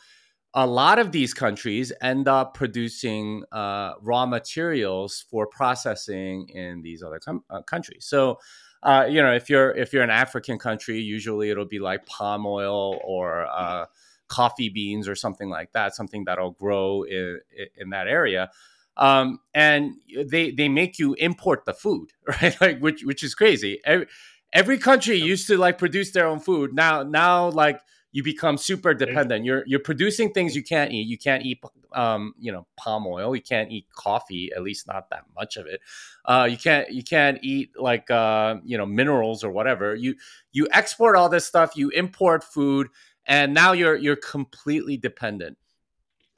a 0.54 0.66
lot 0.66 1.00
of 1.00 1.10
these 1.10 1.34
countries 1.34 1.92
end 2.00 2.28
up 2.28 2.54
producing 2.54 3.42
uh, 3.50 3.94
raw 4.00 4.24
materials 4.24 5.24
for 5.28 5.48
processing 5.48 6.48
in 6.48 6.80
these 6.82 7.02
other 7.02 7.18
com- 7.18 7.44
uh, 7.50 7.62
countries. 7.62 8.06
So, 8.06 8.38
uh, 8.84 9.06
you 9.10 9.20
know, 9.20 9.32
if 9.32 9.50
you're 9.50 9.72
if 9.72 9.92
you're 9.92 10.04
an 10.04 10.10
African 10.10 10.58
country, 10.58 11.00
usually 11.00 11.50
it'll 11.50 11.66
be 11.66 11.80
like 11.80 12.06
palm 12.06 12.46
oil 12.46 13.00
or 13.04 13.46
uh, 13.46 13.86
coffee 14.28 14.68
beans 14.68 15.08
or 15.08 15.16
something 15.16 15.48
like 15.48 15.72
that, 15.72 15.94
something 15.94 16.24
that'll 16.24 16.52
grow 16.52 17.02
in, 17.02 17.40
in 17.76 17.90
that 17.90 18.06
area. 18.06 18.50
Um, 18.96 19.40
and 19.54 19.94
they 20.26 20.52
they 20.52 20.68
make 20.68 21.00
you 21.00 21.14
import 21.14 21.64
the 21.64 21.74
food, 21.74 22.10
right? 22.42 22.58
Like 22.60 22.78
which 22.78 23.02
which 23.02 23.24
is 23.24 23.34
crazy. 23.34 23.80
Every, 23.84 24.06
every 24.52 24.78
country 24.78 25.16
used 25.16 25.48
to 25.48 25.56
like 25.56 25.78
produce 25.78 26.12
their 26.12 26.28
own 26.28 26.38
food. 26.38 26.74
Now 26.74 27.02
now 27.02 27.48
like 27.50 27.80
you 28.14 28.22
become 28.22 28.56
super 28.56 28.94
dependent. 28.94 29.44
You're 29.44 29.64
you're 29.66 29.80
producing 29.80 30.32
things 30.32 30.54
you 30.54 30.62
can't 30.62 30.92
eat. 30.92 31.08
You 31.08 31.18
can't 31.18 31.44
eat 31.44 31.60
um, 31.92 32.32
you 32.38 32.52
know 32.52 32.64
palm 32.76 33.08
oil. 33.08 33.34
You 33.34 33.42
can't 33.42 33.72
eat 33.72 33.86
coffee, 33.92 34.52
at 34.54 34.62
least 34.62 34.86
not 34.86 35.10
that 35.10 35.24
much 35.34 35.56
of 35.56 35.66
it. 35.66 35.80
Uh, 36.24 36.46
you 36.48 36.56
can't 36.56 36.88
you 36.92 37.02
can't 37.02 37.40
eat 37.42 37.72
like 37.76 38.08
uh, 38.12 38.58
you 38.64 38.78
know 38.78 38.86
minerals 38.86 39.42
or 39.42 39.50
whatever. 39.50 39.96
You 39.96 40.14
you 40.52 40.68
export 40.70 41.16
all 41.16 41.28
this 41.28 41.44
stuff. 41.44 41.76
You 41.76 41.90
import 41.90 42.44
food, 42.44 42.86
and 43.26 43.52
now 43.52 43.72
you're 43.72 43.96
you're 43.96 44.16
completely 44.16 44.96
dependent. 44.96 45.58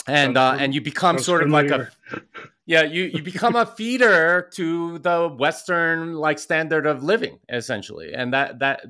And 0.09 0.39
uh, 0.39 0.57
and 0.59 0.74
you 0.74 0.81
become 0.81 1.19
sort 1.19 1.43
of 1.43 1.51
like 1.51 1.70
a 1.70 1.90
yeah, 2.65 2.85
you 2.85 3.03
you 3.03 3.23
become 3.23 3.55
a 3.55 3.66
feeder 3.66 4.48
to 4.55 4.98
the 5.01 5.28
Western 5.28 6.15
like 6.15 6.39
standard 6.39 6.86
of 6.86 7.03
living, 7.03 7.39
essentially, 7.51 8.15
and 8.15 8.32
that 8.32 8.61
that 8.61 8.81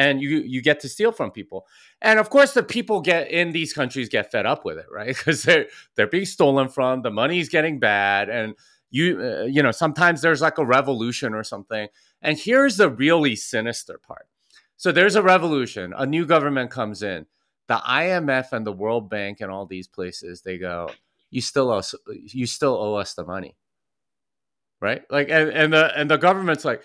and 0.00 0.22
you 0.22 0.38
you 0.38 0.62
get 0.62 0.80
to 0.80 0.88
steal 0.88 1.12
from 1.12 1.30
people, 1.30 1.66
and 2.00 2.18
of 2.18 2.30
course 2.30 2.52
the 2.54 2.62
people 2.62 3.00
get 3.00 3.30
in 3.30 3.52
these 3.52 3.72
countries 3.72 4.08
get 4.08 4.30
fed 4.30 4.46
up 4.46 4.64
with 4.64 4.78
it, 4.78 4.86
right? 4.90 5.16
Because 5.16 5.42
they're 5.42 5.66
they're 5.94 6.06
being 6.06 6.24
stolen 6.26 6.68
from, 6.68 7.02
the 7.02 7.10
money's 7.10 7.48
getting 7.48 7.78
bad, 7.78 8.28
and 8.28 8.54
you 8.90 9.20
uh, 9.20 9.44
you 9.44 9.62
know 9.62 9.72
sometimes 9.72 10.22
there's 10.22 10.40
like 10.40 10.58
a 10.58 10.64
revolution 10.64 11.34
or 11.34 11.44
something, 11.44 11.88
and 12.22 12.38
here's 12.38 12.76
the 12.76 12.90
really 12.90 13.36
sinister 13.36 13.98
part. 13.98 14.26
So 14.76 14.92
there's 14.92 15.16
a 15.16 15.22
revolution, 15.22 15.92
a 15.96 16.06
new 16.06 16.24
government 16.24 16.70
comes 16.70 17.02
in, 17.02 17.26
the 17.68 17.76
IMF 17.76 18.52
and 18.52 18.66
the 18.66 18.72
World 18.72 19.10
Bank 19.10 19.40
and 19.40 19.50
all 19.50 19.66
these 19.66 19.86
places, 19.86 20.40
they 20.40 20.58
go 20.58 20.88
you 21.30 21.40
still 21.40 21.70
owe 21.70 21.82
you 22.08 22.46
still 22.46 22.76
owe 22.76 22.94
us 22.94 23.14
the 23.14 23.24
money. 23.24 23.56
Right? 24.80 25.02
Like 25.10 25.28
and, 25.30 25.50
and 25.50 25.72
the 25.72 25.96
and 25.98 26.10
the 26.10 26.16
government's 26.16 26.64
like 26.64 26.82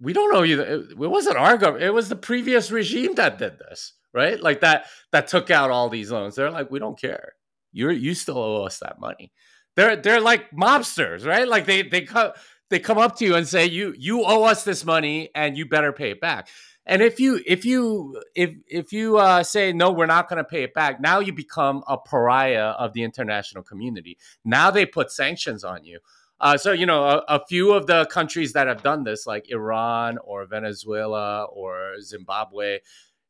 we 0.00 0.12
don't 0.12 0.32
know 0.32 0.42
you 0.42 0.56
the, 0.56 0.90
it, 0.90 0.96
wasn't 0.96 1.36
our 1.36 1.56
government 1.56 1.84
it 1.84 1.94
was 1.94 2.08
the 2.08 2.16
previous 2.16 2.70
regime 2.70 3.14
that 3.14 3.38
did 3.38 3.58
this 3.58 3.94
right? 4.12 4.40
Like 4.40 4.60
that 4.60 4.86
that 5.12 5.28
took 5.28 5.50
out 5.50 5.70
all 5.70 5.88
these 5.88 6.10
loans. 6.10 6.34
They're 6.34 6.50
like 6.50 6.70
we 6.70 6.78
don't 6.78 7.00
care. 7.00 7.32
You're 7.72 7.92
you 7.92 8.14
still 8.14 8.38
owe 8.38 8.64
us 8.64 8.78
that 8.78 9.00
money. 9.00 9.32
They're 9.76 9.96
they're 9.96 10.20
like 10.20 10.50
mobsters 10.50 11.26
right? 11.26 11.46
Like 11.46 11.66
they 11.66 11.82
they 11.82 12.02
come 12.02 12.32
they 12.70 12.78
come 12.78 12.98
up 12.98 13.16
to 13.16 13.24
you 13.24 13.34
and 13.34 13.46
say 13.46 13.66
you 13.66 13.94
you 13.96 14.24
owe 14.24 14.44
us 14.44 14.64
this 14.64 14.84
money 14.84 15.30
and 15.34 15.56
you 15.56 15.66
better 15.66 15.92
pay 15.92 16.10
it 16.10 16.20
back. 16.20 16.48
And 16.86 17.02
if 17.02 17.20
you 17.20 17.40
if 17.46 17.64
you 17.64 18.20
if 18.34 18.50
if 18.66 18.92
you 18.92 19.18
uh, 19.18 19.42
say 19.42 19.72
no, 19.72 19.92
we're 19.92 20.06
not 20.06 20.28
going 20.28 20.38
to 20.38 20.48
pay 20.48 20.64
it 20.64 20.74
back, 20.74 21.00
now 21.00 21.20
you 21.20 21.32
become 21.32 21.84
a 21.86 21.98
pariah 21.98 22.70
of 22.78 22.94
the 22.94 23.02
international 23.02 23.62
community. 23.62 24.18
Now 24.44 24.70
they 24.70 24.86
put 24.86 25.12
sanctions 25.12 25.62
on 25.62 25.84
you. 25.84 26.00
Uh, 26.40 26.56
so 26.56 26.72
you 26.72 26.86
know 26.86 27.04
a, 27.04 27.22
a, 27.28 27.46
few 27.46 27.72
of 27.72 27.86
the 27.86 28.06
countries 28.06 28.54
that 28.54 28.66
have 28.66 28.82
done 28.82 29.04
this, 29.04 29.26
like 29.26 29.50
Iran 29.50 30.18
or 30.24 30.46
Venezuela 30.46 31.44
or 31.44 32.00
Zimbabwe, 32.00 32.78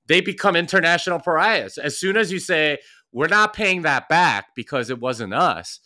they 0.06 0.20
become 0.20 0.54
international 0.54 1.18
pariahs. 1.18 1.76
As 1.76 1.98
soon 1.98 2.16
as 2.16 2.30
you 2.30 2.38
say 2.38 2.78
we're 3.12 3.26
not 3.26 3.52
paying 3.52 3.82
that 3.82 4.08
back 4.08 4.54
because 4.54 4.90
it 4.90 5.00
wasn't 5.00 5.34
us, 5.34 5.80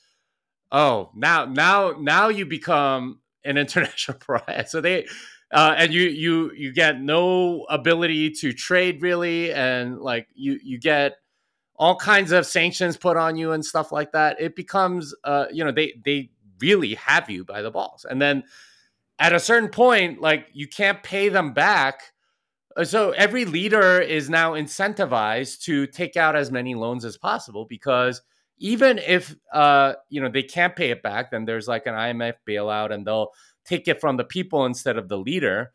oh 0.70 1.10
now 1.14 1.46
now 1.46 1.94
now 1.98 2.28
you 2.28 2.44
become 2.44 3.20
an 3.44 3.56
international 3.64 4.18
pariah. 4.18 4.66
So 4.66 4.80
they 4.80 5.06
uh, 5.54 5.74
and 5.78 5.94
you 5.94 6.02
you 6.02 6.52
you 6.52 6.72
get 6.72 7.00
no 7.00 7.64
ability 7.70 8.30
to 8.30 8.52
trade 8.52 9.02
really, 9.02 9.52
and 9.52 9.98
like 10.00 10.26
you 10.34 10.58
you 10.62 10.78
get 10.80 11.12
all 11.76 11.96
kinds 11.96 12.32
of 12.32 12.46
sanctions 12.46 12.96
put 12.96 13.16
on 13.16 13.36
you 13.36 13.52
and 13.52 13.64
stuff 13.64 13.92
like 13.92 14.12
that. 14.12 14.40
It 14.40 14.56
becomes 14.56 15.14
uh, 15.24 15.46
you 15.52 15.64
know 15.64 15.72
they 15.72 15.94
they 16.04 16.30
really 16.64 16.94
have 16.94 17.28
you 17.28 17.44
by 17.44 17.62
the 17.62 17.70
balls, 17.70 18.06
and 18.08 18.20
then 18.20 18.44
at 19.18 19.32
a 19.32 19.40
certain 19.40 19.68
point, 19.68 20.20
like 20.20 20.48
you 20.52 20.66
can't 20.66 21.02
pay 21.02 21.28
them 21.28 21.52
back. 21.52 22.12
Uh, 22.76 22.84
so 22.84 23.10
every 23.10 23.44
leader 23.44 24.00
is 24.00 24.28
now 24.28 24.52
incentivized 24.52 25.62
to 25.62 25.86
take 25.86 26.16
out 26.16 26.34
as 26.34 26.50
many 26.50 26.74
loans 26.74 27.04
as 27.04 27.16
possible 27.16 27.66
because 27.68 28.22
even 28.58 28.98
if 28.98 29.34
uh, 29.52 29.94
you 30.08 30.20
know 30.20 30.28
they 30.28 30.42
can't 30.42 30.76
pay 30.76 30.90
it 30.90 31.02
back, 31.02 31.30
then 31.30 31.44
there's 31.44 31.68
like 31.68 31.86
an 31.86 31.94
IMF 31.94 32.34
bailout, 32.48 32.92
and 32.92 33.06
they'll 33.06 33.30
take 33.64 33.88
it 33.88 34.00
from 34.00 34.16
the 34.16 34.24
people 34.24 34.64
instead 34.66 34.96
of 34.96 35.08
the 35.08 35.18
leader. 35.18 35.72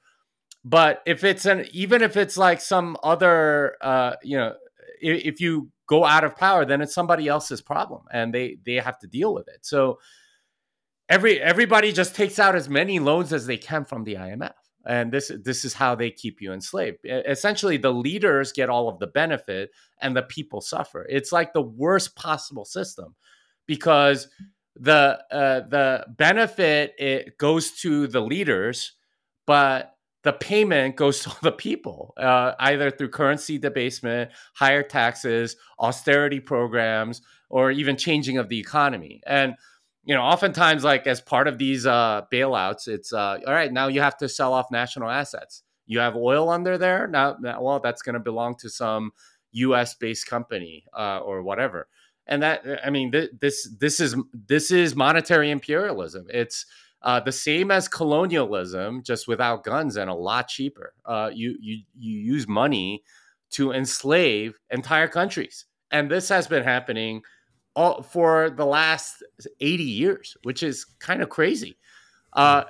But 0.65 1.01
if 1.05 1.23
it's 1.23 1.45
an 1.45 1.65
even 1.71 2.01
if 2.01 2.17
it's 2.17 2.37
like 2.37 2.61
some 2.61 2.97
other 3.03 3.75
uh, 3.81 4.13
you 4.23 4.37
know, 4.37 4.55
if, 5.01 5.25
if 5.25 5.41
you 5.41 5.69
go 5.87 6.05
out 6.05 6.23
of 6.23 6.35
power, 6.35 6.65
then 6.65 6.81
it's 6.81 6.93
somebody 6.93 7.27
else's 7.27 7.61
problem 7.61 8.03
and 8.11 8.33
they 8.33 8.57
they 8.65 8.75
have 8.75 8.99
to 8.99 9.07
deal 9.07 9.33
with 9.33 9.47
it. 9.47 9.59
So 9.61 9.99
every 11.09 11.41
everybody 11.41 11.91
just 11.91 12.15
takes 12.15 12.39
out 12.39 12.55
as 12.55 12.69
many 12.69 12.99
loans 12.99 13.33
as 13.33 13.45
they 13.45 13.57
can 13.57 13.85
from 13.85 14.03
the 14.03 14.15
IMF. 14.15 14.53
And 14.85 15.11
this 15.11 15.31
this 15.43 15.65
is 15.65 15.73
how 15.73 15.95
they 15.95 16.09
keep 16.09 16.41
you 16.41 16.53
enslaved. 16.53 16.99
Essentially, 17.03 17.77
the 17.77 17.91
leaders 17.91 18.51
get 18.53 18.69
all 18.69 18.87
of 18.87 18.99
the 18.99 19.07
benefit 19.07 19.71
and 20.01 20.15
the 20.15 20.23
people 20.23 20.61
suffer. 20.61 21.05
It's 21.09 21.31
like 21.31 21.53
the 21.53 21.61
worst 21.61 22.15
possible 22.15 22.65
system 22.65 23.15
because 23.67 24.27
the 24.75 25.19
uh, 25.31 25.61
the 25.67 26.05
benefit 26.17 26.93
it 26.97 27.37
goes 27.37 27.71
to 27.81 28.07
the 28.07 28.21
leaders, 28.21 28.93
but 29.45 29.95
the 30.23 30.33
payment 30.33 30.95
goes 30.95 31.21
to 31.21 31.35
the 31.41 31.51
people, 31.51 32.13
uh, 32.17 32.53
either 32.59 32.89
through 32.89 33.09
currency 33.09 33.57
debasement, 33.57 34.31
higher 34.53 34.83
taxes, 34.83 35.57
austerity 35.79 36.39
programs, 36.39 37.21
or 37.49 37.71
even 37.71 37.97
changing 37.97 38.37
of 38.37 38.47
the 38.47 38.59
economy. 38.59 39.21
And 39.27 39.55
you 40.09 40.15
know, 40.15 40.21
oftentimes, 40.23 40.83
like 40.83 41.05
as 41.05 41.21
part 41.21 41.47
of 41.47 41.59
these 41.59 41.85
uh, 41.85 42.23
bailouts, 42.33 42.87
it's 42.87 43.13
uh, 43.13 43.37
all 43.45 43.53
right. 43.53 43.71
Now 43.71 43.87
you 43.87 44.01
have 44.01 44.17
to 44.17 44.27
sell 44.27 44.53
off 44.53 44.71
national 44.71 45.09
assets. 45.09 45.61
You 45.85 45.99
have 45.99 46.15
oil 46.15 46.49
under 46.49 46.79
there 46.79 47.07
now. 47.07 47.37
well, 47.41 47.79
that's 47.79 48.01
going 48.01 48.15
to 48.15 48.19
belong 48.19 48.55
to 48.57 48.69
some 48.69 49.11
U.S. 49.51 49.93
based 49.93 50.25
company 50.25 50.85
uh, 50.97 51.19
or 51.19 51.43
whatever 51.43 51.87
and 52.25 52.43
that 52.43 52.63
I 52.85 52.89
mean 52.91 53.11
th- 53.11 53.31
this 53.41 53.67
this 53.79 53.99
is 53.99 54.15
this 54.47 54.71
is 54.71 54.95
monetary 54.95 55.51
imperialism. 55.51 56.27
It's 56.29 56.65
uh, 57.01 57.19
the 57.19 57.31
same 57.31 57.71
as 57.71 57.87
colonialism, 57.87 59.03
just 59.03 59.27
without 59.27 59.63
guns 59.63 59.97
and 59.97 60.09
a 60.09 60.13
lot 60.13 60.47
cheaper. 60.47 60.93
Uh, 61.05 61.31
you 61.33 61.57
you 61.59 61.83
you 61.97 62.19
use 62.19 62.47
money 62.47 63.03
to 63.51 63.71
enslave 63.71 64.59
entire 64.69 65.07
countries, 65.07 65.65
and 65.91 66.09
this 66.09 66.29
has 66.29 66.47
been 66.47 66.63
happening 66.63 67.23
all 67.79 68.01
for 68.03 68.49
the 68.49 68.65
last 68.65 69.23
eighty 69.61 69.83
years, 69.83 70.35
which 70.43 70.63
is 70.63 70.85
kind 70.99 71.21
of 71.21 71.29
crazy. 71.29 71.77
Uh, 72.33 72.63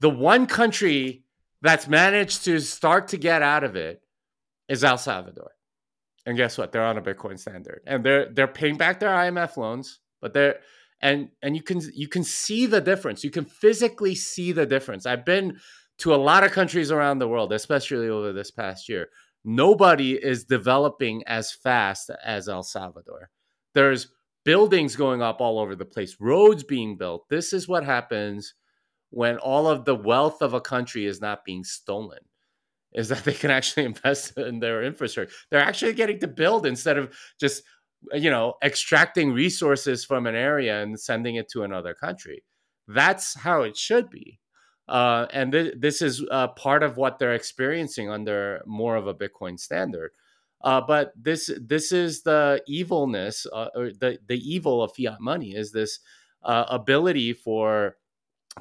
the 0.00 0.08
one 0.08 0.46
country 0.46 1.24
that's 1.60 1.86
managed 1.86 2.44
to 2.44 2.58
start 2.60 3.08
to 3.08 3.18
get 3.18 3.42
out 3.42 3.62
of 3.62 3.76
it 3.76 4.02
is 4.68 4.82
El 4.82 4.96
Salvador. 4.96 5.50
And 6.26 6.36
guess 6.36 6.56
what? 6.56 6.72
They're 6.72 6.84
on 6.84 6.96
a 6.96 7.02
Bitcoin 7.02 7.38
standard, 7.38 7.82
and 7.86 8.02
they're 8.02 8.32
they're 8.32 8.48
paying 8.48 8.78
back 8.78 9.00
their 9.00 9.10
IMF 9.10 9.58
loans, 9.58 10.00
but 10.22 10.32
they're 10.32 10.60
and 11.02 11.28
and 11.42 11.54
you 11.54 11.62
can 11.62 11.82
you 11.94 12.08
can 12.08 12.24
see 12.24 12.64
the 12.64 12.80
difference. 12.80 13.22
You 13.22 13.30
can 13.30 13.44
physically 13.44 14.14
see 14.14 14.52
the 14.52 14.64
difference. 14.64 15.04
I've 15.04 15.26
been 15.26 15.58
to 15.98 16.14
a 16.14 16.16
lot 16.16 16.42
of 16.42 16.52
countries 16.52 16.90
around 16.90 17.18
the 17.18 17.28
world, 17.28 17.52
especially 17.52 18.08
over 18.08 18.32
this 18.32 18.50
past 18.50 18.88
year. 18.88 19.08
Nobody 19.44 20.14
is 20.14 20.44
developing 20.44 21.22
as 21.26 21.52
fast 21.52 22.10
as 22.24 22.48
El 22.48 22.62
Salvador. 22.62 23.28
There's 23.74 24.08
buildings 24.44 24.96
going 24.96 25.22
up 25.22 25.40
all 25.40 25.58
over 25.58 25.74
the 25.74 25.84
place, 25.84 26.16
roads 26.20 26.62
being 26.62 26.96
built. 26.96 27.28
This 27.28 27.52
is 27.52 27.68
what 27.68 27.84
happens 27.84 28.54
when 29.10 29.38
all 29.38 29.66
of 29.68 29.84
the 29.84 29.94
wealth 29.94 30.42
of 30.42 30.54
a 30.54 30.60
country 30.60 31.06
is 31.06 31.20
not 31.20 31.44
being 31.44 31.64
stolen 31.64 32.18
is 32.94 33.08
that 33.08 33.24
they 33.24 33.34
can 33.34 33.50
actually 33.50 33.84
invest 33.84 34.38
in 34.38 34.60
their 34.60 34.82
infrastructure. 34.82 35.34
They're 35.50 35.60
actually 35.60 35.94
getting 35.94 36.20
to 36.20 36.28
build 36.28 36.66
instead 36.66 36.96
of 36.96 37.14
just 37.38 37.62
you 38.12 38.30
know 38.30 38.54
extracting 38.62 39.32
resources 39.32 40.04
from 40.04 40.26
an 40.26 40.34
area 40.34 40.82
and 40.82 40.98
sending 40.98 41.36
it 41.36 41.48
to 41.50 41.64
another 41.64 41.94
country. 41.94 42.44
That's 42.86 43.34
how 43.34 43.62
it 43.62 43.76
should 43.76 44.10
be. 44.10 44.40
Uh, 44.86 45.26
and 45.32 45.52
th- 45.52 45.74
this 45.78 46.02
is 46.02 46.22
uh, 46.30 46.48
part 46.48 46.82
of 46.82 46.98
what 46.98 47.18
they're 47.18 47.34
experiencing 47.34 48.10
under 48.10 48.62
more 48.66 48.96
of 48.96 49.06
a 49.06 49.14
Bitcoin 49.14 49.58
standard. 49.58 50.10
Uh, 50.64 50.80
but 50.80 51.12
this 51.14 51.50
this 51.60 51.92
is 51.92 52.22
the 52.22 52.62
evilness, 52.66 53.46
uh, 53.52 53.68
or 53.76 53.90
the 53.92 54.18
the 54.26 54.38
evil 54.38 54.82
of 54.82 54.92
fiat 54.96 55.20
money 55.20 55.54
is 55.54 55.72
this 55.72 56.00
uh, 56.42 56.64
ability 56.68 57.34
for 57.34 57.96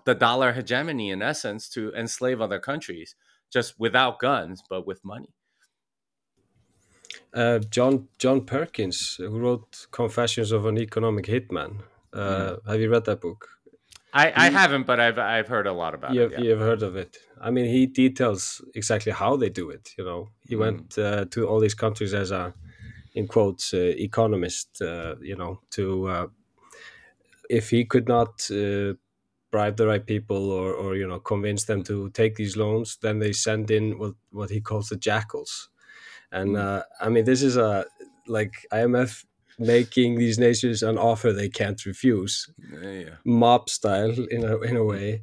the 0.03 0.13
dollar 0.13 0.51
hegemony, 0.51 1.09
in 1.11 1.21
essence, 1.21 1.69
to 1.69 1.93
enslave 1.93 2.41
other 2.41 2.59
countries 2.59 3.15
just 3.49 3.79
without 3.79 4.19
guns, 4.19 4.61
but 4.69 4.85
with 4.85 5.05
money. 5.05 5.33
Uh, 7.33 7.59
John 7.59 8.09
John 8.17 8.45
Perkins, 8.45 9.15
who 9.15 9.39
wrote 9.39 9.87
Confessions 9.91 10.51
of 10.51 10.65
an 10.65 10.77
Economic 10.77 11.25
Hitman. 11.27 11.83
Uh, 12.11 12.57
mm. 12.57 12.67
Have 12.67 12.81
you 12.81 12.91
read 12.91 13.05
that 13.05 13.21
book? 13.21 13.47
I, 14.13 14.31
I 14.35 14.49
haven't, 14.51 14.85
but 14.85 14.99
I've 14.99 15.17
I've 15.17 15.47
heard 15.47 15.65
a 15.65 15.73
lot 15.73 15.95
about 15.95 16.13
you've, 16.13 16.31
it. 16.33 16.39
Yeah. 16.39 16.45
You've 16.45 16.59
heard 16.59 16.83
of 16.83 16.95
it. 16.95 17.17
I 17.41 17.49
mean, 17.49 17.65
he 17.65 17.87
details 17.87 18.63
exactly 18.75 19.11
how 19.11 19.35
they 19.35 19.49
do 19.49 19.71
it. 19.71 19.89
You 19.97 20.05
know, 20.05 20.29
he 20.47 20.55
mm. 20.55 20.59
went 20.59 20.97
uh, 20.97 21.25
to 21.31 21.47
all 21.47 21.59
these 21.59 21.73
countries 21.73 22.13
as 22.13 22.31
a, 22.31 22.53
in 23.15 23.27
quotes, 23.27 23.73
uh, 23.73 23.93
economist. 23.97 24.81
Uh, 24.81 25.15
you 25.19 25.35
know, 25.35 25.61
to 25.71 26.07
uh, 26.07 26.27
if 27.49 27.71
he 27.71 27.85
could 27.85 28.07
not 28.07 28.49
uh, 28.51 28.93
bribe 29.53 29.77
the 29.77 29.85
right 29.85 30.05
people 30.05 30.51
or, 30.51 30.73
or 30.73 30.95
you 30.95 31.07
know 31.07 31.19
convince 31.19 31.65
them 31.65 31.83
to 31.83 32.09
take 32.09 32.35
these 32.35 32.57
loans 32.57 32.97
then 33.03 33.19
they 33.19 33.31
send 33.31 33.69
in 33.69 33.99
what 33.99 34.15
what 34.31 34.49
he 34.49 34.59
calls 34.59 34.89
the 34.89 34.97
jackals 34.97 35.69
and 36.31 36.55
mm. 36.55 36.59
uh, 36.59 36.81
i 36.99 37.07
mean 37.07 37.23
this 37.23 37.43
is 37.43 37.55
a 37.55 37.85
like 38.27 38.65
imf 38.73 39.25
making 39.65 40.15
these 40.15 40.37
nations 40.39 40.83
an 40.83 40.97
offer 40.97 41.31
they 41.31 41.49
can't 41.49 41.85
refuse 41.85 42.49
yeah. 42.81 43.15
mob 43.25 43.69
style 43.69 44.15
in 44.29 44.43
a, 44.43 44.57
in 44.61 44.75
a 44.77 44.83
way 44.83 45.21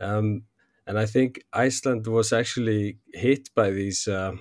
um, 0.00 0.42
and 0.86 0.98
i 0.98 1.06
think 1.06 1.42
iceland 1.52 2.06
was 2.06 2.32
actually 2.32 2.98
hit 3.12 3.48
by 3.54 3.70
these 3.70 4.08
uh, 4.08 4.32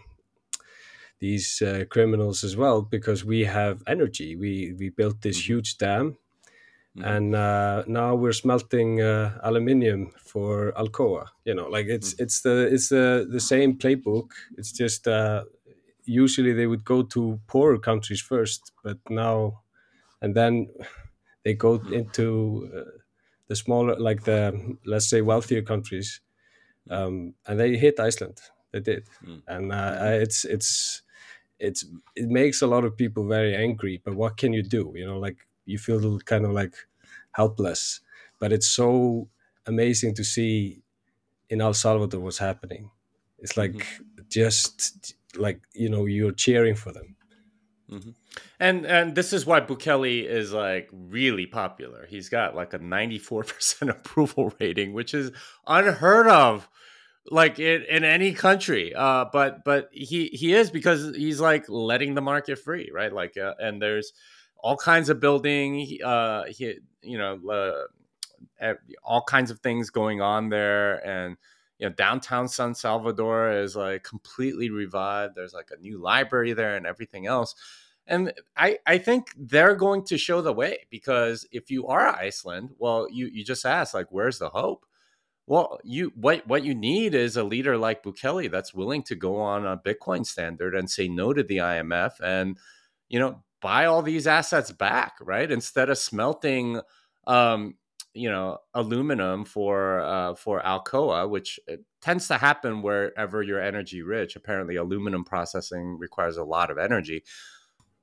these 1.19 1.61
uh, 1.61 1.85
criminals 1.89 2.43
as 2.43 2.57
well 2.57 2.81
because 2.81 3.23
we 3.23 3.45
have 3.45 3.81
energy 3.87 4.35
we 4.35 4.73
we 4.79 4.89
built 4.89 5.21
this 5.21 5.39
mm. 5.39 5.45
huge 5.45 5.77
dam 5.77 6.17
Mhm. 6.97 7.05
and 7.05 7.35
uh, 7.35 7.83
now 7.87 8.13
we're 8.13 8.33
smelting 8.33 9.01
uh, 9.01 9.39
aluminium 9.43 10.11
for 10.17 10.71
Alcoa. 10.73 11.27
You 11.43 11.55
know, 11.55 11.67
like 11.67 11.87
it's 11.87 12.13
it's 12.19 12.41
the 12.41 12.69
it's 12.71 12.89
the 12.89 13.27
the 13.29 13.39
same 13.39 13.77
playbook. 13.77 14.29
It's 14.57 14.71
just 14.71 15.07
uh, 15.07 15.45
usually 16.05 16.53
they 16.53 16.67
would 16.67 16.83
go 16.85 17.03
to 17.03 17.39
poorer 17.47 17.79
countries 17.79 18.21
first, 18.21 18.71
but 18.83 18.99
now 19.09 19.61
and 20.21 20.35
then 20.35 20.73
they 21.43 21.53
go 21.53 21.75
into 21.91 22.71
uh, 22.75 22.99
the 23.47 23.55
smaller, 23.55 23.95
like 23.99 24.23
the 24.25 24.77
let's 24.85 25.09
say 25.09 25.21
wealthier 25.21 25.61
countries, 25.61 26.21
um, 26.89 27.35
and 27.47 27.59
they 27.59 27.77
hit 27.77 27.99
Iceland. 27.99 28.41
They 28.71 28.79
did, 28.79 29.07
Mm. 29.23 29.43
and 29.47 29.71
uh, 29.71 29.97
it's 30.21 30.45
it's 30.45 31.01
it's 31.59 31.85
it 32.15 32.29
makes 32.29 32.61
a 32.61 32.67
lot 32.67 32.85
of 32.85 32.97
people 32.97 33.27
very 33.27 33.55
angry. 33.55 34.01
But 34.03 34.15
what 34.15 34.37
can 34.37 34.53
you 34.53 34.63
do? 34.63 34.93
You 34.95 35.05
know, 35.07 35.19
like 35.19 35.47
you 35.65 35.79
feel 35.79 36.19
kind 36.21 36.45
of 36.45 36.51
like 36.51 36.75
helpless. 37.33 38.01
But 38.39 38.53
it's 38.53 38.67
so 38.67 39.29
amazing 39.67 40.15
to 40.15 40.23
see 40.23 40.83
in 41.49 41.61
El 41.61 41.73
Salvador 41.73 42.21
what's 42.21 42.37
happening. 42.39 42.91
It's 43.39 43.57
like 43.57 43.85
just 44.29 45.15
like 45.37 45.61
you 45.73 45.89
know 45.89 46.05
you're 46.05 46.31
cheering 46.31 46.75
for 46.75 46.91
them. 46.91 47.15
And 48.59 48.85
and 48.85 49.15
this 49.15 49.33
is 49.33 49.45
why 49.45 49.61
Bukele 49.61 50.25
is 50.25 50.53
like 50.53 50.89
really 50.91 51.45
popular. 51.45 52.05
He's 52.09 52.29
got 52.29 52.55
like 52.55 52.73
a 52.73 52.79
94% 52.79 53.89
approval 53.89 54.53
rating, 54.59 54.93
which 54.93 55.13
is 55.13 55.31
unheard 55.67 56.27
of 56.27 56.67
like 57.29 57.59
in, 57.59 57.83
in 57.83 58.03
any 58.03 58.33
country. 58.33 58.93
Uh 58.95 59.25
but 59.31 59.63
but 59.63 59.89
he 59.91 60.27
he 60.27 60.53
is 60.53 60.71
because 60.71 61.15
he's 61.15 61.39
like 61.39 61.65
letting 61.69 62.15
the 62.15 62.21
market 62.21 62.59
free, 62.59 62.89
right? 62.93 63.13
Like 63.13 63.37
uh, 63.37 63.53
and 63.59 63.81
there's 63.81 64.13
all 64.57 64.77
kinds 64.77 65.09
of 65.09 65.19
building 65.19 65.99
uh 66.03 66.45
he 66.45 66.75
you 67.01 67.17
know 67.17 67.87
uh, 68.61 68.73
all 69.03 69.23
kinds 69.23 69.51
of 69.51 69.59
things 69.59 69.89
going 69.89 70.21
on 70.21 70.49
there 70.49 71.05
and 71.05 71.37
you 71.79 71.87
know 71.87 71.93
downtown 71.93 72.47
San 72.47 72.75
Salvador 72.75 73.51
is 73.51 73.75
like 73.75 74.03
completely 74.03 74.69
revived. 74.69 75.35
There's 75.35 75.53
like 75.53 75.69
a 75.71 75.81
new 75.81 75.99
library 75.99 76.53
there 76.53 76.75
and 76.75 76.85
everything 76.85 77.27
else 77.27 77.55
and 78.05 78.33
I, 78.57 78.79
I 78.85 78.97
think 78.97 79.27
they're 79.37 79.75
going 79.75 80.03
to 80.05 80.17
show 80.17 80.41
the 80.41 80.53
way 80.53 80.79
because 80.89 81.47
if 81.51 81.71
you 81.71 81.87
are 81.87 82.07
Iceland, 82.07 82.71
well, 82.77 83.07
you, 83.09 83.27
you 83.27 83.45
just 83.45 83.65
ask 83.65 83.93
like, 83.93 84.07
where's 84.09 84.39
the 84.39 84.49
hope? 84.49 84.85
Well, 85.45 85.79
you 85.83 86.13
what 86.15 86.47
what 86.47 86.63
you 86.63 86.73
need 86.73 87.13
is 87.13 87.35
a 87.35 87.43
leader 87.43 87.77
like 87.77 88.01
Bukele 88.01 88.49
that's 88.49 88.73
willing 88.73 89.03
to 89.03 89.15
go 89.15 89.41
on 89.41 89.65
a 89.65 89.77
Bitcoin 89.77 90.25
standard 90.25 90.73
and 90.73 90.89
say 90.89 91.09
no 91.09 91.33
to 91.33 91.43
the 91.43 91.57
IMF 91.57 92.13
and 92.23 92.57
you 93.09 93.19
know 93.19 93.43
buy 93.61 93.85
all 93.85 94.01
these 94.01 94.25
assets 94.25 94.71
back, 94.71 95.15
right? 95.19 95.51
Instead 95.51 95.89
of 95.89 95.97
smelting, 95.97 96.79
um, 97.27 97.75
you 98.13 98.29
know, 98.29 98.59
aluminum 98.73 99.45
for 99.45 99.99
uh, 100.01 100.35
for 100.35 100.61
Alcoa, 100.61 101.29
which 101.29 101.59
uh, 101.71 101.77
tends 102.01 102.27
to 102.27 102.37
happen 102.37 102.81
wherever 102.81 103.41
you're 103.41 103.61
energy 103.61 104.01
rich. 104.01 104.35
Apparently, 104.35 104.75
aluminum 104.75 105.23
processing 105.23 105.97
requires 105.97 106.37
a 106.37 106.43
lot 106.43 106.69
of 106.69 106.77
energy. 106.77 107.23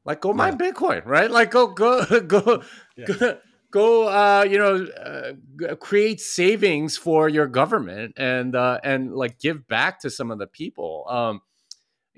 Like 0.05 0.21
go 0.21 0.33
mine 0.33 0.57
bitcoin 0.57 1.05
right? 1.05 1.31
Like 1.31 1.51
go 1.51 1.69
go 1.69 2.05
go 2.27 2.63
go, 3.07 3.39
go 3.71 4.09
uh 4.09 4.45
you 4.49 4.59
know 4.59 4.87
uh, 4.87 5.75
create 5.77 6.21
savings 6.21 6.97
for 6.97 7.29
your 7.29 7.47
government 7.47 8.15
and 8.17 8.57
uh 8.57 8.81
and 8.83 9.15
like 9.15 9.39
give 9.39 9.69
back 9.69 10.01
to 10.01 10.11
some 10.11 10.31
of 10.31 10.39
the 10.39 10.47
people. 10.47 11.05
Um 11.09 11.43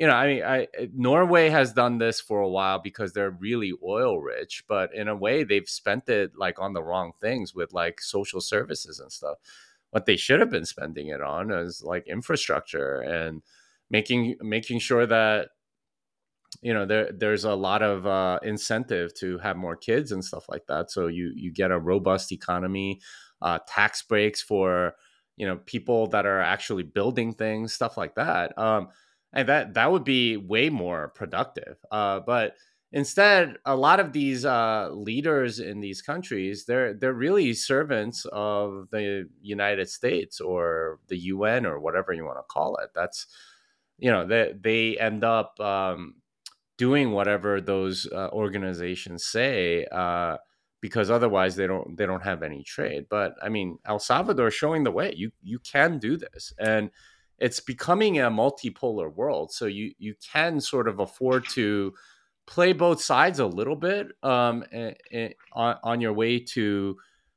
you 0.02 0.08
know 0.08 0.14
i 0.14 0.26
mean 0.26 0.42
i 0.42 0.66
norway 0.94 1.48
has 1.48 1.72
done 1.72 1.98
this 1.98 2.20
for 2.20 2.40
a 2.40 2.48
while 2.48 2.80
because 2.80 3.12
they're 3.12 3.30
really 3.30 3.72
oil 3.84 4.18
rich 4.18 4.64
but 4.66 4.92
in 4.94 5.06
a 5.06 5.14
way 5.14 5.44
they've 5.44 5.68
spent 5.68 6.08
it 6.08 6.32
like 6.36 6.58
on 6.58 6.72
the 6.72 6.82
wrong 6.82 7.12
things 7.20 7.54
with 7.54 7.72
like 7.72 8.00
social 8.00 8.40
services 8.40 8.98
and 8.98 9.12
stuff. 9.12 9.38
What 9.90 10.06
they 10.06 10.16
should 10.16 10.40
have 10.40 10.50
been 10.50 10.66
spending 10.66 11.08
it 11.08 11.20
on 11.22 11.52
is 11.52 11.82
like 11.84 12.08
infrastructure 12.08 13.00
and 13.02 13.42
making 13.90 14.36
making 14.40 14.80
sure 14.80 15.06
that 15.06 15.50
you 16.62 16.72
know 16.74 16.86
there 16.86 17.10
there's 17.12 17.44
a 17.44 17.54
lot 17.54 17.82
of 17.82 18.06
uh, 18.06 18.38
incentive 18.42 19.14
to 19.16 19.38
have 19.38 19.56
more 19.56 19.76
kids 19.76 20.12
and 20.12 20.24
stuff 20.24 20.48
like 20.48 20.66
that. 20.66 20.90
So 20.90 21.06
you 21.06 21.32
you 21.34 21.52
get 21.52 21.70
a 21.70 21.78
robust 21.78 22.32
economy 22.32 23.00
uh, 23.40 23.58
tax 23.68 24.02
breaks 24.02 24.42
for 24.42 24.94
you 25.36 25.46
know 25.46 25.56
people 25.66 26.06
that 26.08 26.26
are 26.26 26.40
actually 26.40 26.84
building 26.84 27.34
things 27.34 27.72
stuff 27.72 27.96
like 27.96 28.14
that. 28.16 28.56
Um, 28.58 28.88
and 29.32 29.48
that 29.48 29.74
that 29.74 29.90
would 29.90 30.04
be 30.04 30.36
way 30.36 30.68
more 30.70 31.08
productive 31.08 31.76
uh, 31.90 32.20
but 32.20 32.54
instead 32.92 33.56
a 33.64 33.74
lot 33.74 34.00
of 34.00 34.12
these 34.12 34.44
uh, 34.44 34.90
leaders 34.92 35.58
in 35.58 35.80
these 35.80 36.02
countries 36.02 36.64
they're 36.66 36.94
they're 36.94 37.14
really 37.14 37.54
servants 37.54 38.26
of 38.32 38.88
the 38.90 39.28
united 39.40 39.88
states 39.88 40.40
or 40.40 40.98
the 41.08 41.16
un 41.16 41.64
or 41.66 41.80
whatever 41.80 42.12
you 42.12 42.24
want 42.24 42.38
to 42.38 42.52
call 42.52 42.76
it. 42.76 42.90
That's 42.94 43.26
you 43.98 44.10
know 44.10 44.26
they 44.26 44.52
they 44.60 44.98
end 44.98 45.24
up 45.24 45.58
um, 45.60 46.16
doing 46.76 47.12
whatever 47.12 47.60
those 47.60 48.06
uh, 48.12 48.28
organizations 48.32 49.24
say 49.24 49.86
uh, 49.86 50.36
because 50.80 51.10
otherwise 51.10 51.56
they 51.56 51.66
don't 51.66 51.96
they 51.96 52.06
don't 52.06 52.24
have 52.24 52.42
any 52.42 52.64
trade. 52.64 53.06
But 53.08 53.34
i 53.42 53.48
mean 53.48 53.78
el 53.86 53.98
salvador 53.98 54.50
showing 54.50 54.84
the 54.84 54.90
way. 54.90 55.14
You 55.16 55.30
you 55.42 55.58
can 55.60 55.98
do 55.98 56.16
this. 56.16 56.52
And 56.58 56.90
it's 57.42 57.58
becoming 57.58 58.20
a 58.20 58.30
multipolar 58.30 59.12
world 59.12 59.52
so 59.52 59.66
you 59.66 59.92
you 59.98 60.14
can 60.32 60.60
sort 60.60 60.86
of 60.86 61.00
afford 61.00 61.44
to 61.48 61.92
play 62.46 62.72
both 62.72 63.02
sides 63.02 63.40
a 63.40 63.46
little 63.46 63.76
bit 63.76 64.08
um, 64.22 64.64
on, 65.52 65.76
on 65.82 66.00
your 66.00 66.12
way 66.12 66.38
to 66.38 66.96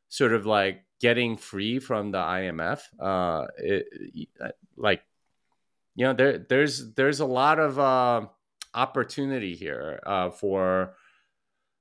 sort 0.10 0.34
of 0.34 0.46
like 0.46 0.86
getting 1.02 1.36
free 1.36 1.80
from 1.80 2.12
the 2.12 2.20
imf 2.20 2.82
uh, 3.00 3.48
it, 3.58 4.30
like 4.78 5.02
you 5.96 6.06
know 6.06 6.14
there 6.14 6.38
there's 6.38 6.94
there's 6.94 7.20
a 7.20 7.26
lot 7.26 7.58
of 7.60 7.80
uh, 7.80 8.22
opportunity 8.76 9.56
here 9.56 10.00
uh, 10.06 10.30
for 10.30 10.94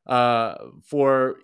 uh, 0.07 0.55
for 0.83 1.37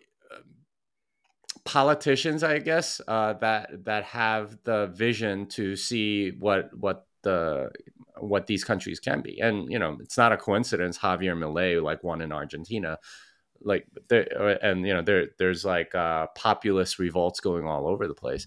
politicians, 1.64 2.42
I 2.42 2.58
guess, 2.58 3.00
uh, 3.06 3.34
that 3.34 3.84
that 3.84 4.04
have 4.04 4.58
the 4.64 4.88
vision 4.88 5.46
to 5.48 5.76
see 5.76 6.30
what 6.38 6.70
what 6.76 7.06
the 7.22 7.70
what 8.18 8.46
these 8.46 8.64
countries 8.64 9.00
can 9.00 9.20
be. 9.20 9.40
And 9.40 9.70
you 9.70 9.78
know, 9.78 9.98
it's 10.00 10.18
not 10.18 10.32
a 10.32 10.36
coincidence 10.36 10.98
Javier 10.98 11.36
Milei 11.36 11.82
like 11.82 12.04
won 12.04 12.20
in 12.20 12.32
Argentina. 12.32 12.98
Like 13.62 13.86
there, 14.08 14.58
and 14.62 14.86
you 14.86 14.94
know 14.94 15.02
there 15.02 15.28
there's 15.38 15.64
like 15.64 15.94
uh, 15.94 16.28
populist 16.34 16.98
revolts 16.98 17.40
going 17.40 17.66
all 17.66 17.86
over 17.86 18.08
the 18.08 18.14
place. 18.14 18.46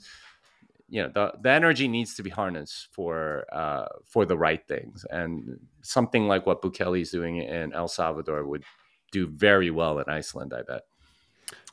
You 0.90 1.04
know 1.04 1.10
the, 1.14 1.34
the 1.42 1.52
energy 1.52 1.88
needs 1.88 2.16
to 2.16 2.24
be 2.24 2.32
harnessed 2.32 2.88
for 2.92 3.46
uh, 3.52 3.86
for 4.06 4.26
the 4.26 4.38
right 4.38 4.66
things, 4.68 5.06
and 5.10 5.60
something 5.82 6.28
like 6.28 6.48
what 6.48 6.64
Bukele 6.64 7.02
is 7.02 7.12
doing 7.12 7.38
in 7.38 7.74
El 7.74 7.88
Salvador 7.88 8.46
would 8.46 8.64
do 9.12 9.28
very 9.28 9.70
well 9.70 10.00
in 10.00 10.10
Iceland. 10.10 10.54
I 10.56 10.64
bet. 10.64 10.82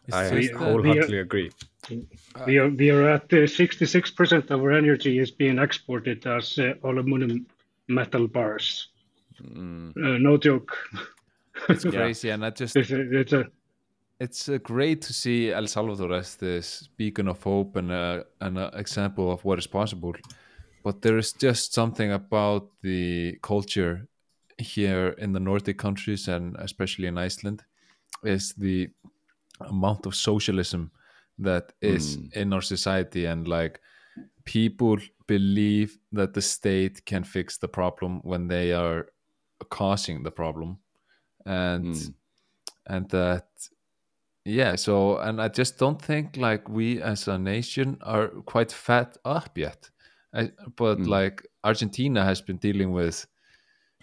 It's 0.07 0.17
I 0.17 0.49
wholeheartedly 0.57 1.19
agree. 1.19 1.51
We 2.47 2.59
are 2.59 2.69
we 2.69 2.91
are 2.91 3.09
at 3.09 3.25
uh, 3.33 3.47
66% 3.47 4.51
of 4.51 4.61
our 4.61 4.73
energy 4.73 5.19
is 5.19 5.31
being 5.31 5.59
exported 5.59 6.27
as 6.27 6.59
uh, 6.59 6.75
aluminum 6.85 7.47
metal 7.89 8.29
bars. 8.29 8.89
Mm. 9.43 9.97
Uh, 9.97 10.19
no 10.19 10.37
joke. 10.37 10.77
it's 11.69 11.85
Yeah. 11.85 11.91
crazy, 11.91 12.31
and 12.31 12.45
I 12.45 12.51
just 12.51 12.77
It's 12.77 12.91
a, 12.91 13.21
it's 13.21 13.33
a 13.33 13.45
it's 14.21 14.49
uh, 14.49 14.59
great 14.59 15.01
to 15.03 15.13
see 15.13 15.51
El 15.51 15.67
Salvador 15.67 16.13
as 16.13 16.37
this 16.37 16.89
beacon 16.97 17.27
of 17.29 17.43
hope 17.43 17.77
and 17.77 17.91
a, 17.91 18.27
an 18.41 18.59
uh, 18.59 18.71
example 18.75 19.33
of 19.33 19.45
what 19.45 19.59
is 19.59 19.67
possible. 19.67 20.15
But 20.85 21.01
there 21.03 21.19
is 21.19 21.33
just 21.33 21.73
something 21.73 22.13
about 22.13 22.69
the 22.83 23.39
culture 23.43 24.07
here 24.59 25.15
in 25.19 25.33
the 25.33 25.41
Nordic 25.41 25.79
countries 25.79 26.29
and 26.29 26.55
especially 26.59 27.07
in 27.07 27.17
Iceland 27.17 27.65
is 28.23 28.53
the 28.53 28.91
amount 29.69 30.07
of 30.07 30.15
socialism 30.15 30.91
that 31.39 31.73
is 31.81 32.19
Mm. 32.19 32.33
in 32.35 32.53
our 32.53 32.63
society 32.63 33.27
and 33.27 33.49
like 33.49 33.81
people 34.45 34.99
believe 35.27 35.99
that 36.13 36.35
the 36.35 36.43
state 36.43 37.05
can 37.07 37.25
fix 37.25 37.59
the 37.59 37.69
problem 37.69 38.21
when 38.23 38.49
they 38.49 38.73
are 38.73 39.07
causing 39.71 40.23
the 40.25 40.31
problem 40.33 40.79
and 41.47 41.87
Mm. 41.87 42.15
and 42.87 43.09
that 43.11 43.49
yeah 44.45 44.75
so 44.77 45.19
and 45.19 45.41
i 45.41 45.49
just 45.49 45.79
don't 45.79 46.01
think 46.03 46.37
like 46.37 46.69
we 46.69 47.01
as 47.03 47.29
a 47.29 47.39
nation 47.39 47.99
are 48.03 48.29
quite 48.47 48.73
fed 48.73 49.17
up 49.25 49.57
yet 49.59 49.91
I, 50.33 50.51
but 50.77 51.01
Mm. 51.01 51.07
like 51.07 51.47
argentina 51.65 52.25
has 52.25 52.41
been 52.43 52.59
dealing 52.59 52.93
with 52.93 53.27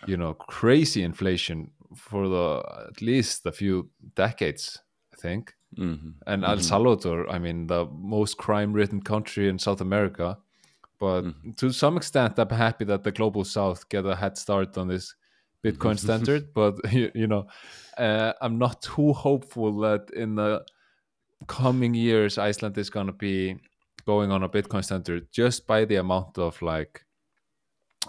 you 0.05 0.17
know 0.17 0.33
crazy 0.35 1.03
inflation 1.03 1.71
for 1.95 2.27
the 2.29 2.63
at 2.89 3.01
least 3.01 3.45
a 3.45 3.51
few 3.51 3.89
decades 4.15 4.83
i 5.17 5.21
think 5.21 5.55
Mhm. 5.77 6.13
and 6.27 6.43
el 6.43 6.57
Mhm. 6.57 6.61
salvador 6.61 7.29
i 7.35 7.39
mean 7.39 7.67
the 7.67 7.85
most 7.91 8.37
crime 8.37 8.73
ridden 8.73 9.01
country 9.01 9.47
in 9.49 9.59
south 9.59 9.81
america 9.81 10.37
but 10.99 11.23
Mhm. 11.23 11.55
to 11.57 11.71
some 11.71 11.97
extent 11.97 12.39
i'm 12.39 12.49
happy 12.49 12.85
that 12.85 13.03
the 13.03 13.11
global 13.11 13.43
south 13.43 13.89
get 13.89 14.05
a 14.05 14.15
head 14.15 14.37
start 14.37 14.77
on 14.77 14.87
this 14.87 15.15
bitcoin 15.63 15.97
standard 16.05 16.53
but 16.53 16.73
you, 16.93 17.11
you 17.15 17.27
know 17.27 17.47
uh, 17.97 18.33
i'm 18.41 18.57
not 18.57 18.81
too 18.81 19.13
hopeful 19.13 19.79
that 19.81 20.09
in 20.13 20.35
the 20.35 20.63
coming 21.47 21.93
years 21.95 22.37
Iceland 22.37 22.77
is 22.77 22.89
gonna 22.89 23.13
be 23.13 23.55
going 24.05 24.31
on 24.31 24.43
a 24.43 24.49
Bitcoin 24.49 24.83
standard 24.83 25.27
just 25.31 25.67
by 25.67 25.85
the 25.85 25.97
amount 25.99 26.37
of 26.37 26.61
like 26.61 27.05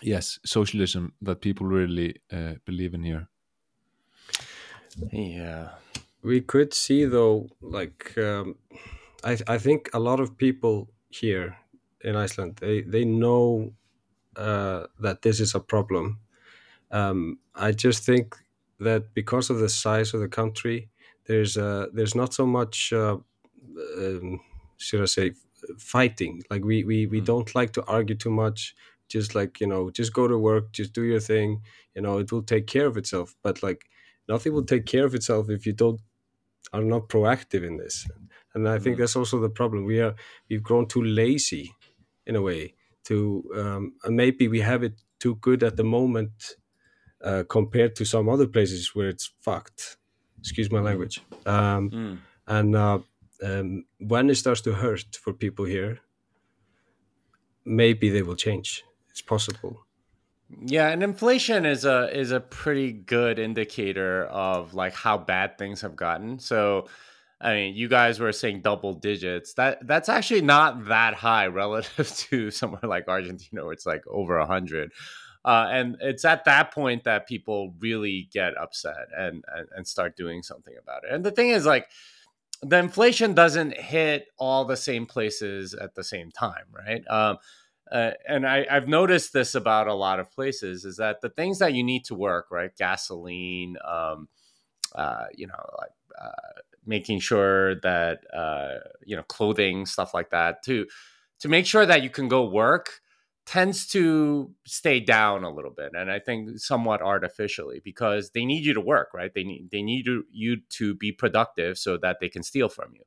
yes 0.02 0.38
socialism 0.44 1.12
that 1.20 1.40
people 1.40 1.66
really 1.66 2.14
uh, 2.32 2.54
believe 2.64 2.94
in 2.94 3.02
here. 3.04 3.28
Yeah. 5.12 5.68
We 6.22 6.40
could 6.40 6.74
see 6.74 7.04
though 7.04 7.48
like 7.60 8.16
um, 8.18 8.56
I, 9.24 9.38
I 9.46 9.58
think 9.58 9.90
a 9.94 10.00
lot 10.00 10.20
of 10.20 10.36
people 10.36 10.90
here 11.10 11.58
in 12.02 12.16
iceland 12.16 12.56
they, 12.56 12.82
they 12.82 13.04
know 13.04 13.74
uh, 14.36 14.86
that 15.00 15.22
this 15.22 15.40
is 15.40 15.54
a 15.54 15.60
problem. 15.60 16.20
Um, 16.90 17.40
i 17.54 17.72
just 17.72 18.04
think 18.04 18.36
that 18.80 19.14
because 19.14 19.50
of 19.50 19.58
the 19.60 19.68
size 19.68 20.14
of 20.14 20.20
the 20.20 20.28
country 20.28 20.90
there's 21.26 21.56
uh, 21.58 21.86
there's 21.94 22.14
not 22.14 22.34
so 22.34 22.46
much 22.46 22.92
uh, 22.92 23.18
um, 23.98 24.40
should 24.76 25.02
i 25.02 25.06
say 25.06 25.32
fighting. 25.78 26.42
Like 26.50 26.64
we 26.64 26.84
we, 26.84 27.06
we 27.06 27.20
Mm. 27.20 27.26
don't 27.26 27.54
like 27.54 27.72
to 27.72 27.84
argue 27.86 28.14
too 28.14 28.30
much. 28.30 28.76
Just 29.08 29.34
like 29.34 29.60
you 29.60 29.66
know 29.66 29.90
just 29.90 30.12
go 30.12 30.28
to 30.28 30.38
work 30.38 30.72
just 30.72 30.92
do 30.92 31.02
your 31.02 31.20
thing. 31.20 31.62
You 31.94 32.02
know 32.02 32.18
it 32.18 32.30
will 32.32 32.42
take 32.44 32.66
care 32.66 32.86
of 32.86 32.96
itself. 32.96 33.36
But 33.42 33.62
like 33.62 33.90
nothing 34.28 34.52
will 34.52 34.64
take 34.64 34.86
care 34.86 35.04
of 35.06 35.14
itself 35.14 35.50
if 35.50 35.66
you 35.66 35.72
don't 35.72 36.00
are 36.72 36.82
not 36.84 37.08
proactive 37.08 37.64
in 37.66 37.76
this. 37.78 38.06
And 38.54 38.68
i 38.68 38.78
think 38.78 38.96
Mm. 38.96 39.00
that's 39.00 39.16
also 39.16 39.40
the 39.40 39.50
problem. 39.50 39.84
We 39.84 40.00
are 40.00 40.14
we've 40.48 40.62
grown 40.62 40.86
too 40.88 41.02
lazy 41.02 41.74
in 42.26 42.36
a 42.36 42.42
way 42.42 42.74
to 43.04 43.16
um, 43.56 43.94
and 44.04 44.16
maybe 44.16 44.48
we 44.48 44.60
have 44.60 44.82
it 44.82 44.94
too 45.18 45.36
good 45.36 45.62
at 45.62 45.76
the 45.76 45.84
moment 45.84 46.56
uh, 47.24 47.44
compared 47.48 47.96
to 47.96 48.04
some 48.04 48.28
other 48.28 48.46
places 48.48 48.94
where 48.94 49.08
it's 49.08 49.26
fucked. 49.40 49.96
Excuse 50.40 50.70
my 50.70 50.80
language. 50.80 51.20
Um, 51.46 51.90
Mm. 51.90 52.18
and 52.46 52.76
uh, 52.76 52.98
um, 53.42 53.84
when 53.98 54.30
it 54.30 54.36
starts 54.36 54.60
to 54.62 54.72
hurt 54.74 55.16
for 55.16 55.32
people 55.32 55.64
here 55.66 56.00
maybe 57.64 58.10
they 58.10 58.22
will 58.22 58.36
change. 58.36 58.84
It's 59.10 59.22
possible 59.22 59.84
Yeah, 60.50 60.88
and 60.88 61.02
inflation 61.02 61.66
is 61.66 61.84
a 61.84 62.08
is 62.16 62.32
a 62.32 62.40
pretty 62.40 62.92
good 62.92 63.38
indicator 63.38 64.24
of 64.26 64.72
like 64.72 64.94
how 64.94 65.18
bad 65.18 65.58
things 65.58 65.82
have 65.82 65.94
gotten. 65.94 66.38
So, 66.38 66.88
I 67.40 67.52
mean, 67.54 67.74
you 67.74 67.86
guys 67.88 68.18
were 68.18 68.32
saying 68.32 68.62
double 68.62 68.94
digits. 68.94 69.52
That 69.54 69.86
that's 69.86 70.08
actually 70.08 70.40
not 70.42 70.86
that 70.86 71.12
high 71.14 71.46
relative 71.48 72.08
to 72.16 72.50
somewhere 72.50 72.80
like 72.84 73.08
Argentina, 73.08 73.62
where 73.64 73.74
it's 73.74 73.84
like 73.86 74.02
over 74.08 74.38
a 74.38 74.46
hundred. 74.46 74.92
Uh, 75.44 75.68
and 75.70 75.96
it's 76.00 76.24
at 76.24 76.44
that 76.46 76.72
point 76.72 77.04
that 77.04 77.28
people 77.28 77.74
really 77.78 78.28
get 78.32 78.56
upset 78.56 79.06
and, 79.16 79.44
and 79.54 79.68
and 79.76 79.86
start 79.86 80.16
doing 80.16 80.42
something 80.42 80.74
about 80.82 81.04
it. 81.04 81.12
And 81.12 81.24
the 81.24 81.30
thing 81.30 81.50
is, 81.50 81.66
like, 81.66 81.88
the 82.62 82.78
inflation 82.78 83.34
doesn't 83.34 83.74
hit 83.76 84.28
all 84.38 84.64
the 84.64 84.76
same 84.76 85.06
places 85.06 85.74
at 85.74 85.94
the 85.94 86.02
same 86.04 86.30
time, 86.30 86.64
right? 86.72 87.02
Um, 87.08 87.36
uh, 87.90 88.12
and 88.26 88.46
I, 88.46 88.66
I've 88.70 88.88
noticed 88.88 89.32
this 89.32 89.54
about 89.54 89.88
a 89.88 89.94
lot 89.94 90.20
of 90.20 90.30
places 90.30 90.84
is 90.84 90.96
that 90.98 91.20
the 91.20 91.28
things 91.30 91.58
that 91.58 91.74
you 91.74 91.82
need 91.82 92.04
to 92.06 92.14
work, 92.14 92.46
right? 92.50 92.70
Gasoline, 92.76 93.76
um, 93.86 94.28
uh, 94.94 95.26
you 95.34 95.46
know, 95.46 95.70
like 95.78 95.90
uh, 96.20 96.60
making 96.86 97.20
sure 97.20 97.76
that 97.80 98.20
uh, 98.34 98.74
you 99.04 99.16
know 99.16 99.22
clothing, 99.24 99.86
stuff 99.86 100.14
like 100.14 100.30
that, 100.30 100.62
to 100.64 100.86
to 101.40 101.48
make 101.48 101.66
sure 101.66 101.86
that 101.86 102.02
you 102.02 102.10
can 102.10 102.28
go 102.28 102.48
work 102.48 103.00
tends 103.48 103.86
to 103.86 104.52
stay 104.66 105.00
down 105.00 105.42
a 105.42 105.50
little 105.50 105.70
bit 105.70 105.92
and 105.94 106.10
i 106.10 106.18
think 106.18 106.58
somewhat 106.58 107.00
artificially 107.00 107.80
because 107.82 108.32
they 108.32 108.44
need 108.44 108.62
you 108.62 108.74
to 108.74 108.80
work 108.80 109.08
right 109.14 109.32
they 109.34 109.42
need 109.42 109.70
they 109.72 109.80
need 109.80 110.04
you, 110.04 110.22
you 110.30 110.58
to 110.68 110.94
be 110.94 111.10
productive 111.10 111.78
so 111.78 111.96
that 111.96 112.18
they 112.20 112.28
can 112.28 112.42
steal 112.42 112.68
from 112.68 112.90
you 112.92 113.00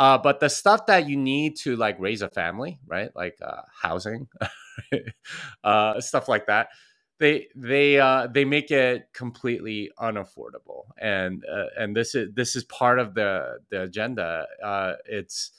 uh, 0.00 0.16
but 0.16 0.40
the 0.40 0.48
stuff 0.48 0.86
that 0.86 1.06
you 1.06 1.14
need 1.14 1.56
to 1.56 1.76
like 1.76 2.00
raise 2.00 2.22
a 2.22 2.30
family, 2.30 2.80
right? 2.86 3.14
Like 3.14 3.36
uh, 3.42 3.60
housing, 3.70 4.28
uh, 5.64 6.00
stuff 6.00 6.26
like 6.26 6.46
that. 6.46 6.68
They 7.18 7.48
they 7.54 8.00
uh, 8.00 8.28
they 8.28 8.46
make 8.46 8.70
it 8.70 9.08
completely 9.12 9.90
unaffordable, 9.98 10.84
and 10.96 11.44
uh, 11.44 11.66
and 11.78 11.94
this 11.94 12.14
is 12.14 12.30
this 12.34 12.56
is 12.56 12.64
part 12.64 12.98
of 12.98 13.12
the 13.12 13.58
the 13.68 13.82
agenda. 13.82 14.46
Uh, 14.64 14.94
it's 15.04 15.50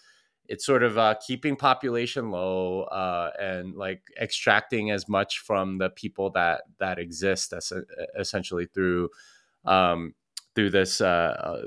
it's 0.48 0.66
sort 0.66 0.82
of 0.82 0.98
uh, 0.98 1.14
keeping 1.26 1.56
population 1.56 2.32
low 2.32 2.82
uh, 2.86 3.30
and 3.40 3.76
like 3.76 4.02
extracting 4.20 4.90
as 4.90 5.08
much 5.08 5.38
from 5.38 5.78
the 5.78 5.92
people 5.92 6.32
that 6.32 6.64
that 6.80 6.98
exist 6.98 7.54
as, 7.54 7.72
essentially 8.18 8.66
through 8.74 9.08
um, 9.66 10.16
through 10.56 10.70
this 10.72 11.02
uh, 11.02 11.64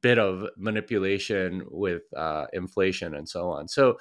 bit 0.00 0.18
of 0.18 0.48
manipulation 0.56 1.62
with 1.70 2.02
uh, 2.16 2.46
inflation 2.52 3.14
and 3.14 3.28
so 3.28 3.50
on. 3.50 3.68
So 3.68 3.98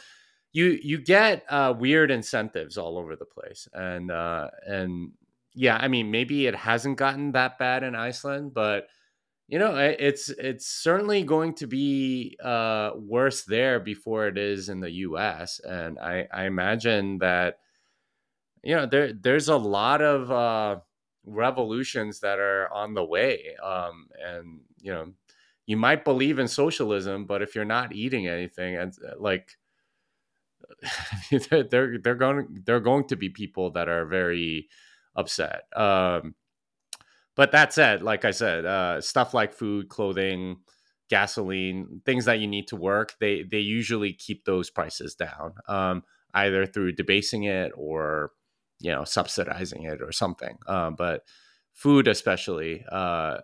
you 0.52 0.78
you 0.82 1.00
get 1.00 1.44
uh, 1.50 1.74
weird 1.78 2.12
incentives 2.12 2.78
all 2.78 2.98
over 2.98 3.16
the 3.16 3.26
place, 3.26 3.68
and 3.74 4.12
uh, 4.12 4.50
and 4.66 5.12
yeah, 5.56 5.78
I 5.78 5.88
mean 5.88 6.12
maybe 6.12 6.48
it 6.48 6.56
hasn't 6.56 6.98
gotten 6.98 7.32
that 7.34 7.58
bad 7.58 7.84
in 7.84 7.96
Iceland, 7.96 8.54
but 8.54 8.88
you 9.48 9.60
know 9.60 9.76
it's 9.78 10.30
it's 10.30 10.68
certainly 10.68 11.24
going 11.24 11.56
to 11.56 11.68
be 11.68 12.38
uh, 12.44 12.92
worse 12.96 13.44
there 13.46 13.80
before 13.80 14.28
it 14.28 14.38
is 14.38 14.70
in 14.70 14.80
the 14.80 14.92
U.S. 14.92 15.60
And 15.60 16.00
I, 16.00 16.28
I 16.32 16.46
imagine 16.46 17.20
that 17.20 17.58
you 18.64 18.76
know 18.76 18.86
there 18.86 19.14
there's 19.14 19.50
a 19.50 19.58
lot 19.58 20.02
of 20.02 20.32
uh, 20.32 20.80
revolutions 21.26 22.20
that 22.20 22.40
are 22.40 22.72
on 22.74 22.94
the 22.94 23.04
way 23.04 23.56
um, 23.64 24.08
and 24.24 24.60
you 24.82 24.92
know 24.92 25.12
you 25.66 25.78
might 25.78 26.04
believe 26.04 26.40
in 26.40 26.48
socialism 26.48 27.26
but 27.26 27.42
if 27.42 27.56
you're 27.56 27.66
not 27.66 27.94
eating 27.94 28.28
anything 28.28 28.76
and 28.76 28.94
uh, 29.08 29.14
like 29.18 29.52
they're 31.50 31.98
they're 32.00 32.16
going 32.16 32.62
they're 32.66 32.80
going 32.80 33.08
to 33.08 33.16
be 33.16 33.30
people 33.30 33.72
that 33.72 33.88
are 33.88 34.06
very 34.06 34.68
upset 35.16 35.64
um, 35.76 36.36
but 37.36 37.52
that 37.52 37.72
said 37.74 38.02
like 38.02 38.26
i 38.26 38.32
said 38.32 38.66
uh, 38.66 39.00
stuff 39.00 39.34
like 39.34 39.54
food 39.54 39.88
clothing 39.88 40.58
gasoline 41.10 42.02
things 42.06 42.26
that 42.26 42.40
you 42.40 42.48
need 42.48 42.68
to 42.68 42.76
work 42.76 43.16
they 43.20 43.44
they 43.44 43.60
usually 43.60 44.14
keep 44.14 44.46
those 44.46 44.70
prices 44.70 45.16
down 45.16 45.54
um, 45.68 46.04
either 46.34 46.66
through 46.66 46.92
debasing 46.92 47.44
it 47.44 47.72
or 47.76 48.32
you 48.84 48.92
know 48.92 49.06
subsidizing 49.06 49.84
it 49.86 50.02
or 50.04 50.14
something 50.14 50.58
uh, 50.68 50.92
but 50.92 51.24
food 51.74 52.08
especially 52.08 52.86
uh, 52.92 53.40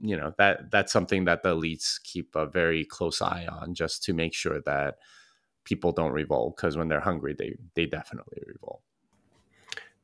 you 0.00 0.16
know 0.16 0.32
that 0.38 0.70
that's 0.70 0.92
something 0.92 1.24
that 1.26 1.42
the 1.42 1.54
elites 1.54 2.02
keep 2.02 2.34
a 2.36 2.46
very 2.46 2.84
close 2.84 3.22
eye 3.22 3.46
on 3.46 3.74
just 3.74 4.02
to 4.04 4.12
make 4.14 4.34
sure 4.34 4.60
that 4.66 4.96
people 5.64 5.92
don't 5.92 6.12
revolt 6.12 6.56
because 6.56 6.76
when 6.76 6.88
they're 6.88 7.00
hungry 7.10 7.34
they 7.38 7.56
they 7.76 7.86
definitely 7.86 8.42
revolt 8.46 8.82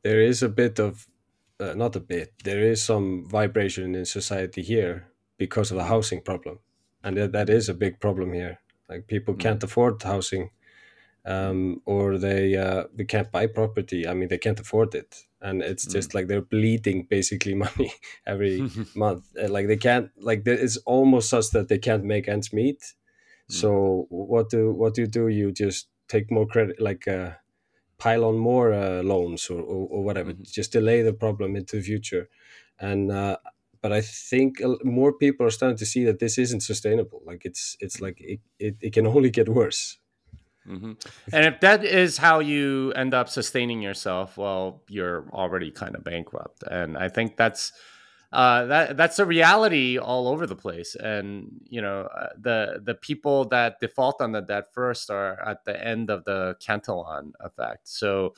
there 0.03 0.21
is 0.21 0.43
a 0.43 0.49
bit 0.49 0.79
of 0.79 1.07
uh, 1.61 1.75
not 1.75 1.97
a 1.97 2.01
bit 2.01 2.35
there 2.45 2.61
is 2.63 2.83
some 2.83 3.27
vibration 3.29 3.95
in 3.95 4.05
society 4.05 4.63
here 4.63 5.09
because 5.39 5.71
of 5.71 5.77
the 5.79 5.85
housing 5.85 6.23
problem 6.23 6.61
and 7.03 7.17
that, 7.17 7.33
that 7.33 7.51
is 7.51 7.69
a 7.69 7.75
big 7.75 8.01
problem 8.01 8.33
here 8.33 8.59
like 8.89 9.07
people 9.07 9.35
Mm. 9.35 9.41
can't 9.41 9.65
afford 9.65 10.03
housing 10.03 10.51
um, 11.27 11.83
or 11.87 12.19
they 12.19 12.57
uh, 12.57 12.85
they 12.95 13.05
can't 13.05 13.33
buy 13.33 13.47
property. 13.49 14.07
I 14.07 14.15
mean 14.15 14.29
they 14.29 14.39
can't 14.39 14.61
afford 14.61 14.95
it. 14.95 15.25
And 15.41 15.63
it's 15.63 15.87
just 15.87 16.15
like 16.15 16.29
they're 16.29 16.43
bleeding 16.43 17.05
basically 17.11 17.55
money 17.67 17.93
every 18.27 18.69
month. 18.95 19.27
Like 19.37 19.67
they 19.69 19.77
can't 19.77 20.11
like 20.17 20.43
it's 20.47 20.79
almost 20.79 21.31
such 21.31 21.51
that 21.51 21.69
they 21.69 21.79
can't 21.79 22.05
make 22.05 22.29
ends 22.29 22.53
meet. 22.53 22.95
So 23.49 24.07
what 24.11 24.51
do 24.51 24.73
what 24.73 24.95
do 24.95 25.03
you 25.03 25.09
do? 25.09 25.29
You 25.29 25.53
just 25.53 25.89
take 26.09 26.31
more 26.31 26.47
credit 26.47 26.81
like 26.81 27.09
uh, 27.09 27.33
pile 27.99 28.25
on 28.25 28.37
more 28.39 28.73
uh, 28.73 29.03
loans 29.03 29.49
or, 29.51 29.61
or, 29.61 29.89
or 29.89 30.05
whatever 30.05 30.33
Mhm. 30.33 30.53
just 30.53 30.73
delay 30.73 31.03
the 31.03 31.13
problem 31.13 31.57
into 31.57 31.77
the 31.77 31.83
future. 31.83 32.29
And 32.79 33.11
uh, 33.11 33.39
but 33.83 33.93
i 33.93 34.01
think 34.01 34.53
more 34.85 35.13
people 35.13 35.47
are 35.47 35.51
starting 35.51 35.79
to 35.79 35.87
see 35.87 36.05
that 36.05 36.19
this 36.19 36.39
isn't 36.39 36.63
sustainable. 36.63 37.23
Like 37.25 37.45
it's 37.45 37.77
it's 37.81 38.01
like 38.01 38.19
it, 38.21 38.41
it, 38.59 38.77
it 38.81 38.93
can 38.93 39.07
only 39.07 39.31
get 39.31 39.49
worse 39.49 39.99
hmm 40.67 40.93
And 41.33 41.47
if 41.47 41.61
that 41.61 41.85
is 41.85 42.19
how 42.19 42.41
you 42.41 42.93
end 42.97 43.15
up 43.15 43.29
sustaining 43.29 43.83
yourself, 43.83 44.37
well, 44.37 44.83
you're 44.89 45.29
already 45.33 45.71
kind 45.71 45.95
of 45.95 46.05
bankrupt. 46.05 46.63
And 46.65 46.99
I 46.99 47.09
think 47.09 47.37
that's 47.37 47.73
uh, 48.33 48.67
that 48.67 48.97
that's 48.97 49.19
a 49.21 49.25
reality 49.25 49.99
all 49.99 50.27
over 50.29 50.47
the 50.47 50.57
place. 50.57 50.97
And 50.97 51.61
you 51.69 51.81
know, 51.81 52.03
uh, 52.03 52.31
the 52.39 52.81
the 52.83 52.95
people 52.95 53.45
that 53.47 53.79
default 53.81 54.21
on 54.21 54.33
the 54.33 54.41
debt 54.43 54.73
first 54.73 55.11
are 55.11 55.41
at 55.49 55.65
the 55.65 55.83
end 55.85 56.11
of 56.11 56.25
the 56.25 56.57
Cantillon 56.61 57.33
effect. 57.41 57.87
So, 57.89 58.35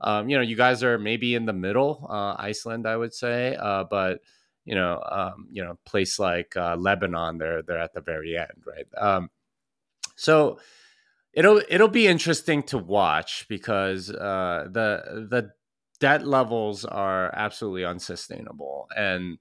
um, 0.00 0.28
you 0.28 0.36
know, 0.36 0.42
you 0.42 0.56
guys 0.56 0.82
are 0.82 0.98
maybe 0.98 1.34
in 1.34 1.46
the 1.46 1.52
middle, 1.52 2.06
uh, 2.10 2.34
Iceland, 2.38 2.86
I 2.86 2.96
would 2.96 3.14
say, 3.14 3.56
uh, 3.56 3.84
but 3.84 4.20
you 4.64 4.74
know, 4.74 5.02
um, 5.10 5.48
you 5.50 5.64
know, 5.64 5.78
place 5.84 6.18
like 6.18 6.56
uh, 6.56 6.76
Lebanon, 6.76 7.38
they're 7.38 7.62
they're 7.62 7.78
at 7.78 7.94
the 7.94 8.00
very 8.02 8.36
end, 8.36 8.64
right? 8.66 8.86
Um, 8.96 9.30
so 10.16 10.58
it'll 11.38 11.62
it'll 11.68 11.86
be 11.86 12.08
interesting 12.08 12.64
to 12.64 12.78
watch 12.78 13.46
because 13.48 14.10
uh, 14.10 14.66
the 14.68 15.26
the 15.30 15.52
debt 16.00 16.26
levels 16.26 16.84
are 16.84 17.32
absolutely 17.32 17.84
unsustainable, 17.84 18.88
and 18.96 19.38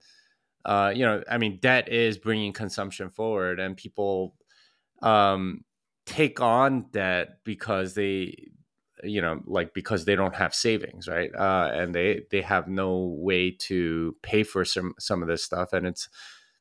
uh, 0.64 0.94
you 0.95 1.03
know, 1.03 1.24
I 1.30 1.40
mean, 1.40 1.57
debt 1.60 1.91
is 1.91 2.19
bringing 2.19 2.53
consumption 2.53 3.10
forward, 3.10 3.60
and 3.60 3.76
people 3.76 4.36
um, 5.02 5.65
take 6.06 6.40
on 6.40 6.86
debt 6.91 7.40
because 7.44 7.95
they 7.95 8.52
you 9.03 9.22
know 9.22 9.41
like 9.45 9.74
because 9.74 10.06
they 10.06 10.15
don't 10.15 10.36
have 10.36 10.53
savings 10.53 11.07
right? 11.07 11.34
Uh, 11.36 11.72
and 11.74 11.95
they 11.95 12.22
they 12.30 12.41
have 12.41 12.68
no 12.68 13.15
way 13.19 13.49
to 13.52 14.15
pay 14.22 14.44
for 14.44 14.64
some 14.64 14.94
some 14.99 15.24
of 15.24 15.28
this 15.28 15.44
stuff. 15.44 15.74
And 15.74 15.88
it's 15.88 16.10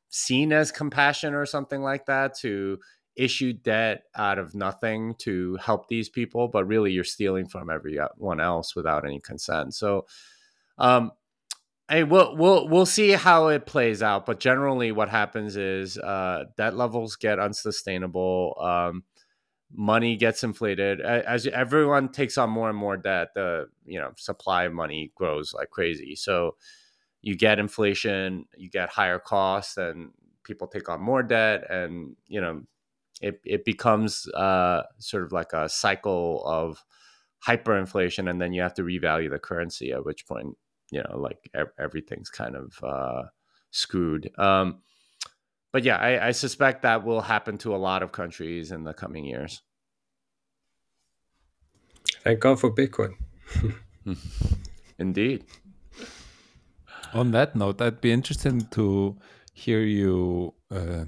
seen 0.09 0.51
as 0.51 0.71
compassion 0.71 1.35
or 1.35 1.45
something 1.45 1.83
like 1.83 2.07
that 2.07 2.35
to 2.39 2.79
issue 3.17 3.53
debt 3.53 4.03
out 4.15 4.39
of 4.39 4.55
nothing 4.55 5.15
to 5.15 5.55
help 5.57 5.87
these 5.87 6.09
people 6.09 6.47
but 6.47 6.65
really 6.65 6.91
you're 6.91 7.03
stealing 7.03 7.47
from 7.47 7.69
everyone 7.69 8.39
else 8.39 8.75
without 8.75 9.05
any 9.05 9.19
consent 9.19 9.73
so 9.73 10.05
um 10.77 11.11
Hey, 11.89 12.03
we'll 12.03 12.35
we'll 12.35 12.67
we'll 12.67 12.85
see 12.85 13.11
how 13.11 13.47
it 13.47 13.65
plays 13.65 14.03
out, 14.03 14.25
but 14.25 14.41
generally, 14.41 14.91
what 14.91 15.07
happens 15.07 15.55
is 15.55 15.97
uh, 15.97 16.43
debt 16.57 16.75
levels 16.75 17.15
get 17.15 17.39
unsustainable. 17.39 18.57
Um, 18.59 19.03
money 19.71 20.17
gets 20.17 20.43
inflated 20.43 21.01
as 21.01 21.47
everyone 21.47 22.09
takes 22.09 22.37
on 22.37 22.49
more 22.49 22.69
and 22.69 22.77
more 22.77 22.97
debt. 22.97 23.29
The 23.35 23.69
you 23.85 23.99
know 23.99 24.11
supply 24.17 24.65
of 24.65 24.73
money 24.73 25.13
grows 25.15 25.53
like 25.53 25.69
crazy. 25.69 26.15
So 26.15 26.55
you 27.21 27.35
get 27.37 27.57
inflation, 27.57 28.45
you 28.57 28.69
get 28.69 28.89
higher 28.89 29.19
costs, 29.19 29.77
and 29.77 30.11
people 30.43 30.67
take 30.67 30.89
on 30.89 31.01
more 31.01 31.23
debt, 31.23 31.69
and 31.69 32.17
you 32.27 32.41
know 32.41 32.63
it 33.21 33.41
it 33.45 33.65
becomes 33.65 34.27
uh, 34.33 34.83
sort 34.99 35.23
of 35.23 35.31
like 35.31 35.53
a 35.53 35.69
cycle 35.69 36.43
of 36.45 36.83
hyperinflation, 37.45 38.29
and 38.29 38.41
then 38.41 38.53
you 38.53 38.61
have 38.61 38.73
to 38.75 38.83
revalue 38.83 39.29
the 39.29 39.39
currency. 39.39 39.91
At 39.91 40.05
which 40.05 40.27
point 40.27 40.57
you 40.91 41.03
know 41.03 41.17
like 41.17 41.49
everything's 41.79 42.29
kind 42.29 42.55
of 42.55 42.83
uh, 42.83 43.23
screwed. 43.71 44.31
Um, 44.37 44.81
but 45.71 45.83
yeah, 45.83 45.97
I, 45.97 46.27
I 46.27 46.31
suspect 46.31 46.81
that 46.83 47.03
will 47.03 47.21
happen 47.21 47.57
to 47.59 47.75
a 47.75 47.77
lot 47.77 48.01
of 48.01 48.11
countries 48.11 48.71
in 48.71 48.83
the 48.83 48.93
coming 48.93 49.25
years. 49.25 49.61
Thank 52.23 52.39
God 52.39 52.59
for 52.59 52.73
Bitcoin. 52.73 53.15
Indeed. 54.99 55.45
On 57.13 57.31
that 57.31 57.55
note, 57.55 57.81
I'd 57.81 58.01
be 58.01 58.11
interested 58.11 58.71
to 58.71 59.17
hear 59.53 59.81
you 59.81 60.53
uh, 60.71 61.05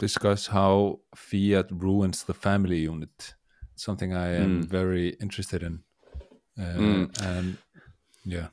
discuss 0.00 0.48
how 0.48 1.00
fiat 1.14 1.66
ruins 1.70 2.24
the 2.24 2.34
family 2.34 2.78
unit. 2.78 3.34
Something 3.76 4.12
I 4.12 4.34
am 4.34 4.62
mm. 4.62 4.64
very 4.64 5.10
interested 5.20 5.62
in. 5.62 5.84
Uh, 6.58 6.62
mm. 6.62 7.22
And 7.22 7.58
yeah. 8.24 8.48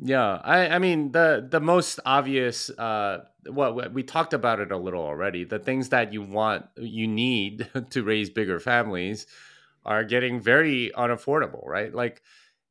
Yeah, 0.00 0.40
I, 0.44 0.68
I 0.68 0.78
mean 0.78 1.10
the 1.10 1.46
the 1.50 1.60
most 1.60 1.98
obvious 2.06 2.70
uh 2.70 3.24
well 3.50 3.74
we 3.92 4.04
talked 4.04 4.32
about 4.32 4.60
it 4.60 4.70
a 4.70 4.76
little 4.76 5.02
already. 5.02 5.44
The 5.44 5.58
things 5.58 5.88
that 5.88 6.12
you 6.12 6.22
want 6.22 6.66
you 6.76 7.08
need 7.08 7.68
to 7.90 8.04
raise 8.04 8.30
bigger 8.30 8.60
families 8.60 9.26
are 9.84 10.04
getting 10.04 10.40
very 10.40 10.92
unaffordable, 10.96 11.66
right? 11.66 11.92
Like 11.92 12.22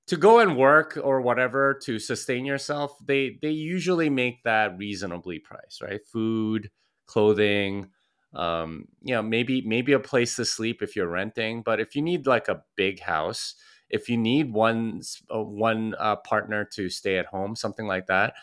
to 0.08 0.16
go 0.16 0.40
and 0.40 0.56
work 0.56 0.98
or 1.02 1.20
whatever 1.20 1.74
to 1.84 2.00
sustain 2.00 2.46
yourself, 2.46 2.98
they 3.06 3.38
they 3.42 3.52
usually 3.52 4.10
make 4.10 4.44
that 4.44 4.78
reasonably 4.78 5.40
priced, 5.40 5.82
right? 5.82 6.06
Food, 6.06 6.72
clothing, 7.08 7.90
um, 8.34 8.88
you 9.02 9.16
know, 9.16 9.22
maybe 9.24 9.62
maybe 9.62 9.94
a 9.94 10.00
place 10.00 10.36
to 10.36 10.46
sleep 10.46 10.82
if 10.82 10.96
you're 10.96 11.08
renting, 11.08 11.62
but 11.64 11.80
if 11.80 11.96
you 11.96 12.02
need 12.02 12.28
like 12.28 12.48
a 12.48 12.64
big 12.76 13.00
house, 13.00 13.56
if 13.90 14.10
you 14.10 14.18
need 14.18 14.52
one 14.54 15.02
uh, 15.34 15.42
one 15.42 15.96
uh, 16.00 16.18
partner 16.18 16.66
to 16.74 16.90
stay 16.90 17.18
at 17.18 17.26
home, 17.26 17.56
something 17.56 17.88
like 17.88 18.08
that, 18.08 18.34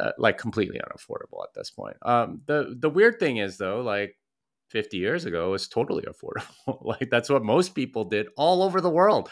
uh, 0.00 0.12
like 0.18 0.38
completely 0.38 0.80
unaffordable 0.80 1.42
at 1.44 1.54
this 1.54 1.70
point. 1.70 1.96
Um, 2.02 2.42
the 2.46 2.76
the 2.78 2.90
weird 2.90 3.18
thing 3.18 3.38
is 3.38 3.58
though, 3.58 3.82
like 3.82 4.16
50 4.68 4.96
years 4.96 5.24
ago, 5.24 5.50
was 5.50 5.68
totally 5.68 6.04
affordable. 6.08 6.84
like 6.84 7.10
that's 7.10 7.28
what 7.28 7.44
most 7.44 7.74
people 7.74 8.04
did 8.04 8.28
all 8.36 8.62
over 8.62 8.80
the 8.80 8.90
world. 8.90 9.30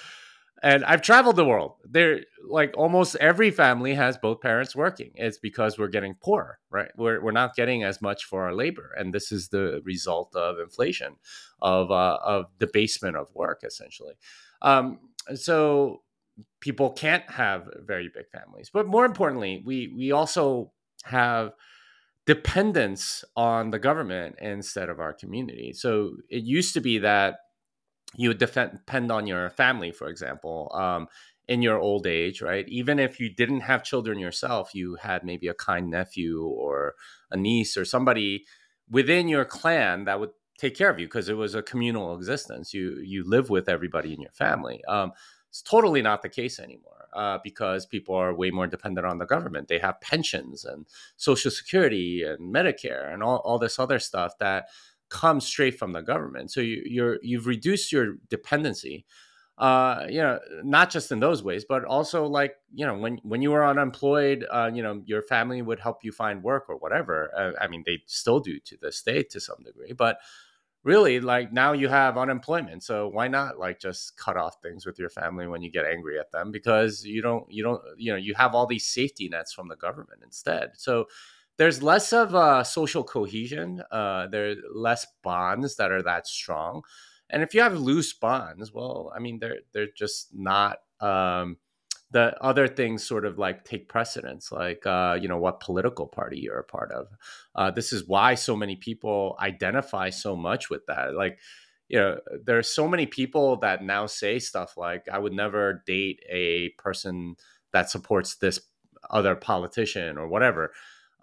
And 0.62 0.84
I've 0.84 1.02
traveled 1.02 1.36
the 1.36 1.44
world. 1.44 1.74
There, 1.84 2.20
like 2.48 2.74
almost 2.76 3.16
every 3.16 3.50
family 3.50 3.94
has 3.94 4.16
both 4.16 4.40
parents 4.40 4.74
working. 4.74 5.10
It's 5.14 5.38
because 5.38 5.78
we're 5.78 5.88
getting 5.88 6.14
poorer, 6.14 6.58
right? 6.70 6.90
We're 6.96 7.22
we're 7.22 7.32
not 7.32 7.54
getting 7.54 7.82
as 7.82 8.00
much 8.00 8.24
for 8.24 8.44
our 8.44 8.54
labor, 8.54 8.94
and 8.96 9.12
this 9.12 9.30
is 9.30 9.48
the 9.48 9.82
result 9.84 10.34
of 10.34 10.58
inflation, 10.58 11.16
of 11.60 11.90
uh, 11.90 12.18
of 12.24 12.46
debasement 12.58 13.16
of 13.16 13.28
work, 13.34 13.62
essentially. 13.64 14.14
Um, 14.62 15.00
so 15.34 16.02
people 16.60 16.90
can't 16.90 17.28
have 17.30 17.68
very 17.84 18.10
big 18.14 18.28
families. 18.30 18.70
But 18.72 18.86
more 18.86 19.04
importantly, 19.04 19.62
we 19.64 19.92
we 19.94 20.12
also 20.12 20.72
have 21.04 21.52
dependence 22.26 23.24
on 23.36 23.70
the 23.70 23.78
government 23.78 24.36
instead 24.40 24.88
of 24.88 24.98
our 24.98 25.12
community. 25.12 25.72
So 25.74 26.16
it 26.30 26.42
used 26.44 26.72
to 26.74 26.80
be 26.80 26.98
that 26.98 27.36
you 28.16 28.28
would 28.28 28.38
depend 28.38 29.10
on 29.12 29.26
your 29.26 29.50
family, 29.50 29.92
for 29.92 30.08
example, 30.08 30.70
um, 30.74 31.08
in 31.46 31.62
your 31.62 31.78
old 31.78 32.06
age, 32.06 32.40
right? 32.40 32.66
Even 32.68 32.98
if 32.98 33.20
you 33.20 33.28
didn't 33.28 33.60
have 33.60 33.84
children 33.84 34.18
yourself, 34.18 34.74
you 34.74 34.96
had 34.96 35.24
maybe 35.24 35.48
a 35.48 35.54
kind 35.54 35.90
nephew 35.90 36.46
or 36.46 36.94
a 37.30 37.36
niece 37.36 37.76
or 37.76 37.84
somebody 37.84 38.44
within 38.90 39.28
your 39.28 39.44
clan 39.44 40.04
that 40.04 40.20
would 40.20 40.30
take 40.58 40.76
care 40.76 40.90
of 40.90 40.98
you 40.98 41.06
because 41.06 41.28
it 41.28 41.36
was 41.36 41.54
a 41.54 41.62
communal 41.62 42.14
existence. 42.14 42.72
You 42.72 43.00
you 43.02 43.24
live 43.28 43.50
with 43.50 43.68
everybody 43.68 44.14
in 44.14 44.20
your 44.20 44.32
family. 44.32 44.82
Um, 44.86 45.12
it's 45.50 45.62
totally 45.62 46.02
not 46.02 46.22
the 46.22 46.28
case 46.28 46.58
anymore 46.58 46.94
uh, 47.14 47.38
because 47.42 47.86
people 47.86 48.14
are 48.14 48.34
way 48.34 48.50
more 48.50 48.66
dependent 48.66 49.06
on 49.06 49.18
the 49.18 49.26
government. 49.26 49.68
They 49.68 49.78
have 49.78 50.00
pensions 50.00 50.64
and 50.64 50.86
Social 51.16 51.50
Security 51.50 52.24
and 52.24 52.52
Medicare 52.52 53.12
and 53.12 53.22
all, 53.22 53.36
all 53.44 53.58
this 53.58 53.78
other 53.78 53.98
stuff 53.98 54.32
that 54.40 54.68
comes 55.08 55.46
straight 55.46 55.78
from 55.78 55.92
the 55.92 56.02
government. 56.02 56.50
So 56.50 56.60
you, 56.60 56.82
you're 56.84 57.18
you've 57.22 57.46
reduced 57.46 57.92
your 57.92 58.16
dependency. 58.28 59.04
Uh, 59.56 60.06
you 60.08 60.18
know, 60.18 60.40
not 60.64 60.90
just 60.90 61.12
in 61.12 61.20
those 61.20 61.44
ways, 61.44 61.64
but 61.64 61.84
also 61.84 62.26
like 62.26 62.56
you 62.74 62.84
know, 62.84 62.98
when 62.98 63.18
when 63.22 63.40
you 63.40 63.52
were 63.52 63.64
unemployed, 63.64 64.44
uh, 64.50 64.70
you 64.72 64.82
know, 64.82 65.02
your 65.06 65.22
family 65.22 65.62
would 65.62 65.78
help 65.78 66.02
you 66.02 66.10
find 66.10 66.42
work 66.42 66.64
or 66.68 66.76
whatever. 66.76 67.30
Uh, 67.36 67.52
I 67.60 67.68
mean, 67.68 67.84
they 67.86 68.00
still 68.06 68.40
do 68.40 68.58
to 68.58 68.76
this 68.82 69.02
day 69.02 69.22
to 69.22 69.40
some 69.40 69.62
degree, 69.64 69.92
but 69.92 70.18
really 70.84 71.18
like 71.18 71.52
now 71.52 71.72
you 71.72 71.88
have 71.88 72.18
unemployment 72.18 72.82
so 72.82 73.08
why 73.08 73.26
not 73.26 73.58
like 73.58 73.80
just 73.80 74.16
cut 74.18 74.36
off 74.36 74.56
things 74.62 74.84
with 74.84 74.98
your 74.98 75.08
family 75.08 75.46
when 75.46 75.62
you 75.62 75.70
get 75.70 75.86
angry 75.86 76.18
at 76.18 76.30
them 76.30 76.52
because 76.52 77.04
you 77.04 77.22
don't 77.22 77.50
you 77.50 77.62
don't 77.62 77.80
you 77.96 78.12
know 78.12 78.18
you 78.18 78.34
have 78.34 78.54
all 78.54 78.66
these 78.66 78.86
safety 78.86 79.28
nets 79.28 79.52
from 79.52 79.66
the 79.68 79.76
government 79.76 80.20
instead 80.22 80.70
so 80.74 81.06
there's 81.56 81.82
less 81.82 82.12
of 82.12 82.34
a 82.34 82.64
social 82.64 83.04
cohesion 83.04 83.82
uh 83.92 84.26
are 84.32 84.54
less 84.74 85.06
bonds 85.22 85.76
that 85.76 85.90
are 85.92 86.02
that 86.02 86.26
strong 86.26 86.82
and 87.30 87.42
if 87.42 87.54
you 87.54 87.60
have 87.60 87.78
loose 87.78 88.12
bonds 88.12 88.72
well 88.72 89.12
i 89.16 89.18
mean 89.18 89.38
they're 89.38 89.58
they're 89.72 89.88
just 89.96 90.28
not 90.34 90.78
um 91.00 91.56
the 92.10 92.36
other 92.42 92.68
things 92.68 93.04
sort 93.04 93.24
of 93.26 93.38
like 93.38 93.64
take 93.64 93.88
precedence, 93.88 94.52
like 94.52 94.86
uh, 94.86 95.18
you 95.20 95.26
know 95.26 95.38
what 95.38 95.58
political 95.60 96.06
party 96.06 96.38
you're 96.38 96.58
a 96.60 96.64
part 96.64 96.92
of. 96.92 97.08
Uh, 97.56 97.70
this 97.70 97.92
is 97.92 98.06
why 98.06 98.34
so 98.36 98.54
many 98.54 98.76
people 98.76 99.36
identify 99.40 100.10
so 100.10 100.36
much 100.36 100.70
with 100.70 100.86
that. 100.86 101.14
Like, 101.14 101.38
you 101.88 101.98
know, 101.98 102.18
there 102.44 102.58
are 102.58 102.62
so 102.62 102.86
many 102.88 103.06
people 103.06 103.56
that 103.56 103.82
now 103.82 104.06
say 104.06 104.38
stuff 104.38 104.76
like, 104.76 105.06
"I 105.12 105.18
would 105.18 105.32
never 105.32 105.82
date 105.86 106.20
a 106.30 106.70
person 106.78 107.34
that 107.72 107.90
supports 107.90 108.36
this 108.36 108.60
other 109.10 109.34
politician 109.34 110.16
or 110.16 110.28
whatever." 110.28 110.72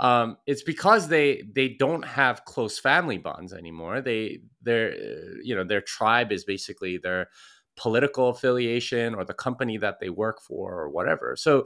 Um, 0.01 0.37
it's 0.47 0.63
because 0.63 1.09
they 1.09 1.43
they 1.55 1.69
don't 1.69 2.03
have 2.05 2.45
close 2.45 2.79
family 2.79 3.19
bonds 3.19 3.53
anymore. 3.53 4.01
They 4.01 4.41
their 4.61 4.95
you 5.43 5.55
know 5.55 5.63
their 5.63 5.81
tribe 5.81 6.31
is 6.31 6.43
basically 6.45 6.97
their 6.97 7.29
political 7.77 8.29
affiliation 8.29 9.15
or 9.15 9.25
the 9.25 9.33
company 9.35 9.77
that 9.77 9.99
they 10.01 10.09
work 10.09 10.41
for 10.41 10.73
or 10.73 10.89
whatever. 10.89 11.35
So 11.37 11.65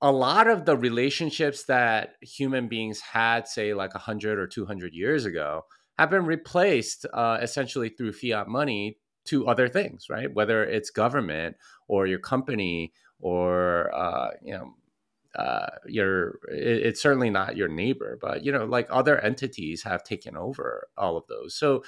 a 0.00 0.12
lot 0.12 0.46
of 0.48 0.64
the 0.64 0.76
relationships 0.76 1.64
that 1.64 2.14
human 2.22 2.68
beings 2.68 3.00
had, 3.00 3.48
say, 3.48 3.74
like 3.74 3.94
100 3.94 4.38
or 4.38 4.46
200 4.46 4.94
years 4.94 5.24
ago, 5.24 5.64
have 5.98 6.10
been 6.10 6.26
replaced 6.26 7.06
uh, 7.12 7.38
essentially 7.42 7.88
through 7.88 8.12
fiat 8.12 8.48
money 8.48 8.98
to 9.26 9.48
other 9.48 9.68
things, 9.68 10.08
right? 10.08 10.32
Whether 10.32 10.64
it's 10.64 10.90
government 10.90 11.56
or 11.88 12.06
your 12.06 12.20
company 12.20 12.92
or, 13.20 13.92
uh, 13.94 14.30
you 14.42 14.54
know, 14.54 14.74
uh, 15.36 15.66
your 15.86 16.38
it, 16.50 16.86
it's 16.86 17.02
certainly 17.02 17.30
not 17.30 17.56
your 17.56 17.68
neighbor, 17.68 18.18
but 18.20 18.44
you 18.44 18.52
know, 18.52 18.64
like 18.64 18.86
other 18.90 19.18
entities 19.18 19.82
have 19.82 20.02
taken 20.04 20.36
over 20.36 20.88
all 20.96 21.16
of 21.16 21.26
those. 21.28 21.54
So 21.54 21.82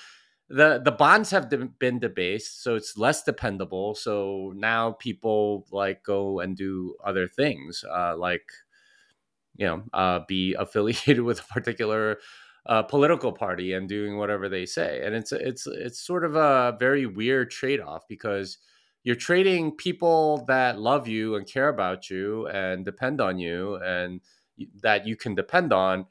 the 0.50 0.80
the 0.84 0.90
bonds 0.90 1.30
have 1.30 1.48
been 1.78 2.00
debased 2.00 2.62
so 2.62 2.74
it's 2.74 2.98
less 2.98 3.22
dependable 3.22 3.94
so 3.94 4.52
now 4.56 4.90
people 4.92 5.64
like 5.70 6.02
go 6.02 6.40
and 6.40 6.56
do 6.56 6.96
other 7.04 7.28
things 7.28 7.84
uh, 7.88 8.16
like 8.16 8.50
you 9.56 9.64
know 9.64 9.82
uh, 9.92 10.20
be 10.26 10.54
affiliated 10.58 11.20
with 11.20 11.40
a 11.40 11.44
particular 11.44 12.18
uh, 12.66 12.82
political 12.82 13.32
party 13.32 13.72
and 13.72 13.88
doing 13.88 14.18
whatever 14.18 14.48
they 14.48 14.66
say 14.66 15.00
and 15.04 15.14
it's 15.14 15.32
it's 15.32 15.66
it's 15.68 16.00
sort 16.00 16.24
of 16.24 16.34
a 16.34 16.76
very 16.80 17.06
weird 17.06 17.50
trade-off 17.50 18.02
because 18.08 18.58
you're 19.02 19.16
trading 19.16 19.72
people 19.76 20.44
that 20.46 20.78
love 20.78 21.08
you 21.08 21.34
and 21.36 21.46
care 21.46 21.68
about 21.68 22.10
you 22.10 22.46
and 22.48 22.84
depend 22.84 23.20
on 23.20 23.38
you 23.38 23.76
and 23.76 24.20
that 24.82 25.06
you 25.06 25.16
can 25.16 25.34
depend 25.34 25.72
on 25.72 26.06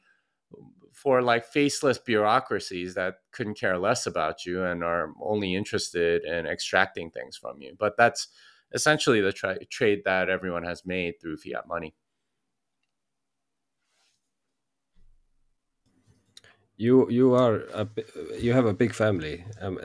for 0.93 1.21
like 1.21 1.45
faceless 1.45 1.97
bureaucracies 1.97 2.93
that 2.95 3.15
couldn't 3.31 3.57
care 3.57 3.77
less 3.77 4.05
about 4.05 4.45
you 4.45 4.63
and 4.63 4.83
are 4.83 5.13
only 5.21 5.55
interested 5.55 6.23
in 6.25 6.45
extracting 6.45 7.09
things 7.09 7.37
from 7.37 7.61
you. 7.61 7.73
But 7.77 7.95
that's 7.97 8.27
essentially 8.73 9.21
the 9.21 9.31
tra- 9.31 9.63
trade 9.65 10.01
that 10.05 10.29
everyone 10.29 10.63
has 10.63 10.85
made 10.85 11.15
through 11.21 11.37
fiat 11.37 11.67
money. 11.67 11.95
You 16.79 17.09
you 17.09 17.33
are 17.33 17.55
a, 17.73 17.85
you 18.39 18.53
have 18.53 18.65
a 18.65 18.73
big 18.73 18.93
family. 18.93 19.43
Am, 19.61 19.77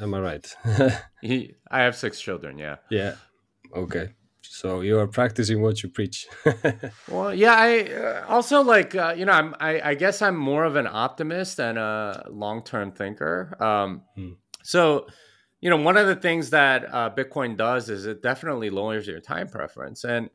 am 0.00 0.14
I 0.14 0.20
right? 0.20 0.56
I 1.70 1.82
have 1.82 1.94
six 1.94 2.22
children. 2.22 2.56
Yeah. 2.56 2.76
Yeah. 2.90 3.16
Okay. 3.76 4.14
So 4.40 4.80
you 4.80 4.98
are 4.98 5.06
practicing 5.06 5.60
what 5.60 5.82
you 5.82 5.90
preach. 5.90 6.26
well, 7.10 7.34
yeah. 7.34 7.52
I 7.52 7.82
uh, 7.82 8.24
also 8.30 8.62
like 8.62 8.94
uh, 8.94 9.14
you 9.14 9.26
know 9.26 9.32
I'm 9.32 9.54
I, 9.60 9.90
I, 9.90 9.94
guess 9.94 10.22
I'm 10.22 10.38
more 10.38 10.64
of 10.64 10.76
an 10.76 10.86
optimist 10.86 11.60
and 11.60 11.76
a 11.76 12.24
long 12.30 12.64
term 12.64 12.92
thinker. 12.92 13.54
Um, 13.60 14.00
hmm. 14.16 14.32
So 14.62 15.08
you 15.60 15.68
know 15.68 15.76
one 15.76 15.98
of 15.98 16.06
the 16.06 16.16
things 16.16 16.48
that 16.48 16.86
uh, 16.94 17.10
Bitcoin 17.14 17.58
does 17.58 17.90
is 17.90 18.06
it 18.06 18.22
definitely 18.22 18.70
lowers 18.70 19.06
your 19.06 19.20
time 19.20 19.48
preference. 19.48 20.02
And 20.04 20.30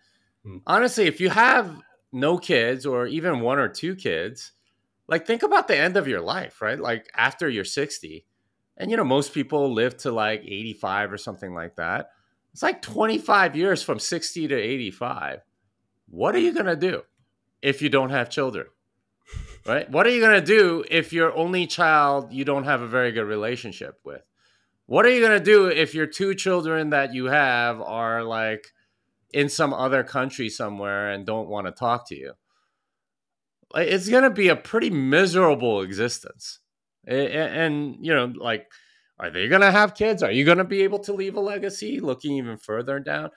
hmm. 0.46 0.58
honestly, 0.68 1.08
if 1.08 1.20
you 1.20 1.32
have 1.32 1.76
no 2.12 2.38
kids 2.38 2.86
or 2.86 3.08
even 3.08 3.40
one 3.40 3.58
or 3.58 3.68
two 3.68 3.96
kids 3.96 4.52
like 5.08 5.26
think 5.26 5.44
about 5.44 5.68
the 5.68 5.78
end 5.78 5.98
of 5.98 6.08
your 6.08 6.22
life, 6.22 6.62
right? 6.62 6.80
Like 6.80 7.10
after 7.16 7.50
you're 7.50 7.64
60. 7.64 8.26
And 8.78 8.92
you 8.92 8.98
know, 8.98 9.04
most 9.04 9.34
people 9.34 9.74
live 9.74 9.98
to 9.98 10.12
like 10.12 10.42
85 10.42 11.14
or 11.14 11.18
something 11.18 11.54
like 11.54 11.76
that. 11.78 12.10
It's 12.54 12.64
like 12.64 12.82
25 12.82 13.56
years 13.56 13.84
from 13.84 14.00
60 14.00 14.48
to 14.48 14.56
85. 14.56 15.40
What 16.10 16.36
are 16.36 16.40
you 16.40 16.54
going 16.54 16.66
to 16.66 16.76
do 16.76 17.04
if 17.62 17.82
you 17.82 17.90
don't 17.90 18.10
have 18.10 18.30
children? 18.30 18.68
Right? 19.66 19.90
What 19.90 20.08
are 20.08 20.10
you 20.10 20.22
going 20.22 20.40
to 20.40 20.46
do 20.46 20.84
if 20.90 21.12
your 21.12 21.36
only 21.36 21.68
child 21.68 22.32
you 22.32 22.46
don't 22.46 22.64
have 22.64 22.82
a 22.82 22.88
very 22.88 23.12
good 23.12 23.26
relationship 23.26 24.00
with? 24.04 24.22
What 24.86 25.06
are 25.06 25.10
you 25.10 25.20
going 25.20 25.38
to 25.38 25.44
do 25.44 25.68
if 25.68 25.94
your 25.94 26.08
two 26.08 26.34
children 26.34 26.92
that 26.92 27.14
you 27.14 27.26
have 27.26 27.82
are 27.82 28.24
like 28.24 28.68
in 29.34 29.50
some 29.50 29.74
other 29.74 30.04
country 30.04 30.48
somewhere 30.48 31.12
and 31.12 31.26
don't 31.26 31.50
want 31.50 31.68
to 31.68 31.74
talk 31.74 32.08
to 32.08 32.16
you? 32.16 32.34
It's 33.76 34.10
gonna 34.10 34.30
be 34.30 34.50
a 34.50 34.56
pretty 34.56 34.90
miserable 34.90 35.82
existence. 35.82 36.60
And, 37.06 37.28
and, 37.30 38.06
you 38.06 38.14
know 38.14 38.26
like 38.36 38.72
are 39.20 39.32
they 39.32 39.48
gonna 39.48 39.72
have 39.72 39.96
kids? 39.96 40.22
Are 40.24 40.32
you 40.32 40.46
gonna 40.46 40.64
be 40.66 40.84
able 40.84 41.00
to 41.00 41.14
leave 41.14 41.36
a 41.36 41.40
legacy 41.40 42.00
looking 42.00 42.34
even 42.38 42.58
further 42.58 43.00
down? 43.00 43.32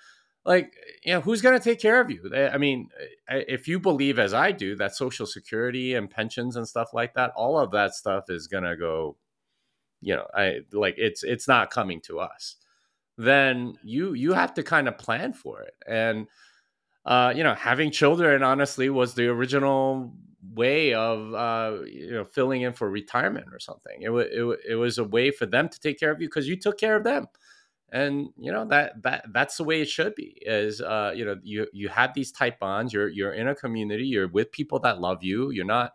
Like 0.44 0.74
you 1.05 1.15
know 1.15 1.20
who's 1.20 1.43
gonna 1.43 1.61
take 1.61 1.81
care 1.81 2.01
of 2.01 2.11
you? 2.11 2.31
I 2.35 2.59
mean 2.59 2.89
if 3.28 3.69
you 3.69 3.78
believe 3.81 4.19
as 4.19 4.35
i 4.35 4.52
do 4.52 4.74
that 4.77 4.97
social 4.97 5.27
security 5.27 5.94
and 5.94 6.11
pensions 6.11 6.57
and 6.57 6.66
stuff 6.69 6.93
like 6.94 7.15
that 7.15 7.32
all 7.36 7.59
of 7.59 7.70
that 7.73 7.94
stuff 7.94 8.24
is 8.28 8.47
gonna 8.48 8.77
go 8.77 9.16
you 10.01 10.16
know 10.16 10.27
i 10.35 10.61
like 10.73 10.94
it's 10.98 11.23
it's 11.24 11.47
not 11.48 11.70
coming 11.70 12.01
to 12.02 12.19
us 12.20 12.57
then 13.19 13.74
you 13.82 14.15
you 14.15 14.32
have 14.32 14.55
to 14.55 14.62
kind 14.62 14.89
of 14.89 14.98
plan 14.98 15.32
for 15.32 15.61
it. 15.62 15.74
And 15.86 16.27
uh, 17.05 17.33
you 17.35 17.43
know, 17.43 17.55
having 17.55 17.91
children 17.91 18.43
honestly 18.43 18.91
was 18.91 19.15
the 19.15 19.27
original 19.29 20.13
way 20.55 20.95
of 20.95 21.35
uh, 21.35 21.83
you 21.87 22.11
know 22.11 22.25
filling 22.25 22.63
in 22.63 22.73
for 22.73 22.91
retirement 22.91 23.47
or 23.53 23.59
something. 23.59 24.03
It 24.03 24.11
was 24.11 24.27
it, 24.31 24.59
it 24.71 24.75
was 24.75 24.99
a 24.99 25.05
way 25.05 25.31
for 25.31 25.47
them 25.47 25.69
to 25.69 25.81
take 25.81 25.99
care 25.99 26.11
of 26.11 26.21
you 26.21 26.29
because 26.29 26.49
you 26.49 26.57
took 26.59 26.79
care 26.79 26.97
of 26.97 27.05
them, 27.05 27.27
and 27.91 28.29
you 28.39 28.53
know 28.53 28.67
that 28.67 29.03
that 29.03 29.27
that's 29.33 29.57
the 29.57 29.65
way 29.65 29.81
it 29.81 29.89
should 29.89 30.15
be. 30.15 30.37
Is 30.43 30.81
uh, 30.81 31.13
you 31.15 31.25
know 31.25 31.37
you 31.43 31.67
you 31.73 31.89
have 31.89 32.15
these 32.15 32.33
tight 32.33 32.59
bonds. 32.59 32.93
You're 32.93 33.09
you're 33.09 33.33
in 33.33 33.49
a 33.49 33.55
community. 33.55 34.07
You're 34.07 34.29
with 34.29 34.53
people 34.53 34.79
that 34.81 35.01
love 35.01 35.23
you. 35.23 35.51
You're 35.51 35.65
not 35.65 35.93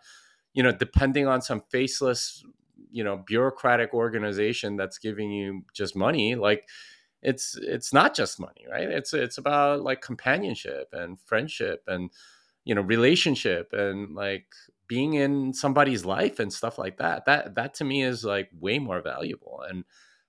you 0.53 0.63
know 0.63 0.71
depending 0.71 1.27
on 1.27 1.41
some 1.41 1.61
faceless 1.69 2.43
you 2.91 3.03
know 3.03 3.23
bureaucratic 3.27 3.93
organization 3.93 4.77
that's 4.77 4.97
giving 4.97 5.31
you 5.31 5.63
just 5.73 5.95
money 5.95 6.35
like 6.35 6.67
it's 7.25 7.57
it's 7.61 7.93
not 7.93 8.15
just 8.15 8.39
money 8.39 8.65
right? 8.71 8.89
It's 8.89 9.13
it's 9.13 9.37
about 9.37 9.81
like 9.81 10.01
companionship 10.01 10.89
and 10.93 11.19
friendship 11.21 11.83
and 11.87 12.11
you 12.63 12.75
know 12.75 12.81
relationship 12.81 13.73
and 13.73 14.15
like 14.15 14.47
being 14.87 15.15
in 15.15 15.53
somebody's 15.53 16.05
life 16.05 16.39
and 16.39 16.53
stuff 16.53 16.77
like 16.77 16.97
that. 16.97 17.25
That 17.25 17.55
that 17.55 17.73
to 17.75 17.83
me 17.83 18.03
is 18.03 18.23
like 18.23 18.49
way 18.59 18.79
more 18.79 19.01
valuable. 19.01 19.63
And 19.69 19.83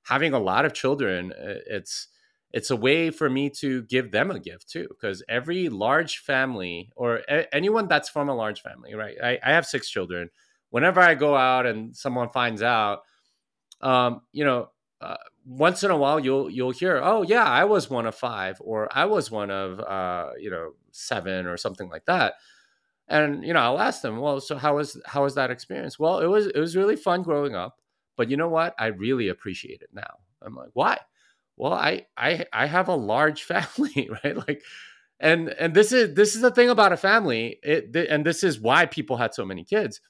having 0.04 0.32
a 0.32 0.38
lot 0.38 0.64
of 0.64 0.72
children 0.72 1.32
it's 1.36 2.08
it's 2.52 2.70
a 2.70 2.76
way 2.76 3.10
for 3.10 3.28
me 3.28 3.50
to 3.50 3.82
give 3.82 4.12
them 4.12 4.30
a 4.30 4.38
gift 4.40 4.70
too 4.70 4.86
because 4.88 5.22
every 5.28 5.68
large 5.68 6.18
family 6.18 6.90
or 6.96 7.22
a- 7.28 7.52
anyone 7.54 7.88
that's 7.88 8.08
from 8.08 8.28
a 8.28 8.34
large 8.34 8.62
family 8.62 8.94
right? 8.94 9.16
I, 9.22 9.38
I 9.44 9.52
have 9.52 9.66
six 9.66 9.88
children. 9.90 10.30
Whenever 10.70 11.00
i 11.00 11.14
go 11.14 11.36
out 11.36 11.66
and 11.66 11.96
someone 11.96 12.28
finds 12.30 12.62
out 12.62 13.00
um, 13.80 14.22
you 14.32 14.44
know 14.44 14.70
uh, 15.00 15.16
once 15.46 15.84
in 15.84 15.92
a 15.92 15.96
while 15.96 16.18
you'll 16.18 16.50
you'll 16.50 16.72
hear 16.72 17.00
oh 17.02 17.22
yeah 17.22 17.44
i 17.44 17.64
was 17.64 17.88
one 17.88 18.04
of 18.04 18.14
five 18.14 18.56
or 18.60 18.88
i 18.90 19.04
was 19.04 19.30
one 19.30 19.48
of 19.50 19.78
uh 19.80 20.30
you 20.40 20.50
know 20.50 20.72
seven 20.90 21.46
or 21.46 21.56
something 21.56 21.88
like 21.88 22.04
that. 22.06 22.34
And 23.08 23.44
you 23.44 23.52
know 23.52 23.60
i'll 23.60 23.78
ask 23.78 24.02
them 24.02 24.18
well 24.18 24.40
so 24.40 24.56
how 24.56 24.76
was 24.76 25.00
how 25.06 25.22
was 25.22 25.36
that 25.36 25.50
experience? 25.50 25.98
Well 25.98 26.18
it 26.18 26.26
was 26.26 26.46
it 26.48 26.58
was 26.58 26.76
really 26.76 26.96
fun 26.96 27.22
growing 27.22 27.54
up 27.54 27.76
but 28.16 28.30
you 28.30 28.36
know 28.36 28.48
what? 28.48 28.74
I 28.78 28.86
really 28.86 29.28
appreciate 29.28 29.82
it 29.82 29.90
now. 29.92 30.18
I'm 30.42 30.56
like 30.56 30.70
why? 30.72 30.98
Well 31.56 31.72
i 31.72 32.06
i 32.16 32.44
i 32.52 32.66
have 32.66 32.88
a 32.88 32.96
large 32.96 33.42
family 33.52 34.10
right? 34.24 34.36
Like 34.36 34.62
and 35.20 35.50
and 35.50 35.74
this 35.74 35.92
is 35.92 36.14
this 36.14 36.34
is 36.34 36.42
the 36.42 36.50
thing 36.50 36.68
about 36.70 36.92
a 36.92 36.96
family 36.96 37.60
it 37.62 37.94
and 37.94 38.26
this 38.26 38.42
is 38.42 38.60
why 38.60 38.86
people 38.86 39.16
had 39.16 39.34
so 39.34 39.44
many 39.44 39.64
kids. 39.64 40.00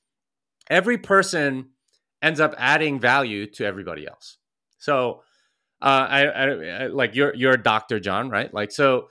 Every 0.71 0.97
person 0.99 1.71
ends 2.23 2.41
up 2.41 2.55
adding 2.57 2.99
value 2.99 3.47
to 3.53 3.67
everybody 3.67 4.07
else. 4.07 4.39
So 4.79 5.23
uh, 5.82 6.07
I, 6.09 6.24
I, 6.24 6.44
I 6.44 6.86
like 6.86 7.15
you're 7.15 7.35
you're 7.35 7.53
a 7.53 7.62
doctor, 7.62 8.01
John, 8.01 8.31
right? 8.31 8.53
Like 8.53 8.73
so 8.73 9.09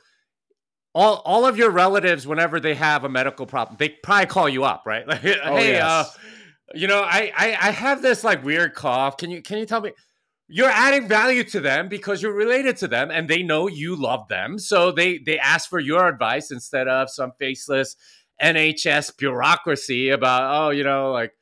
all 0.95 1.21
all 1.25 1.45
of 1.45 1.57
your 1.57 1.69
relatives, 1.69 2.25
whenever 2.25 2.59
they 2.59 2.73
have 2.73 3.03
a 3.03 3.09
medical 3.09 3.45
problem, 3.45 3.75
they 3.77 3.89
probably 3.89 4.25
call 4.25 4.49
you 4.49 4.63
up, 4.63 4.83
right? 4.85 5.05
Like, 5.07 5.23
oh, 5.43 5.55
hey, 5.57 5.73
yes. 5.73 5.83
uh, 5.83 6.05
you 6.73 6.87
know, 6.87 7.01
I, 7.01 7.31
I 7.35 7.47
I 7.61 7.71
have 7.71 8.01
this 8.01 8.23
like 8.23 8.43
weird 8.43 8.73
cough. 8.73 9.17
Can 9.17 9.29
you 9.29 9.41
can 9.41 9.59
you 9.59 9.65
tell 9.65 9.81
me? 9.81 9.91
You're 10.47 10.69
adding 10.69 11.07
value 11.07 11.43
to 11.45 11.59
them 11.59 11.89
because 11.89 12.21
you're 12.21 12.33
related 12.33 12.77
to 12.77 12.87
them, 12.87 13.09
and 13.11 13.27
they 13.27 13.41
know 13.41 13.67
you 13.67 13.95
love 13.95 14.27
them, 14.27 14.57
so 14.57 14.91
they 14.91 15.19
they 15.19 15.37
ask 15.37 15.69
for 15.69 15.79
your 15.79 16.07
advice 16.07 16.49
instead 16.49 16.87
of 16.87 17.09
some 17.09 17.31
faceless 17.39 17.95
NHS 18.41 19.17
bureaucracy 19.17 20.09
about 20.09 20.65
oh, 20.65 20.69
you 20.69 20.83
know, 20.83 21.11
like 21.11 21.33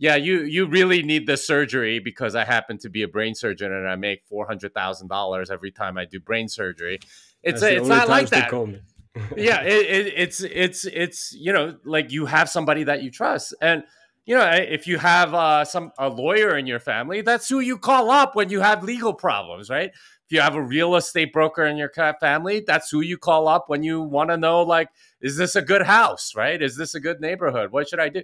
yeah, 0.00 0.16
you 0.16 0.44
you 0.44 0.64
really 0.64 1.02
need 1.02 1.26
the 1.26 1.36
surgery 1.36 1.98
because 1.98 2.34
I 2.34 2.46
happen 2.46 2.78
to 2.78 2.88
be 2.88 3.02
a 3.02 3.08
brain 3.08 3.34
surgeon 3.34 3.70
and 3.70 3.86
I 3.86 3.96
make 3.96 4.24
four 4.24 4.46
hundred 4.46 4.72
thousand 4.72 5.08
dollars 5.08 5.50
every 5.50 5.70
time 5.70 5.98
I 5.98 6.06
do 6.06 6.18
brain 6.18 6.48
surgery. 6.48 7.00
It's 7.42 7.60
a, 7.60 7.76
it's 7.76 7.86
not 7.86 8.08
like 8.08 8.30
that. 8.30 8.50
yeah, 9.36 9.60
it, 9.62 10.06
it, 10.06 10.14
it's 10.16 10.40
it's 10.40 10.86
it's 10.86 11.34
you 11.34 11.52
know 11.52 11.76
like 11.84 12.12
you 12.12 12.24
have 12.24 12.48
somebody 12.48 12.84
that 12.84 13.02
you 13.02 13.10
trust, 13.10 13.54
and 13.60 13.84
you 14.24 14.34
know 14.34 14.50
if 14.50 14.86
you 14.86 14.96
have 14.96 15.34
uh, 15.34 15.66
some 15.66 15.92
a 15.98 16.08
lawyer 16.08 16.56
in 16.56 16.66
your 16.66 16.80
family, 16.80 17.20
that's 17.20 17.50
who 17.50 17.60
you 17.60 17.76
call 17.76 18.10
up 18.10 18.34
when 18.34 18.48
you 18.48 18.60
have 18.60 18.82
legal 18.82 19.12
problems, 19.12 19.68
right? 19.68 19.90
If 19.90 20.32
you 20.34 20.40
have 20.40 20.54
a 20.54 20.62
real 20.62 20.96
estate 20.96 21.30
broker 21.30 21.66
in 21.66 21.76
your 21.76 21.90
family, 22.20 22.64
that's 22.66 22.88
who 22.88 23.02
you 23.02 23.18
call 23.18 23.48
up 23.48 23.64
when 23.68 23.82
you 23.82 24.00
want 24.00 24.30
to 24.30 24.38
know 24.38 24.62
like, 24.62 24.88
is 25.20 25.36
this 25.36 25.56
a 25.56 25.62
good 25.62 25.82
house, 25.82 26.34
right? 26.34 26.62
Is 26.62 26.76
this 26.78 26.94
a 26.94 27.00
good 27.00 27.20
neighborhood? 27.20 27.70
What 27.70 27.88
should 27.88 28.00
I 28.00 28.08
do? 28.08 28.22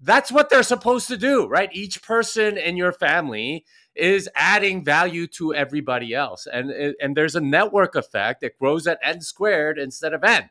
That's 0.00 0.32
what 0.32 0.48
they're 0.48 0.62
supposed 0.62 1.08
to 1.08 1.16
do, 1.16 1.46
right? 1.46 1.68
Each 1.72 2.02
person 2.02 2.56
in 2.56 2.76
your 2.76 2.92
family 2.92 3.64
is 3.94 4.28
adding 4.34 4.84
value 4.84 5.26
to 5.26 5.54
everybody 5.54 6.14
else. 6.14 6.46
And, 6.50 6.70
and 6.70 7.16
there's 7.16 7.36
a 7.36 7.40
network 7.40 7.94
effect 7.94 8.40
that 8.40 8.58
grows 8.58 8.86
at 8.86 8.98
n 9.02 9.20
squared 9.20 9.78
instead 9.78 10.14
of 10.14 10.24
n. 10.24 10.48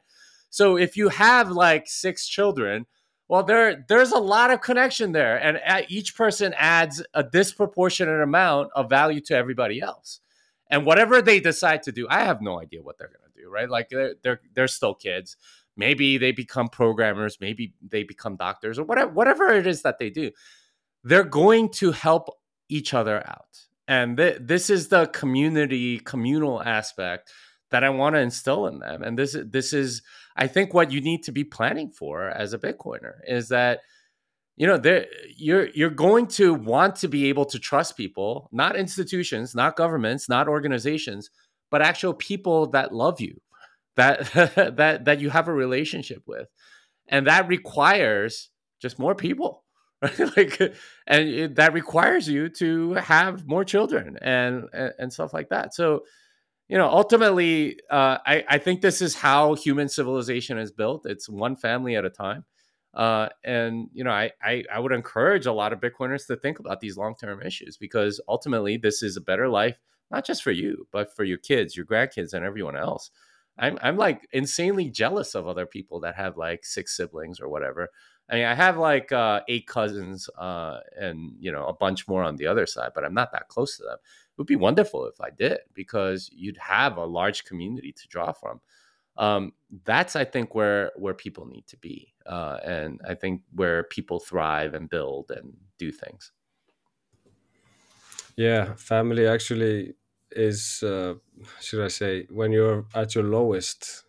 So 0.50 0.78
if 0.78 0.98
you 0.98 1.10
have 1.10 1.52
like 1.52 1.88
six 1.88 2.28
children, 2.28 2.86
well, 3.28 3.44
there 3.44 3.86
there's 3.88 4.12
a 4.12 4.18
lot 4.18 4.50
of 4.50 4.62
connection 4.62 5.12
there, 5.12 5.38
and 5.38 5.60
uh, 5.66 5.84
each 5.88 6.16
person 6.16 6.54
adds 6.58 7.04
a 7.14 7.24
disproportionate 7.24 8.22
amount 8.22 8.72
of 8.76 8.90
value 8.90 9.22
to 9.22 9.36
everybody 9.36 9.80
else. 9.80 10.20
And 10.72 10.84
whatever 10.84 11.22
they 11.22 11.40
decide 11.40 11.84
to 11.84 11.92
do, 11.92 12.08
I 12.10 12.24
have 12.24 12.42
no 12.42 12.60
idea 12.60 12.82
what 12.82 12.98
they're 12.98 13.08
going 13.08 13.32
to 13.32 13.42
do, 13.42 13.50
right? 13.50 13.70
Like 13.70 13.90
they're, 13.90 14.16
they're 14.24 14.42
they're 14.56 14.68
still 14.68 14.96
kids 14.96 15.38
maybe 15.80 16.18
they 16.20 16.32
become 16.32 16.68
programmers 16.68 17.38
maybe 17.42 17.74
they 17.82 18.04
become 18.04 18.36
doctors 18.36 18.78
or 18.78 18.84
whatever 18.84 19.12
whatever 19.12 19.48
it 19.48 19.66
is 19.66 19.82
that 19.82 19.98
they 19.98 20.12
do 20.12 20.30
they're 21.04 21.24
going 21.24 21.70
to 21.70 21.92
help 21.92 22.30
each 22.70 22.94
other 22.94 23.18
out. 23.28 23.58
And 23.88 24.18
th- 24.18 24.38
this 24.42 24.70
is 24.70 24.90
the 24.90 25.08
community 25.08 26.00
communal 26.00 26.62
aspect 26.62 27.32
that 27.72 27.84
I 27.84 27.90
want 27.90 28.16
to 28.16 28.20
instill 28.20 28.68
in 28.68 28.80
them. 28.80 29.04
And 29.04 29.18
this 29.18 29.36
is 29.36 29.50
this 29.50 29.74
is 29.74 30.02
I 30.36 30.48
think 30.48 30.74
what 30.74 30.92
you 30.92 31.02
need 31.02 31.24
to 31.24 31.32
be 31.32 31.44
planning 31.44 31.92
for 31.92 32.30
as 32.30 32.54
a 32.54 32.60
bitcoiner 32.60 33.16
is 33.28 33.50
that 33.50 33.80
you 34.58 34.68
know 34.68 34.80
you're 35.36 35.70
you're 35.70 35.90
going 35.90 36.28
to 36.28 36.54
want 36.54 36.96
to 36.98 37.08
be 37.08 37.28
able 37.30 37.46
to 37.46 37.58
trust 37.58 37.96
people 37.96 38.50
not 38.52 38.76
institutions 38.76 39.56
not 39.56 39.78
governments 39.78 40.28
not 40.28 40.50
organizations 40.50 41.30
but 41.72 41.82
actual 41.82 42.14
people 42.14 42.68
that 42.68 42.94
love 42.94 43.22
you 43.22 43.40
that 44.00 44.32
that 44.78 45.06
that 45.06 45.22
you 45.22 45.30
have 45.30 45.48
a 45.48 45.54
relationship 45.54 46.24
with 46.26 46.48
and 47.08 47.28
that 47.28 47.48
requires 47.48 48.50
just 48.82 49.00
more 49.00 49.16
people 49.16 49.64
right? 50.02 50.20
like, 50.38 50.60
and 51.08 51.30
it, 51.30 51.56
that 51.56 51.74
requires 51.74 52.28
you 52.28 52.50
to 52.50 52.94
have 52.94 53.48
more 53.48 53.64
children 53.64 54.18
and, 54.22 54.66
and 54.74 54.94
and 55.00 55.14
stuff 55.14 55.34
like 55.34 55.50
that. 55.50 55.74
So, 55.74 56.04
you 56.68 56.78
know, 56.78 56.88
ultimately, 56.88 57.80
uh, 57.90 58.18
I 58.26 58.44
I 58.48 58.58
think 58.60 58.82
this 58.82 59.02
is 59.02 59.16
how 59.16 59.56
human 59.56 59.90
civilization 59.90 60.58
is 60.58 60.72
built. 60.72 61.06
It's 61.06 61.28
one 61.30 61.56
family 61.56 61.96
at 61.96 62.06
a 62.06 62.10
time. 62.10 62.46
Uh, 62.94 63.30
and 63.44 63.88
you 63.94 64.04
know, 64.04 64.12
I, 64.12 64.32
I 64.42 64.64
I 64.74 64.80
would 64.80 64.92
encourage 64.92 65.46
a 65.46 65.54
lot 65.54 65.74
of 65.74 65.80
Bitcoiners 65.80 66.28
to 66.28 66.36
think 66.36 66.60
about 66.60 66.80
these 66.80 66.98
long 66.98 67.16
term 67.16 67.42
issues 67.42 67.78
because 67.78 68.20
ultimately, 68.28 68.78
this 68.78 69.04
is 69.04 69.18
a 69.18 69.22
better 69.22 69.48
life, 69.48 69.78
not 70.12 70.26
just 70.26 70.44
for 70.44 70.52
you, 70.52 70.88
but 70.92 71.16
for 71.16 71.24
your 71.24 71.38
kids, 71.38 71.76
your 71.76 71.86
grandkids, 71.86 72.34
and 72.34 72.46
everyone 72.46 72.78
else. 72.78 73.12
I'm 73.60 73.78
I'm 73.82 73.98
like 73.98 74.28
insanely 74.32 74.90
jealous 74.90 75.36
of 75.36 75.48
other 75.48 75.66
people 75.66 76.00
that 76.02 76.16
have 76.16 76.38
like 76.38 76.66
six 76.66 76.96
siblings 76.96 77.40
or 77.40 77.50
whatever. 77.50 77.90
I 78.30 78.36
mean, 78.36 78.46
I 78.46 78.54
have 78.54 78.78
like 78.78 79.12
uh, 79.12 79.42
eight 79.48 79.68
cousins 79.68 80.30
uh, 80.38 80.80
and 80.98 81.34
you 81.40 81.52
know 81.52 81.66
a 81.66 81.74
bunch 81.74 82.08
more 82.08 82.24
on 82.24 82.38
the 82.38 82.48
other 82.48 82.66
side, 82.66 82.92
but 82.96 83.04
I'm 83.04 83.14
not 83.14 83.32
that 83.34 83.50
close 83.50 83.78
to 83.78 83.84
them. 83.84 83.98
It 84.02 84.38
would 84.38 84.48
be 84.48 84.56
wonderful 84.56 85.06
if 85.06 85.20
I 85.22 85.30
did 85.32 85.60
because 85.74 86.30
you'd 86.34 86.58
have 86.58 86.98
a 86.98 87.06
large 87.06 87.44
community 87.44 87.92
to 87.92 88.08
draw 88.08 88.32
from 88.32 88.62
um, 89.20 89.52
that's 89.84 90.16
I 90.16 90.24
think 90.24 90.56
where 90.56 90.94
where 90.96 91.14
people 91.14 91.46
need 91.46 91.68
to 91.68 91.78
be, 91.78 92.14
uh, 92.26 92.60
and 92.64 93.02
I 93.08 93.16
think 93.16 93.42
where 93.54 93.84
people 93.84 94.20
thrive 94.20 94.74
and 94.74 94.90
build 94.90 95.30
and 95.30 95.58
do 95.78 95.92
things. 95.92 96.32
Yeah, 98.38 98.76
family 98.76 99.28
actually 99.28 99.96
is 100.32 100.84
uh, 100.84 101.16
should 101.62 101.84
I 101.84 101.90
say 101.90 102.28
when 102.30 102.52
you're 102.52 102.86
at 102.94 103.16
your 103.16 103.24
lowest, 103.26 104.06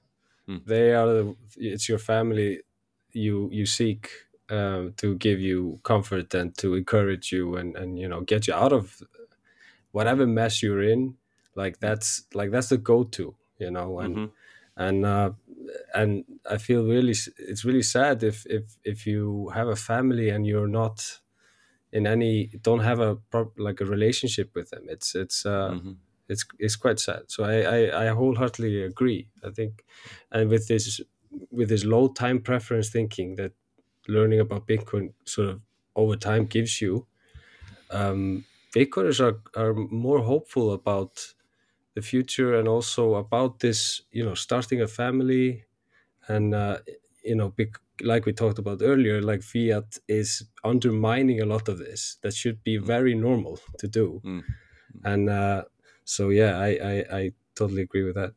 Hmm. 0.47 0.59
they 0.67 0.95
are 0.95 1.07
the, 1.07 1.37
it's 1.57 1.89
your 1.89 1.99
family 1.99 2.63
you 3.13 3.49
you 3.53 3.67
seek 3.67 4.11
um, 4.51 4.95
to 4.97 5.17
give 5.17 5.41
you 5.41 5.81
comfort 5.85 6.35
and 6.35 6.57
to 6.59 6.75
encourage 6.75 7.33
you 7.33 7.57
and 7.57 7.77
and 7.77 7.99
you 7.99 8.09
know 8.09 8.21
get 8.23 8.47
you 8.49 8.55
out 8.55 8.73
of 8.73 9.03
whatever 9.93 10.27
mess 10.27 10.63
you're 10.63 10.83
in. 10.83 11.17
Like 11.55 11.81
that's 11.81 12.25
like 12.35 12.51
that's 12.51 12.69
the 12.69 12.79
go 12.79 13.05
to, 13.05 13.35
you 13.59 13.71
know, 13.71 14.01
and 14.01 14.17
Mhm. 14.17 14.31
and 14.77 15.05
uh, 15.05 15.33
and 15.95 16.25
I 16.49 16.59
feel 16.59 16.85
really 16.87 17.15
it's 17.39 17.65
really 17.65 17.83
sad 17.83 18.23
if 18.23 18.47
if 18.47 18.77
if 18.85 19.07
you 19.07 19.51
have 19.55 19.69
a 19.69 19.77
family 19.77 20.31
and 20.31 20.47
you're 20.47 20.69
not 20.69 21.21
in 21.93 22.07
any 22.07 22.49
don't 22.63 22.81
have 22.81 23.01
a 23.01 23.17
prop, 23.17 23.59
like 23.59 23.81
a 23.81 23.85
relationship 23.85 24.55
with 24.55 24.71
them. 24.71 24.85
It's 24.89 25.15
it's 25.15 25.45
uh, 25.47 25.73
Mhm. 25.75 25.97
It's 26.31 26.45
it's 26.59 26.77
quite 26.77 27.01
sad. 27.01 27.23
So 27.31 27.45
I, 27.45 27.57
I 27.77 28.07
I 28.07 28.09
wholeheartedly 28.09 28.83
agree. 28.85 29.29
I 29.45 29.51
think, 29.51 29.85
and 30.33 30.51
with 30.51 30.69
this 30.69 31.01
with 31.51 31.69
this 31.69 31.85
low 31.85 32.09
time 32.09 32.41
preference 32.41 32.91
thinking 32.91 33.37
that 33.37 33.53
learning 34.09 34.41
about 34.41 34.67
Bitcoin 34.69 35.15
sort 35.25 35.49
of 35.49 35.61
over 35.97 36.17
time 36.17 36.47
gives 36.47 36.81
you, 36.83 37.07
um, 37.91 38.45
Bitcoiners 38.75 39.21
are 39.21 39.41
are 39.57 39.75
more 39.75 40.21
hopeful 40.21 40.73
about 40.73 41.35
the 41.95 42.03
future 42.03 42.55
and 42.55 42.69
also 42.69 43.15
about 43.17 43.61
this 43.61 44.03
you 44.13 44.25
know 44.25 44.35
starting 44.35 44.81
a 44.83 44.89
family 44.89 45.65
and 46.29 46.55
uh, 46.55 46.79
you 47.25 47.37
know 47.37 47.55
like 48.03 48.27
we 48.27 48.33
talked 48.33 48.59
about 48.59 48.83
earlier 48.83 49.23
like 49.23 49.43
fiat 49.43 49.99
is 50.09 50.45
undermining 50.65 51.41
a 51.41 51.47
lot 51.47 51.69
of 51.69 51.79
this 51.79 52.19
that 52.23 52.35
should 52.35 52.63
be 52.65 52.79
very 52.79 53.15
normal 53.15 53.59
to 53.79 53.89
do 53.89 54.23
Mm. 54.25 54.45
and 55.05 55.31
uh, 55.31 55.65
so 56.15 56.23
yeah 56.31 56.53
I, 56.59 56.71
I 56.93 56.95
i 57.21 57.23
totally 57.55 57.83
agree 57.83 58.05
with 58.05 58.17
that 58.17 58.33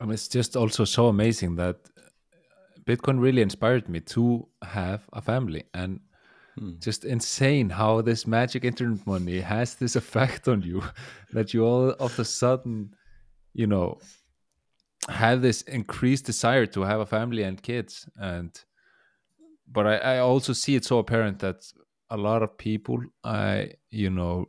And 0.00 0.12
it's 0.12 0.28
just 0.28 0.56
also 0.56 0.84
so 0.84 1.08
amazing 1.08 1.56
that 1.56 1.76
Bitcoin 2.84 3.20
really 3.20 3.42
inspired 3.42 3.88
me 3.88 4.00
to 4.00 4.48
have 4.62 5.08
a 5.12 5.20
family 5.20 5.64
and 5.74 6.00
Hmm. 6.56 6.74
just 6.80 7.04
insane 7.04 7.70
how 7.70 8.00
this 8.02 8.26
magic 8.26 8.64
internet 8.64 9.06
money 9.06 9.40
has 9.40 9.76
this 9.76 9.96
effect 9.96 10.48
on 10.48 10.62
you 10.62 10.82
that 11.32 11.54
you 11.54 11.64
all 11.64 11.90
of 11.90 12.18
a 12.18 12.24
sudden, 12.24 12.94
you 13.54 13.66
know, 13.66 14.02
have 15.08 15.42
this 15.42 15.62
increased 15.62 16.26
desire 16.26 16.66
to 16.66 16.82
have 16.82 17.00
a 17.00 17.06
family 17.06 17.42
and 17.42 17.62
kids. 17.62 18.08
And 18.16 18.58
but 19.66 19.86
I, 19.86 19.96
I 19.96 20.18
also 20.18 20.52
see 20.52 20.74
it 20.76 20.84
so 20.84 20.98
apparent 20.98 21.40
that 21.40 21.70
a 22.10 22.16
lot 22.16 22.42
of 22.42 22.56
people 22.56 23.02
I, 23.24 23.72
you 23.90 24.10
know, 24.10 24.46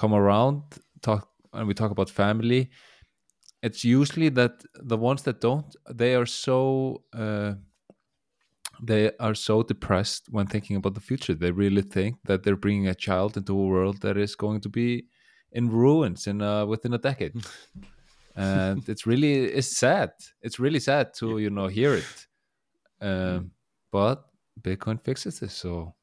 come 0.00 0.14
around 0.20 0.62
talk 1.02 1.22
and 1.52 1.66
we 1.68 1.74
talk 1.74 1.90
about 1.90 2.10
family 2.24 2.62
it's 3.62 3.82
usually 3.84 4.28
that 4.28 4.54
the 4.92 4.96
ones 4.96 5.22
that 5.22 5.40
don't 5.40 5.70
they 5.90 6.14
are 6.14 6.26
so 6.26 7.02
uh, 7.12 7.52
they 8.80 9.10
are 9.18 9.34
so 9.34 9.62
depressed 9.62 10.26
when 10.30 10.46
thinking 10.46 10.76
about 10.76 10.94
the 10.94 11.00
future. 11.00 11.34
They 11.34 11.50
really 11.50 11.82
think 11.82 12.16
that 12.24 12.42
they're 12.42 12.56
bringing 12.56 12.86
a 12.88 12.94
child 12.94 13.36
into 13.36 13.52
a 13.52 13.66
world 13.66 14.00
that 14.02 14.16
is 14.16 14.36
going 14.36 14.60
to 14.60 14.68
be 14.68 15.06
in 15.52 15.68
ruins 15.68 16.26
in 16.26 16.42
uh, 16.42 16.66
within 16.66 16.94
a 16.94 16.98
decade. 16.98 17.34
And 18.36 18.88
it's 18.88 19.04
really 19.04 19.46
it's 19.46 19.76
sad. 19.76 20.10
It's 20.42 20.60
really 20.60 20.78
sad 20.78 21.12
to 21.14 21.38
you 21.38 21.50
know 21.50 21.66
hear 21.66 21.94
it. 21.94 22.26
Um, 23.00 23.50
but 23.90 24.26
bitcoin 24.60 25.02
fixes 25.02 25.40
this 25.40 25.54
so 25.54 25.94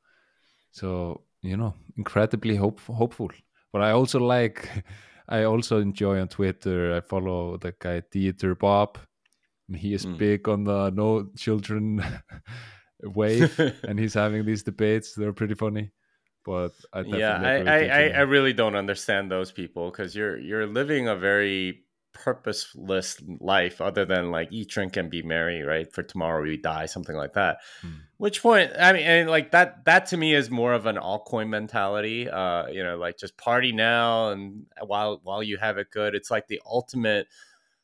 so 0.72 1.22
you 1.42 1.56
know 1.56 1.74
incredibly 1.96 2.58
hope, 2.58 2.82
hopeful 2.82 3.30
but 3.76 3.84
i 3.84 3.92
also 3.92 4.20
like 4.20 4.70
i 5.28 5.44
also 5.44 5.82
enjoy 5.82 6.22
on 6.22 6.30
twitter 6.30 6.96
i 6.96 7.02
follow 7.02 7.58
the 7.58 7.74
guy 7.78 8.02
dieter 8.10 8.58
bob 8.58 8.98
he 9.76 9.94
is 9.94 10.06
Mm. 10.06 10.18
big 10.18 10.48
on 10.48 10.64
the 10.64 10.92
no 10.92 11.28
children 11.36 12.02
wave 13.04 13.52
and 13.88 14.00
he's 14.00 14.14
having 14.14 14.46
these 14.46 14.64
debates 14.64 15.14
they're 15.14 15.34
pretty 15.34 15.56
funny 15.56 15.92
but 16.46 16.72
i 16.94 17.02
definitely 17.04 17.20
yeah, 17.20 17.64
I, 17.68 17.74
I, 17.74 17.88
I, 17.88 18.10
I 18.10 18.22
really 18.22 18.54
don't 18.54 18.76
understand 18.76 19.30
those 19.30 19.52
people 19.52 19.92
because 19.92 20.16
you're 20.16 20.38
you're 20.40 20.68
living 20.68 21.10
a 21.10 21.16
very 21.16 21.85
purposeless 22.16 23.22
life 23.40 23.82
other 23.82 24.06
than 24.06 24.32
like 24.32 24.48
eat, 24.52 24.70
drink, 24.70 24.98
and 24.98 25.12
be 25.12 25.22
merry, 25.22 25.62
right? 25.62 25.92
For 25.94 26.02
tomorrow 26.02 26.42
we 26.42 26.58
die, 26.58 26.88
something 26.88 27.16
like 27.16 27.34
that. 27.34 27.58
Mm. 27.84 28.00
Which 28.18 28.42
point? 28.42 28.72
I 28.80 28.94
mean, 28.94 29.04
and 29.04 29.30
like 29.30 29.52
that. 29.52 29.86
That 29.86 30.08
to 30.08 30.18
me 30.18 30.34
is 30.34 30.50
more 30.50 30.74
of 30.74 30.86
an 30.88 30.96
altcoin 30.96 31.50
mentality. 31.50 32.28
Uh, 32.28 32.68
you 32.68 32.84
know, 32.84 32.98
like 32.98 33.20
just 33.20 33.38
party 33.38 33.72
now, 33.72 34.30
and 34.30 34.66
while 34.84 35.20
while 35.24 35.44
you 35.44 35.58
have 35.58 35.78
it 35.78 35.92
good, 35.92 36.16
it's 36.16 36.32
like 36.32 36.48
the 36.48 36.62
ultimate 36.66 37.28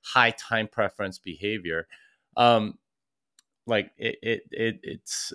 high 0.02 0.32
time 0.32 0.68
preference 0.68 1.20
behavior. 1.20 1.88
Um, 2.38 2.80
like 3.68 3.92
it, 3.98 4.16
it, 4.24 4.42
it 4.52 4.80
it's. 4.82 5.34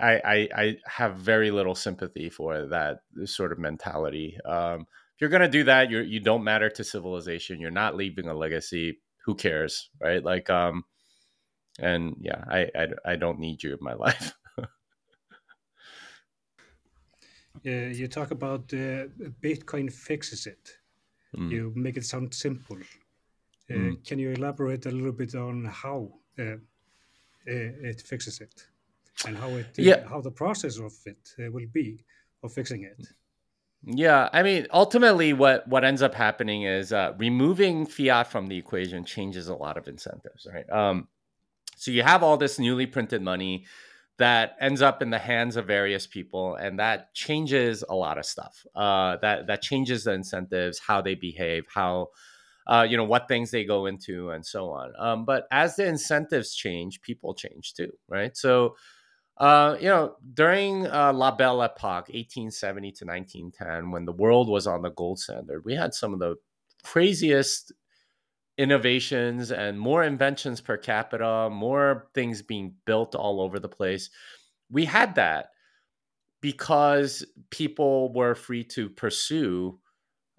I, 0.00 0.12
I 0.24 0.48
I 0.56 0.76
have 0.86 1.16
very 1.16 1.50
little 1.50 1.74
sympathy 1.74 2.30
for 2.30 2.66
that 2.66 3.00
sort 3.24 3.52
of 3.52 3.58
mentality. 3.58 4.38
Um, 4.44 4.86
you're 5.22 5.30
gonna 5.30 5.48
do 5.48 5.64
that, 5.64 5.88
you 5.90 6.00
you 6.00 6.20
don't 6.20 6.44
matter 6.44 6.68
to 6.68 6.84
civilization. 6.84 7.60
You're 7.60 7.70
not 7.70 7.96
leaving 7.96 8.26
a 8.28 8.34
legacy. 8.34 9.00
Who 9.24 9.34
cares, 9.36 9.88
right? 10.00 10.22
Like, 10.22 10.50
um, 10.50 10.84
and 11.78 12.16
yeah, 12.20 12.44
I 12.50 12.60
I, 12.74 13.12
I 13.12 13.16
don't 13.16 13.38
need 13.38 13.62
you 13.62 13.72
in 13.72 13.78
my 13.80 13.94
life. 14.06 14.34
Uh, 17.66 17.70
you 18.00 18.08
talk 18.08 18.30
about 18.32 18.72
uh, 18.72 19.06
Bitcoin 19.40 19.92
fixes 19.92 20.46
it. 20.46 20.78
Mm. 21.36 21.50
You 21.50 21.72
make 21.76 21.96
it 21.96 22.04
sound 22.04 22.34
simple. 22.34 22.78
Uh, 22.78 23.74
Mm. 23.74 24.04
Can 24.04 24.18
you 24.18 24.30
elaborate 24.32 24.84
a 24.86 24.90
little 24.90 25.12
bit 25.12 25.34
on 25.34 25.64
how 25.64 26.12
uh, 26.38 26.42
uh, 26.42 26.56
it 27.46 28.02
fixes 28.02 28.40
it, 28.40 28.66
and 29.26 29.36
how 29.36 29.48
it 29.56 29.78
Yeah. 29.78 30.06
how 30.08 30.20
the 30.20 30.30
process 30.32 30.78
of 30.78 30.92
it 31.06 31.34
uh, 31.38 31.50
will 31.52 31.68
be 31.72 32.04
of 32.42 32.52
fixing 32.52 32.82
it? 32.84 33.06
Yeah, 33.84 34.28
I 34.32 34.42
mean, 34.44 34.66
ultimately, 34.72 35.32
what 35.32 35.66
what 35.66 35.84
ends 35.84 36.02
up 36.02 36.14
happening 36.14 36.62
is 36.62 36.92
uh, 36.92 37.14
removing 37.18 37.84
fiat 37.86 38.28
from 38.28 38.46
the 38.46 38.56
equation 38.56 39.04
changes 39.04 39.48
a 39.48 39.54
lot 39.56 39.76
of 39.76 39.88
incentives, 39.88 40.46
right? 40.52 40.68
Um, 40.70 41.08
so 41.76 41.90
you 41.90 42.02
have 42.02 42.22
all 42.22 42.36
this 42.36 42.58
newly 42.58 42.86
printed 42.86 43.22
money 43.22 43.66
that 44.18 44.56
ends 44.60 44.82
up 44.82 45.02
in 45.02 45.10
the 45.10 45.18
hands 45.18 45.56
of 45.56 45.66
various 45.66 46.06
people, 46.06 46.56
and 46.56 46.78
that 46.80 47.14
changes 47.14 47.84
a 47.88 47.94
lot 47.94 48.18
of 48.18 48.26
stuff. 48.26 48.66
Uh, 48.74 49.16
that 49.22 49.48
that 49.48 49.62
changes 49.62 50.04
the 50.04 50.12
incentives, 50.12 50.78
how 50.80 51.02
they 51.02 51.14
behave, 51.16 51.66
how 51.74 52.08
uh, 52.66 52.86
you 52.88 52.96
know 52.96 53.04
what 53.04 53.28
things 53.28 53.50
they 53.50 53.64
go 53.64 53.86
into, 53.86 54.30
and 54.30 54.46
so 54.46 54.70
on. 54.70 54.92
Um, 54.98 55.24
but 55.24 55.46
as 55.50 55.76
the 55.76 55.86
incentives 55.86 56.54
change, 56.54 57.02
people 57.02 57.34
change 57.34 57.74
too, 57.74 57.92
right? 58.08 58.36
So 58.36 58.76
uh, 59.42 59.76
you 59.80 59.88
know, 59.88 60.14
during 60.34 60.86
uh, 60.86 61.12
La 61.12 61.32
Belle 61.32 61.64
Epoque, 61.64 62.08
1870 62.14 62.92
to 62.92 63.04
1910, 63.04 63.90
when 63.90 64.04
the 64.04 64.12
world 64.12 64.48
was 64.48 64.68
on 64.68 64.82
the 64.82 64.90
gold 64.92 65.18
standard, 65.18 65.64
we 65.64 65.74
had 65.74 65.94
some 65.94 66.14
of 66.14 66.20
the 66.20 66.36
craziest 66.84 67.72
innovations 68.58 69.50
and 69.50 69.80
more 69.80 70.04
inventions 70.04 70.60
per 70.60 70.76
capita, 70.76 71.50
more 71.50 72.08
things 72.14 72.42
being 72.42 72.74
built 72.86 73.16
all 73.16 73.40
over 73.40 73.58
the 73.58 73.68
place. 73.68 74.10
We 74.70 74.84
had 74.84 75.16
that 75.16 75.48
because 76.40 77.24
people 77.50 78.12
were 78.12 78.36
free 78.36 78.64
to 78.64 78.88
pursue 78.90 79.80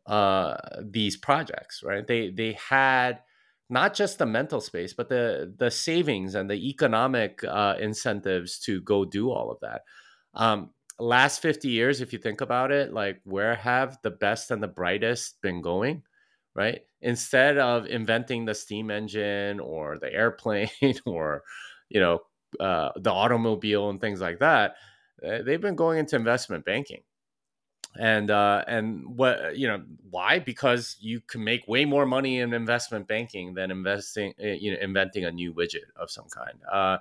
uh, 0.08 0.58
these 0.82 1.18
projects, 1.18 1.84
right? 1.84 2.08
They 2.08 2.32
they 2.32 2.54
had 2.54 3.20
not 3.70 3.94
just 3.94 4.18
the 4.20 4.26
mental 4.26 4.62
space, 4.62 4.94
but 4.94 5.10
the 5.10 5.54
the 5.58 5.72
savings 5.72 6.36
and 6.36 6.50
the 6.50 6.70
economic 6.70 7.44
uh, 7.44 7.76
incentives 7.80 8.60
to 8.60 8.82
go 8.82 9.06
do 9.06 9.32
all 9.32 9.52
of 9.52 9.60
that. 9.62 9.84
Um, 10.34 10.72
last 11.00 11.42
50 11.42 11.70
years, 11.70 12.02
if 12.02 12.14
you 12.14 12.20
think 12.20 12.42
about 12.42 12.72
it, 12.72 12.94
like 12.94 13.22
where 13.24 13.56
have 13.56 13.98
the 14.04 14.12
best 14.12 14.52
and 14.52 14.62
the 14.62 14.68
brightest 14.68 15.42
been 15.42 15.62
going? 15.62 16.04
Right. 16.56 16.82
Instead 17.02 17.58
of 17.58 17.88
inventing 17.88 18.46
the 18.46 18.54
steam 18.54 18.92
engine 18.92 19.60
or 19.60 19.98
the 19.98 20.14
airplane 20.14 20.70
or, 21.06 21.44
you 21.90 22.00
know, 22.00 22.20
uh, 22.60 22.92
the 22.96 23.12
automobile 23.12 23.90
and 23.90 24.00
things 24.00 24.22
like 24.22 24.40
that, 24.40 24.76
eh, 25.24 25.42
they've 25.42 25.62
been 25.62 25.76
going 25.76 25.98
into 25.98 26.16
investment 26.16 26.64
banking 26.66 27.02
and 28.00 28.32
uh, 28.32 28.64
and 28.68 29.06
what 29.18 29.58
you 29.58 29.68
know 29.68 29.84
why? 30.10 30.40
Because 30.40 30.98
you 31.00 31.22
can 31.22 31.44
make 31.44 31.68
way 31.68 31.86
more 31.86 32.06
money 32.06 32.40
in 32.40 32.54
investment 32.54 33.08
banking 33.08 33.54
than 33.54 33.72
investing 33.72 34.34
eh, 34.40 34.58
you 34.60 34.72
know 34.72 34.78
inventing 34.82 35.26
a 35.26 35.32
new 35.32 35.54
widget 35.54 35.90
of 35.96 36.10
some 36.10 36.26
kind 36.30 36.58
uh, 36.72 36.98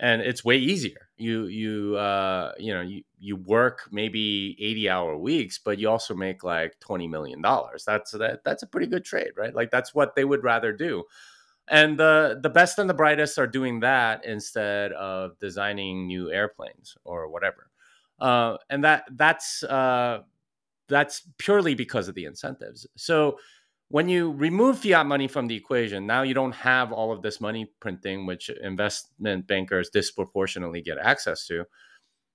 and 0.00 0.22
it's 0.22 0.44
way 0.44 0.56
easier. 0.56 1.08
You 1.16 1.46
you 1.46 1.96
uh, 1.96 2.52
you 2.58 2.74
know 2.74 2.80
you, 2.80 3.02
you 3.18 3.36
work 3.36 3.88
maybe 3.92 4.56
80 4.60 4.88
hour 4.90 5.16
weeks 5.16 5.58
but 5.58 5.78
you 5.78 5.88
also 5.88 6.14
make 6.14 6.42
like 6.44 6.78
20 6.80 7.06
million 7.08 7.40
dollars. 7.42 7.84
That's 7.84 8.10
that 8.12 8.42
that's 8.44 8.62
a 8.62 8.66
pretty 8.66 8.86
good 8.86 9.04
trade 9.04 9.32
right? 9.36 9.54
Like 9.54 9.70
that's 9.70 9.94
what 9.94 10.16
they 10.16 10.24
would 10.24 10.42
rather 10.42 10.72
do. 10.72 11.04
And 11.68 11.98
the 11.98 12.38
the 12.42 12.50
best 12.50 12.78
and 12.78 12.90
the 12.90 12.94
brightest 12.94 13.38
are 13.38 13.46
doing 13.46 13.80
that 13.80 14.24
instead 14.24 14.92
of 14.92 15.38
designing 15.38 16.06
new 16.06 16.30
airplanes 16.30 16.96
or 17.04 17.28
whatever 17.28 17.70
uh, 18.24 18.56
and 18.70 18.82
that 18.82 19.04
that's 19.16 19.62
uh, 19.64 20.20
that's 20.88 21.28
purely 21.36 21.74
because 21.74 22.08
of 22.08 22.14
the 22.14 22.24
incentives. 22.24 22.86
So 22.96 23.38
when 23.88 24.08
you 24.08 24.32
remove 24.32 24.78
fiat 24.78 25.04
money 25.04 25.28
from 25.28 25.46
the 25.46 25.54
equation, 25.54 26.06
now 26.06 26.22
you 26.22 26.32
don't 26.32 26.54
have 26.54 26.90
all 26.90 27.12
of 27.12 27.20
this 27.20 27.38
money 27.38 27.70
printing, 27.80 28.24
which 28.24 28.48
investment 28.62 29.46
bankers 29.46 29.90
disproportionately 29.90 30.80
get 30.80 30.96
access 30.96 31.46
to. 31.48 31.66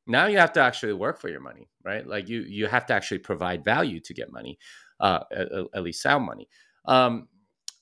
Now 0.05 0.27
you 0.27 0.37
have 0.37 0.53
to 0.53 0.61
actually 0.61 0.93
work 0.93 1.19
for 1.19 1.27
your 1.27 1.41
money, 1.41 1.67
right? 1.83 2.05
Like 2.05 2.29
you 2.29 2.41
you 2.41 2.67
have 2.67 2.85
to 2.85 2.93
actually 2.93 3.19
provide 3.19 3.65
value 3.65 3.99
to 4.01 4.13
get 4.13 4.31
money, 4.31 4.59
uh, 4.99 5.21
at, 5.31 5.47
at, 5.73 5.81
least 5.81 6.03
sound 6.03 6.23
money. 6.23 6.47
Um, 6.85 7.29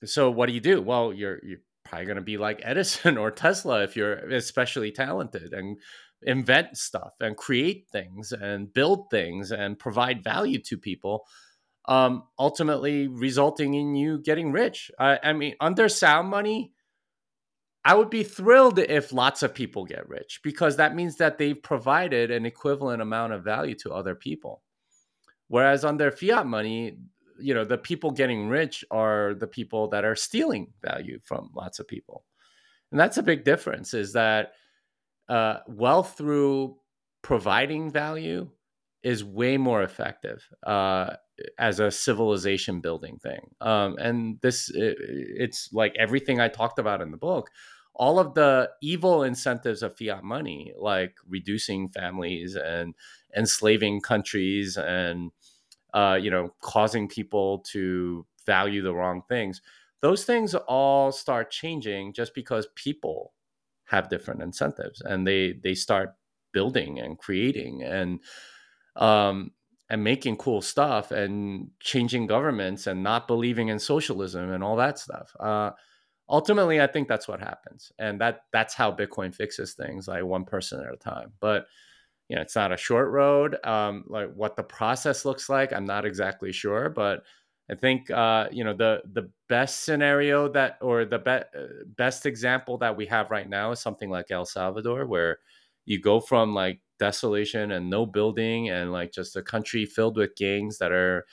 so 0.06 0.30
what 0.30 0.46
do 0.46 0.54
you 0.54 0.60
do? 0.60 0.80
Well, 0.80 1.12
you're 1.12 1.40
you're 1.44 1.60
probably 1.84 2.06
going 2.06 2.16
to 2.16 2.22
be 2.22 2.38
like 2.38 2.62
Edison 2.62 3.18
or 3.22 3.30
Tesla 3.30 3.82
if 3.82 3.96
you're 3.96 4.14
especially 4.32 4.92
talented 4.92 5.52
and 5.52 5.76
invent 6.22 6.76
stuff 6.76 7.14
and 7.20 7.36
create 7.36 7.86
things 7.90 8.32
and 8.32 8.72
build 8.72 9.10
things 9.10 9.52
and 9.52 9.78
provide 9.78 10.24
value 10.24 10.60
to 10.60 10.76
people 10.76 11.26
um, 11.86 12.24
ultimately 12.38 13.08
resulting 13.08 13.74
in 13.74 13.94
you 13.94 14.18
getting 14.18 14.52
rich. 14.52 14.90
I, 14.98 15.18
I 15.22 15.32
mean 15.32 15.54
under 15.60 15.88
sound 15.88 16.28
money 16.28 16.72
i 17.84 17.94
would 17.94 18.10
be 18.10 18.24
thrilled 18.24 18.78
if 18.78 19.12
lots 19.12 19.42
of 19.42 19.54
people 19.54 19.84
get 19.84 20.08
rich 20.08 20.40
because 20.42 20.76
that 20.76 20.94
means 20.96 21.16
that 21.16 21.38
they've 21.38 21.62
provided 21.62 22.30
an 22.30 22.44
equivalent 22.44 23.00
amount 23.00 23.32
of 23.32 23.44
value 23.44 23.74
to 23.76 23.92
other 23.92 24.14
people. 24.14 24.62
Whereas 25.46 25.84
under 25.84 26.10
fiat 26.10 26.46
money 26.46 26.98
you 27.40 27.54
know 27.54 27.64
the 27.64 27.78
people 27.78 28.10
getting 28.10 28.48
rich 28.48 28.84
are 28.90 29.34
the 29.34 29.46
people 29.46 29.88
that 29.88 30.04
are 30.04 30.16
stealing 30.16 30.72
value 30.82 31.18
from 31.24 31.50
lots 31.54 31.78
of 31.78 31.88
people. 31.88 32.24
And 32.90 32.98
that's 32.98 33.18
a 33.18 33.22
big 33.22 33.44
difference 33.44 33.94
is 33.94 34.12
that 34.14 34.52
uh, 35.28 35.58
wealth 35.66 36.14
through 36.16 36.76
providing 37.22 37.90
value 37.90 38.48
is 39.02 39.24
way 39.24 39.56
more 39.56 39.82
effective 39.82 40.48
uh, 40.66 41.10
as 41.58 41.80
a 41.80 41.90
civilization 41.90 42.80
building 42.80 43.18
thing. 43.18 43.50
Um, 43.60 43.96
and 43.98 44.40
this, 44.40 44.70
it, 44.70 44.96
it's 45.00 45.72
like 45.72 45.94
everything 45.98 46.40
I 46.40 46.48
talked 46.48 46.78
about 46.78 47.00
in 47.00 47.10
the 47.10 47.16
book. 47.16 47.50
All 47.94 48.18
of 48.18 48.34
the 48.34 48.70
evil 48.80 49.24
incentives 49.24 49.82
of 49.82 49.96
fiat 49.96 50.22
money, 50.22 50.72
like 50.78 51.14
reducing 51.28 51.88
families 51.88 52.54
and 52.54 52.94
enslaving 53.36 54.00
countries, 54.00 54.76
and 54.76 55.32
uh, 55.94 56.18
you 56.20 56.30
know, 56.30 56.54
causing 56.60 57.08
people 57.08 57.58
to 57.70 58.24
value 58.46 58.82
the 58.82 58.94
wrong 58.94 59.22
things, 59.28 59.62
those 60.00 60.24
things 60.24 60.54
all 60.54 61.10
start 61.10 61.50
changing 61.50 62.12
just 62.12 62.34
because 62.34 62.68
people 62.76 63.32
have 63.88 64.08
different 64.08 64.42
incentives 64.42 65.00
and 65.02 65.26
they 65.26 65.54
they 65.64 65.74
start 65.74 66.14
building 66.52 66.98
and 67.00 67.18
creating 67.18 67.82
and 67.82 68.20
um 68.96 69.50
and 69.90 70.04
making 70.04 70.36
cool 70.36 70.60
stuff 70.60 71.10
and 71.12 71.70
changing 71.80 72.26
governments 72.26 72.86
and 72.86 73.02
not 73.02 73.26
believing 73.26 73.68
in 73.68 73.78
socialism 73.78 74.50
and 74.50 74.62
all 74.62 74.76
that 74.76 74.98
stuff. 74.98 75.34
Uh 75.40 75.70
ultimately 76.30 76.80
i 76.80 76.86
think 76.86 77.08
that's 77.08 77.26
what 77.26 77.40
happens 77.40 77.90
and 77.98 78.20
that 78.20 78.42
that's 78.52 78.74
how 78.74 78.92
bitcoin 78.92 79.34
fixes 79.34 79.74
things 79.74 80.06
like 80.08 80.24
one 80.24 80.44
person 80.44 80.80
at 80.80 80.92
a 80.92 80.96
time. 80.96 81.32
But 81.40 81.66
you 82.28 82.36
know 82.36 82.42
it's 82.42 82.56
not 82.56 82.72
a 82.72 82.76
short 82.76 83.10
road. 83.10 83.56
Um 83.64 84.04
like 84.08 84.32
what 84.34 84.56
the 84.56 84.62
process 84.62 85.24
looks 85.24 85.48
like 85.48 85.72
i'm 85.72 85.86
not 85.86 86.04
exactly 86.04 86.52
sure 86.52 86.90
but 86.90 87.24
I 87.70 87.74
think 87.74 88.10
uh, 88.10 88.48
you 88.50 88.64
know 88.64 88.74
the 88.74 89.02
the 89.12 89.30
best 89.48 89.84
scenario 89.84 90.48
that 90.50 90.78
or 90.80 91.04
the 91.04 91.18
be- 91.18 91.58
uh, 91.58 91.84
best 91.96 92.26
example 92.26 92.78
that 92.78 92.96
we 92.96 93.06
have 93.06 93.30
right 93.30 93.48
now 93.48 93.72
is 93.72 93.80
something 93.80 94.10
like 94.10 94.30
El 94.30 94.46
Salvador, 94.46 95.06
where 95.06 95.38
you 95.84 96.00
go 96.00 96.20
from 96.20 96.54
like 96.54 96.80
desolation 96.98 97.72
and 97.72 97.88
no 97.88 98.04
building 98.06 98.70
and 98.70 98.92
like 98.92 99.12
just 99.12 99.36
a 99.36 99.42
country 99.42 99.84
filled 99.84 100.16
with 100.16 100.34
gangs 100.36 100.78
that 100.78 100.92
are 100.92 101.26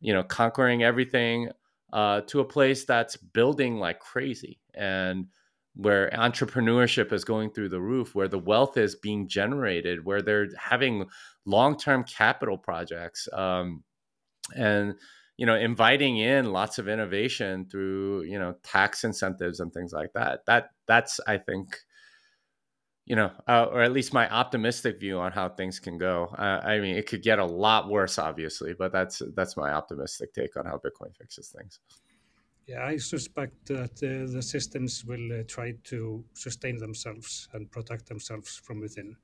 you 0.00 0.12
know 0.12 0.22
conquering 0.22 0.82
everything 0.82 1.50
uh, 1.92 2.20
to 2.22 2.40
a 2.40 2.44
place 2.44 2.84
that's 2.84 3.16
building 3.16 3.76
like 3.78 3.98
crazy 4.00 4.60
and 4.74 5.26
where 5.76 6.10
entrepreneurship 6.10 7.12
is 7.12 7.24
going 7.24 7.50
through 7.50 7.68
the 7.68 7.80
roof 7.80 8.14
where 8.14 8.28
the 8.28 8.38
wealth 8.38 8.76
is 8.76 8.96
being 8.96 9.28
generated 9.28 10.04
where 10.04 10.22
they're 10.22 10.48
having 10.58 11.06
long-term 11.46 12.04
capital 12.04 12.56
projects 12.58 13.28
um, 13.32 13.82
and 14.56 14.94
you 15.40 15.46
know 15.46 15.56
inviting 15.56 16.18
in 16.18 16.52
lots 16.52 16.78
of 16.78 16.86
innovation 16.86 17.66
through 17.70 18.24
you 18.24 18.38
know 18.38 18.54
tax 18.62 19.04
incentives 19.04 19.58
and 19.60 19.72
things 19.72 19.90
like 19.90 20.12
that. 20.12 20.44
That 20.44 20.68
that's 20.86 21.18
i 21.26 21.38
think 21.38 21.78
you 23.06 23.16
know 23.16 23.30
uh, 23.48 23.64
or 23.72 23.80
at 23.80 23.90
least 23.90 24.12
my 24.12 24.28
optimistic 24.28 25.00
view 25.00 25.18
on 25.18 25.32
how 25.32 25.48
things 25.48 25.80
can 25.80 25.96
go. 25.96 26.26
Uh, 26.38 26.60
i 26.72 26.78
mean 26.78 26.94
it 26.94 27.06
could 27.08 27.22
get 27.22 27.38
a 27.38 27.44
lot 27.66 27.88
worse 27.88 28.18
obviously 28.18 28.74
but 28.78 28.92
that's 28.92 29.22
that's 29.34 29.56
my 29.56 29.72
optimistic 29.72 30.34
take 30.34 30.58
on 30.58 30.66
how 30.66 30.76
bitcoin 30.76 31.16
fixes 31.16 31.48
things. 31.56 31.80
Yeah 32.66 32.84
i 32.84 32.98
suspect 32.98 33.54
that 33.68 33.94
uh, 34.02 34.30
the 34.30 34.42
systems 34.42 35.06
will 35.06 35.40
uh, 35.40 35.42
try 35.48 35.72
to 35.84 36.22
sustain 36.34 36.76
themselves 36.76 37.48
and 37.54 37.70
protect 37.70 38.04
themselves 38.06 38.60
from 38.62 38.78
within. 38.78 39.16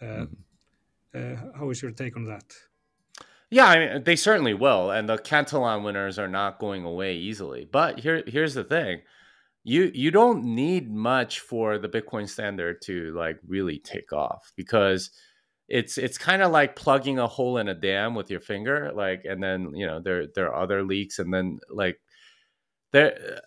Mm-hmm. 0.00 1.58
how 1.58 1.68
is 1.70 1.82
your 1.82 1.90
take 1.90 2.16
on 2.16 2.24
that 2.24 2.48
yeah, 3.50 3.66
I 3.66 3.78
mean, 3.94 4.04
they 4.04 4.16
certainly 4.16 4.54
will, 4.54 4.90
and 4.90 5.08
the 5.08 5.18
Cantillon 5.18 5.82
winners 5.82 6.18
are 6.18 6.28
not 6.28 6.60
going 6.60 6.84
away 6.84 7.16
easily. 7.16 7.68
But 7.70 7.98
here, 8.00 8.22
here's 8.26 8.54
the 8.54 8.64
thing: 8.64 9.02
you 9.64 9.90
you 9.94 10.10
don't 10.10 10.44
need 10.44 10.90
much 10.92 11.40
for 11.40 11.78
the 11.78 11.88
Bitcoin 11.88 12.28
standard 12.28 12.80
to 12.82 13.12
like 13.14 13.38
really 13.46 13.78
take 13.78 14.12
off 14.12 14.52
because 14.56 15.10
it's 15.68 15.98
it's 15.98 16.18
kind 16.18 16.42
of 16.42 16.52
like 16.52 16.76
plugging 16.76 17.18
a 17.18 17.26
hole 17.26 17.58
in 17.58 17.68
a 17.68 17.74
dam 17.74 18.14
with 18.14 18.30
your 18.30 18.40
finger, 18.40 18.92
like, 18.94 19.24
and 19.24 19.42
then 19.42 19.72
you 19.74 19.86
know 19.86 20.00
there 20.00 20.26
there 20.34 20.48
are 20.52 20.62
other 20.62 20.82
leaks, 20.84 21.18
and 21.18 21.32
then 21.34 21.58
like 21.70 22.00
there. 22.92 23.14
Uh, 23.36 23.40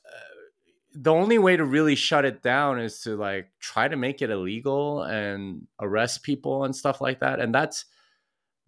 the 0.95 1.11
only 1.11 1.39
way 1.39 1.57
to 1.57 1.65
really 1.65 1.95
shut 1.95 2.23
it 2.23 2.43
down 2.43 2.79
is 2.79 2.99
to 3.01 3.15
like 3.15 3.47
try 3.59 3.87
to 3.87 3.95
make 3.97 4.21
it 4.21 4.29
illegal 4.29 5.01
and 5.03 5.67
arrest 5.81 6.21
people 6.23 6.65
and 6.65 6.75
stuff 6.75 7.01
like 7.01 7.19
that, 7.19 7.39
and 7.39 7.53
that's 7.55 7.85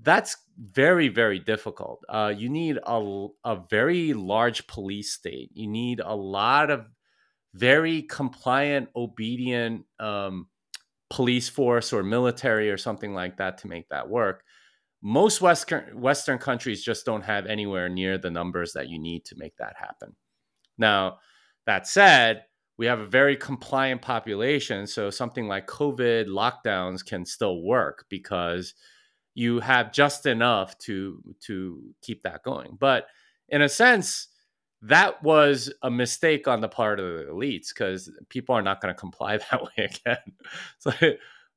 that's 0.01 0.37
very 0.57 1.07
very 1.07 1.39
difficult. 1.39 2.03
Uh, 2.09 2.33
you 2.35 2.49
need 2.49 2.79
a, 2.85 3.27
a 3.43 3.61
very 3.69 4.13
large 4.13 4.67
police 4.67 5.13
state. 5.13 5.51
You 5.53 5.67
need 5.67 5.99
a 5.99 6.15
lot 6.15 6.69
of 6.69 6.85
very 7.53 8.01
compliant 8.03 8.89
obedient 8.95 9.85
um, 9.99 10.47
police 11.09 11.47
force 11.47 11.93
or 11.93 12.03
military 12.03 12.69
or 12.69 12.77
something 12.77 13.13
like 13.13 13.37
that 13.37 13.57
to 13.59 13.67
make 13.67 13.87
that 13.89 14.09
work. 14.09 14.43
Most 15.01 15.41
western 15.41 16.01
western 16.01 16.37
countries 16.39 16.83
just 16.83 17.05
don't 17.05 17.23
have 17.23 17.45
anywhere 17.45 17.89
near 17.89 18.17
the 18.17 18.31
numbers 18.31 18.73
that 18.73 18.89
you 18.89 18.99
need 18.99 19.25
to 19.25 19.35
make 19.37 19.55
that 19.57 19.75
happen. 19.77 20.15
Now 20.77 21.19
that 21.65 21.87
said 21.87 22.43
we 22.77 22.85
have 22.85 22.99
a 22.99 23.05
very 23.05 23.35
compliant 23.35 24.01
population 24.01 24.87
so 24.87 25.09
something 25.09 25.47
like 25.47 25.67
covid 25.67 26.27
lockdowns 26.27 27.05
can 27.05 27.25
still 27.25 27.61
work 27.63 28.05
because 28.09 28.73
you 29.35 29.59
have 29.59 29.91
just 29.91 30.25
enough 30.25 30.77
to 30.79 31.21
to 31.41 31.93
keep 32.01 32.23
that 32.23 32.41
going. 32.43 32.77
But 32.79 33.07
in 33.49 33.61
a 33.61 33.69
sense, 33.69 34.29
that 34.81 35.21
was 35.21 35.71
a 35.83 35.91
mistake 35.91 36.47
on 36.47 36.61
the 36.61 36.69
part 36.69 36.99
of 36.99 37.05
the 37.05 37.31
elites 37.31 37.69
because 37.69 38.09
people 38.29 38.55
are 38.55 38.61
not 38.61 38.81
going 38.81 38.93
to 38.93 38.99
comply 38.99 39.37
that 39.51 39.61
way 39.61 39.89
again. 40.05 40.17
so 40.79 40.91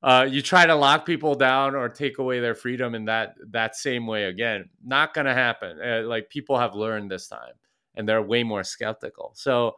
uh, 0.02 0.26
you 0.28 0.42
try 0.42 0.66
to 0.66 0.74
lock 0.74 1.06
people 1.06 1.34
down 1.34 1.74
or 1.74 1.88
take 1.88 2.18
away 2.18 2.40
their 2.40 2.54
freedom 2.54 2.94
in 2.94 3.04
that 3.06 3.34
that 3.50 3.76
same 3.76 4.06
way 4.06 4.24
again, 4.24 4.68
not 4.84 5.14
going 5.14 5.26
to 5.26 5.34
happen. 5.34 5.78
Uh, 5.80 6.02
like 6.02 6.28
people 6.28 6.58
have 6.58 6.74
learned 6.74 7.10
this 7.10 7.28
time, 7.28 7.54
and 7.94 8.08
they're 8.08 8.22
way 8.22 8.42
more 8.42 8.64
skeptical. 8.64 9.32
So 9.34 9.76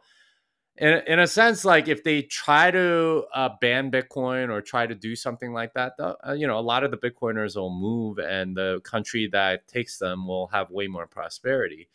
in, 0.81 1.03
in 1.05 1.19
a 1.19 1.27
sense, 1.27 1.63
like 1.63 1.87
if 1.87 2.03
they 2.03 2.23
try 2.23 2.71
to 2.71 3.25
uh, 3.35 3.49
ban 3.61 3.91
Bitcoin 3.91 4.49
or 4.49 4.61
try 4.61 4.87
to 4.87 4.95
do 4.95 5.15
something 5.15 5.53
like 5.53 5.75
that, 5.75 5.93
uh, 5.99 6.33
you 6.33 6.47
know, 6.47 6.57
a 6.57 6.59
lot 6.59 6.83
of 6.83 6.89
the 6.89 6.97
Bitcoiners 6.97 7.55
will 7.55 7.69
move, 7.69 8.17
and 8.17 8.57
the 8.57 8.81
country 8.83 9.29
that 9.31 9.67
takes 9.67 9.99
them 9.99 10.27
will 10.27 10.47
have 10.47 10.71
way 10.71 10.87
more 10.87 11.05
prosperity. 11.05 11.87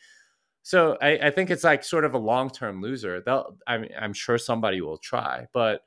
So 0.63 0.97
I, 1.03 1.19
I 1.19 1.31
think 1.31 1.51
it's 1.51 1.65
like 1.65 1.83
sort 1.83 2.05
of 2.05 2.15
a 2.15 2.19
long 2.19 2.49
term 2.49 2.81
loser. 2.81 3.21
They'll, 3.21 3.57
I 3.67 3.79
mean, 3.79 3.91
I'm 4.01 4.13
sure 4.13 4.39
somebody 4.39 4.81
will 4.81 4.99
try, 4.99 5.49
but 5.53 5.81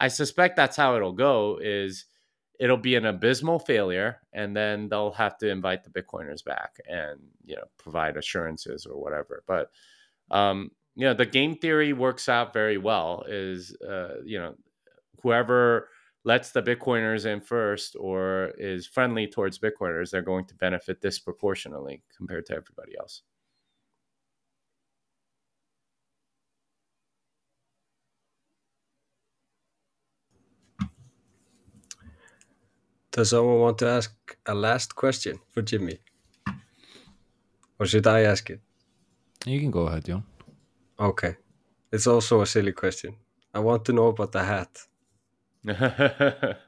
I 0.00 0.08
suspect 0.08 0.56
that's 0.56 0.76
how 0.76 0.96
it'll 0.96 1.12
go. 1.12 1.58
Is 1.62 2.06
it'll 2.58 2.78
be 2.78 2.94
an 2.94 3.04
abysmal 3.04 3.58
failure, 3.58 4.22
and 4.32 4.56
then 4.56 4.88
they'll 4.88 5.12
have 5.12 5.36
to 5.38 5.50
invite 5.50 5.84
the 5.84 5.90
Bitcoiners 5.90 6.42
back 6.42 6.78
and 6.88 7.20
you 7.44 7.56
know 7.56 7.64
provide 7.76 8.16
assurances 8.16 8.86
or 8.86 8.98
whatever. 8.98 9.44
But 9.46 9.70
um, 10.30 10.70
you 10.98 11.04
know 11.06 11.14
the 11.14 11.24
game 11.24 11.54
theory 11.54 11.92
works 11.92 12.28
out 12.28 12.52
very 12.52 12.76
well 12.76 13.24
is 13.28 13.74
uh, 13.88 14.16
you 14.24 14.38
know 14.38 14.54
whoever 15.22 15.88
lets 16.24 16.50
the 16.50 16.60
bitcoiners 16.60 17.24
in 17.24 17.40
first 17.40 17.96
or 17.98 18.52
is 18.58 18.84
friendly 18.86 19.26
towards 19.28 19.60
bitcoiners 19.60 20.10
they're 20.10 20.22
going 20.22 20.44
to 20.44 20.56
benefit 20.56 21.00
disproportionately 21.00 22.02
compared 22.16 22.44
to 22.44 22.52
everybody 22.52 22.92
else 22.98 23.22
Does 33.12 33.30
someone 33.30 33.58
want 33.58 33.78
to 33.78 33.88
ask 33.88 34.14
a 34.46 34.54
last 34.54 34.94
question 34.94 35.40
for 35.48 35.62
Jimmy? 35.62 35.98
Or 37.80 37.86
should 37.86 38.06
I 38.06 38.20
ask 38.20 38.50
it? 38.50 38.60
You 39.46 39.58
can 39.58 39.72
go 39.72 39.86
ahead, 39.86 40.04
John. 40.04 40.27
Okay. 40.98 41.36
It's 41.92 42.06
also 42.06 42.42
a 42.42 42.46
silly 42.46 42.72
question. 42.72 43.16
I 43.54 43.60
want 43.60 43.84
to 43.86 43.92
know 43.92 44.08
about 44.08 44.32
the 44.32 44.44
hat. 44.44 44.78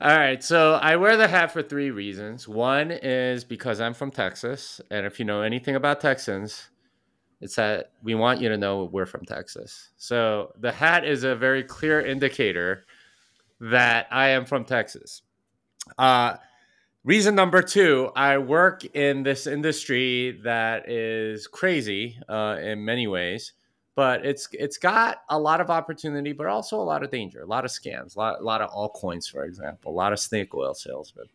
All 0.00 0.16
right, 0.16 0.42
so 0.42 0.74
I 0.74 0.96
wear 0.96 1.16
the 1.16 1.28
hat 1.28 1.52
for 1.52 1.62
three 1.62 1.90
reasons. 1.90 2.48
One 2.48 2.90
is 2.90 3.44
because 3.44 3.80
I'm 3.80 3.92
from 3.92 4.10
Texas, 4.10 4.80
and 4.90 5.04
if 5.04 5.18
you 5.18 5.24
know 5.24 5.42
anything 5.42 5.76
about 5.76 6.00
Texans, 6.00 6.70
it's 7.40 7.56
that 7.56 7.92
we 8.02 8.14
want 8.14 8.40
you 8.40 8.48
to 8.48 8.56
know 8.56 8.84
we're 8.84 9.06
from 9.06 9.24
Texas. 9.24 9.90
So 9.96 10.52
the 10.58 10.72
hat 10.72 11.04
is 11.04 11.24
a 11.24 11.36
very 11.36 11.62
clear 11.62 12.00
indicator 12.00 12.84
that 13.60 14.06
I 14.10 14.28
am 14.30 14.46
from 14.46 14.64
Texas. 14.64 15.22
Uh, 15.98 16.36
reason 17.04 17.34
number 17.34 17.62
two, 17.62 18.10
I 18.14 18.38
work 18.38 18.84
in 18.84 19.22
this 19.22 19.46
industry 19.46 20.40
that 20.44 20.88
is 20.88 21.46
crazy 21.46 22.18
uh, 22.28 22.58
in 22.60 22.84
many 22.84 23.06
ways, 23.06 23.52
but 23.96 24.24
it's 24.24 24.48
it's 24.52 24.78
got 24.78 25.18
a 25.28 25.38
lot 25.38 25.60
of 25.60 25.70
opportunity, 25.70 26.32
but 26.32 26.46
also 26.46 26.80
a 26.80 26.84
lot 26.84 27.02
of 27.02 27.10
danger, 27.10 27.42
a 27.42 27.46
lot 27.46 27.64
of 27.64 27.70
scams, 27.70 28.16
a 28.16 28.18
lot, 28.18 28.40
a 28.40 28.44
lot 28.44 28.60
of 28.60 28.70
altcoins, 28.70 29.30
for 29.30 29.44
example, 29.44 29.92
a 29.92 29.94
lot 29.94 30.12
of 30.12 30.18
snake 30.18 30.54
oil 30.54 30.74
salesmen. 30.74 31.26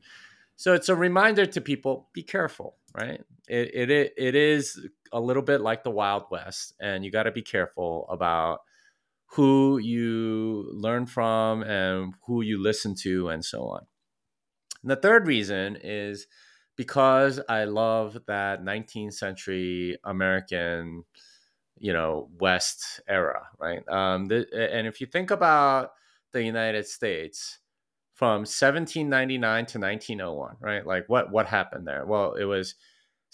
So 0.55 0.73
it's 0.73 0.89
a 0.89 0.95
reminder 0.95 1.45
to 1.45 1.61
people: 1.61 2.09
be 2.13 2.23
careful, 2.23 2.75
right? 2.93 3.21
It 3.47 3.89
it 3.89 4.13
it 4.17 4.35
is 4.35 4.87
a 5.11 5.19
little 5.19 5.43
bit 5.43 5.61
like 5.61 5.83
the 5.83 5.91
Wild 5.91 6.23
West, 6.31 6.73
and 6.79 7.03
you 7.03 7.11
got 7.11 7.23
to 7.23 7.31
be 7.31 7.41
careful 7.41 8.07
about 8.09 8.61
who 9.27 9.79
you 9.79 10.69
learn 10.71 11.05
from 11.05 11.61
and 11.63 12.13
who 12.25 12.41
you 12.41 12.61
listen 12.61 12.95
to, 12.95 13.29
and 13.29 13.43
so 13.43 13.63
on. 13.63 13.85
And 14.85 14.91
the 14.91 14.97
third 14.97 15.25
reason 15.25 15.79
is 15.83 16.27
because 16.75 17.41
I 17.49 17.63
love 17.63 18.19
that 18.27 18.63
19th 18.63 19.13
century 19.13 19.97
American, 20.03 21.05
you 21.79 21.91
know, 21.91 22.29
West 22.39 23.01
era, 23.07 23.47
right? 23.59 23.81
Um, 23.89 24.27
the, 24.27 24.45
and 24.53 24.85
if 24.85 25.01
you 25.01 25.07
think 25.07 25.31
about 25.31 25.93
the 26.33 26.43
United 26.43 26.85
States 26.85 27.57
from 28.13 28.41
1799 28.41 29.65
to 29.65 29.79
1901, 29.79 30.57
right? 30.59 30.85
Like 30.85 31.05
what 31.07 31.31
what 31.31 31.47
happened 31.47 31.87
there? 31.87 32.05
Well, 32.05 32.33
it 32.33 32.45
was 32.45 32.75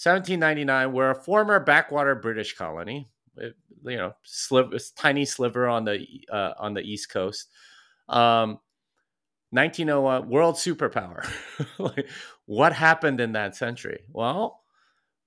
1799. 0.01 0.93
We're 0.93 1.11
a 1.11 1.21
former 1.21 1.59
backwater 1.59 2.15
British 2.15 2.55
colony. 2.55 3.09
It, 3.35 3.57
you 3.83 3.97
know, 3.97 4.13
sliver, 4.23 4.77
tiny 4.95 5.25
sliver 5.25 5.67
on 5.67 5.83
the 5.83 6.07
uh, 6.31 6.53
on 6.57 6.75
the 6.75 6.81
East 6.81 7.11
Coast. 7.11 7.49
Um, 8.07 8.59
1901 9.51 10.29
world 10.29 10.55
superpower. 10.55 11.27
Like 11.77 12.09
what 12.45 12.73
happened 12.73 13.19
in 13.21 13.33
that 13.33 13.55
century? 13.55 14.01
Well 14.11 14.61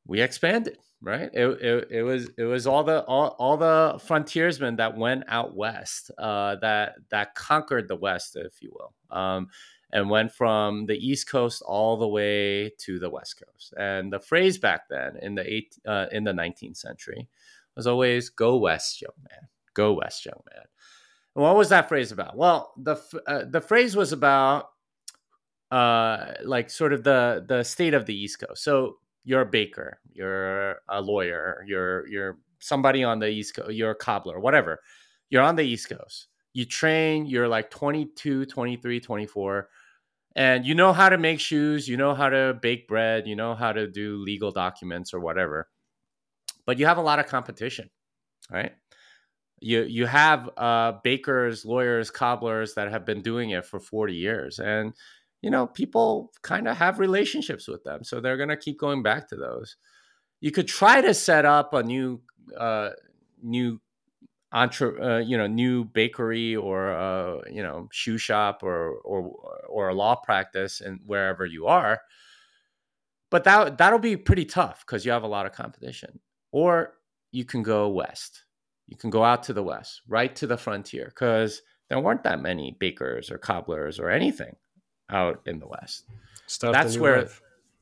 we 0.06 0.20
expanded 0.20 0.78
right? 1.04 1.28
It, 1.32 1.46
it, 1.60 1.88
it 1.90 2.02
was 2.02 2.30
it 2.36 2.44
was 2.44 2.66
all 2.66 2.82
the 2.82 3.04
all, 3.04 3.36
all 3.38 3.56
the 3.56 4.00
frontiersmen 4.04 4.76
that 4.76 4.96
went 4.96 5.24
out 5.28 5.54
west 5.54 6.10
uh, 6.18 6.56
that 6.56 6.94
that 7.10 7.34
conquered 7.34 7.88
the 7.88 7.96
west 7.96 8.36
if 8.36 8.60
you 8.60 8.72
will 8.72 8.94
um, 9.16 9.48
and 9.92 10.10
went 10.10 10.32
from 10.32 10.86
the 10.86 10.96
east 10.96 11.28
coast 11.28 11.62
all 11.62 11.96
the 11.96 12.08
way 12.08 12.70
to 12.78 12.98
the 12.98 13.10
west 13.10 13.40
coast. 13.44 13.74
And 13.76 14.12
the 14.12 14.18
phrase 14.18 14.58
back 14.58 14.88
then 14.88 15.16
in 15.20 15.34
the 15.34 15.52
eight 15.52 15.78
uh, 15.86 16.06
in 16.10 16.24
the 16.24 16.32
19th 16.32 16.78
century 16.78 17.28
was 17.76 17.86
always 17.86 18.30
go 18.30 18.56
west 18.56 19.02
young 19.02 19.12
man. 19.30 19.48
Go 19.74 19.92
west 19.92 20.24
young 20.24 20.40
man 20.52 20.64
what 21.34 21.56
was 21.56 21.68
that 21.70 21.88
phrase 21.88 22.12
about? 22.12 22.36
Well, 22.36 22.72
the 22.76 22.96
uh, 23.26 23.44
the 23.50 23.60
phrase 23.60 23.96
was 23.96 24.12
about 24.12 24.70
uh, 25.70 26.34
like 26.44 26.70
sort 26.70 26.92
of 26.92 27.02
the 27.02 27.44
the 27.46 27.62
state 27.64 27.94
of 27.94 28.06
the 28.06 28.14
East 28.14 28.38
Coast. 28.38 28.62
So 28.62 28.98
you're 29.24 29.40
a 29.42 29.46
baker, 29.46 29.98
you're 30.12 30.80
a 30.88 31.00
lawyer, 31.00 31.64
you're 31.66 32.06
you're 32.06 32.38
somebody 32.60 33.02
on 33.02 33.18
the 33.18 33.28
East 33.28 33.56
Coast, 33.56 33.72
you're 33.72 33.90
a 33.90 33.96
cobbler, 33.96 34.38
whatever. 34.38 34.80
You're 35.30 35.42
on 35.42 35.56
the 35.56 35.64
East 35.64 35.88
Coast. 35.88 36.28
You 36.52 36.64
train, 36.64 37.26
you're 37.26 37.48
like 37.48 37.70
22, 37.70 38.46
23, 38.46 39.00
24, 39.00 39.68
and 40.36 40.64
you 40.64 40.74
know 40.76 40.92
how 40.92 41.08
to 41.08 41.18
make 41.18 41.40
shoes, 41.40 41.88
you 41.88 41.96
know 41.96 42.14
how 42.14 42.28
to 42.28 42.56
bake 42.62 42.86
bread, 42.86 43.26
you 43.26 43.34
know 43.34 43.56
how 43.56 43.72
to 43.72 43.88
do 43.88 44.18
legal 44.18 44.52
documents 44.52 45.12
or 45.12 45.18
whatever. 45.18 45.68
But 46.66 46.78
you 46.78 46.86
have 46.86 46.98
a 46.98 47.02
lot 47.02 47.18
of 47.18 47.26
competition, 47.26 47.90
right? 48.50 48.72
You 49.60 49.82
you 49.82 50.06
have 50.06 50.50
uh, 50.56 50.92
bakers, 51.02 51.64
lawyers, 51.64 52.10
cobblers 52.10 52.74
that 52.74 52.90
have 52.90 53.04
been 53.04 53.22
doing 53.22 53.50
it 53.50 53.64
for 53.66 53.80
40 53.80 54.14
years, 54.14 54.58
and 54.58 54.92
you 55.42 55.50
know 55.50 55.66
people 55.66 56.32
kind 56.42 56.68
of 56.68 56.76
have 56.76 56.98
relationships 56.98 57.68
with 57.68 57.84
them, 57.84 58.04
so 58.04 58.20
they're 58.20 58.36
gonna 58.36 58.56
keep 58.56 58.78
going 58.78 59.02
back 59.02 59.28
to 59.28 59.36
those. 59.36 59.76
You 60.40 60.50
could 60.52 60.68
try 60.68 61.00
to 61.00 61.14
set 61.14 61.44
up 61.44 61.74
a 61.74 61.82
new 61.82 62.20
uh, 62.58 62.90
new 63.42 63.80
entre, 64.52 65.02
uh, 65.02 65.18
you 65.18 65.36
know 65.36 65.46
new 65.46 65.84
bakery 65.84 66.56
or 66.56 66.92
uh, 66.92 67.40
you 67.50 67.62
know 67.62 67.88
shoe 67.92 68.18
shop 68.18 68.62
or 68.62 68.92
or 69.04 69.32
or 69.68 69.88
a 69.88 69.94
law 69.94 70.14
practice 70.14 70.80
and 70.80 71.00
wherever 71.06 71.44
you 71.44 71.66
are 71.66 72.00
but 73.30 73.44
that 73.44 73.78
that'll 73.78 73.98
be 73.98 74.16
pretty 74.16 74.44
tough 74.44 74.84
because 74.86 75.04
you 75.04 75.10
have 75.10 75.24
a 75.24 75.28
lot 75.28 75.46
of 75.46 75.52
competition 75.52 76.20
or 76.52 76.94
you 77.32 77.44
can 77.44 77.62
go 77.62 77.88
west 77.88 78.43
you 78.86 78.96
can 78.96 79.10
go 79.10 79.24
out 79.24 79.44
to 79.44 79.52
the 79.52 79.62
west, 79.62 80.02
right 80.08 80.34
to 80.36 80.46
the 80.46 80.56
frontier, 80.56 81.06
because 81.06 81.62
there 81.88 82.00
weren't 82.00 82.24
that 82.24 82.40
many 82.40 82.76
bakers 82.78 83.30
or 83.30 83.38
cobblers 83.38 83.98
or 83.98 84.10
anything 84.10 84.56
out 85.10 85.40
in 85.46 85.58
the 85.58 85.66
west. 85.66 86.04
Start 86.46 86.72
that's 86.74 86.98
where, 86.98 87.22
life. 87.22 87.40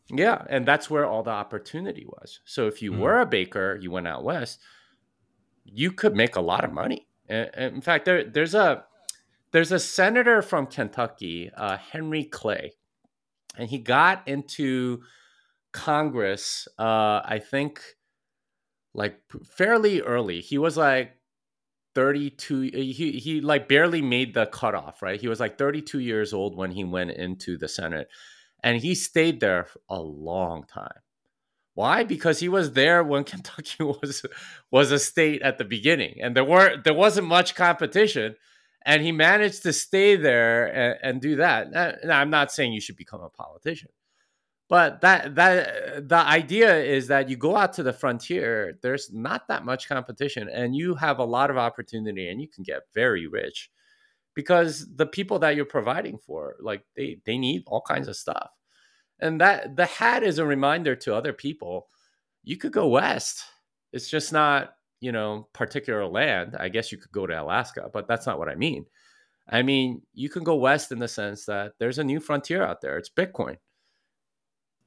yeah, 0.09 0.45
and 0.49 0.67
that's 0.67 0.89
where 0.91 1.05
all 1.05 1.23
the 1.23 1.31
opportunity 1.31 2.07
was. 2.07 2.41
So 2.45 2.67
if 2.67 2.83
you 2.83 2.93
mm. 2.93 2.99
were 2.99 3.21
a 3.21 3.27
baker, 3.27 3.79
you 3.81 3.91
went 3.91 4.09
out 4.09 4.25
west, 4.25 4.61
you 5.65 5.93
could 5.93 6.15
make 6.15 6.37
a 6.37 6.41
lot 6.41 6.65
of 6.65 6.73
money. 6.73 7.07
And, 7.29 7.51
in 7.55 7.81
fact, 7.81 8.05
there, 8.05 8.25
there's 8.25 8.55
a 8.55 8.85
there's 9.53 9.73
a 9.73 9.79
senator 9.79 10.41
from 10.43 10.67
Kentucky, 10.67 11.51
uh, 11.57 11.77
Henry 11.77 12.25
Clay, 12.25 12.73
and 13.57 13.69
he 13.69 13.79
got 13.79 14.27
into 14.27 15.03
Congress, 15.73 16.69
uh, 16.79 17.21
I 17.25 17.41
think 17.45 17.83
like 18.95 19.21
fairly 19.45 20.01
early. 20.01 20.41
He 20.41 20.59
was 20.59 20.77
like 20.77 21.17
32 21.95 22.71
eh, 22.73 22.81
he 22.93 23.13
he 23.13 23.41
like 23.41 23.69
barely 23.69 24.03
made 24.03 24.35
the 24.35 24.47
cutoff, 24.47 25.03
right? 25.03 25.21
He 25.21 25.29
was 25.29 25.41
like 25.41 25.59
32 25.59 25.99
years 26.01 26.33
old 26.33 26.57
when 26.57 26.71
he 26.71 26.85
went 26.85 27.13
into 27.13 27.57
the 27.57 27.69
Senate. 27.69 28.09
And 28.65 28.81
he 28.81 28.95
stayed 28.95 29.41
there 29.41 29.67
a 29.89 30.01
long 30.01 30.65
time. 30.65 31.01
Why? 31.75 32.05
Because 32.05 32.39
he 32.39 32.49
was 32.49 32.73
there 32.73 33.03
when 33.03 33.25
Kentucky 33.33 33.83
was 33.83 34.25
was 34.71 34.93
a 34.93 34.99
state 34.99 35.43
at 35.43 35.59
the 35.59 35.65
beginning, 35.65 36.19
and 36.21 36.37
there 36.37 36.45
weren't 36.45 36.85
there 36.85 36.95
wasn't 36.95 37.27
much 37.27 37.55
competition, 37.55 38.37
and 38.85 39.03
he 39.03 39.13
managed 39.13 39.63
to 39.63 39.73
stay 39.73 40.17
there 40.17 40.67
and, 40.67 40.99
and 41.03 41.21
do 41.21 41.37
that. 41.37 41.71
Now, 41.71 42.21
I'm 42.21 42.31
not 42.31 42.53
saying 42.53 42.73
you 42.73 42.81
should 42.81 42.97
become 42.97 43.23
a 43.23 43.31
politician, 43.31 43.91
but 44.73 45.03
that 45.03 45.35
that 45.35 46.09
the 46.09 46.17
idea 46.17 46.75
is 46.83 47.07
that 47.09 47.29
you 47.29 47.37
go 47.37 47.57
out 47.57 47.75
to 47.75 47.83
the 47.83 47.93
frontier 47.93 48.79
there's 48.83 49.13
not 49.13 49.47
that 49.49 49.67
much 49.67 49.89
competition 49.89 50.49
and 50.49 50.75
you 50.75 50.95
have 50.95 51.19
a 51.19 51.25
lot 51.37 51.51
of 51.51 51.59
opportunity 51.59 52.29
and 52.31 52.41
you 52.41 52.49
can 52.49 52.65
get 52.65 52.83
very 52.95 53.27
rich 53.27 53.71
because 54.35 54.87
the 54.97 55.07
people 55.07 55.39
that 55.39 55.55
you're 55.57 55.67
providing 55.67 56.17
for 56.17 56.57
like 56.61 56.83
they 56.97 57.19
they 57.27 57.37
need 57.37 57.63
all 57.67 57.83
kinds 57.83 58.09
of 58.09 58.17
stuff 58.17 58.51
and 59.21 59.41
that 59.43 59.77
the 59.77 59.87
hat 59.87 60.23
is 60.23 60.39
a 60.39 60.47
reminder 60.47 60.97
to 60.97 61.15
other 61.15 61.35
people 61.35 61.89
you 62.43 62.57
could 62.57 62.73
go 62.73 62.89
west 62.89 63.45
it's 63.93 64.09
just 64.09 64.33
not 64.33 64.75
you 65.03 65.11
know, 65.11 65.49
particular 65.53 66.07
land, 66.07 66.57
I 66.61 66.69
guess 66.69 66.93
you 66.93 66.97
could 66.97 67.11
go 67.11 67.27
to 67.27 67.43
Alaska, 67.43 67.91
but 67.93 68.07
that's 68.07 68.25
not 68.25 68.39
what 68.39 68.49
I 68.49 68.55
mean. 68.55 68.87
I 69.49 69.63
mean, 69.63 70.03
you 70.15 70.29
can 70.29 70.45
go 70.45 70.55
west 70.55 70.93
in 70.93 71.01
the 71.01 71.09
sense 71.09 71.45
that 71.47 71.73
there's 71.81 71.99
a 71.99 72.05
new 72.05 72.21
frontier 72.21 72.63
out 72.63 72.81
there. 72.81 72.99
It's 72.99 73.11
Bitcoin. 73.11 73.57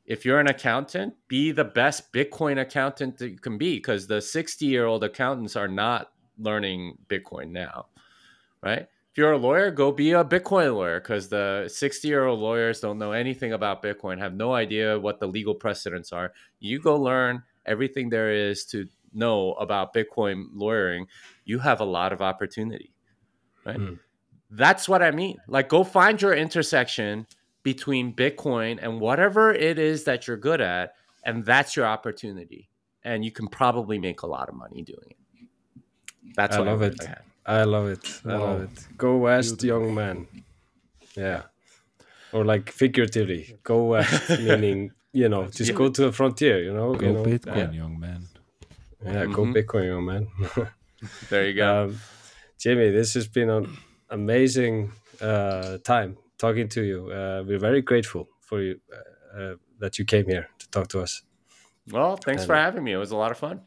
If 0.05 0.23
you're 0.23 0.39
an 0.39 0.47
accountant, 0.47 1.15
be 1.27 1.51
the 1.51 1.63
best 1.63 2.13
Bitcoin 2.13 2.61
accountant 2.61 3.17
that 3.17 3.29
you 3.29 3.39
can 3.39 3.57
be 3.57 3.77
because 3.77 4.07
the 4.07 4.21
60 4.21 4.65
year 4.65 4.85
old 4.85 5.03
accountants 5.03 5.55
are 5.55 5.67
not 5.67 6.11
learning 6.37 6.97
Bitcoin 7.07 7.51
now, 7.51 7.87
right? 8.61 8.87
If 9.15 9.17
you're 9.17 9.31
a 9.31 9.37
lawyer, 9.37 9.71
go 9.71 9.91
be 9.91 10.11
a 10.11 10.25
Bitcoin 10.25 10.75
lawyer 10.75 10.99
because 10.99 11.29
the 11.29 11.69
60 11.73 12.07
year 12.07 12.25
old 12.25 12.39
lawyers 12.39 12.81
don't 12.81 12.99
know 12.99 13.13
anything 13.13 13.53
about 13.53 13.81
Bitcoin, 13.81 14.19
have 14.19 14.35
no 14.35 14.53
idea 14.53 14.99
what 14.99 15.19
the 15.19 15.27
legal 15.27 15.55
precedents 15.55 16.11
are. 16.11 16.33
You 16.59 16.79
go 16.79 16.97
learn 16.97 17.41
everything 17.65 18.09
there 18.09 18.31
is 18.31 18.65
to 18.65 18.87
know 19.13 19.53
about 19.53 19.93
Bitcoin 19.93 20.47
lawyering. 20.53 21.07
You 21.45 21.59
have 21.59 21.79
a 21.79 21.85
lot 21.85 22.13
of 22.13 22.21
opportunity, 22.21 22.93
right? 23.65 23.77
Mm. 23.77 23.99
That's 24.51 24.87
what 24.87 25.01
I 25.01 25.11
mean. 25.11 25.37
Like, 25.47 25.69
go 25.69 25.83
find 25.83 26.21
your 26.21 26.33
intersection 26.33 27.25
between 27.65 28.13
Bitcoin 28.13 28.77
and 28.79 29.01
whatever 29.01 29.51
it 29.51 29.79
is 29.79 30.03
that 30.03 30.27
you're 30.27 30.37
good 30.37 30.61
at, 30.61 30.93
and 31.25 31.43
that's 31.43 31.75
your 31.75 31.87
opportunity. 31.87 32.69
And 33.03 33.25
you 33.25 33.31
can 33.31 33.47
probably 33.47 33.97
make 33.99 34.21
a 34.21 34.27
lot 34.27 34.49
of 34.49 34.55
money 34.55 34.83
doing 34.83 35.09
it. 35.09 35.17
That's 36.37 36.55
I 36.55 36.59
what 36.59 36.67
love 36.67 36.81
I 36.83 36.85
it. 36.85 36.95
I. 37.47 37.59
I 37.61 37.63
love 37.63 37.87
it. 37.89 38.21
I 38.25 38.35
love 38.35 38.61
it. 38.61 38.87
Go 38.97 39.17
west, 39.17 39.63
young 39.63 39.93
man. 39.93 40.27
Yeah. 41.15 41.41
Or 42.31 42.45
like 42.45 42.71
figuratively, 42.71 43.57
go 43.63 43.77
west, 43.93 44.29
meaning 44.47 44.91
you 45.11 45.27
know, 45.29 45.45
just 45.47 45.71
Yeah. 45.71 45.77
go 45.77 45.89
to 45.89 46.01
the 46.07 46.11
frontier. 46.11 46.57
You 46.63 46.73
know, 46.73 46.93
Go 46.93 47.05
you 47.07 47.13
know, 47.13 47.23
Bitcoin, 47.23 47.75
young 47.75 47.99
man. 47.99 48.21
Yeah, 49.03 49.25
go 49.25 49.43
Mhm. 49.45 49.53
Bitcoin, 49.55 49.85
young 49.93 50.05
man. 50.05 50.23
There 51.29 51.47
you 51.47 51.53
go. 51.53 51.67
um, 51.85 51.99
Jimmy, 52.59 52.89
this 52.91 53.13
has 53.15 53.27
been 53.27 53.49
an 53.49 53.65
amazing 54.09 54.91
uh, 55.21 55.77
time 55.83 56.17
talking 56.45 56.69
to 56.69 56.81
you. 56.83 56.99
Uh, 57.11 57.43
we're 57.47 57.63
very 57.69 57.81
grateful 57.81 58.23
for 58.39 58.61
you 58.61 58.79
uh, 58.93 59.39
uh, 59.39 59.55
that 59.79 59.97
you 59.97 60.05
came 60.05 60.27
here 60.33 60.45
to 60.59 60.65
talk 60.69 60.87
to 60.89 61.01
us. 61.01 61.23
well, 61.91 62.17
thanks 62.17 62.45
for 62.45 62.55
having 62.55 62.83
me. 62.83 62.91
It 62.97 63.01
was 63.05 63.11
a 63.11 63.17
lot 63.23 63.31
of 63.31 63.37
fun. 63.37 63.61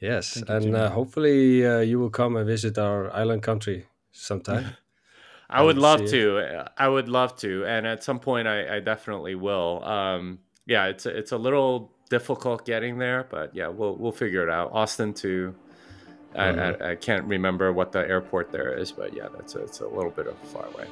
Yes, 0.00 0.34
Thank 0.34 0.48
you, 0.48 0.54
and 0.54 0.64
Jimmy. 0.64 0.78
uh, 0.78 0.90
hopefully 0.90 1.66
uh, 1.66 1.78
you 1.90 1.98
will 2.00 2.10
come 2.10 2.36
and 2.36 2.46
visit 2.46 2.76
our 2.78 3.12
island 3.22 3.42
country 3.42 3.86
sometime. 4.10 4.64
I 5.50 5.60
would 5.60 5.76
would 5.76 5.82
love 5.82 6.00
see 6.00 6.16
to. 6.16 6.64
I 6.78 6.88
would 6.88 7.08
love 7.08 7.36
to, 7.44 7.50
and 7.66 7.86
at 7.86 8.02
some 8.02 8.18
point, 8.18 8.48
I, 8.48 8.76
I 8.76 8.80
definitely 8.80 9.34
will. 9.34 9.84
Um, 9.84 10.38
yeah, 10.66 10.86
it's 10.86 11.04
a, 11.04 11.10
it's 11.18 11.32
a 11.32 11.36
little 11.36 11.92
difficult 12.08 12.64
getting 12.64 12.98
there, 12.98 13.26
but 13.30 13.54
yeah, 13.54 13.68
we'll 13.68 13.94
we'll 14.00 14.16
figure 14.24 14.42
it 14.42 14.50
out. 14.50 14.72
Austin 14.72 15.12
to, 15.22 15.54
I, 16.34 16.46
I, 16.48 16.90
I 16.92 16.94
can't 16.96 17.26
remember 17.26 17.70
what 17.70 17.92
the 17.92 18.00
airport 18.00 18.50
there 18.50 18.72
is, 18.82 18.90
but 18.92 19.14
yeah, 19.14 19.28
that's 19.36 19.54
a, 19.54 19.62
it's 19.62 19.80
a 19.80 19.88
little 19.98 20.10
bit 20.10 20.26
of 20.26 20.36
a 20.42 20.46
far 20.46 20.66
away. 20.72 20.86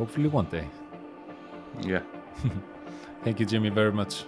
Hopefully 0.00 0.28
one 0.28 0.46
day. 0.46 0.66
Yeah, 1.82 2.00
Thank 3.22 3.38
you, 3.38 3.44
Jimmy, 3.44 3.68
very 3.68 3.92
much. 3.92 4.24